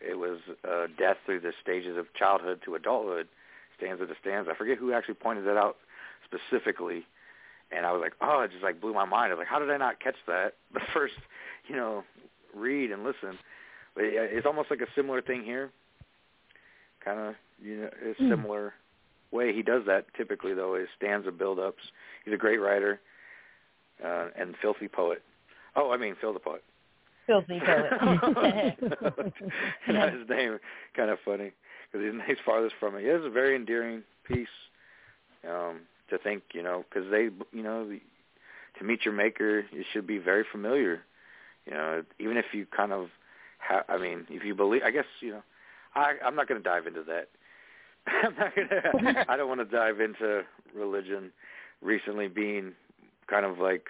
[0.00, 3.28] it was uh death through the stages of childhood to adulthood,
[3.76, 4.50] stands stanza to stanza.
[4.50, 5.76] I forget who actually pointed that out
[6.24, 7.04] specifically.
[7.70, 9.32] And I was like, oh, it just like blew my mind.
[9.32, 11.14] I was like, how did I not catch that the first,
[11.68, 12.04] you know,
[12.54, 13.38] read and listen?
[13.94, 15.70] But it's almost like a similar thing here.
[17.04, 18.28] Kind of, you know, a Hmm.
[18.30, 18.74] similar
[19.34, 21.82] way he does that typically though is stanza build-ups.
[22.24, 23.00] He's a great writer
[24.04, 25.22] uh, and filthy poet.
[25.76, 26.62] Oh, I mean Phil the poet.
[27.26, 27.92] Filthy poet.
[29.88, 30.58] That's his name.
[30.96, 31.52] Kind of funny
[31.94, 33.04] because he's, he's farthest from it.
[33.04, 34.48] It is a very endearing piece
[35.48, 35.80] um,
[36.10, 38.00] to think, you know, because they, you know, the,
[38.78, 41.02] to meet your maker, it should be very familiar.
[41.66, 43.08] You know, even if you kind of,
[43.58, 45.42] ha- I mean, if you believe, I guess, you know,
[45.94, 47.28] I, I'm not going to dive into that.
[48.24, 49.24] I'm not gonna.
[49.28, 50.42] I don't want to dive into
[50.74, 51.32] religion
[51.82, 52.72] recently being
[53.28, 53.86] kind of like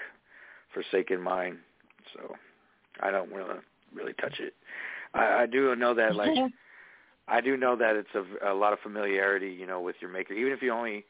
[0.73, 1.59] forsaken mine,
[2.13, 2.35] so
[3.01, 3.59] I don't want to
[3.95, 4.55] really touch it.
[5.15, 6.31] I, I do know that like
[7.29, 10.35] I do know that it's a, a lot of familiarity, you know, with your maker.
[10.35, 11.05] Even if you only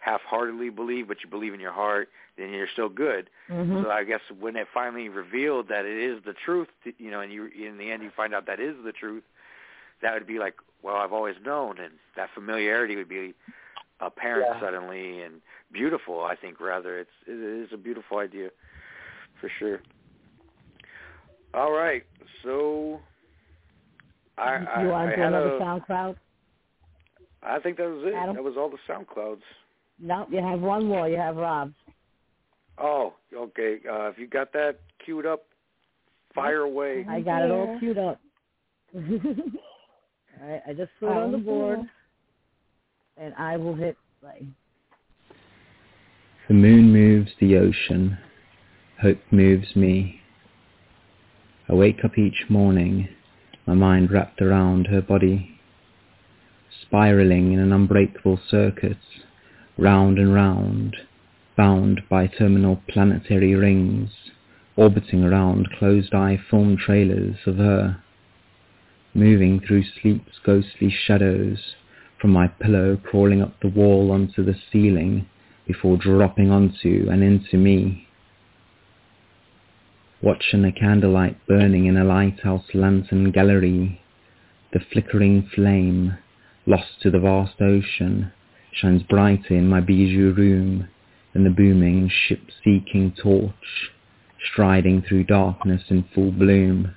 [0.00, 3.28] half-heartedly believe, but you believe in your heart, then you're still good.
[3.50, 3.82] Mhm.
[3.82, 7.32] So I guess when it finally revealed that it is the truth, you know, and
[7.32, 9.24] you in the end you find out that is the truth,
[10.02, 13.34] that would be like, well, I've always known, and that familiarity would be
[14.00, 14.60] apparent Yeah.
[14.60, 15.40] suddenly and
[15.72, 16.22] beautiful.
[16.22, 18.50] I think rather it's it is a beautiful idea
[19.40, 19.80] for sure.
[21.54, 22.04] All right,
[22.44, 23.00] so
[24.36, 26.16] I I, you want I to had another a, SoundCloud?
[27.42, 28.14] I think that was it.
[28.14, 28.34] Adam?
[28.36, 29.42] That was all the SoundClouds.
[30.00, 31.08] No, you have one more.
[31.08, 31.72] You have Rob.
[32.80, 33.78] Oh, okay.
[33.90, 35.44] Uh, if you got that queued up,
[36.34, 37.04] fire away.
[37.08, 38.20] I got it all queued up.
[40.42, 41.80] all right, I just threw it on the board,
[43.16, 44.46] and I will hit play.
[46.48, 48.18] The moon moves the ocean,
[49.00, 50.20] hope moves me.
[51.68, 53.08] I wake up each morning,
[53.66, 55.58] my mind wrapped around her body,
[56.82, 58.98] spiraling in an unbreakable circuit,
[59.76, 60.96] round and round,
[61.56, 64.10] bound by terminal planetary rings,
[64.76, 68.02] orbiting around closed-eye film trailers of her,
[69.18, 71.58] moving through sleep's ghostly shadows,
[72.20, 75.26] from my pillow crawling up the wall onto the ceiling,
[75.66, 78.06] before dropping onto and into me.
[80.22, 84.00] Watching a candlelight burning in a lighthouse lantern gallery,
[84.72, 86.16] the flickering flame,
[86.66, 88.32] lost to the vast ocean,
[88.72, 90.88] shines brighter in my bijou room
[91.32, 93.90] than the booming ship-seeking torch,
[94.52, 96.94] striding through darkness in full bloom.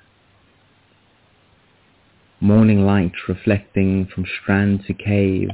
[2.42, 5.50] Morning light reflecting from strand to cave,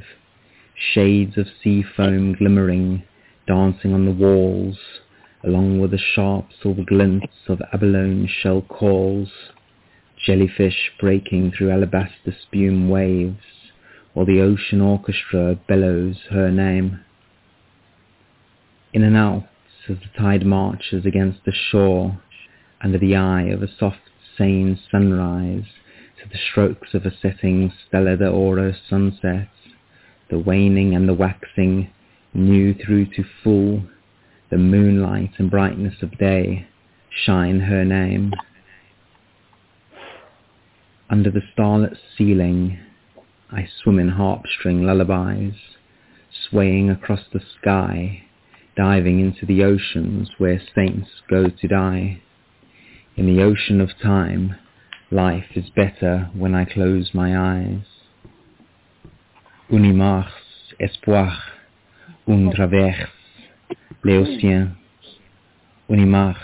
[0.75, 3.03] shades of sea foam glimmering,
[3.47, 4.79] dancing on the walls,
[5.45, 9.29] along with the sharp silver glints of abalone shell calls,
[10.17, 13.45] jellyfish breaking through alabaster spume waves,
[14.15, 17.01] while the ocean orchestra bellows her name.
[18.95, 19.45] In and out
[19.91, 22.19] as the tide marches against the shore,
[22.81, 24.09] under the eye of a soft,
[24.39, 25.67] sane sunrise,
[26.23, 29.49] to the strokes of a setting Stella d'Oro sunset,
[30.31, 31.91] the waning and the waxing,
[32.35, 33.83] new through to full,
[34.51, 36.67] the moonlight and brightness of day,
[37.25, 38.33] shine her name.
[41.11, 42.79] Under the starlit ceiling,
[43.51, 45.55] I swim in harp-string lullabies,
[46.51, 48.25] swaying across the sky,
[48.77, 52.21] diving into the oceans where saints go to die.
[53.17, 54.57] In the ocean of time,
[55.11, 57.85] life is better when I close my eyes.
[59.71, 60.33] Unimars,
[60.79, 61.37] espoir,
[62.27, 63.09] un traverse,
[64.03, 64.77] l'océan.
[65.89, 66.39] Unimars,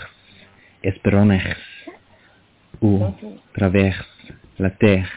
[0.83, 1.57] esperoners,
[2.81, 3.13] ou
[3.53, 4.05] traverse
[4.57, 5.11] la terre.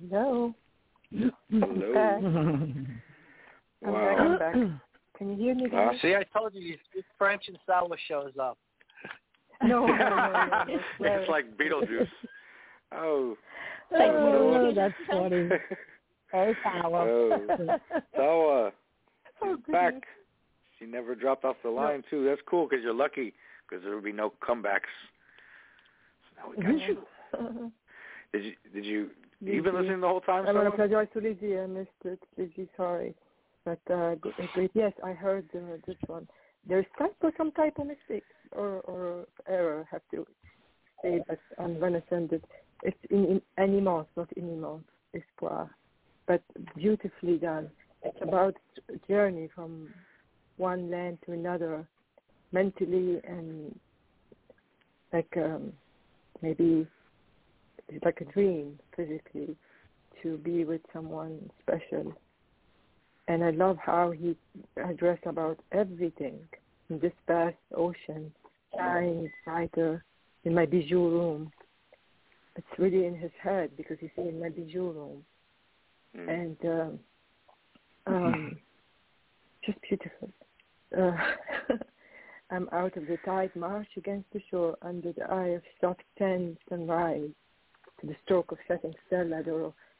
[0.00, 0.54] Hello.
[1.10, 2.24] Hello.
[3.82, 4.38] I'm Wow.
[4.38, 4.54] back.
[4.54, 4.80] I'm back.
[5.18, 5.66] Can you hear me?
[5.76, 5.90] Uh.
[6.00, 6.60] See, I told you,
[6.94, 8.56] you French and Sawa shows up.
[9.60, 10.64] No, no, no, no.
[10.68, 10.76] no.
[11.00, 12.06] it's like Beetlejuice.
[12.92, 13.36] Oh.
[13.90, 15.48] Thank Oh, that's funny.
[16.30, 17.08] Hey, Sour.
[17.08, 17.78] Oh.
[18.14, 18.72] Sawa,
[19.42, 19.94] Oh, back.
[20.78, 22.24] She never dropped off the line too.
[22.24, 23.34] That's cool because you're lucky
[23.68, 24.92] because there will be no comebacks.
[26.22, 27.72] So now we got you.
[28.32, 28.52] Did you?
[28.72, 29.10] Did you?
[29.40, 30.46] You been listening the whole time?
[30.46, 30.84] I'm gonna Sawa?
[30.84, 31.58] apologize to Lizzie.
[31.58, 32.20] I missed it.
[32.36, 33.14] Lizzie, sorry.
[33.68, 34.14] But uh.
[34.72, 36.26] Yes, I heard uh, this one.
[36.66, 39.86] There's type or some type of mistake or or error.
[39.86, 40.26] I have to
[41.02, 42.42] say, but I'm gonna send it.
[42.82, 44.80] It's in, in animals, not animals.
[45.14, 45.70] Espoir,
[46.26, 46.42] but
[46.76, 47.68] beautifully done.
[48.02, 48.54] It's about
[49.06, 49.88] journey from
[50.56, 51.86] one land to another,
[52.52, 53.78] mentally and
[55.12, 55.72] like um,
[56.40, 56.86] maybe
[58.02, 59.56] like a dream physically
[60.22, 62.14] to be with someone special.
[63.28, 64.36] And I love how he
[64.82, 66.38] addressed about everything
[66.88, 68.32] in this vast ocean,
[68.74, 70.02] shines brighter
[70.44, 71.52] in my bijou room.
[72.56, 75.24] It's really in his head because he's in my bijou room.
[76.14, 76.98] And um,
[78.06, 78.56] um,
[79.64, 80.30] just beautiful.
[80.96, 81.12] Uh,
[82.50, 86.56] I'm out of the tide march against the shore under the eye of soft ten
[86.68, 87.28] sunrise
[88.00, 89.42] to the stroke of setting stella.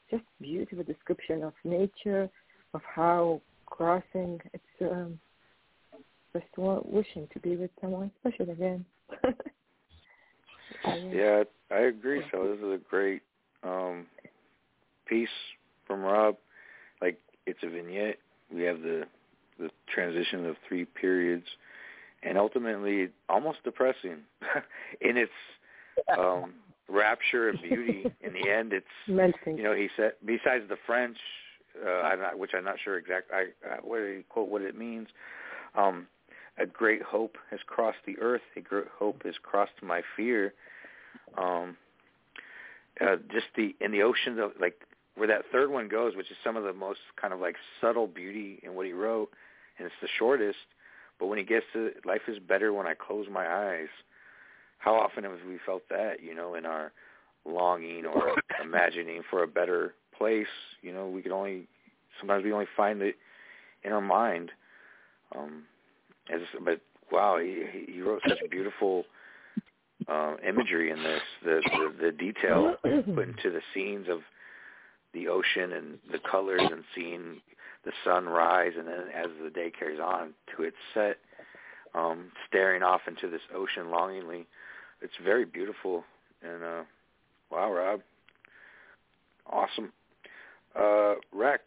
[0.09, 2.27] Just beautiful description of nature,
[2.73, 5.19] of how crossing it's um,
[6.33, 8.85] just wishing to be with someone special again.
[11.11, 12.21] Yeah, I agree.
[12.31, 13.21] So this is a great
[13.63, 14.05] um
[15.07, 15.27] piece
[15.85, 16.35] from Rob.
[17.01, 18.17] Like it's a vignette.
[18.53, 19.03] We have the
[19.59, 21.45] the transition of three periods,
[22.23, 24.19] and ultimately almost depressing
[25.01, 25.31] in its
[26.17, 26.53] um
[26.87, 28.05] rapture and beauty.
[28.21, 29.57] In the end, it's Melting.
[29.57, 31.17] you know he said besides the French,
[31.85, 33.31] uh, I'm not, which I'm not sure exact.
[33.33, 35.07] I uh, what he quote what it means.
[35.75, 36.07] Um,
[36.57, 38.41] a great hope has crossed the earth.
[38.55, 40.53] A great hope has crossed my fear.
[41.37, 41.77] Um,
[43.01, 44.81] uh, just the in the ocean, of, like
[45.15, 48.07] where that third one goes, which is some of the most kind of like subtle
[48.07, 49.29] beauty in what he wrote,
[49.77, 50.57] and it's the shortest.
[51.19, 53.89] But when he gets to life is better when I close my eyes,
[54.77, 56.91] how often have we felt that, you know, in our
[57.45, 60.47] longing or imagining for a better place?
[60.83, 61.67] You know, we can only
[62.19, 63.15] sometimes we only find it
[63.83, 64.51] in our mind.
[65.35, 65.63] Um,
[66.31, 66.81] as but
[67.11, 69.05] wow, he he wrote such beautiful
[70.07, 71.21] uh, imagery in this.
[71.43, 74.19] The, the the detail put into the scenes of
[75.13, 77.41] the ocean and the colors and seeing
[77.85, 81.17] the sun rise and then as the day carries on to its set,
[81.95, 84.45] um, staring off into this ocean longingly.
[85.01, 86.03] It's very beautiful
[86.43, 86.83] and uh
[87.51, 88.01] wow Rob.
[89.51, 89.91] Awesome.
[90.75, 91.61] Uh Rec.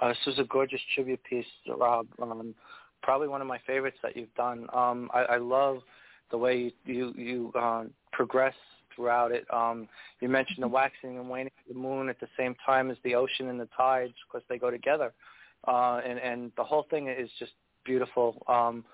[0.00, 1.44] Uh, this is a gorgeous tribute piece,
[1.76, 2.06] Rob.
[2.22, 2.54] Um,
[3.02, 4.66] probably one of my favorites that you've done.
[4.72, 5.78] Um, I, I love
[6.30, 8.54] the way you you, you um, progress
[8.94, 9.46] throughout it.
[9.52, 9.88] Um,
[10.20, 13.14] you mentioned the waxing and waning of the moon at the same time as the
[13.14, 15.12] ocean and the tides because they go together,
[15.68, 17.52] uh, and and the whole thing is just
[17.84, 18.42] beautiful.
[18.48, 18.84] Um,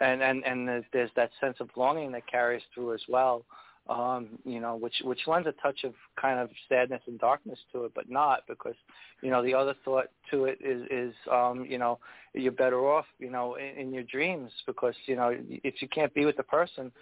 [0.00, 3.44] and and and there's, there's that sense of longing that carries through as well
[3.88, 7.84] um, you know, which which lends a touch of kind of sadness and darkness to
[7.84, 8.76] it, but not because,
[9.22, 11.98] you know, the other thought to it is is um, you know,
[12.32, 16.14] you're better off, you know, in, in your dreams because you know if you can't
[16.14, 16.92] be with the person,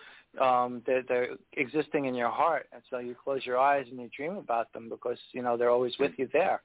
[0.41, 4.09] um, they're they're existing in your heart, and so you close your eyes and you
[4.17, 6.63] dream about them because you know they're always with you there.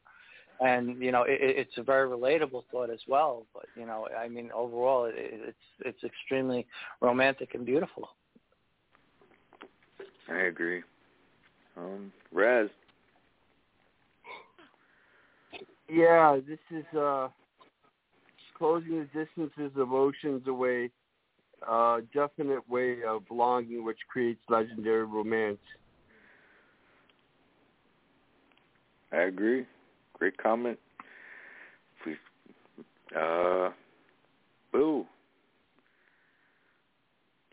[0.61, 3.45] And you know it, it's a very relatable thought as well.
[3.53, 6.65] But you know, I mean, overall, it, it's it's extremely
[7.01, 8.11] romantic and beautiful.
[10.29, 10.81] I agree.
[11.77, 12.69] Um, Razz.
[15.89, 17.27] Yeah, this is uh,
[18.57, 20.89] closing the distances of oceans away.
[21.67, 25.59] Uh, definite way of longing, which creates legendary romance.
[29.11, 29.65] I agree.
[30.13, 30.77] Great comment.
[32.05, 32.13] We,
[33.17, 33.69] uh,
[34.71, 35.05] boo.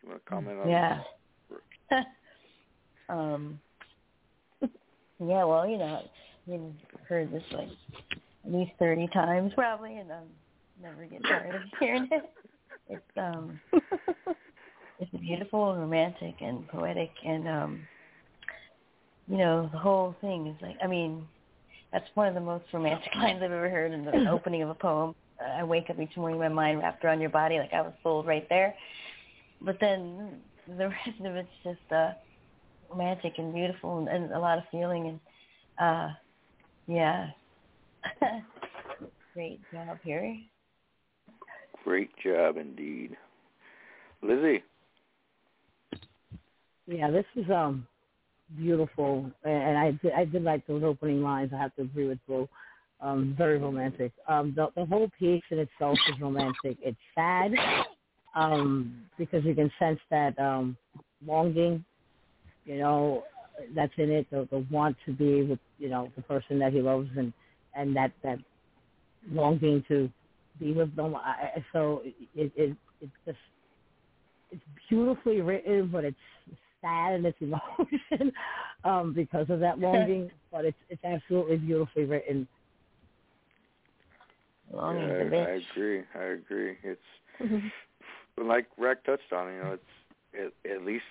[0.00, 0.68] Do you want to comment on?
[0.68, 1.00] Yeah.
[3.12, 3.60] Um,
[4.62, 6.02] yeah, well, you know,
[6.52, 7.68] I've heard this like
[8.44, 10.28] at least thirty times probably, and I'm
[10.82, 12.30] never get tired of hearing it.
[12.88, 13.60] It's um,
[14.98, 17.80] it's beautiful and romantic and poetic, and um,
[19.28, 21.26] you know, the whole thing is like, I mean,
[21.92, 24.74] that's one of the most romantic lines I've ever heard in the opening of a
[24.74, 25.14] poem.
[25.40, 28.26] I wake up each morning, my mind wrapped around your body, like I was sold
[28.26, 28.74] right there.
[29.60, 32.12] But then the rest of it's just uh
[32.92, 35.20] romantic and beautiful and, and a lot of feeling and
[35.78, 36.12] uh
[36.86, 37.28] yeah.
[39.34, 40.36] Great job here
[41.84, 43.16] great job indeed.
[44.22, 44.62] Lizzie.
[46.86, 47.86] Yeah this is um
[48.56, 49.30] beautiful.
[49.44, 51.50] And i did i did like those opening lines.
[51.54, 52.48] I have to agree with Boo.
[53.00, 54.12] um very romantic.
[54.28, 56.78] Um the the whole piece in itself is romantic.
[56.82, 57.52] It's sad
[58.34, 60.76] um because you can sense that um
[61.24, 61.84] longing
[62.64, 63.24] you know,
[63.74, 66.80] that's in it, the, the want to be with, you know, the person that he
[66.80, 67.32] loves and,
[67.74, 68.38] and that, that
[69.30, 70.10] longing to
[70.58, 71.14] be with them.
[71.16, 72.02] I, so
[72.34, 73.38] it, it, it's just,
[74.50, 76.16] it's beautifully written, but it's
[76.82, 78.32] sad in its emotion
[78.84, 80.30] um, because of that longing.
[80.52, 82.46] but it's it's absolutely beautifully written.
[84.70, 86.02] Longing yeah, I, I agree.
[86.14, 86.76] I agree.
[86.82, 87.00] It's
[88.38, 89.52] like Rec touched on.
[89.52, 91.04] You know, it's it, at least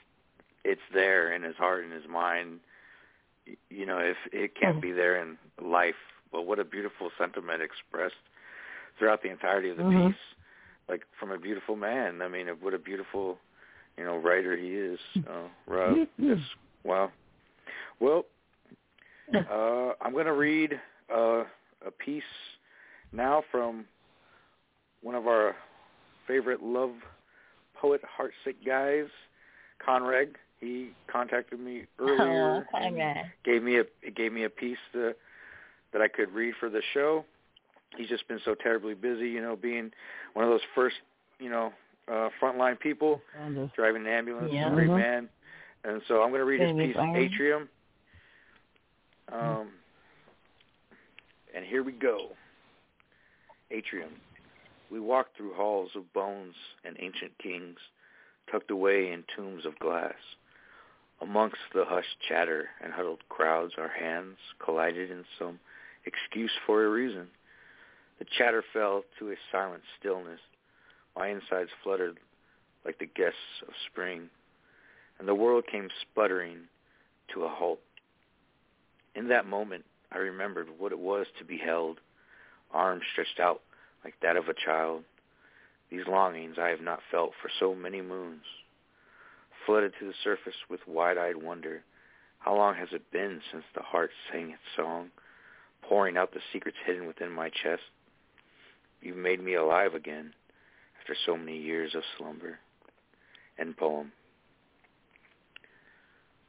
[0.64, 2.60] it's there in his heart and his mind.
[3.70, 4.82] You know, if it can't mm-hmm.
[4.82, 5.96] be there in life,
[6.32, 8.14] but what a beautiful sentiment expressed
[8.98, 10.08] throughout the entirety of the mm-hmm.
[10.08, 10.18] piece,
[10.88, 12.22] like from a beautiful man.
[12.22, 13.38] I mean, what a beautiful,
[13.98, 15.00] you know, writer he is.
[15.18, 16.38] Uh, Rob, yes,
[16.84, 17.12] wow.
[18.00, 18.26] Well,
[19.34, 20.80] uh, I'm going to read
[21.14, 21.44] uh,
[21.86, 22.24] a piece
[23.12, 23.86] now from
[25.02, 25.56] one of our
[26.28, 26.92] favorite love
[27.76, 29.10] poet, heartsick guys,
[29.86, 30.36] Conreg.
[30.62, 32.68] He contacted me earlier.
[32.74, 32.96] Oh, and
[33.44, 35.14] gave me a gave me a piece to,
[35.92, 37.26] that I could read for the show.
[37.98, 39.92] He's just been so terribly busy, you know, being
[40.34, 40.96] one of those first,
[41.40, 41.74] you know,
[42.08, 43.22] uh, frontline people,
[43.76, 44.70] driving an ambulance, yeah.
[44.70, 44.98] great mm-hmm.
[44.98, 45.30] man.
[45.84, 47.68] And so I'm going to read his piece, Atrium.
[49.32, 49.70] Um,
[51.56, 52.30] and here we go.
[53.72, 54.12] Atrium.
[54.92, 57.78] We walk through halls of bones and ancient kings,
[58.52, 60.14] tucked away in tombs of glass.
[61.22, 65.60] Amongst the hushed chatter and huddled crowds, our hands collided in some
[66.06, 67.28] excuse for a reason.
[68.18, 70.40] The chatter fell to a silent stillness.
[71.16, 72.18] My insides fluttered
[72.84, 74.30] like the guests of spring,
[75.20, 76.62] and the world came sputtering
[77.34, 77.82] to a halt.
[79.14, 82.00] In that moment, I remembered what it was to be held,
[82.74, 83.62] arms stretched out
[84.04, 85.04] like that of a child.
[85.92, 88.44] These longings I have not felt for so many moons.
[89.66, 91.84] Flooded to the surface with wide-eyed wonder,
[92.40, 95.12] how long has it been since the heart sang its song,
[95.84, 97.84] pouring out the secrets hidden within my chest?
[99.02, 100.34] You've made me alive again
[101.00, 102.60] after so many years of slumber.
[103.60, 104.12] End poem.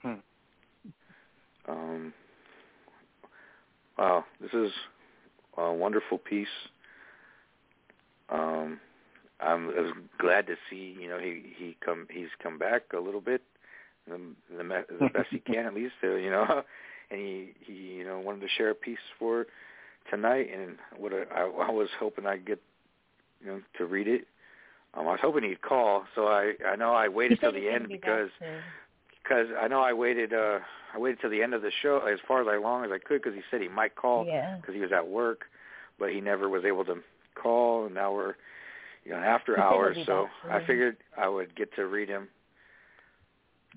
[0.02, 0.14] Hmm.
[1.68, 2.14] Um,
[3.98, 4.72] wow, this is
[5.56, 6.46] a wonderful piece.
[8.28, 8.80] Um,
[9.42, 13.00] I'm I was glad to see you know he he come he's come back a
[13.00, 13.42] little bit
[14.08, 14.18] the
[14.56, 16.62] the, the best he can at least uh, you know.
[17.10, 19.46] And he he you know wanted to share a piece for
[20.10, 22.58] tonight and what I, I was hoping I'd get
[23.42, 24.26] you know to read it.
[24.94, 27.88] Um, I was hoping he'd call so I I know I waited till the end
[27.88, 28.30] because
[29.22, 30.60] because I know I waited uh
[30.94, 32.98] I waited till the end of the show as far as I long as I
[32.98, 34.74] could because he said he might call because Yeah.
[34.74, 35.42] he was at work
[35.98, 36.96] but he never was able to
[37.34, 38.36] call and now we're
[39.04, 42.08] you know after He said he'll hours so I figured I would get to read
[42.08, 42.28] him.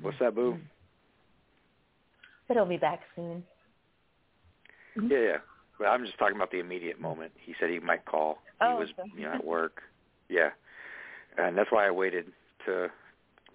[0.02, 0.54] What's that boo?
[0.54, 0.62] Mm-hmm.
[2.48, 3.44] But he'll be back soon.
[4.98, 5.12] Mm-hmm.
[5.12, 5.38] yeah yeah.
[5.78, 7.32] But I'm just talking about the immediate moment.
[7.38, 8.40] He said he might call.
[8.62, 9.10] He Oh, was okay.
[9.16, 9.82] you know at work.
[10.30, 10.50] Yeah.
[11.38, 12.28] And that's why I waited
[12.66, 12.90] to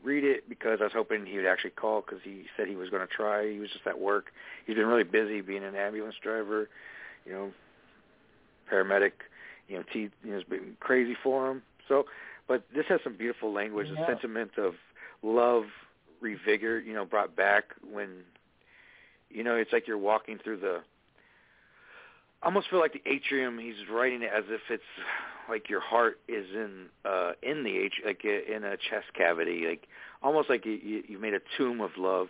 [0.04, 2.90] read it because I was hoping he would actually call because he said he was
[2.90, 3.50] going to try.
[3.50, 4.26] He was just at work.
[4.66, 6.68] He's been really busy being an ambulance driver,
[7.24, 7.50] you know,
[8.72, 9.12] paramedic.
[9.70, 11.62] You know, T, you know, it's been crazy for him.
[11.86, 12.06] So,
[12.48, 14.02] but this has some beautiful language, Yeah.
[14.02, 14.74] a sentiment of
[15.22, 15.64] love,
[16.20, 16.80] revigor.
[16.80, 18.24] You know, brought back when,
[19.30, 20.80] you know, it's like you're walking through the.
[22.42, 23.58] I almost feel like the atrium.
[23.58, 24.82] He's writing it as if it's
[25.48, 29.66] like your heart is in uh in the atri- like uh, in a chest cavity,
[29.68, 29.86] like
[30.22, 32.28] almost like you you you made a tomb of love,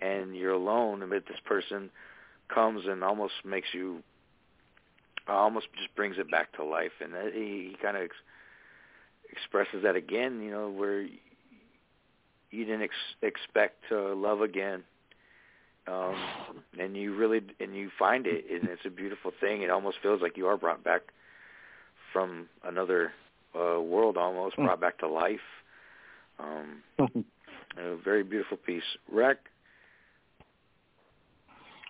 [0.00, 1.90] and you're alone amid this person
[2.48, 4.02] comes and almost makes you
[5.28, 8.14] almost just brings it back to life, and that, he, he kind of ex-
[9.30, 14.82] expresses that again, you know, where you didn't ex- expect to love again,
[15.86, 16.16] um,
[16.78, 19.62] and you really and you find it, and it's a beautiful thing.
[19.62, 21.02] It almost feels like you are brought back
[22.12, 23.12] from another
[23.54, 25.40] uh, world, almost brought back to life.
[26.38, 26.82] Um,
[27.78, 28.82] a very beautiful piece.
[29.10, 29.38] Rec,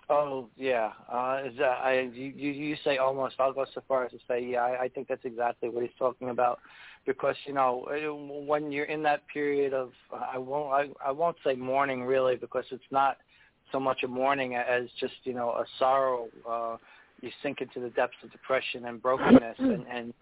[0.09, 3.35] Oh yeah, uh, is that, I you you say almost.
[3.39, 4.61] I'll go so far as to say yeah.
[4.61, 6.59] I, I think that's exactly what he's talking about,
[7.05, 7.85] because you know
[8.47, 12.63] when you're in that period of I won't I, I won't say mourning really because
[12.71, 13.17] it's not
[13.73, 16.29] so much a mourning as just you know a sorrow.
[16.49, 16.77] Uh,
[17.19, 20.13] you sink into the depths of depression and brokenness, and and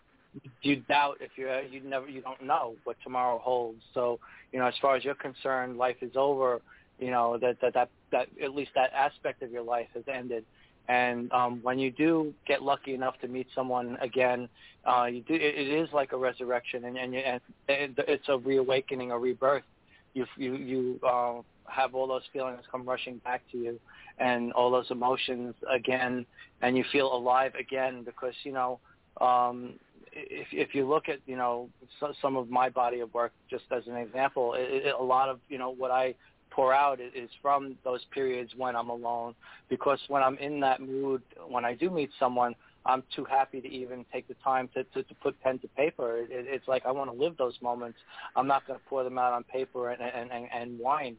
[0.63, 3.81] you doubt if you're you never you don't know what tomorrow holds.
[3.93, 4.19] So
[4.51, 6.61] you know as far as you're concerned, life is over
[6.99, 10.45] you know that that that that at least that aspect of your life has ended.
[10.87, 14.47] And um when you do get lucky enough to meet someone again
[14.85, 18.37] uh you do it, it is like a resurrection and and, you, and it's a
[18.37, 19.63] reawakening a rebirth.
[20.13, 23.79] You you you uh have all those feelings come rushing back to you
[24.19, 26.25] and all those emotions again
[26.61, 28.79] and you feel alive again because you know
[29.19, 29.73] um
[30.13, 31.67] if if you look at you know
[31.99, 35.27] so, some of my body of work just as an example it, it, a lot
[35.27, 36.15] of you know what I
[36.55, 39.35] pour out is from those periods when I'm alone.
[39.69, 42.55] Because when I'm in that mood when I do meet someone
[42.87, 46.17] I'm too happy to even take the time to to, to put pen to paper.
[46.17, 47.97] It, it, it's like I want to live those moments.
[48.35, 51.17] I'm not going to pour them out on paper and and and, and wine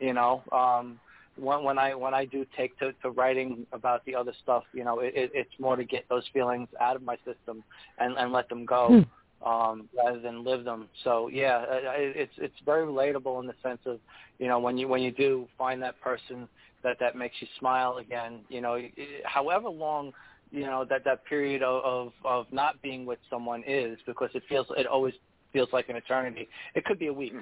[0.00, 0.42] you know?
[0.52, 0.98] Um
[1.36, 4.84] when when I when I do take to, to writing about the other stuff, you
[4.84, 7.62] know, it, it, it's more to get those feelings out of my system
[7.98, 9.04] and and let them go,
[9.44, 10.88] um, rather than live them.
[11.04, 13.98] So yeah, it's it's very relatable in the sense of,
[14.38, 16.48] you know, when you when you do find that person
[16.82, 18.92] that that makes you smile again, you know, it,
[19.24, 20.12] however long
[20.50, 24.42] you know that that period of, of of not being with someone is because it
[24.48, 25.14] feels it always
[25.52, 26.48] feels like an eternity.
[26.74, 27.32] It could be a week,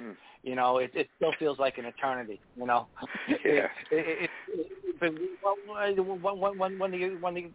[0.43, 0.79] you know.
[0.79, 2.89] It it still feels like an eternity, you know.
[3.29, 3.67] Yeah.
[3.91, 5.13] It, it, it, but
[6.21, 7.51] when when when when the when the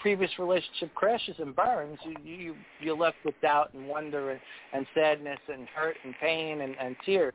[0.00, 4.40] previous relationship crashes and burns, you you you're left with doubt and wonder and,
[4.72, 7.34] and sadness and hurt and pain and, and tears.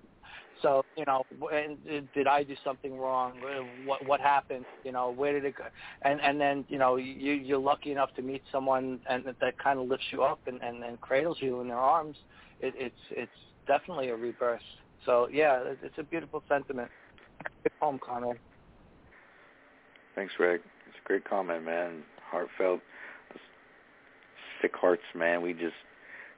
[0.62, 1.24] So you know,
[1.54, 1.78] and
[2.14, 3.34] did I do something wrong?
[3.44, 4.66] Uh, what what happened?
[4.84, 5.66] You know, where did it go?
[6.02, 9.58] And and then you know, you you're lucky enough to meet someone and that, that
[9.58, 12.18] kind of lifts you up and, and and cradles you in their arms.
[12.60, 13.32] It, it's it's
[13.68, 14.60] definitely a rebirth.
[15.06, 16.90] So yeah, it, it's a beautiful sentiment.
[17.64, 18.38] Good poem, Conrad.
[20.16, 20.60] thanks, Reg.
[20.88, 22.04] It's a great comment, man.
[22.32, 22.82] Heartfelt,
[24.62, 25.42] sick hearts, man.
[25.42, 25.76] We just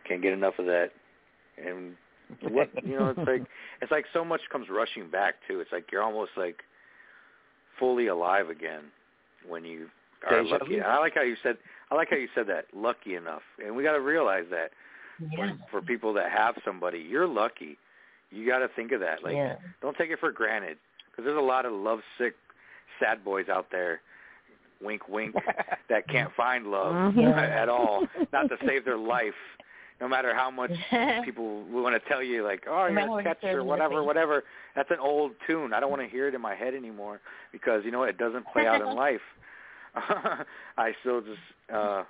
[0.08, 0.92] can't get enough of that.
[1.64, 1.96] And
[2.52, 3.44] what you know, it's like
[3.82, 5.60] it's like so much comes rushing back too.
[5.60, 6.58] It's like you're almost like
[7.80, 8.84] fully alive again
[9.48, 9.88] when you
[10.30, 10.76] are Deja lucky.
[10.76, 10.82] vu.
[10.82, 11.58] I like how you said
[11.90, 14.72] I like how you said that lucky enough, and we got to realize that
[15.20, 15.56] Yeah.
[15.70, 17.78] for, for people that have somebody, you're lucky.
[18.30, 19.24] You got to think of that.
[19.24, 19.58] Like, Yeah.
[19.82, 20.78] don't take it for granted
[21.10, 22.36] because there's a lot of lovesick,
[22.98, 24.00] sad boys out there.
[24.82, 25.36] Wink, wink.
[25.90, 27.38] that can't find love Mhm.
[27.62, 28.08] at all.
[28.34, 29.34] Not to save their life.
[30.00, 30.72] No matter how much
[31.26, 34.44] people want to tell you, like, oh, you're a sketch or whatever, whatever.
[34.76, 35.74] That's an old tune.
[35.74, 38.04] I don't want to hear it in my head anymore because you know?
[38.04, 39.22] It doesn't play out in life.
[39.96, 41.40] I still just
[41.74, 42.04] uh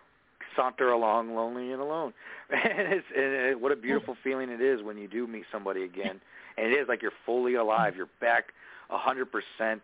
[0.56, 2.14] saunter along lonely and alone.
[2.50, 5.84] And it's and it, what a beautiful feeling it is when you do meet somebody
[5.84, 6.20] again.
[6.58, 7.96] And it is like you're fully alive.
[7.96, 8.46] You're back
[8.90, 9.82] a hundred percent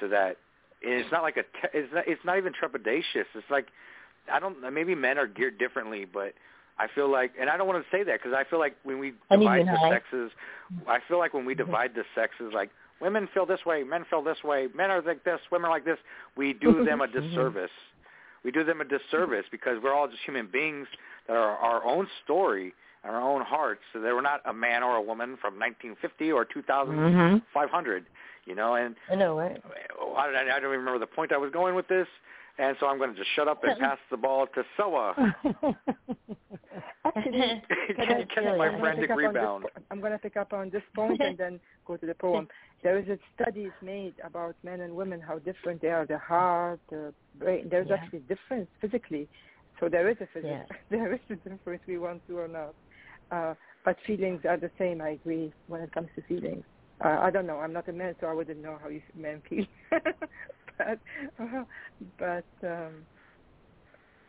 [0.00, 0.36] to that.
[0.82, 1.42] It's not like a.
[1.42, 2.04] Te- it's not.
[2.08, 3.26] It's not even trepidatious.
[3.34, 3.68] It's like
[4.32, 4.56] I don't.
[4.72, 6.34] Maybe men are geared differently, but
[6.78, 8.98] I feel like, and I don't want to say that because I feel like when
[8.98, 9.12] we
[9.44, 10.30] divide the sexes,
[10.88, 12.70] I feel like when we divide the sexes, like
[13.00, 15.84] women feel this way, men feel this way, men are like this, women are like
[15.84, 15.98] this.
[16.36, 17.70] We do them a disservice.
[18.44, 20.88] We do them a disservice because we're all just human beings
[21.28, 22.72] that are our own story
[23.04, 23.80] and our own hearts.
[23.92, 28.04] So they were not a man or a woman from 1950 or 2500.
[28.44, 29.62] You know, and I know, right?
[30.16, 32.08] I, I don't even remember the point I was going with this,
[32.58, 35.14] and so I'm going to just shut up and pass the ball to Soa.
[37.04, 37.62] Actually,
[37.96, 39.64] can I- Can I- my I'm gonna frantic pick up on this rebound.
[39.90, 42.48] I'm going to pick up on this point and then go to the poem.
[42.82, 46.80] There is a studies made about men and women, how different they are, the heart,
[46.90, 47.68] the brain.
[47.70, 47.96] There's Yeah.
[47.96, 49.28] actually difference physically.
[49.80, 50.66] So there is a physics.
[50.70, 50.76] Yeah.
[50.90, 52.74] There is a difference, we want to or not.
[53.30, 53.54] Uh,
[53.84, 56.64] but feelings are the same, I agree, when it comes to feelings.
[57.04, 57.58] Uh, I don't know.
[57.58, 59.64] I'm not a man, so I wouldn't know how you men feel.
[60.78, 60.98] but
[61.40, 61.64] uh,
[62.18, 63.06] but um,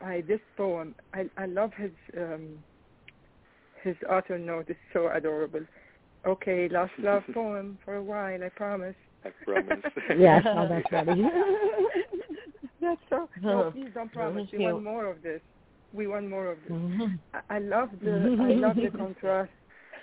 [0.02, 2.64] I this poem, I I love his um,
[3.84, 5.62] his author note is so adorable.
[6.26, 8.96] Okay, last love poem for a while, I promise.
[9.26, 9.84] I promise.
[10.18, 11.24] Yes, oh, that's funny.
[12.82, 13.30] that's so.
[13.42, 14.48] No, please don't promise.
[14.52, 15.42] We want more of this.
[15.94, 16.72] We want more of this.
[16.72, 17.20] Mhm.
[17.34, 19.52] I, I love the I love the contrast.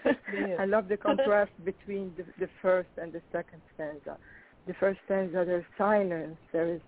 [0.04, 0.56] Yeah.
[0.58, 4.16] I love the contrast between the, the first and the second stanza.
[4.66, 6.36] The first stanza, there's silence.
[6.52, 6.80] There is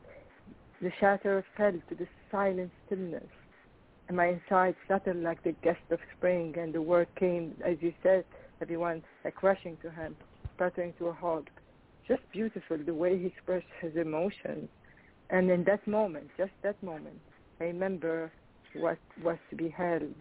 [0.80, 3.24] the shatter fell to the silent stillness.
[4.08, 7.92] And my inside fluttered like the gust of spring, and the word came, as you
[8.02, 8.24] said,
[8.60, 10.16] everyone like rushing to him,
[10.54, 11.46] sputtering to a halt.
[12.06, 14.68] Just beautiful the way he expressed his emotions.
[15.30, 17.20] And in that moment, just that moment,
[17.60, 18.32] I remember
[18.74, 20.02] what was to be held.
[20.02, 20.12] Um,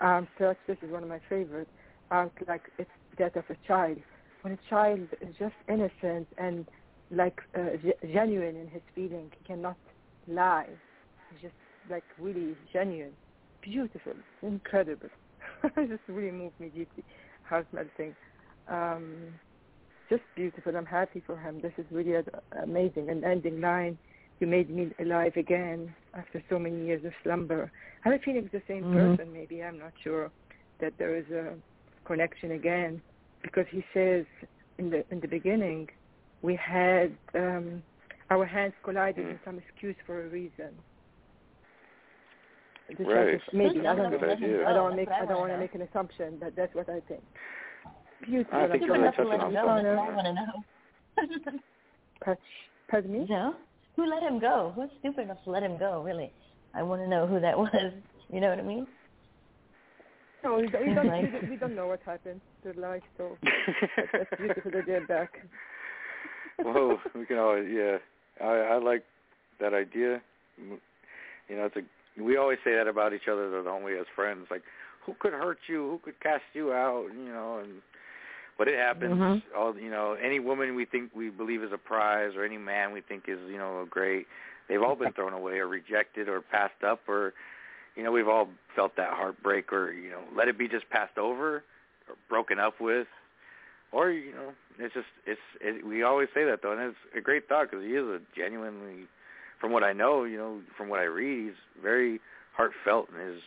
[0.00, 1.70] Arms touched, this is one of my favorites,
[2.10, 3.98] arms like it's that of a child.
[4.42, 6.68] When a child is just innocent and
[7.10, 9.76] like uh, ge- genuine in his feeling, he cannot
[10.26, 10.68] lie.
[11.30, 11.54] He's just
[11.88, 13.16] like really genuine,
[13.62, 15.08] beautiful, incredible.
[15.64, 17.04] it just really moved me deeply,
[17.42, 18.14] heart melting.
[18.68, 19.34] Um,
[20.08, 20.76] just beautiful.
[20.76, 21.60] I'm happy for him.
[21.60, 22.14] This is really
[22.62, 23.08] amazing.
[23.10, 23.98] An ending line.
[24.40, 27.70] You made me alive again after so many years of slumber.
[28.04, 29.16] I have a feeling it's the same Mhm.
[29.16, 29.32] person.
[29.32, 30.32] Maybe I'm not sure
[30.80, 31.56] that there is a
[32.14, 33.00] connection again,
[33.42, 34.24] because he says
[34.78, 35.88] in the in the beginning,
[36.42, 37.82] we had um,
[38.30, 40.70] our hands collided in some excuse for a reason.
[42.98, 43.34] This Right.
[43.34, 44.30] is maybe I don't Good know.
[44.32, 44.66] idea.
[44.68, 46.88] I don't want to make I don't want wanna make an assumption, but that's what
[46.88, 47.22] I think.
[48.26, 48.58] Beautiful.
[48.58, 49.46] I think you're so really to let touching him on go.
[49.48, 49.96] you, That's Connor.
[49.96, 51.58] what I want to know.
[52.24, 52.42] Pa-
[52.90, 53.26] Pardon me?
[53.30, 53.54] No?
[53.96, 54.72] Who let him go?
[54.74, 56.32] Who's stupid enough to let him go, really?
[56.74, 57.92] I want to know who that was.
[58.32, 58.86] You know what I mean?
[60.42, 62.82] No, we don't, we don't, Like- we don't, we don't know what happened to their
[62.82, 63.36] life, so
[64.12, 65.32] that's beautiful that they're back.
[66.58, 67.98] Whoa, we can always, yeah.
[68.40, 69.04] I I like
[69.60, 70.20] that idea.
[70.58, 74.46] You know, it's a we always say that about each other, though, don't as friends?
[74.50, 74.62] Like,
[75.06, 75.90] who could hurt you?
[75.90, 77.06] Who could cast you out?
[77.14, 77.80] You know, and
[78.58, 79.14] but it happens.
[79.14, 79.42] Mhm.
[79.56, 82.92] All you know, any woman we think we believe is a prize, or any man
[82.92, 84.26] we think is you know great,
[84.68, 87.32] they've all been thrown away, or rejected, or passed up, or
[87.96, 91.18] you know, we've all felt that heartbreak, or you know, let it be just passed
[91.18, 91.64] over,
[92.08, 93.06] or broken up with,
[93.92, 97.20] or you know, it's just it's it, we always say that though, and it's a
[97.20, 99.06] great thought because he is a genuinely,
[99.60, 102.20] from what I know, you know, from what I read, he's very
[102.56, 103.40] heartfelt in his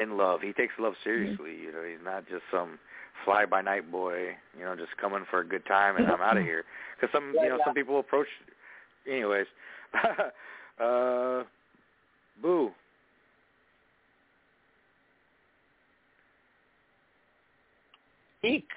[0.00, 0.40] in love.
[0.42, 1.56] He takes love seriously.
[1.62, 2.78] You know, he's not just some
[3.24, 4.36] fly by night boy.
[4.58, 6.64] You know, just coming for a good time and I'm out of here.
[6.96, 8.28] Because some you know some people approach.
[9.06, 9.46] Anyways,
[10.80, 11.42] uh,
[12.40, 12.70] boo.
[18.42, 18.68] Eek.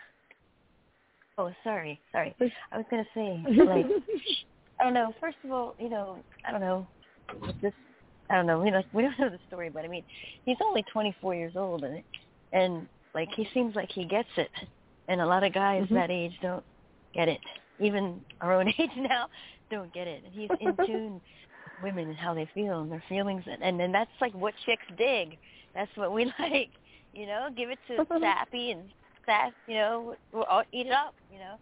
[1.38, 2.36] Oh, sorry, sorry.
[2.72, 3.86] I was gonna say, like,
[4.80, 5.14] I don't know.
[5.20, 6.88] First of all, you know, I don't know.
[7.62, 7.74] This,
[8.30, 8.60] I don't know.
[8.62, 10.04] We like we don't know the story, but I mean,
[10.46, 12.04] he's only 24 years old, and
[12.52, 14.52] and like he seems like he gets it,
[15.08, 15.94] and a lot of guys Mhm.
[15.96, 16.64] that age don't
[17.14, 17.40] get it.
[17.80, 19.28] even our own age now
[19.72, 20.24] don't get it.
[20.24, 21.22] And he's in tune with
[21.82, 24.84] women and how they feel and their feelings, and and then that's like what chicks
[24.98, 25.38] dig.
[25.74, 26.70] That's what we like.
[27.14, 28.24] You know, give it to mm-hmm.
[28.24, 28.84] sappy and
[29.26, 29.52] sass.
[29.68, 31.16] You know, we'll all eat it up.
[31.32, 31.56] You know.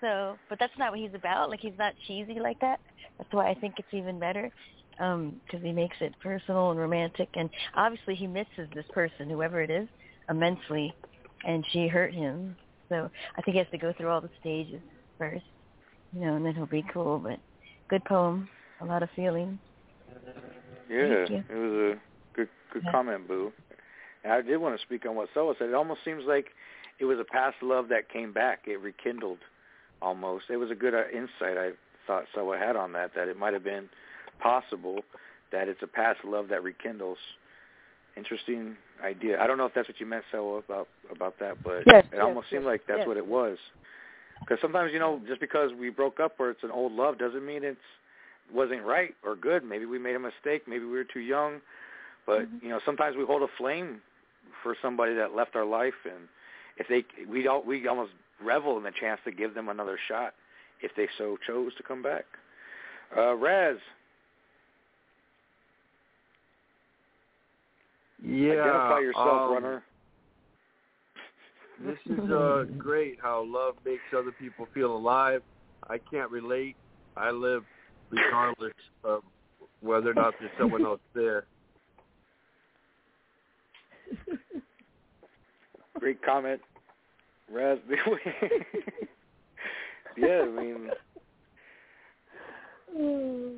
[0.00, 1.50] So, but that's not what he's about.
[1.50, 2.80] Like he's not cheesy like that.
[3.18, 4.50] That's why I think it's even better
[5.00, 7.28] um, because he makes it personal and romantic.
[7.34, 9.88] And obviously, he misses this person, whoever it is,
[10.28, 10.94] immensely,
[11.44, 12.54] and she hurt him.
[12.88, 14.80] So I think he has to go through all the stages
[15.18, 15.44] first,
[16.12, 17.18] you know, and then he'll be cool.
[17.18, 17.38] But
[17.88, 18.48] good poem,
[18.80, 19.58] a lot of feeling.
[20.88, 22.00] Yeah, it was a
[22.34, 22.90] good good Yeah.
[22.90, 23.52] comment, Boo.
[24.24, 25.68] And I did want to speak on what Soa said.
[25.68, 26.52] It almost seems like
[26.98, 28.66] it was a past love that came back.
[28.66, 29.38] It rekindled
[30.02, 30.50] almost.
[30.50, 31.72] It was a good uh, insight I
[32.06, 33.88] thought Soa had on that, that it might have been
[34.40, 35.02] possible
[35.52, 37.18] that it's a past love that rekindles.
[38.16, 39.40] Interesting idea.
[39.40, 42.16] I don't know if that's what you meant, Soa, about about that, but Yes, it
[42.16, 43.06] yes, almost seemed like that's yes.
[43.08, 43.56] what it was.
[44.40, 47.44] Because sometimes, you know, just because we broke up or it's an old love doesn't
[47.44, 47.78] mean it's
[48.52, 49.64] wasn't right or good.
[49.64, 50.62] Maybe we made a mistake.
[50.66, 51.60] Maybe we were too young.
[52.26, 52.58] But Mm-hmm.
[52.62, 54.00] you know, sometimes we hold a flame
[54.62, 56.28] for somebody that left our life, and
[56.76, 58.12] if they we don't we almost
[58.42, 60.34] revel in the chance to give them another shot
[60.82, 62.24] if they so chose to come back.
[63.16, 63.76] Uh, Razz,
[68.24, 68.52] Yeah.
[68.52, 69.82] identify yourself, um, runner.
[71.84, 75.42] This is uh great how love makes other people feel alive.
[75.88, 76.76] I can't relate.
[77.16, 77.64] I live
[78.10, 78.72] regardless
[79.04, 79.22] of
[79.80, 81.44] whether or not there's someone else there.
[85.98, 86.60] Great comment,
[87.52, 87.78] Razz.
[90.16, 90.90] yeah, I mean,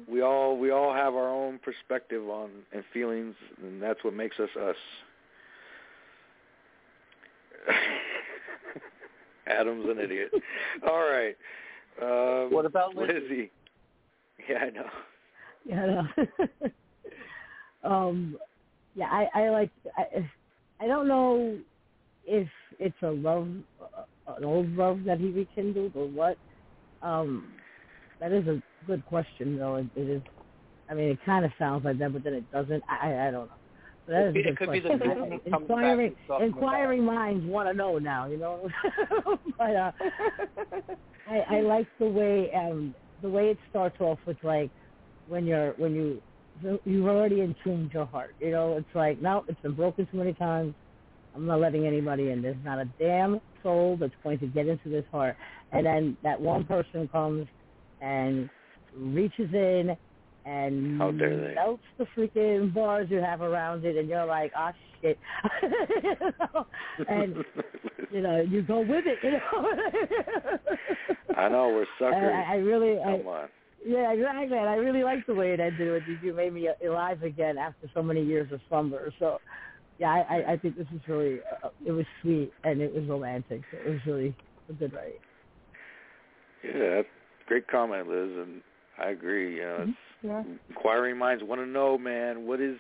[0.09, 4.39] we all we all have our own perspective on and feelings, and that's what makes
[4.41, 4.77] us us.
[9.47, 10.31] Adam's an idiot.
[10.89, 11.37] All right.
[12.01, 13.13] Um, What about Lizzie?
[13.13, 13.51] Lizzie?
[14.49, 14.87] Yeah, I know.
[15.65, 15.83] Yeah.
[15.83, 16.69] I know.
[17.91, 18.39] um,
[18.95, 19.71] yeah, I, I like.
[19.97, 20.29] I,
[20.81, 21.59] I don't know
[22.25, 22.49] if
[22.79, 23.49] it's a love,
[23.81, 26.37] uh, an old love that he rekindled or what.
[27.03, 27.53] Um,
[28.21, 29.77] that is a good question, though.
[29.77, 30.23] It, it is.
[30.89, 32.83] I mean, it kind of sounds like that, but then it doesn't.
[32.89, 33.53] I, I don't know.
[34.07, 34.99] But that is a It good could be the question.
[34.99, 38.27] vision coming back inquiring, inquiring minds want to know now.
[38.27, 38.69] You know.
[39.59, 39.93] but uh,
[41.29, 44.71] I, I like the way um the way it starts off with like
[45.29, 46.21] when you're when you
[46.85, 48.35] you've already entombed your heart.
[48.41, 50.75] You know, it's like no, it's been broken too many times.
[51.35, 52.43] I'm not letting anybody in.
[52.43, 55.37] There's not a damn soul that's going to get into this heart.
[55.73, 57.47] And then that one person comes
[58.03, 58.51] and
[58.95, 59.97] reaches in
[60.45, 64.73] and melts the freaking bars you have around it, and you're like, ah,
[67.09, 67.37] And
[68.11, 69.19] you know, you go with it.
[69.23, 70.59] You know.
[71.37, 72.45] I know we're suckers.
[72.49, 73.49] I, I really, I, Come on.
[73.85, 74.59] yeah, exactly.
[74.59, 76.19] And I really like the way it ended with you.
[76.23, 79.13] You made me alive again after so many years of slumber.
[79.19, 79.39] So,
[79.99, 83.09] yeah, I, I, I think this is really, uh, it was sweet and it was
[83.09, 83.63] romantic.
[83.73, 84.35] It was really
[84.69, 85.21] a good write.
[86.63, 87.03] Yeah,
[87.47, 88.61] great comment, Liz, and
[89.03, 89.57] I agree.
[89.57, 90.43] You know, it's Yeah.
[90.69, 92.77] inquiring minds want to know, man, what is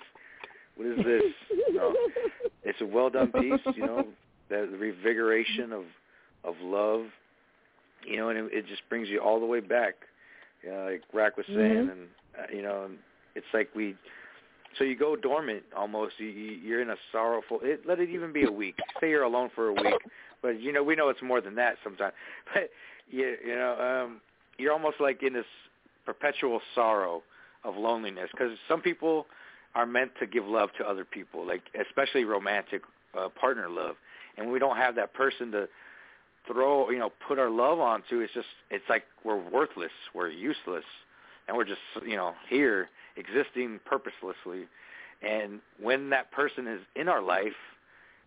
[0.76, 1.22] what is this?
[1.68, 1.94] You know,
[2.64, 4.06] it's a well done piece, you know,
[4.48, 5.82] the revigoration of
[6.44, 7.04] of love,
[8.06, 9.94] you know, and it, it just brings you all the way back.
[10.62, 11.92] You know, like Rack was saying, Mhm.
[11.92, 12.00] and
[12.38, 12.88] uh, you know,
[13.34, 13.96] it's like we.
[14.78, 16.14] So you go dormant almost.
[16.18, 17.60] You, you- you're in a sorrowful.
[17.62, 18.76] It, let it even be a week.
[19.00, 20.00] Say you're alone for a week,
[20.40, 22.14] but you know we know it's more than that sometimes.
[22.54, 22.70] But
[23.10, 24.20] you you know um,
[24.58, 25.44] you're almost like in this
[26.06, 27.22] perpetual sorrow
[27.64, 29.26] of loneliness because some people
[29.74, 32.82] are meant to give love to other people, like especially romantic
[33.18, 33.96] uh, partner love,
[34.36, 35.68] and we don't have that person to
[36.46, 38.20] throw, you know, put our love onto.
[38.20, 40.84] It's just, it's like we're worthless, we're useless,
[41.48, 44.66] and we're just, you know, here existing purposelessly.
[45.22, 47.52] And when that person is in our life,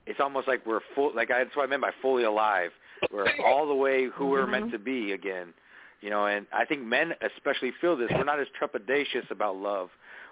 [0.05, 1.11] it's almost like we're full.
[1.15, 2.71] Like I, that's what I meant by fully alive.
[3.11, 5.53] We're all the way who we're meant to be again.
[6.01, 8.09] You know, and I think men especially feel this.
[8.11, 9.89] We're not as trepidatious about love.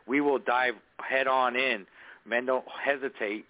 [0.07, 1.85] We will dive head on in.
[2.25, 3.45] Men don't hesitate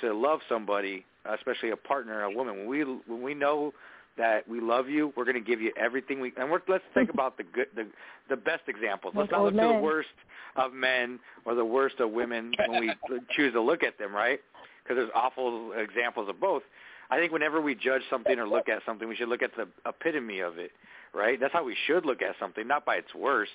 [0.00, 2.58] to love somebody, especially a partner, a woman.
[2.58, 3.72] When we when we know
[4.16, 6.32] that we love you, we're going to give you everything we.
[6.36, 7.86] And we're, let's think about the good, the
[8.28, 9.14] the best examples.
[9.16, 10.08] Let's not look to the worst
[10.56, 12.92] of men or the worst of women when we
[13.36, 14.40] choose to look at them, right?
[14.82, 16.62] Because there's awful examples of both.
[17.10, 19.68] I think whenever we judge something or look at something, we should look at the
[19.86, 20.72] epitome of it,
[21.16, 21.40] right?
[21.40, 23.52] That's how we should look at something, not by its worst.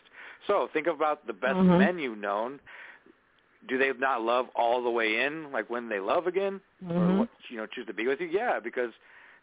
[0.48, 1.78] So think about the best Mhm.
[1.78, 2.60] men you've known.
[3.68, 6.60] Do they not love all the way in, like when they love again,
[6.96, 7.18] or Mhm.
[7.20, 8.28] what, you know choose to be with you?
[8.28, 8.92] Yeah, because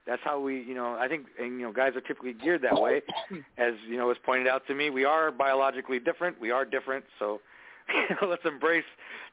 [0.06, 2.80] that's how we, you know, I think, and you know, guys are typically geared that
[2.80, 3.02] way.
[3.58, 6.40] As you know, was pointed out to me, we are biologically different.
[6.40, 7.40] We are different, so
[7.88, 8.84] you know, let's embrace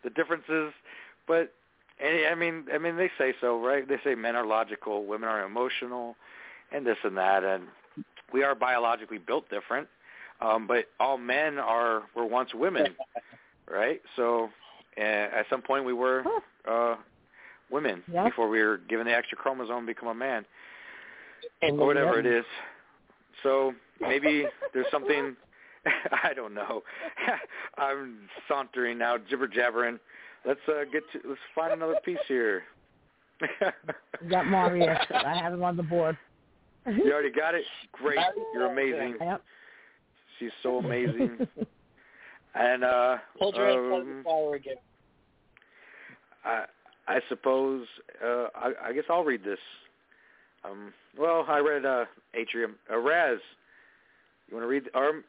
[0.03, 0.73] the differences.
[1.27, 1.53] But
[1.99, 3.88] and, I mean, I mean, they say so, right?
[3.88, 6.15] They say men are logical, women are emotional,
[6.72, 7.64] and this and that, and
[8.34, 9.88] we are biologically built different.
[10.42, 12.95] Um, but all men are were once women,
[13.72, 14.02] right?
[14.16, 14.50] So
[14.98, 16.24] uh, at some point we were
[16.70, 16.95] uh,
[17.72, 18.26] women Yep.
[18.26, 20.45] before we were given the extra chromosome to become a man
[21.62, 22.45] And or whatever it is.
[23.44, 25.36] So maybe there's something
[26.24, 26.84] I don't know.
[27.78, 30.00] I'm sauntering now, jibber jabbering.
[30.45, 32.64] Let's uh, get to let's find another piece here.
[34.30, 34.98] Got Marius.
[35.14, 36.18] I have him on the board.
[36.85, 37.64] You already got it.
[37.91, 38.19] Great,
[38.53, 39.15] you're amazing.
[39.19, 39.41] Yep.
[40.39, 41.47] She's so amazing.
[42.55, 44.77] And uh, Hold your um, flower again.
[46.45, 46.64] I
[47.07, 47.85] I suppose
[48.23, 49.59] uh, I, I guess I'll read this.
[50.64, 52.75] Um, well, I read uh, Atrium.
[52.89, 53.39] Uh, Razz,
[54.47, 54.83] you want to read?
[54.93, 55.22] Or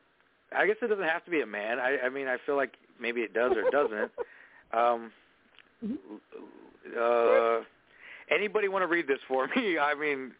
[0.57, 1.79] I guess it doesn't have to be a man.
[1.79, 4.11] I, I mean, I feel like maybe it does or doesn't.
[4.73, 5.11] um,
[6.99, 7.61] uh,
[8.31, 9.79] anybody want to read this for me?
[9.83, 10.33] I mean,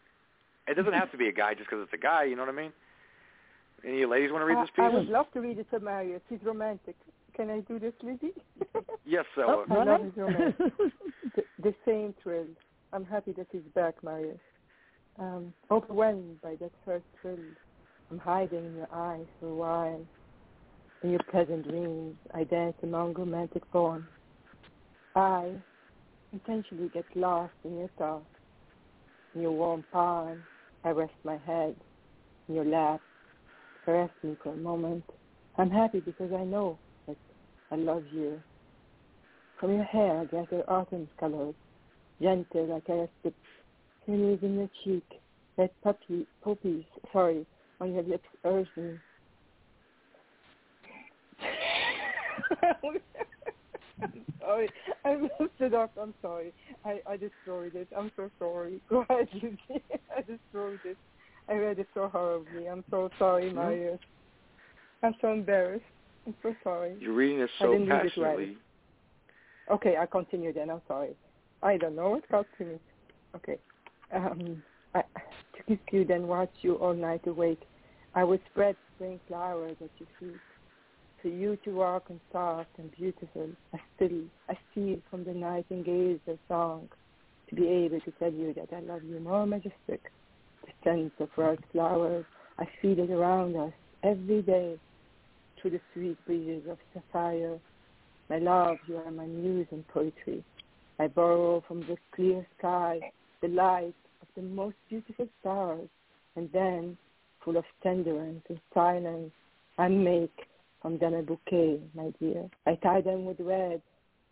[0.67, 2.23] it doesn't have to be a guy just because it's a guy.
[2.25, 2.71] You know what I mean?
[3.83, 5.69] Any of you ladies want to read this I, I would love to read it
[5.71, 6.21] to Marius.
[6.29, 6.95] He's romantic.
[7.35, 8.33] Can I do this, Lizzie?
[9.05, 9.65] Yes, so.
[9.69, 10.55] Oh, I love his romance.
[10.57, 12.47] the, the same thrill.
[12.91, 14.37] I'm happy that he's back, Marius.
[15.17, 17.39] Um, overwhelmed by that first thrill.
[18.11, 20.01] I'm hiding in your eyes for a while.
[21.03, 24.07] In your pleasant dreams, I dance among romantic forms.
[25.15, 25.51] I
[26.33, 28.25] intentionally get lost in your thoughts.
[29.35, 30.43] In your warm palm,
[30.83, 31.75] I rest my head.
[32.47, 33.01] In your lap,
[33.85, 35.03] caress me for a moment.
[35.57, 37.17] I'm happy because I know that
[37.71, 38.41] I love you.
[39.59, 41.55] From your hair I gather autumn's colors,
[42.21, 43.35] gentle like caress tips,
[44.05, 45.05] smooth in your cheek,
[45.57, 47.45] red puppy, poppies, sorry,
[47.81, 48.99] on your lips urge me.
[54.01, 54.69] I'm sorry,
[55.05, 55.91] I messed it up.
[56.01, 56.53] I'm sorry.
[56.85, 57.87] I, I destroyed it.
[57.97, 58.81] I'm so sorry.
[58.89, 59.83] Go ahead, Lucy.
[60.15, 60.97] I destroyed it.
[61.49, 62.67] I read it so horribly.
[62.67, 63.61] I'm so sorry, No.
[63.61, 63.99] Marius.
[65.03, 65.85] I'm so embarrassed.
[66.25, 66.95] I'm so sorry.
[66.99, 68.09] You're reading this I so didn't read it right.
[68.09, 68.57] passionately.
[69.71, 70.69] Okay, I continue then.
[70.69, 71.15] I'm sorry.
[71.63, 72.79] I don't know what got to me.
[73.35, 73.57] Okay.
[74.13, 74.61] Um,
[74.93, 75.01] I,
[75.55, 77.63] to kiss you, then watch you all night awake.
[78.13, 80.41] I would spread spring flowers at your feet.
[81.21, 86.19] For you to walk and soft and beautiful, I still, I feel from the nightingale's
[86.47, 86.89] song
[87.49, 90.11] to be able to tell you that I love you more majestic.
[90.63, 92.25] The scent of rose flowers,
[92.59, 93.73] I feel it around us
[94.03, 94.77] every day
[95.59, 97.57] through the sweet breezes of sapphire.
[98.29, 100.43] My love, you are my muse in poetry.
[100.99, 102.99] I borrow from the clear sky
[103.41, 105.87] the light of the most beautiful stars,
[106.35, 106.97] and then,
[107.43, 109.31] full of tenderness and silence,
[109.77, 110.47] I make
[110.81, 112.49] from them a bouquet, my dear.
[112.65, 113.81] I tie them with red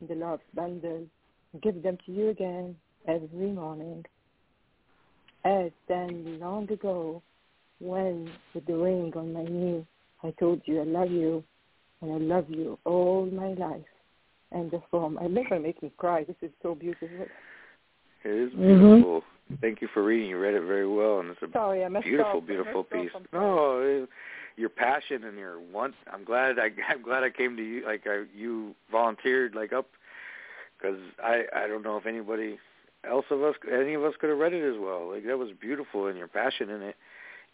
[0.01, 1.05] in the love bundle,
[1.53, 2.75] and give them to you again
[3.07, 4.05] every morning.
[5.43, 7.21] As then long ago,
[7.79, 9.85] when with the ring on my knee,
[10.23, 11.43] I told you I love you,
[12.01, 13.81] and I love you all my life.
[14.51, 16.23] And the form, I never make me cry.
[16.23, 17.27] This is so beautiful.
[18.23, 18.79] It is Mhm.
[18.79, 19.23] beautiful.
[19.61, 20.29] Thank you for reading.
[20.29, 22.41] You read it very well, and it's a Sorry, beautiful.
[22.41, 23.11] Beautiful piece.
[23.31, 24.09] No, it-
[24.57, 25.95] your passion and your want.
[26.11, 26.59] I'm glad.
[26.59, 27.85] I, I'm glad I came to you.
[27.85, 29.87] Like I, you volunteered, like up,
[30.77, 32.59] because I, I don't know if anybody
[33.09, 35.11] else of us, any of us could have read it as well.
[35.13, 36.95] Like that was beautiful, and your passion in it,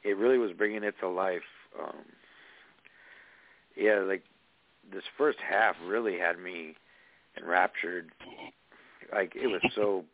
[0.04, 1.42] it really was bringing it to life.
[1.80, 1.98] Um,
[3.76, 4.24] yeah, like
[4.92, 6.76] this first half really had me
[7.38, 8.10] enraptured.
[9.14, 10.06] Like it was so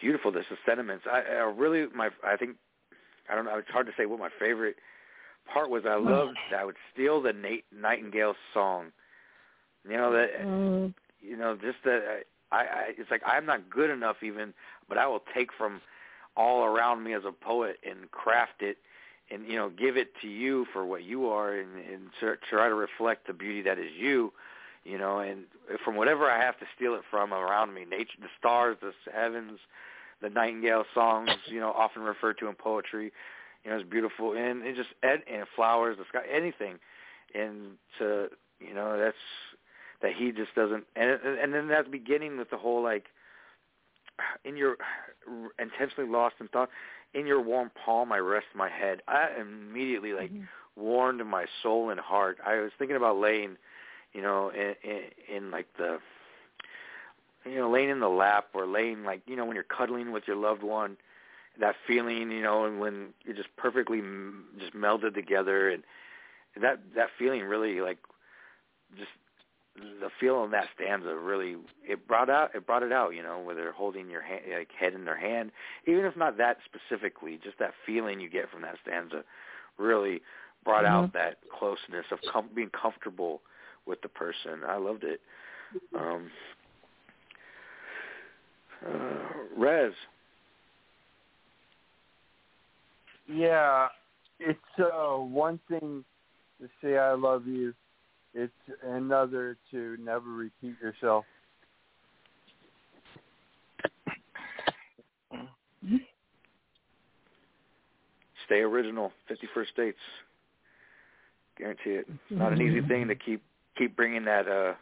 [0.00, 0.32] beautiful.
[0.32, 1.04] This the sentiments.
[1.10, 2.56] I, I really my I think
[3.30, 3.56] I don't know.
[3.58, 4.76] It's hard to say what my favorite
[5.52, 5.84] part was.
[5.86, 6.36] I loved.
[6.56, 8.86] I would steal the Nate Nightingale song.
[9.88, 10.40] You know that.
[10.42, 10.94] Mm.
[11.20, 12.24] You know just that.
[12.50, 14.54] I, I it's like I'm not good enough even,
[14.88, 15.80] but I will take from
[16.36, 18.78] all around me as a poet and craft it
[19.30, 22.68] and you know give it to you for what you are and, and tr- try
[22.68, 24.32] to reflect the beauty that is you
[24.84, 25.40] you know and
[25.84, 29.58] from whatever i have to steal it from around me nature the stars the heavens
[30.22, 33.12] the nightingale songs you know often referred to in poetry
[33.64, 36.78] you know it's beautiful and it just and, and flowers the sky anything
[37.34, 38.28] and to
[38.60, 39.16] you know that's
[40.02, 43.06] that he just doesn't and and then that's beginning with the whole like
[44.44, 44.76] in your
[45.58, 46.70] intentionally lost in thought
[47.14, 49.02] in your warm palm I rest my head.
[49.08, 50.82] I immediately like mm-hmm.
[50.82, 52.38] warmed my soul and heart.
[52.44, 53.56] I was thinking about laying,
[54.12, 55.98] you know, in, in, in like the,
[57.44, 60.24] you know, laying in the lap or laying like, you know, when you're cuddling with
[60.26, 60.96] your loved one,
[61.60, 65.82] that feeling, you know, and when you're just perfectly m- just melded together, and
[66.60, 67.98] that that feeling really like
[68.96, 69.10] just
[69.76, 71.56] the feel in that stanza really
[71.88, 74.70] it brought out it brought it out you know where they're holding your hand like
[74.78, 75.52] head in their hand.
[75.86, 79.24] Even if not that specifically just that feeling you get from that stanza
[79.78, 80.20] really
[80.64, 80.86] brought Mm-hmm.
[80.86, 83.40] out that closeness of com- being comfortable
[83.86, 84.62] with the person.
[84.66, 85.20] I loved it.
[85.94, 86.30] Um
[88.86, 89.24] uh
[89.56, 89.92] rez
[93.28, 93.88] Yeah,
[94.40, 96.04] it's uh, one thing
[96.60, 97.74] to say I love you.
[98.34, 98.52] It's
[98.84, 101.24] another to never repeat yourself.
[108.48, 109.98] stay original 51st dates
[111.58, 113.42] guarantee it it's not an easy thing to keep
[113.76, 114.72] keep bringing that uh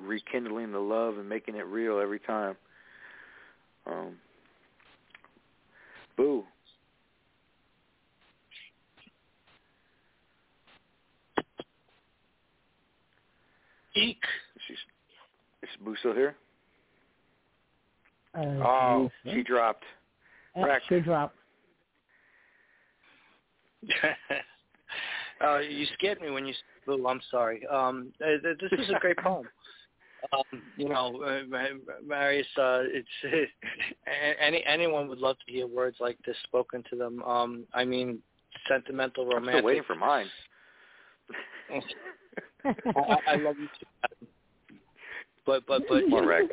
[0.00, 2.56] rekindling the love and making it real every time
[3.86, 4.14] um
[6.16, 6.44] boo
[13.94, 14.22] Eek.
[14.66, 14.76] She's,
[15.62, 16.36] is Boo still here?
[18.34, 19.34] Uh, oh, geez.
[19.34, 19.84] she dropped.
[20.56, 21.36] Uh, she dropped.
[25.44, 26.54] uh, you scared me when you.
[26.88, 27.66] Oh, I'm sorry.
[27.66, 29.46] Um, uh, this is a great poem.
[30.32, 32.46] Um, you know, uh, Ma- Marius.
[32.56, 33.50] Uh, it's
[34.40, 37.22] any anyone would love to hear words like this spoken to them.
[37.24, 38.20] Um, I mean,
[38.68, 39.36] sentimental, romantic.
[39.36, 39.58] I'm romantic.
[39.58, 40.26] still waiting for mine.
[42.64, 44.26] I, I love you too.
[45.44, 46.46] But but but Come on, Rex.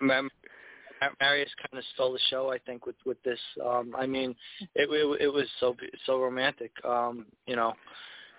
[0.00, 3.40] Ma- Ma- Marius kind of stole the show, I think, with with this.
[3.64, 4.34] Um, I mean,
[4.74, 6.70] it, it it was so so romantic.
[6.84, 7.74] Um, you know,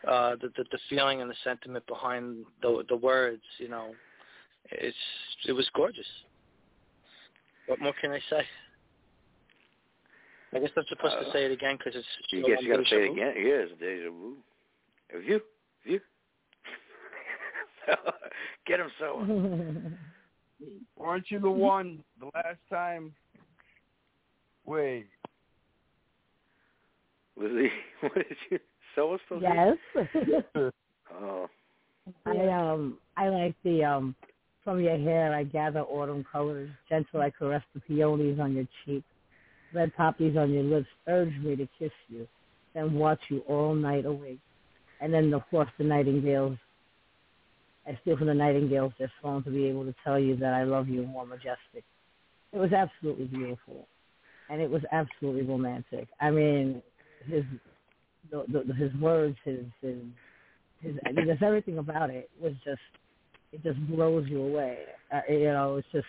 [0.08, 3.44] uh, the, the the feeling and the sentiment behind the the words.
[3.58, 3.94] You know,
[4.72, 4.96] it's
[5.48, 6.08] it was gorgeous.
[7.66, 8.44] What more can I say?
[10.54, 12.08] I guess I'm supposed to Uh, say it again because it's.
[12.32, 13.34] You guess you got to say it again.
[13.36, 14.38] Yeah, it's deja vu.
[15.12, 15.34] Have you?
[15.34, 15.42] Have
[15.86, 16.02] you?
[18.66, 19.26] Get him so.
[20.96, 23.14] Weren't you the one the last time?
[24.66, 25.08] Wait,
[27.38, 27.70] Was he?
[28.02, 28.60] What did you?
[28.96, 29.78] So was supposed yes.
[31.14, 31.48] Oh,
[32.26, 34.16] I um I like the um
[34.64, 39.04] from your hair I gather autumn colors, gentle I caress the peonies on your cheek,
[39.74, 42.28] red poppies on your lips urge me to kiss you,
[42.74, 44.40] then watch you all night awake.
[45.02, 46.58] And then of course the nightingales
[47.88, 50.64] I steal from the nightingales their song to be able to tell you that I
[50.64, 51.84] love you more majestic.
[52.52, 53.88] It was absolutely beautiful.
[54.50, 56.08] And it was absolutely romantic.
[56.20, 56.82] I mean,
[57.26, 57.44] his
[58.30, 59.98] the, the, his words, his his
[60.82, 62.82] his I mean, there's everything about it was just
[63.54, 64.80] it just blows you away.
[65.14, 66.08] Uh, you know, it's just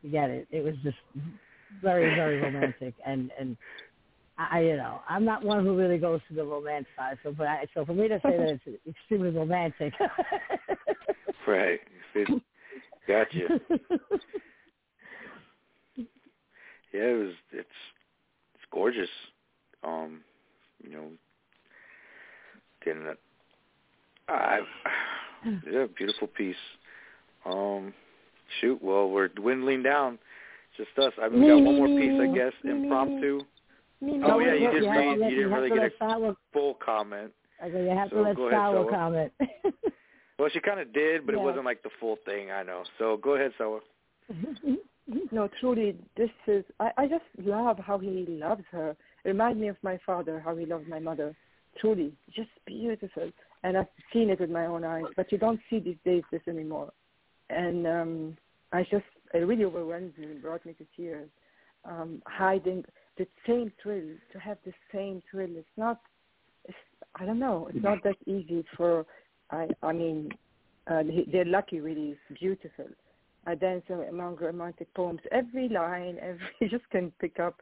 [0.00, 0.46] forget it.
[0.50, 0.96] It was just
[1.80, 3.56] very very romantic and and
[4.38, 7.18] I you know I'm not one who really goes to the romance side.
[7.22, 9.92] So but I, so for me to say that it's extremely romantic.
[11.46, 11.80] right.
[13.06, 13.60] Gotcha.
[16.92, 17.34] Yeah, it was.
[17.52, 17.68] It's
[18.54, 19.08] it's gorgeous.
[19.82, 20.20] Um,
[20.82, 21.06] you know,
[22.84, 23.18] getting that.
[24.28, 24.60] I
[25.70, 26.54] yeah, beautiful piece.
[27.44, 27.94] Um,
[28.60, 28.82] shoot.
[28.82, 30.18] Well, we're dwindling down.
[30.76, 31.12] Just us.
[31.22, 32.52] I mean, we got one more piece, I guess.
[32.64, 33.40] Impromptu.
[34.24, 35.18] Oh yeah, you didn't read.
[35.30, 37.32] You didn't really get a full comment.
[37.62, 38.90] Okay, you have to let go ahead, Sawa Sawa.
[38.90, 39.32] comment.
[40.38, 42.50] Well, she kind of did, but it wasn't like the full thing.
[42.50, 42.82] I know.
[42.98, 43.78] So go ahead, Sawa.
[45.30, 46.64] no, truly, this is.
[46.80, 48.96] I, I just love how he loves her.
[49.24, 51.36] It reminds me of my father, how he loved my mother.
[51.80, 53.30] Truly, just beautiful.
[53.62, 56.42] And I've seen it with my own eyes, but you don't see these days this
[56.48, 56.92] anymore.
[57.48, 58.36] And um,
[58.72, 59.04] I just,
[59.34, 61.28] it really overwhelmed me, and brought me to tears.
[61.84, 62.84] Um, hiding
[63.18, 65.50] the same thrill, to have the same thrill.
[65.56, 66.00] It's not,
[66.64, 66.76] it's,
[67.16, 69.04] I don't know, it's not that easy for,
[69.50, 70.30] I, I mean,
[70.90, 71.02] uh,
[71.32, 72.86] they're lucky really, it's beautiful.
[73.46, 75.20] I dance among romantic poems.
[75.32, 77.60] Every line, every you just can pick up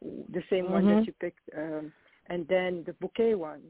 [0.00, 0.98] the same one Mhm.
[0.98, 1.92] that you picked, um,
[2.26, 3.62] and then the bouquet one.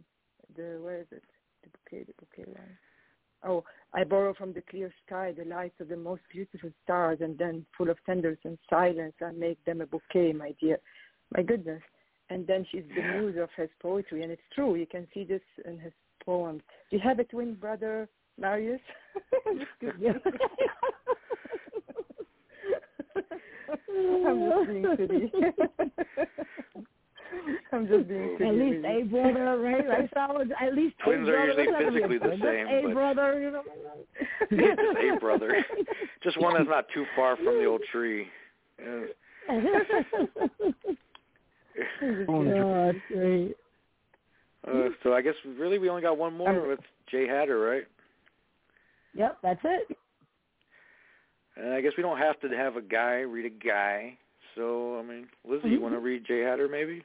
[0.56, 1.22] The where is it?
[1.62, 2.78] The bouquet, the bouquet one.
[3.44, 3.64] Oh,
[3.94, 7.66] I borrow from the clear sky the lights of the most beautiful stars, and then
[7.76, 10.78] full of tenderness and silence, I make them a bouquet, my dear.
[11.34, 11.82] My goodness.
[12.30, 14.74] And then she's the muse of his poetry, and it's true.
[14.76, 15.92] You can see this in his
[16.24, 16.62] poems.
[16.90, 18.80] Do you have a twin brother, Marius?
[23.92, 25.32] I'm just being silly.
[27.72, 28.48] I'm just being silly.
[28.48, 29.02] At least really.
[29.02, 29.88] a brother, right?
[29.88, 30.44] Right, Sawa?
[30.60, 31.46] At least Twins a are brother.
[31.62, 33.62] usually Doesn't have a physically the twin, just same, A but- brother, you know.
[34.50, 35.64] Just a brother.
[36.22, 38.26] Just one that's not too far from the old tree.
[38.78, 39.04] Yeah.
[42.28, 42.44] oh,
[42.92, 43.56] that's great.
[44.66, 46.78] Uh, so I guess really we only got one more with
[47.10, 47.84] Jay Hatter, right?
[49.14, 49.96] Yep, that's it.
[51.56, 54.16] And I guess we don't have to have a guy read a guy.
[54.54, 55.82] So I mean, Lizzie, you Mm-hmm.
[55.82, 57.02] want to read Jay Hatter maybe?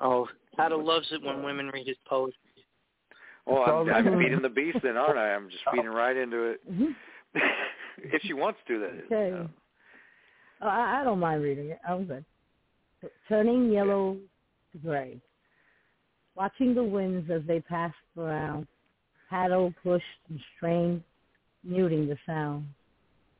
[0.00, 2.34] Oh, Hatter loves it when women read his poetry.
[3.46, 5.32] Oh, I'm, I'm feeding the beast then, aren't I?
[5.32, 5.72] I'm just oh.
[5.72, 6.70] feeding right into it.
[6.70, 6.90] Mm-hmm.
[7.98, 9.04] if she wants to, that is.
[9.06, 9.50] Okay.
[10.60, 11.78] Oh, I, I don't mind reading it.
[11.88, 12.24] I'm good.
[13.28, 14.16] Turning yellow
[14.72, 15.20] to gray.
[16.34, 18.66] Watching the winds as they passed around.
[19.30, 21.02] Paddle pushed and strained,
[21.62, 22.66] muting the sound.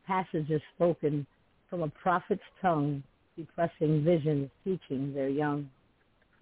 [0.07, 1.27] Passages spoken
[1.69, 3.03] from a prophet's tongue,
[3.37, 5.69] depressing visions teaching their young.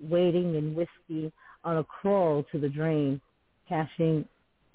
[0.00, 1.32] Waiting in whiskey
[1.64, 3.20] on a crawl to the drain,
[3.68, 4.26] cashing,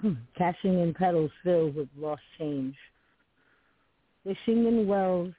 [0.38, 2.74] cashing in petals filled with lost change.
[4.24, 5.32] Wishing in wells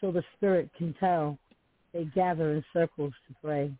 [0.00, 1.38] so the spirit can tell,
[1.92, 3.72] they gather in circles to pray,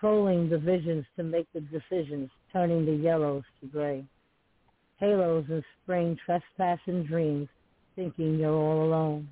[0.00, 4.04] trolling the visions to make the decisions, turning the yellows to gray.
[4.98, 7.48] Halos in spring trespassing dreams,
[7.94, 9.28] thinking you're all alone,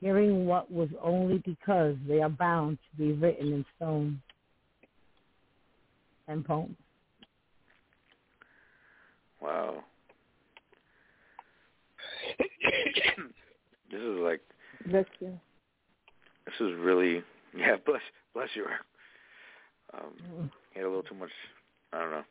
[0.00, 4.22] hearing what was only because they are bound to be written in stone.
[6.30, 6.76] And poems.
[9.42, 9.82] Wow.
[13.90, 14.40] this is like
[14.86, 15.40] Bless you.
[16.46, 17.24] this is really
[17.58, 17.74] yeah.
[17.84, 18.00] Bless
[18.32, 18.64] bless you.
[19.92, 21.30] Um, he had a little too much.
[21.92, 22.22] I don't know.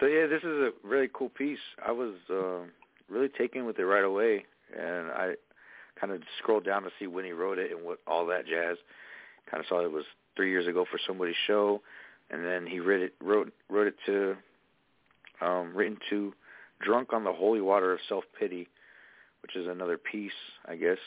[0.00, 1.58] So yeah, this is a really cool piece.
[1.86, 2.66] I was uh,
[3.08, 4.44] really taken with it right away,
[4.76, 5.34] and I
[6.00, 8.78] kind of scrolled down to see when he wrote it and what all that jazz.
[9.48, 11.80] Kind of saw it was three years ago for somebody's show,
[12.30, 14.36] and then he wrote it wrote wrote it to
[15.40, 16.34] um, written to
[16.80, 18.68] "Drunk on the Holy Water of Self Pity,"
[19.42, 20.32] which is another piece,
[20.66, 20.98] I guess.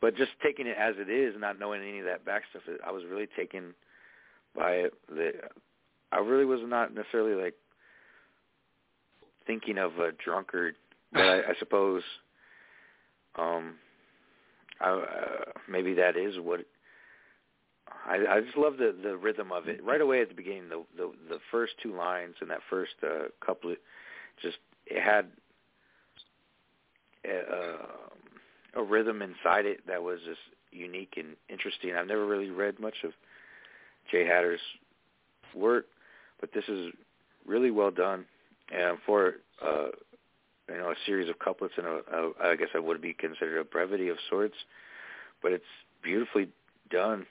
[0.00, 2.90] But just taking it as it is, not knowing any of that back stuff, I
[2.90, 3.74] was really taken
[4.56, 4.94] by it.
[5.08, 5.32] The,
[6.12, 7.54] I really was not necessarily like
[9.46, 10.74] thinking of a drunkard,
[11.12, 12.02] but I, I suppose
[13.38, 13.74] um,
[14.80, 15.04] I, uh,
[15.68, 16.60] maybe that is what.
[18.06, 20.68] I, I just love the the rhythm of it right away at the beginning.
[20.68, 23.78] The the the first two lines and that first uh, couplet,
[24.42, 25.26] just it had
[27.24, 30.40] a, uh, a rhythm inside it that was just
[30.72, 31.94] unique and interesting.
[31.94, 33.12] I've never really read much of
[34.10, 34.60] Jay Hatter's
[35.54, 35.86] work,
[36.40, 36.92] but this is
[37.46, 38.24] really well done.
[38.72, 39.88] And for uh,
[40.68, 43.58] you know a series of couplets and a, a I guess I would be considered
[43.58, 44.54] a brevity of sorts,
[45.42, 45.64] but it's
[46.02, 46.48] beautifully
[46.90, 47.26] done.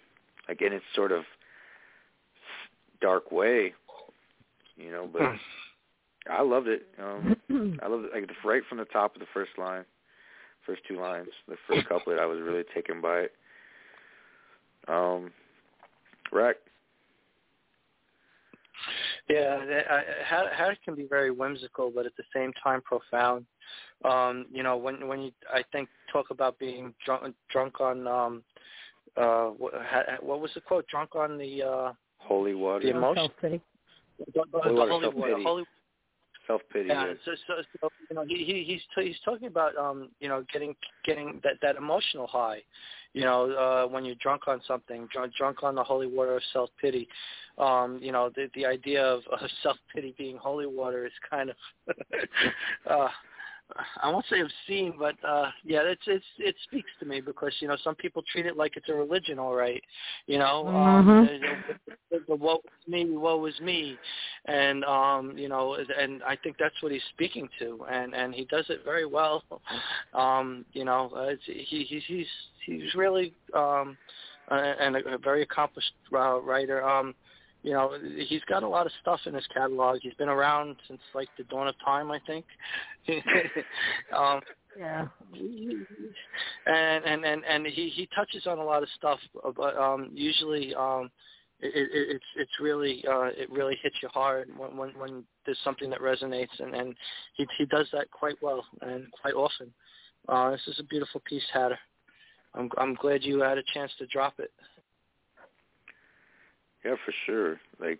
[0.50, 1.24] Again, it's sort of
[3.02, 3.74] dark way,
[4.76, 5.22] you know, but
[6.30, 6.88] I loved it.
[7.02, 7.38] Um,
[7.82, 9.86] I loved it like right from the top of the first line,
[10.66, 12.19] first two lines, the first couplet.
[12.19, 13.34] I was really taken by it.
[14.88, 15.32] Um,
[16.32, 16.58] Rack.
[19.28, 22.82] Yeah, that- I- how how it can be very whimsical, but at the same time
[22.82, 23.45] profound.
[24.03, 28.44] Um, you know, when when you I think talk about being drunk drunk on um
[29.19, 30.88] uh what, ha- what was the quote?
[30.88, 32.85] Drunk on the uh Holy water.
[32.85, 33.23] the emotion.
[33.23, 33.61] Self-pity.
[34.19, 35.43] The, the, Holy water, holy self-pity.
[35.43, 35.64] Holy
[36.49, 40.09] Self yeah, so, so, so you know, he, he he's t- he's talking about um,
[40.19, 40.75] you know, getting
[41.06, 42.64] getting that that emotional high,
[43.14, 46.41] you know, uh, when you're drunk on something, drunk drunk on the holy water of
[46.51, 47.07] self pity.
[47.59, 51.51] Um, you know, the the idea of, of self pity being holy water is kind
[51.51, 51.56] of,
[52.89, 53.09] uh,
[54.01, 57.67] I won't say obscene, but uh, yeah, it's it's it speaks to me because you
[57.67, 59.81] know some people treat it like it's a religion, all right,
[60.27, 60.67] you know.
[60.69, 61.59] Um, Mhm.
[62.11, 63.99] the, the woe is me, woe is me,
[64.45, 68.45] and um, you know, and I think that's what he's speaking to, and and he
[68.45, 69.43] does it very well.
[70.14, 72.27] Um, you know, uh, it's, he he's he's
[72.65, 73.98] he's really um,
[74.49, 76.83] uh, and a, a very accomplished uh, writer.
[76.83, 77.14] Um,
[77.61, 77.91] you know,
[78.27, 79.99] he's got a lot of stuff in his catalog.
[80.01, 82.45] He's been around since like the dawn of time, I think.
[84.17, 84.41] um,
[84.77, 85.07] Yeah.
[86.65, 89.19] and and and and he he touches on a lot of stuff,
[89.55, 91.09] but um, usually um,
[91.59, 95.59] it, it, it's it's really uh, it really hits you hard when when when there's
[95.63, 96.95] something that resonates, and and
[97.35, 99.73] he he does that quite well and quite often.
[100.29, 101.79] Uh, this is a beautiful piece, Hatter.
[102.53, 104.51] I'm I'm glad you had a chance to drop it.
[106.85, 107.59] Yeah, for sure.
[107.80, 107.99] Like,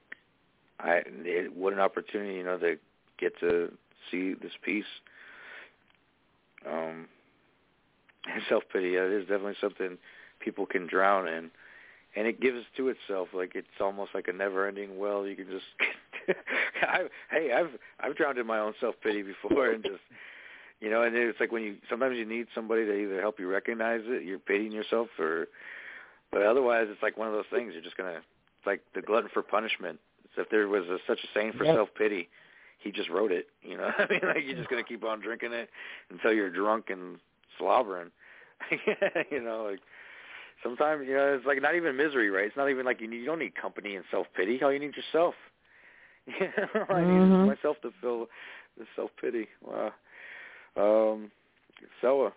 [0.80, 2.78] I it, what an opportunity, you know, to
[3.20, 3.72] get to
[4.12, 4.86] see this piece.
[6.68, 7.08] Um,
[8.50, 9.98] self pity, yeah, it is definitely something
[10.40, 11.50] people can drown in,
[12.16, 13.30] and it gives to itself.
[13.34, 15.28] Like it's almost like a never-ending well.
[15.28, 15.66] You can just,
[16.84, 20.02] I, hey, I've I've drowned in my own self pity before, and just
[20.82, 23.48] You know, and it's like when you sometimes you need somebody to either help you
[23.50, 25.48] recognize it, you're pitying yourself, or
[26.32, 28.22] but otherwise it's like one of those things you're just gonna
[28.70, 30.00] like the glutton for punishment.
[30.26, 31.76] It's if there was a, such a saying for Yep.
[31.76, 32.30] self pity,
[32.80, 33.48] he just wrote it.
[33.64, 35.70] You know, I mean, like you're just gonna keep on drinking it
[36.10, 37.18] until you're drunk and
[37.58, 38.12] slobbering.
[39.32, 39.80] you know, like
[40.64, 42.46] sometimes you know it's like not even misery, right?
[42.46, 44.62] It's not even like you need, you don't need company and self pity.
[44.64, 45.36] All you need is yourself.
[46.40, 47.06] You know, I Mhm.
[47.06, 48.28] need myself to feel
[48.78, 49.48] the self pity.
[49.66, 49.94] Wow.
[50.78, 51.32] Um,
[52.02, 52.32] Soa.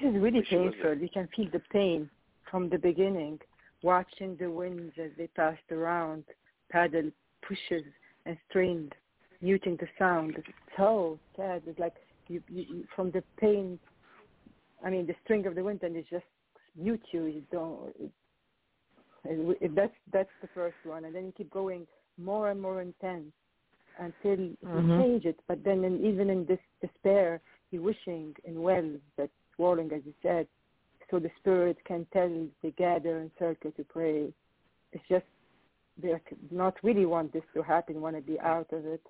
[0.00, 0.94] This is really painful.
[0.96, 2.08] You can feel the pain
[2.50, 3.38] from the beginning,
[3.82, 6.24] watching the winds as they passed around,
[6.70, 7.10] paddle
[7.46, 7.84] pushes
[8.26, 8.94] and strained,
[9.40, 10.34] muting the sound.
[10.36, 11.62] It's so sad.
[11.66, 11.94] It's like
[12.28, 13.78] you, you, from the pain.
[14.84, 16.24] I mean, the string of the wind, and it just
[16.76, 17.24] mute you.
[17.24, 17.94] You don't.
[17.98, 18.10] It,
[19.24, 21.86] it, it, that's that's the first one, and then you keep going
[22.18, 23.32] more and more intense
[23.98, 24.96] until you Mhm.
[24.96, 25.38] change it.
[25.48, 30.14] But then, in, even in this despair, you're wishing in wells that swirling, as you
[30.22, 30.46] said,
[31.10, 34.32] so the spirit can tell they gather in circle to pray.
[34.92, 35.24] It's just
[36.00, 36.14] they
[36.50, 39.02] not really want this to happen, want to be out of it.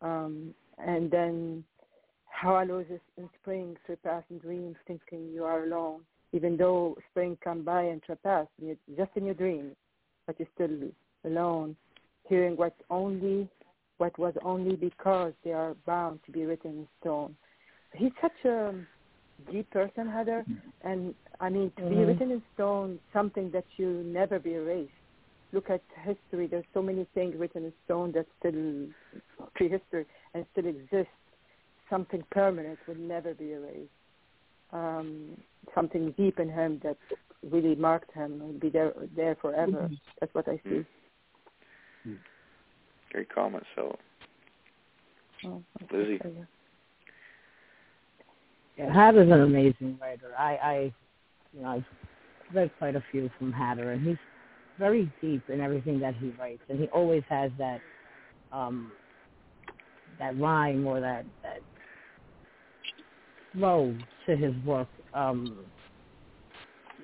[0.00, 1.64] Um, and then
[2.42, 6.00] us in spring surpassing dreams, thinking you are alone,
[6.32, 8.46] even though spring come by and surpass,
[8.96, 9.74] just in your dreams,
[10.26, 10.90] but you're still
[11.24, 11.76] alone,
[12.28, 13.48] hearing what only
[13.98, 17.36] what was only because they are bound to be written in stone.
[17.94, 18.74] He's such a
[19.50, 20.44] deep person, Heather,
[20.82, 22.06] and I mean to be Mhm.
[22.06, 24.92] written in stone, something that you never be erased.
[25.52, 26.46] Look at history.
[26.46, 28.88] There's so many things written in stone that still
[29.54, 31.10] prehistory and still exist.
[31.88, 33.92] Something permanent will never be erased.
[34.70, 35.40] Um,
[35.74, 36.96] something deep in him that
[37.42, 39.88] really marked him and will be there there forever.
[39.88, 39.98] Mhm.
[40.18, 40.84] That's what I see.
[43.10, 43.96] Great comment, so
[45.44, 46.20] Oh, Lizzie.
[48.78, 50.32] Yeah, Hatter's an amazing writer.
[50.38, 50.94] I, I,
[51.54, 51.84] you know, I've
[52.54, 54.18] read quite a few from Hatter, and he's
[54.78, 57.82] very deep in everything that he writes, and he always has that,
[58.52, 58.92] um,
[60.18, 61.60] that rhyme or that that
[63.54, 63.94] flow
[64.26, 64.88] to his work.
[65.14, 65.66] Um,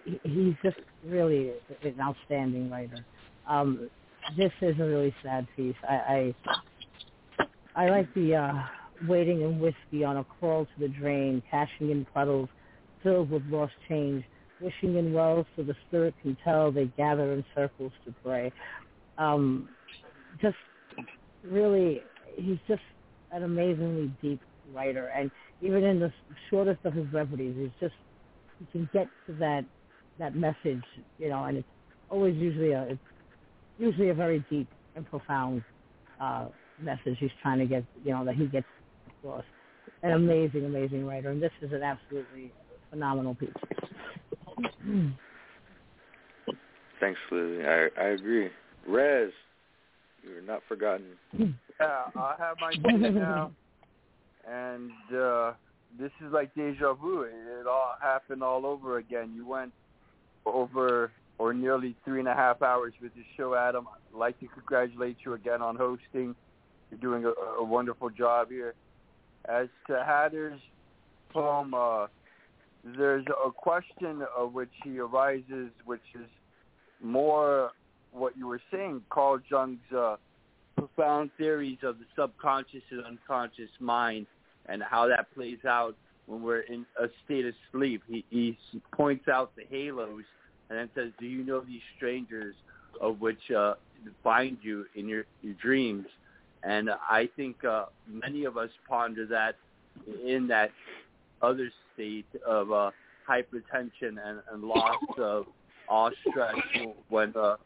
[0.05, 1.53] he, he's just really
[1.85, 3.05] an outstanding writer.
[3.49, 3.91] Um,
[4.37, 5.77] this is a really sad piece.
[5.89, 6.35] I,
[7.77, 8.37] I, I like the.
[8.37, 12.49] Uh, waiting in whiskey on a crawl to the drain, cashing in puddles
[13.03, 14.25] filled with lost change,
[14.61, 18.53] wishing in wells so the spirit can tell they gather in circles to pray.
[19.19, 19.69] Um,
[20.41, 20.57] just
[21.45, 22.03] really,
[22.37, 22.83] he's just
[23.33, 24.41] an amazingly deep
[24.75, 25.31] writer, and
[25.63, 26.13] even in the
[26.49, 27.95] shortest of his reveries, he's just
[28.59, 29.65] he can get to that
[30.19, 30.85] that message,
[31.19, 31.69] you know, and it's
[32.11, 33.01] always usually a it's
[33.79, 35.63] usually a very deep and profound
[36.21, 36.47] uh,
[36.81, 38.67] message he's trying to get, you know, that he gets
[39.23, 39.45] across.
[40.03, 42.53] An amazing, amazing writer, and this is an absolutely
[42.91, 43.49] phenomenal piece.
[47.01, 47.65] Thanks, Lizzie.
[47.65, 48.51] I I agree.
[48.87, 49.31] Rez,
[50.23, 51.07] you're not forgotten.
[51.81, 53.53] Yeah, I have my data now,
[54.49, 55.53] and uh,
[55.99, 57.23] this is like deja vu.
[57.23, 59.33] It, it all happened all over again.
[59.35, 59.73] You went
[60.47, 63.87] over or nearly three and a half hours with your show, Adam.
[63.89, 66.35] I'd like to congratulate you again on hosting.
[66.91, 68.75] You're doing a, a wonderful job here.
[69.49, 70.61] As to Hatter's
[71.33, 72.07] poem, uh,
[72.85, 76.29] there's a question of which he arises, which is
[77.03, 77.71] more
[78.13, 80.17] what you were saying, Carl Jung's uh,
[80.77, 84.27] profound theories of the subconscious and unconscious mind
[84.67, 85.95] and how that plays out
[86.27, 88.03] when we're in a state of sleep.
[88.09, 88.59] He, he
[88.93, 90.25] points out the halos
[90.69, 92.55] and then says, do you know these strangers
[93.01, 93.75] of which uh,
[94.23, 96.07] find you in your, your dreams?
[96.63, 99.57] And I think uh, many of us ponder that
[100.27, 100.71] in that
[101.43, 102.91] other state of uh,
[103.29, 105.47] hypertension and, and loss of
[105.89, 106.55] all stress
[107.09, 107.57] when uh,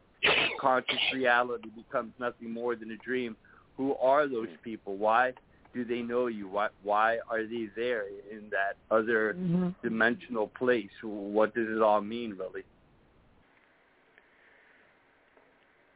[0.61, 3.37] conscious reality becomes nothing more than a dream.
[3.77, 4.97] Who are those people?
[4.97, 5.33] Why
[5.75, 6.47] do they know you?
[6.49, 9.69] Why why are they there in that other Mm-hmm.
[9.83, 10.89] dimensional place?
[11.03, 12.63] What does it all mean, really?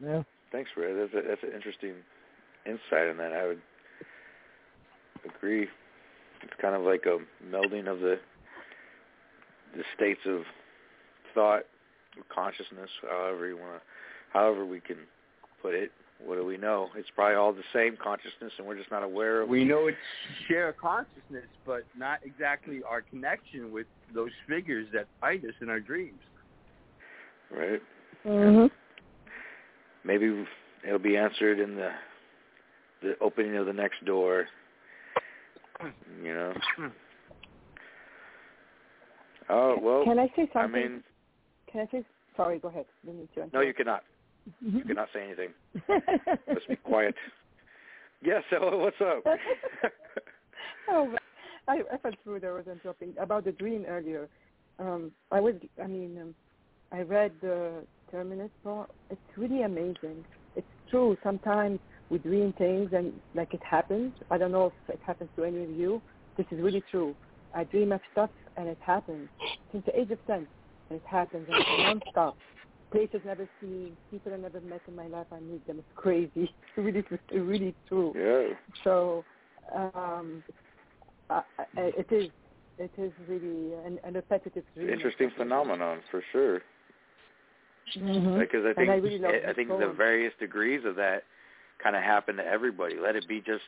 [0.04, 0.22] Yeah.
[0.52, 0.96] Thanks, Rez.
[0.98, 1.94] That's a, that's an interesting
[2.68, 3.32] insight on that.
[3.32, 3.62] I would
[5.24, 5.66] agree.
[6.42, 8.18] It's kind of like a melding of the
[9.76, 10.42] the states of
[11.34, 11.62] thought,
[12.34, 13.80] consciousness, however you want to,
[14.32, 14.96] however we can
[15.62, 15.90] put it.
[16.24, 16.88] What do we know?
[16.96, 19.48] It's probably all the same consciousness, and we're just not aware of.
[19.48, 19.96] We know it's
[20.48, 25.78] share consciousness, but not exactly our connection with those figures that find us in our
[25.78, 26.18] dreams.
[27.56, 27.80] right.
[28.26, 28.66] Mm-hmm.
[30.04, 30.44] Maybe
[30.84, 31.90] it'll be answered in the
[33.02, 34.46] the opening of the next door.
[36.22, 36.52] You know.
[39.48, 40.04] Oh well.
[40.04, 41.02] Can I say I mean,
[41.70, 42.04] Can I say?
[42.36, 42.84] Sorry, go ahead.
[43.04, 44.02] Didn't to no, you cannot.
[44.60, 45.48] You cannot say anything.
[46.54, 47.14] Just be quiet.
[48.22, 48.40] Yeah.
[48.50, 49.24] So what's up?
[50.90, 51.14] oh,
[51.66, 52.44] I, I felt rude.
[52.44, 54.28] I wasn't joking about the dream earlier.
[54.78, 55.54] Um, I was.
[55.82, 56.34] I mean, um,
[56.92, 58.90] I read the Terminus part.
[59.10, 60.24] It's really amazing.
[60.56, 61.16] It's true.
[61.22, 61.80] Sometimes
[62.10, 64.14] we dream things and like it happens.
[64.30, 66.02] I don't know if it happens to any of you.
[66.36, 67.14] This is really true.
[67.54, 69.28] I dream of stuff and it happens
[69.72, 70.46] since the age of ten,
[70.90, 72.36] and it happens and it's non-stop.
[72.90, 75.26] Places never seen, people I never met in my life.
[75.30, 75.78] I meet them.
[75.78, 76.30] It's crazy.
[76.76, 78.14] It's really, really true.
[78.16, 78.56] Yeah.
[78.84, 79.24] So,
[79.74, 80.42] um,
[81.28, 82.30] I, I, it is,
[82.78, 84.88] it is really an, an repetitive dream.
[84.88, 86.62] Interesting phenomenon for sure.
[87.96, 88.38] Mhm.
[88.38, 91.24] Because I And think I really love I this think the various degrees of that
[91.82, 92.96] kind of happen to everybody.
[93.00, 93.62] Let it be just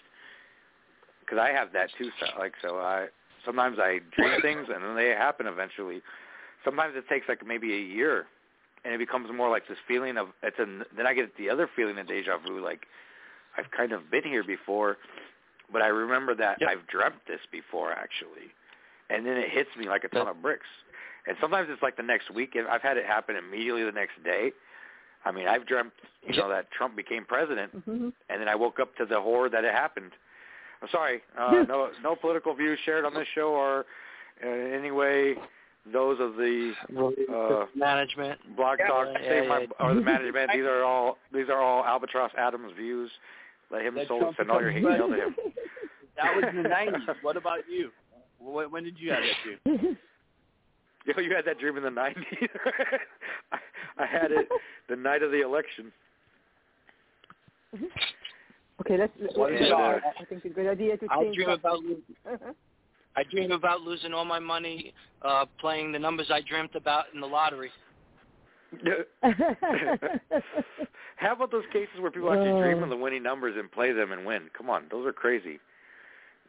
[1.21, 2.11] because I have that too.
[2.21, 3.07] So, like so, I
[3.45, 6.03] sometimes I dream things and then they happen eventually.
[6.65, 8.27] Sometimes it takes like maybe a year,
[8.85, 10.67] and it becomes more like this feeling of it's a.
[10.97, 12.87] Then I get the other feeling of deja vu, like
[13.57, 14.99] I've kind of been here before,
[15.73, 18.53] but I remember that I've dreamt this before actually,
[19.09, 20.67] and then it hits me like a ton of bricks.
[21.27, 22.57] And sometimes it's like the next week.
[22.57, 24.53] I've had it happen immediately the next day.
[25.25, 25.93] I mean, I've dreamt,
[26.27, 28.13] you know, that Trump became president, Mhm.
[28.29, 30.13] and then I woke up to the horror that it happened.
[30.83, 33.85] I'm sorry, uh, no, no political views shared on this show or
[34.43, 35.37] uh, in any way
[35.93, 36.73] those of the
[37.31, 38.41] uh, management.
[38.57, 39.67] blog talk Yeah, yeah, my, yeah.
[39.79, 40.51] or the management.
[40.53, 43.11] These are all these are all Albatross Atoms views.
[43.71, 45.37] Let him That soul Trump send all your hate mail to him.
[46.17, 47.23] That was in the '90s.
[47.23, 47.91] What about you?
[48.39, 49.99] When, when did you have that dream?
[51.07, 52.15] Yo, you had that dream in the '90s.
[53.53, 53.59] I,
[53.99, 54.49] I had it
[54.89, 55.93] the night of the election.
[58.81, 59.13] Okay, let's.
[59.21, 61.37] let's What is let's- I think it's a good idea to I change.
[61.37, 62.39] dream up- about lo-
[63.15, 67.21] I dream about losing all my money uh playing the numbers I dreamt about in
[67.21, 67.71] the lottery.
[71.17, 72.85] How about those cases where people actually dream Uh.
[72.85, 74.49] of the winning numbers and play them and win?
[74.57, 75.61] Come on, those are crazy.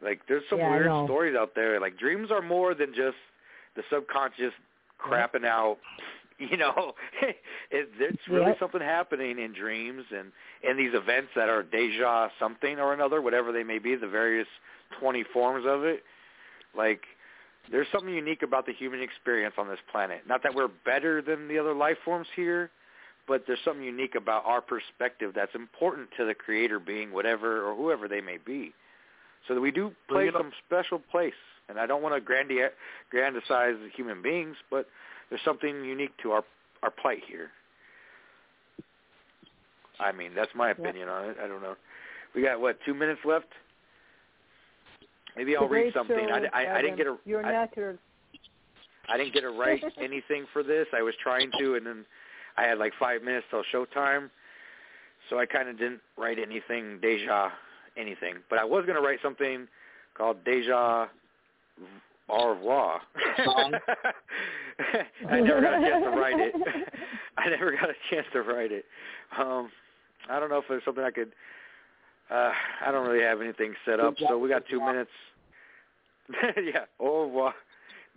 [0.02, 1.78] Like there's some Yeah, weird stories out there.
[1.80, 3.16] Like dreams are more than just
[3.76, 4.52] the subconscious
[5.00, 5.78] crapping out.
[6.38, 7.36] You know, it,
[7.70, 8.58] it's really Yep.
[8.58, 10.32] something happening in dreams and
[10.68, 14.48] in these events that are deja something or another, whatever they may be, the various
[14.98, 16.02] 20 forms of it.
[16.76, 17.02] Like
[17.70, 20.22] there's something unique about the human experience on this planet.
[20.26, 22.70] Not that we're better than the other life forms here,
[23.28, 27.76] but there's something unique about our perspective that's important to the creator being whatever or
[27.76, 28.72] whoever they may be.
[29.48, 30.40] So that we do play Bring up.
[30.42, 31.32] some special place.
[31.68, 32.60] And I don't want to grandi-
[33.10, 34.86] grandize human beings, but
[35.30, 36.44] there's something unique to our
[36.82, 37.50] our plight here.
[40.00, 41.36] I mean, that's my opinion on it.
[41.42, 41.76] I don't know.
[42.34, 43.46] We got what two minutes left?
[45.36, 46.28] Maybe I'll read something.
[46.30, 47.96] I, I, I didn't get a You're I- natural.
[49.08, 50.86] I didn't get to write anything for this.
[50.94, 52.04] I was trying to, and then
[52.56, 54.30] I had like five minutes till showtime,
[55.28, 57.50] so I kind of didn't write anything deja
[57.96, 58.34] anything.
[58.50, 59.66] But I was going to write something
[60.16, 61.06] called Deja
[62.28, 63.00] Au revoir.
[65.28, 66.54] I never got a chance to write it.
[67.38, 68.84] I never got a chance to write it.
[69.38, 69.70] Um,
[70.30, 71.32] I don't know if there's something I could.
[72.30, 72.52] Uh,
[72.86, 75.10] I don't really have anything set up, so we got two minutes.
[76.56, 77.54] yeah, au revoir.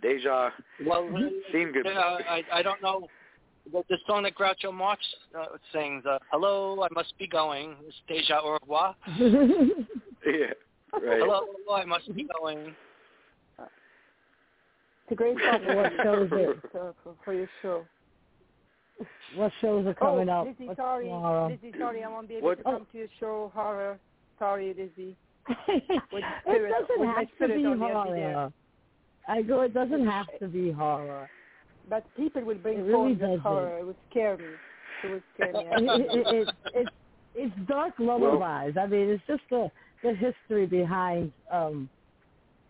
[0.00, 0.50] Deja
[0.86, 1.08] Well,
[1.52, 1.86] seemed good.
[1.86, 1.90] uh,
[2.28, 3.08] I I don't know.
[3.72, 5.02] The, the song that Groucho Marx
[5.38, 8.94] uh, sings, uh, "Hello, I must be going." It's Deja au revoir.
[9.18, 10.52] yeah,
[10.92, 11.20] right.
[11.20, 12.74] Hello, I must be going.
[13.58, 15.76] It's a great song.
[15.76, 16.56] What show is it?
[16.72, 17.84] for, for your show.
[19.34, 20.46] What shows are coming oh, up?
[20.46, 21.48] Lizzie, What's sorry, tomorrow?
[21.48, 23.52] Lizzie, sorry, I won't be able What- to come to your show.
[23.54, 23.98] Horror.
[24.38, 25.16] Sorry, Lizzie.
[26.12, 28.32] With it doesn't with have to be on the empty there.
[28.32, 28.52] horror.
[29.28, 29.60] I go.
[29.60, 31.28] It doesn't have to be horror.
[31.88, 33.40] But people will bring It really forms of doesn't.
[33.40, 33.78] horror.
[33.78, 34.44] It would scare me.
[35.04, 35.60] It would scare me.
[35.70, 36.90] it, it, it, it's
[37.34, 38.76] it's dark lullabies.
[38.80, 39.70] I mean, it's just the
[40.02, 41.88] the history behind um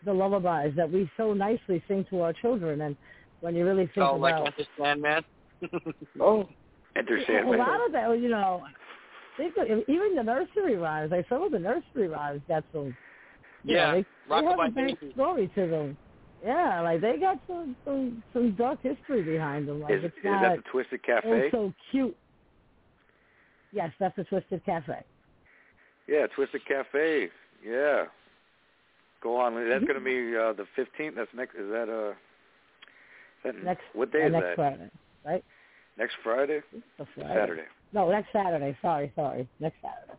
[0.05, 2.83] the lullabies that we so nicely sing to our children.
[2.83, 2.97] And
[3.41, 5.23] when you really think Oh, like about Enter Sandman.
[6.21, 6.49] oh,
[6.97, 8.63] Enter a lot of that, you know,
[9.37, 11.11] think of, even the nursery rhymes.
[11.11, 12.97] Like some of the nursery rhymes got some.
[13.65, 13.93] You Yeah, know,
[14.29, 15.99] they, they have a big story to them.
[16.45, 19.81] Yeah, like they got some some some dark history behind them.
[19.81, 21.49] Like Is, is it's not that the Twisted Cafe?
[21.51, 22.17] so cute.
[23.73, 25.03] Yes, that's the Twisted Cafe.
[26.09, 27.29] Yeah, Twisted Cafe.
[27.67, 28.05] Yeah.
[29.23, 29.55] Go on.
[29.55, 29.87] That's Mm-hmm.
[29.87, 31.17] going to be uh, the 15th.
[31.17, 31.55] That's next.
[31.57, 32.11] Is that uh?
[32.11, 34.55] Is that, Next what day uh, is next that?
[34.57, 34.91] Friday,
[35.25, 35.45] right?
[35.99, 36.61] Next Friday.
[36.97, 37.35] Friday.
[37.35, 37.63] Saturday.
[37.93, 38.77] No, next Saturday.
[38.83, 39.49] Sorry, sorry.
[39.61, 40.19] Next Saturday.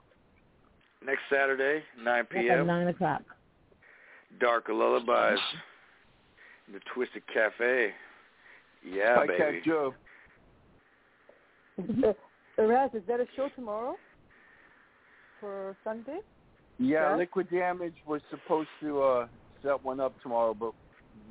[1.06, 2.68] Next Saturday, 9 Like at p.m.
[2.68, 3.22] nine o'clock.
[4.40, 5.40] Dark Lullabies.
[6.72, 7.92] The Twisted Cafe.
[8.86, 9.38] Yeah, Hi, baby.
[9.38, 9.94] Cat Joe.
[12.60, 13.96] Uh, Razz, is that a show tomorrow
[15.40, 16.20] for Sunday?
[16.80, 17.16] Yeah, Yeah?
[17.18, 19.28] Liquid Damage was supposed to uh
[19.64, 20.74] set one up tomorrow, but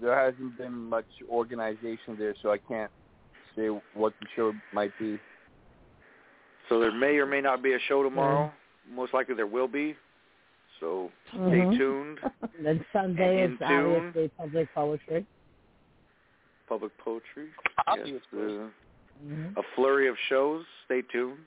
[0.00, 2.90] there hasn't been much organization there, so I can't
[3.56, 5.18] say what the show might be.
[6.68, 8.52] So there may or may not be a show tomorrow.
[8.90, 9.96] Most likely there will be.
[10.80, 11.76] So stay Mhm.
[11.78, 12.18] tuned.
[12.62, 13.96] then Sunday And is in tune.
[13.96, 15.26] obviously public poetry.
[16.68, 17.48] Public poetry.
[17.86, 18.18] Obviously.
[18.34, 18.70] Yes,
[19.56, 20.64] uh, a flurry of shows.
[20.84, 21.38] Stay tuned.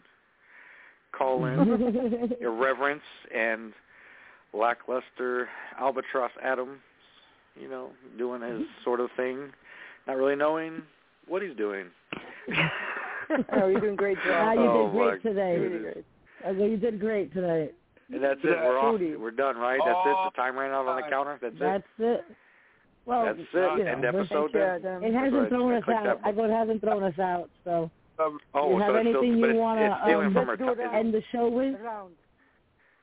[1.11, 2.33] Call in.
[2.41, 3.03] Irreverence
[3.35, 3.74] and
[4.53, 5.48] lackluster
[5.80, 6.80] Albatross Atoms,
[7.59, 9.51] you know, doing his sort of thing,
[10.08, 10.82] not really knowing
[11.27, 11.85] what he's doing.
[13.53, 14.56] oh, you're doing a great job.
[14.58, 15.58] you Oh, did great my today.
[15.58, 16.06] goodness.
[16.72, 17.72] You did great today.
[18.11, 18.57] And that's it.
[18.57, 18.99] We're off.
[18.99, 19.79] We're done, right?
[19.85, 20.15] That's it.
[20.25, 21.38] The time ran out on the counter.
[21.41, 21.59] That's it.
[21.59, 22.25] That's it.
[23.05, 23.47] Well, That's it.
[23.53, 25.03] you know, End episode then.
[25.03, 25.49] It hasn't Right.
[25.49, 26.19] thrown us out.
[26.23, 27.49] I it hasn't thrown us out.
[27.63, 27.89] So,
[28.53, 30.51] Oh, you have it's anything but you want to stealing um, from her.
[30.57, 30.93] let's do it T- out.
[30.95, 31.75] end the show with?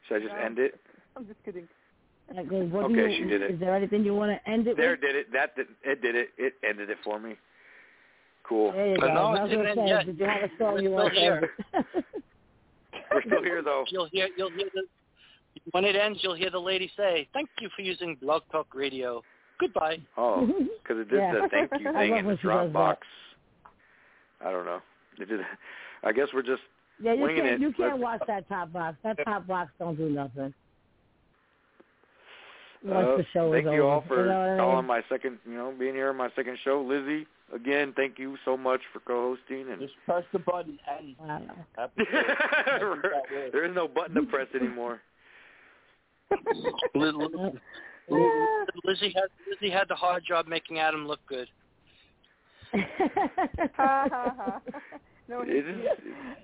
[0.06, 0.78] Should I just end it?
[1.16, 1.66] I'm just kidding.
[2.30, 3.50] I what Okay, you, she did it.
[3.52, 5.00] Is there anything you want to end it There with?
[5.00, 5.32] did it.
[5.32, 6.28] That did, it did it.
[6.36, 7.36] It ended it for me.
[8.42, 8.72] Cool.
[8.72, 9.06] There you go.
[9.12, 10.06] No, I it didn't gonna end say, yet.
[10.06, 12.04] did you have a song you want to end it?
[13.16, 13.84] We're still here though.
[13.88, 14.82] You'll hear you'll hear the
[15.72, 16.18] when it ends.
[16.22, 19.22] You'll hear the lady say, "Thank you for using Blog Talk Radio.
[19.58, 20.46] Goodbye." Oh,
[20.82, 21.32] because it did Yeah.
[21.32, 22.96] the thank you thing in the when she Dropbox.
[24.44, 24.80] I don't know.
[25.18, 25.40] It did.
[26.04, 26.62] I guess we're just
[27.00, 27.38] Yeah, you can't.
[27.46, 27.60] it.
[27.60, 28.96] You can't Let's- watch that top box.
[29.02, 30.52] That top box don't do nothing.
[32.84, 33.90] Once Uh, the show thank is you over.
[33.90, 36.30] all for you know what I calling my second, you know, being here on my
[36.36, 36.82] second show.
[36.82, 39.70] Lizzie, again, thank you so much for co-hosting.
[39.70, 41.16] And Just press the button and
[43.52, 45.00] there is no button to press anymore.
[48.84, 51.48] Lizzie had Lizzie had the hard job making Adam look good.
[55.28, 55.76] No, It is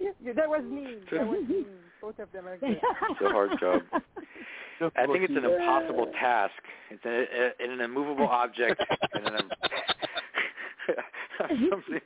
[0.00, 1.02] yeah, yeah, that was mean.
[1.12, 1.66] That was mean.
[2.00, 2.80] Both of them are good.
[2.80, 3.82] it's a hard job.
[4.96, 6.52] I think it's an impossible task.
[6.90, 8.82] It's a, a, an immovable object.
[9.14, 9.50] and an,
[11.70, 12.00] something.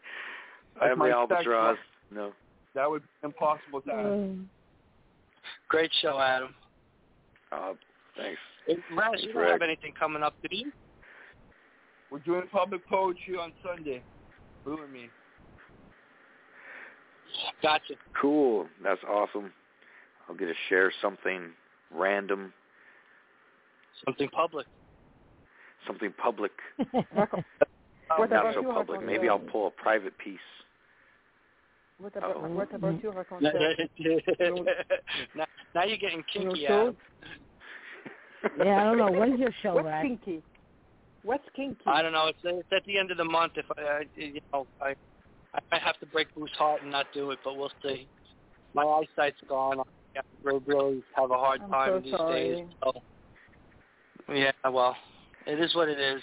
[0.80, 1.76] I am the albatross.
[1.76, 1.78] life.
[2.12, 2.32] No.
[2.74, 4.06] That would be impossible to ask.
[4.06, 4.48] Um,
[5.68, 6.54] Great show, Adam.
[7.52, 7.72] Uh,
[8.16, 8.38] thanks.
[8.66, 9.50] Hey, Razz, you don't Greg.
[9.52, 10.72] have anything coming up, do you?
[12.10, 14.02] We're doing public poetry on Sunday.
[14.64, 15.08] Boo and me.
[17.62, 17.94] Gotcha.
[18.20, 18.66] Cool.
[18.82, 19.52] That's awesome.
[20.28, 21.50] I'll get to share something
[21.94, 22.52] random,
[24.04, 24.66] Something public.
[25.86, 26.50] something public,
[28.16, 29.04] What not so public.
[29.04, 30.38] Maybe I'll pull a private piece.
[31.98, 32.48] What about Uh-oh.
[32.48, 33.10] what about you,
[35.34, 36.94] now, now you're getting kinky, shows?
[38.58, 39.10] Yeah, I don't know.
[39.10, 40.02] When's your show, What's Razz?
[40.04, 40.42] kinky?
[41.22, 41.80] What's kinky?
[41.86, 42.26] I don't know.
[42.28, 43.54] It's, it's at the end of the month.
[43.56, 44.94] If I, I you know, I,
[45.54, 48.06] I might have to break Bruce's heart and not do it, but we'll see.
[48.74, 49.80] My eyesight's gone.
[49.80, 52.54] I really, really have a hard I'm time so these sorry.
[52.56, 52.66] days.
[52.84, 52.92] So,
[54.34, 54.96] yeah, well,
[55.46, 56.20] it is what it is.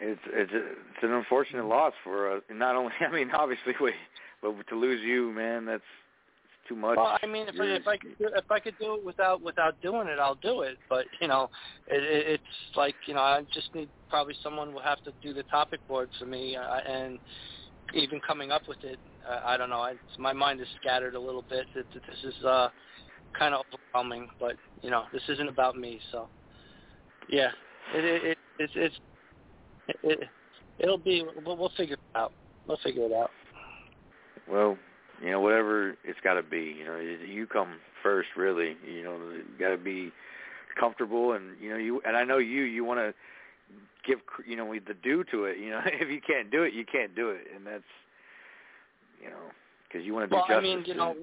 [0.00, 2.42] It's it's it's an unfortunate loss for us.
[2.50, 3.92] Not only, I mean, obviously, we,
[4.42, 5.82] but to lose you, man, that's
[6.44, 6.96] it's too much.
[6.96, 9.42] Well, I mean, if I, if I could do, if I could do it without
[9.42, 10.76] without doing it, I'll do it.
[10.88, 11.48] But you know,
[11.86, 15.32] it, it, it's like you know, I just need probably someone will have to do
[15.32, 17.18] the topic board for me, uh, and
[17.92, 18.98] even coming up with it,
[19.28, 19.80] uh, I don't know.
[19.80, 21.66] I, my mind is scattered a little bit.
[21.74, 22.68] It, it, this is uh,
[23.38, 23.62] kind of
[23.94, 26.00] overwhelming, but you know, this isn't about me.
[26.10, 26.28] So,
[27.28, 27.50] yeah,
[27.94, 28.96] it, it, it it's it's
[29.88, 30.28] it, it,
[30.78, 31.24] it'll be.
[31.44, 32.32] We'll, we'll figure it out.
[32.66, 33.30] We'll figure it out.
[34.50, 34.76] Well,
[35.22, 36.76] you know, whatever it's got to be.
[36.78, 38.76] You know, you come first, really.
[38.86, 39.18] You know,
[39.58, 40.12] got to be
[40.78, 42.62] comfortable, and you know, you and I know you.
[42.62, 43.14] You want to
[44.06, 45.58] give, you know, the due to it.
[45.58, 47.82] You know, if you can't do it, you can't do it, and that's,
[49.22, 49.50] you know,
[49.88, 50.58] because you want to do Well, justice.
[50.58, 51.14] I mean, you know,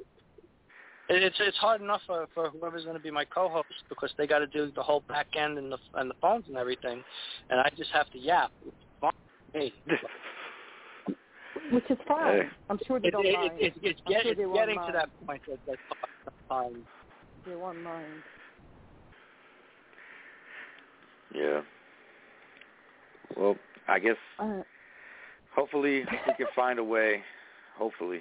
[1.18, 4.40] it's it's hard enough for for whoever's going to be my co-host because they got
[4.40, 7.04] to do the whole back end and the and the phones and everything,
[7.50, 8.52] and I just have to yap.
[8.66, 9.12] It's fine
[9.54, 9.74] with me.
[11.72, 12.42] Which is fine.
[12.42, 12.50] Hey.
[12.70, 13.52] I'm sure they It, don't it, mind.
[13.60, 14.96] it, it's it's, I'm get, sure it's they won't getting to mind.
[14.96, 15.78] that point that that
[16.50, 16.86] sometimes.
[17.46, 18.06] They won't mind.
[21.34, 21.62] Yeah.
[23.38, 23.56] Well,
[23.88, 24.62] I guess Uh,
[25.56, 27.24] hopefully we can find a way.
[27.78, 28.20] Hopefully.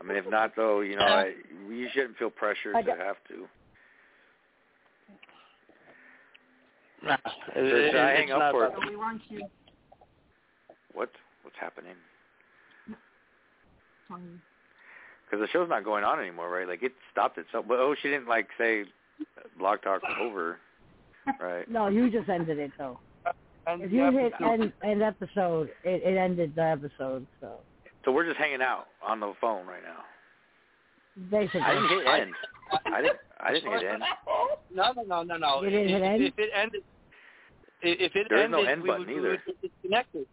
[0.00, 1.32] I mean, if not, though, you know, I,
[1.68, 3.46] you shouldn't feel pressured to have to.
[7.04, 7.16] Nah,
[7.54, 9.46] Should it- I it's hang up for or about- we want you.
[10.92, 11.10] what?
[11.42, 11.94] What's happening?
[14.08, 16.66] Because the show's not going on anymore, right?
[16.66, 17.66] Like it stopped itself.
[17.68, 18.84] But oh, she didn't like say
[19.58, 20.58] Blog Talk over.
[21.40, 21.70] Right.
[21.70, 22.98] No, you just ended it though.
[23.66, 27.26] And If the you hit end, end episode, it, it ended the episode.
[27.40, 27.56] So
[28.08, 30.00] So we're just hanging out on the phone right now.
[31.30, 32.32] basically, I didn't hit end.
[32.86, 33.18] I didn't.
[33.38, 34.02] I didn't hit end.
[34.74, 35.62] No, no, no, no, no.
[35.62, 36.22] You didn't if, hit end?
[36.22, 36.82] if it ended,
[37.82, 40.26] if if it There's ended, no end we would, we would get disconnected.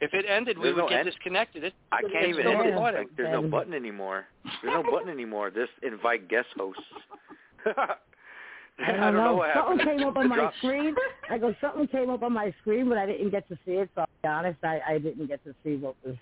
[0.00, 1.06] If it ended, we would no get end?
[1.10, 1.64] disconnected.
[1.64, 2.76] It, I can't it's even still end it.
[2.76, 4.26] Like, there's no button anymore.
[4.62, 5.50] There's no button anymore.
[5.50, 6.80] Just invite guest hosts.
[7.66, 9.98] I don't, know what Something happened.
[9.98, 10.94] came up on my screen.
[11.28, 13.90] I go, something came up on my screen, but I didn't get to see it.
[13.96, 16.14] So I'll be honest, I, I didn't get to see what was.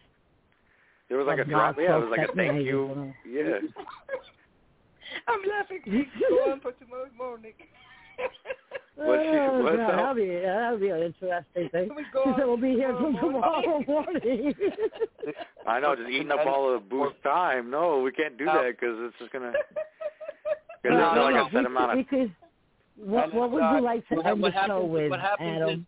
[1.08, 1.76] There was like a drop.
[1.78, 3.12] Yeah, it was like a thank you.
[3.28, 3.58] Yeah.
[5.26, 5.80] I'm laughing.
[6.28, 7.54] Go on for tomorrow morning.
[8.96, 9.96] What's she- oh, what's God, up?
[9.96, 11.88] that'll be that'll be an interesting thing.
[11.96, 14.54] We She go said on we'll be here till tomorrow tomorrow morning.
[15.66, 17.70] I know, just eating up all of the boost time.
[17.70, 18.54] No, we can't do No.
[18.62, 19.52] that because it's just gonna.
[20.82, 21.42] Because No, there's no, not no.
[21.42, 21.96] like a set amount of.
[21.98, 22.34] we could.
[22.96, 25.62] What, what would uh, you like to what- end what the show with, what happens
[25.62, 25.86] Adam?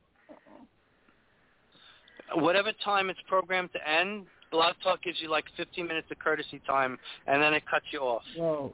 [2.36, 6.61] whatever time it's programmed to end, Blog Talk gives you like 15 minutes of courtesy
[6.67, 8.23] time, and then it cuts you off.
[8.37, 8.73] Whoa.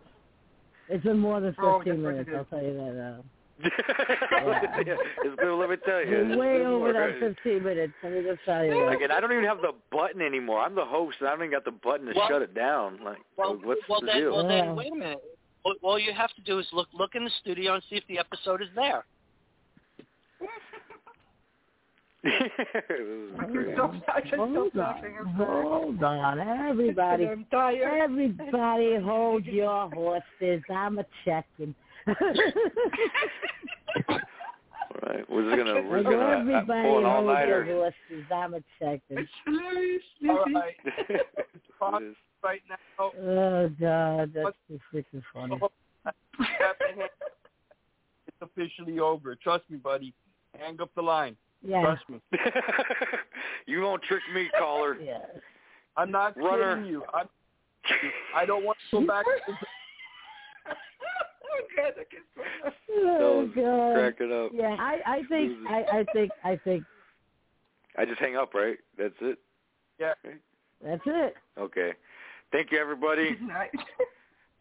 [0.88, 2.30] It's been more than 15 Oh, minutes.
[2.34, 3.24] I'll tell you that now.
[3.64, 5.56] it's good.
[5.58, 6.26] Let me tell you.
[6.28, 7.20] It's way over work.
[7.20, 7.92] that 15 minutes.
[8.02, 8.92] Let me just tell you that.
[8.92, 10.60] Again, I don't even have the button anymore.
[10.60, 13.02] I'm the host, and I don't even got the button to Well- shut it down.
[13.02, 14.32] Like, Well, what's well the then, deal?
[14.36, 14.64] well Yeah.
[14.66, 15.22] then, wait a minute.
[15.64, 18.06] All, all you have to do is look look in the studio and see if
[18.08, 19.04] the episode is there.
[20.38, 22.15] Stop, I just
[24.36, 25.14] Hold stop laughing.
[25.18, 26.38] on, hold on,
[26.68, 27.26] everybody.
[27.26, 28.02] I'm tired.
[28.02, 30.62] Everybody hold your horses.
[30.70, 31.74] I'm a checking.
[34.08, 37.26] All right, we're just gonna we're I just go, gonna everybody pull an all hold
[37.26, 37.64] your nighter.
[37.64, 38.24] horses.
[38.32, 39.18] I'm a checking.
[39.18, 40.02] It's hilarious.
[40.28, 40.54] All Listen.
[40.54, 42.76] right, right now.
[43.20, 45.58] Oh God, that's too freaking funny.
[45.60, 45.70] Oh,
[48.26, 49.34] it's officially over.
[49.34, 50.14] Trust me, buddy.
[50.58, 51.36] Hang up the line.
[51.62, 51.82] Yeah.
[51.82, 52.20] Trust me.
[53.66, 54.96] you won't trick me, caller.
[55.02, 55.18] Yeah.
[55.96, 56.76] I'm not Runner.
[56.76, 57.02] kidding you.
[57.14, 57.26] I'm,
[58.34, 59.24] I don't want to go back.
[59.46, 59.56] To,
[61.48, 62.74] Oh, God, I can't.
[62.90, 64.32] Oh That was God.
[64.32, 64.50] up.
[64.54, 66.84] Yeah, I, I think, I, I think, I think
[67.96, 68.76] I just hang up, right?
[68.98, 69.38] That's it.
[69.98, 70.12] yeah.
[70.84, 71.34] that's it.
[71.58, 71.92] Okay.
[72.52, 73.70] Thank you, everybody, Good night.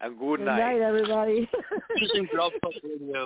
[0.01, 0.57] and good, night.
[0.74, 1.49] Good night, everybody.
[1.98, 3.25] Using Blog Talk Radio.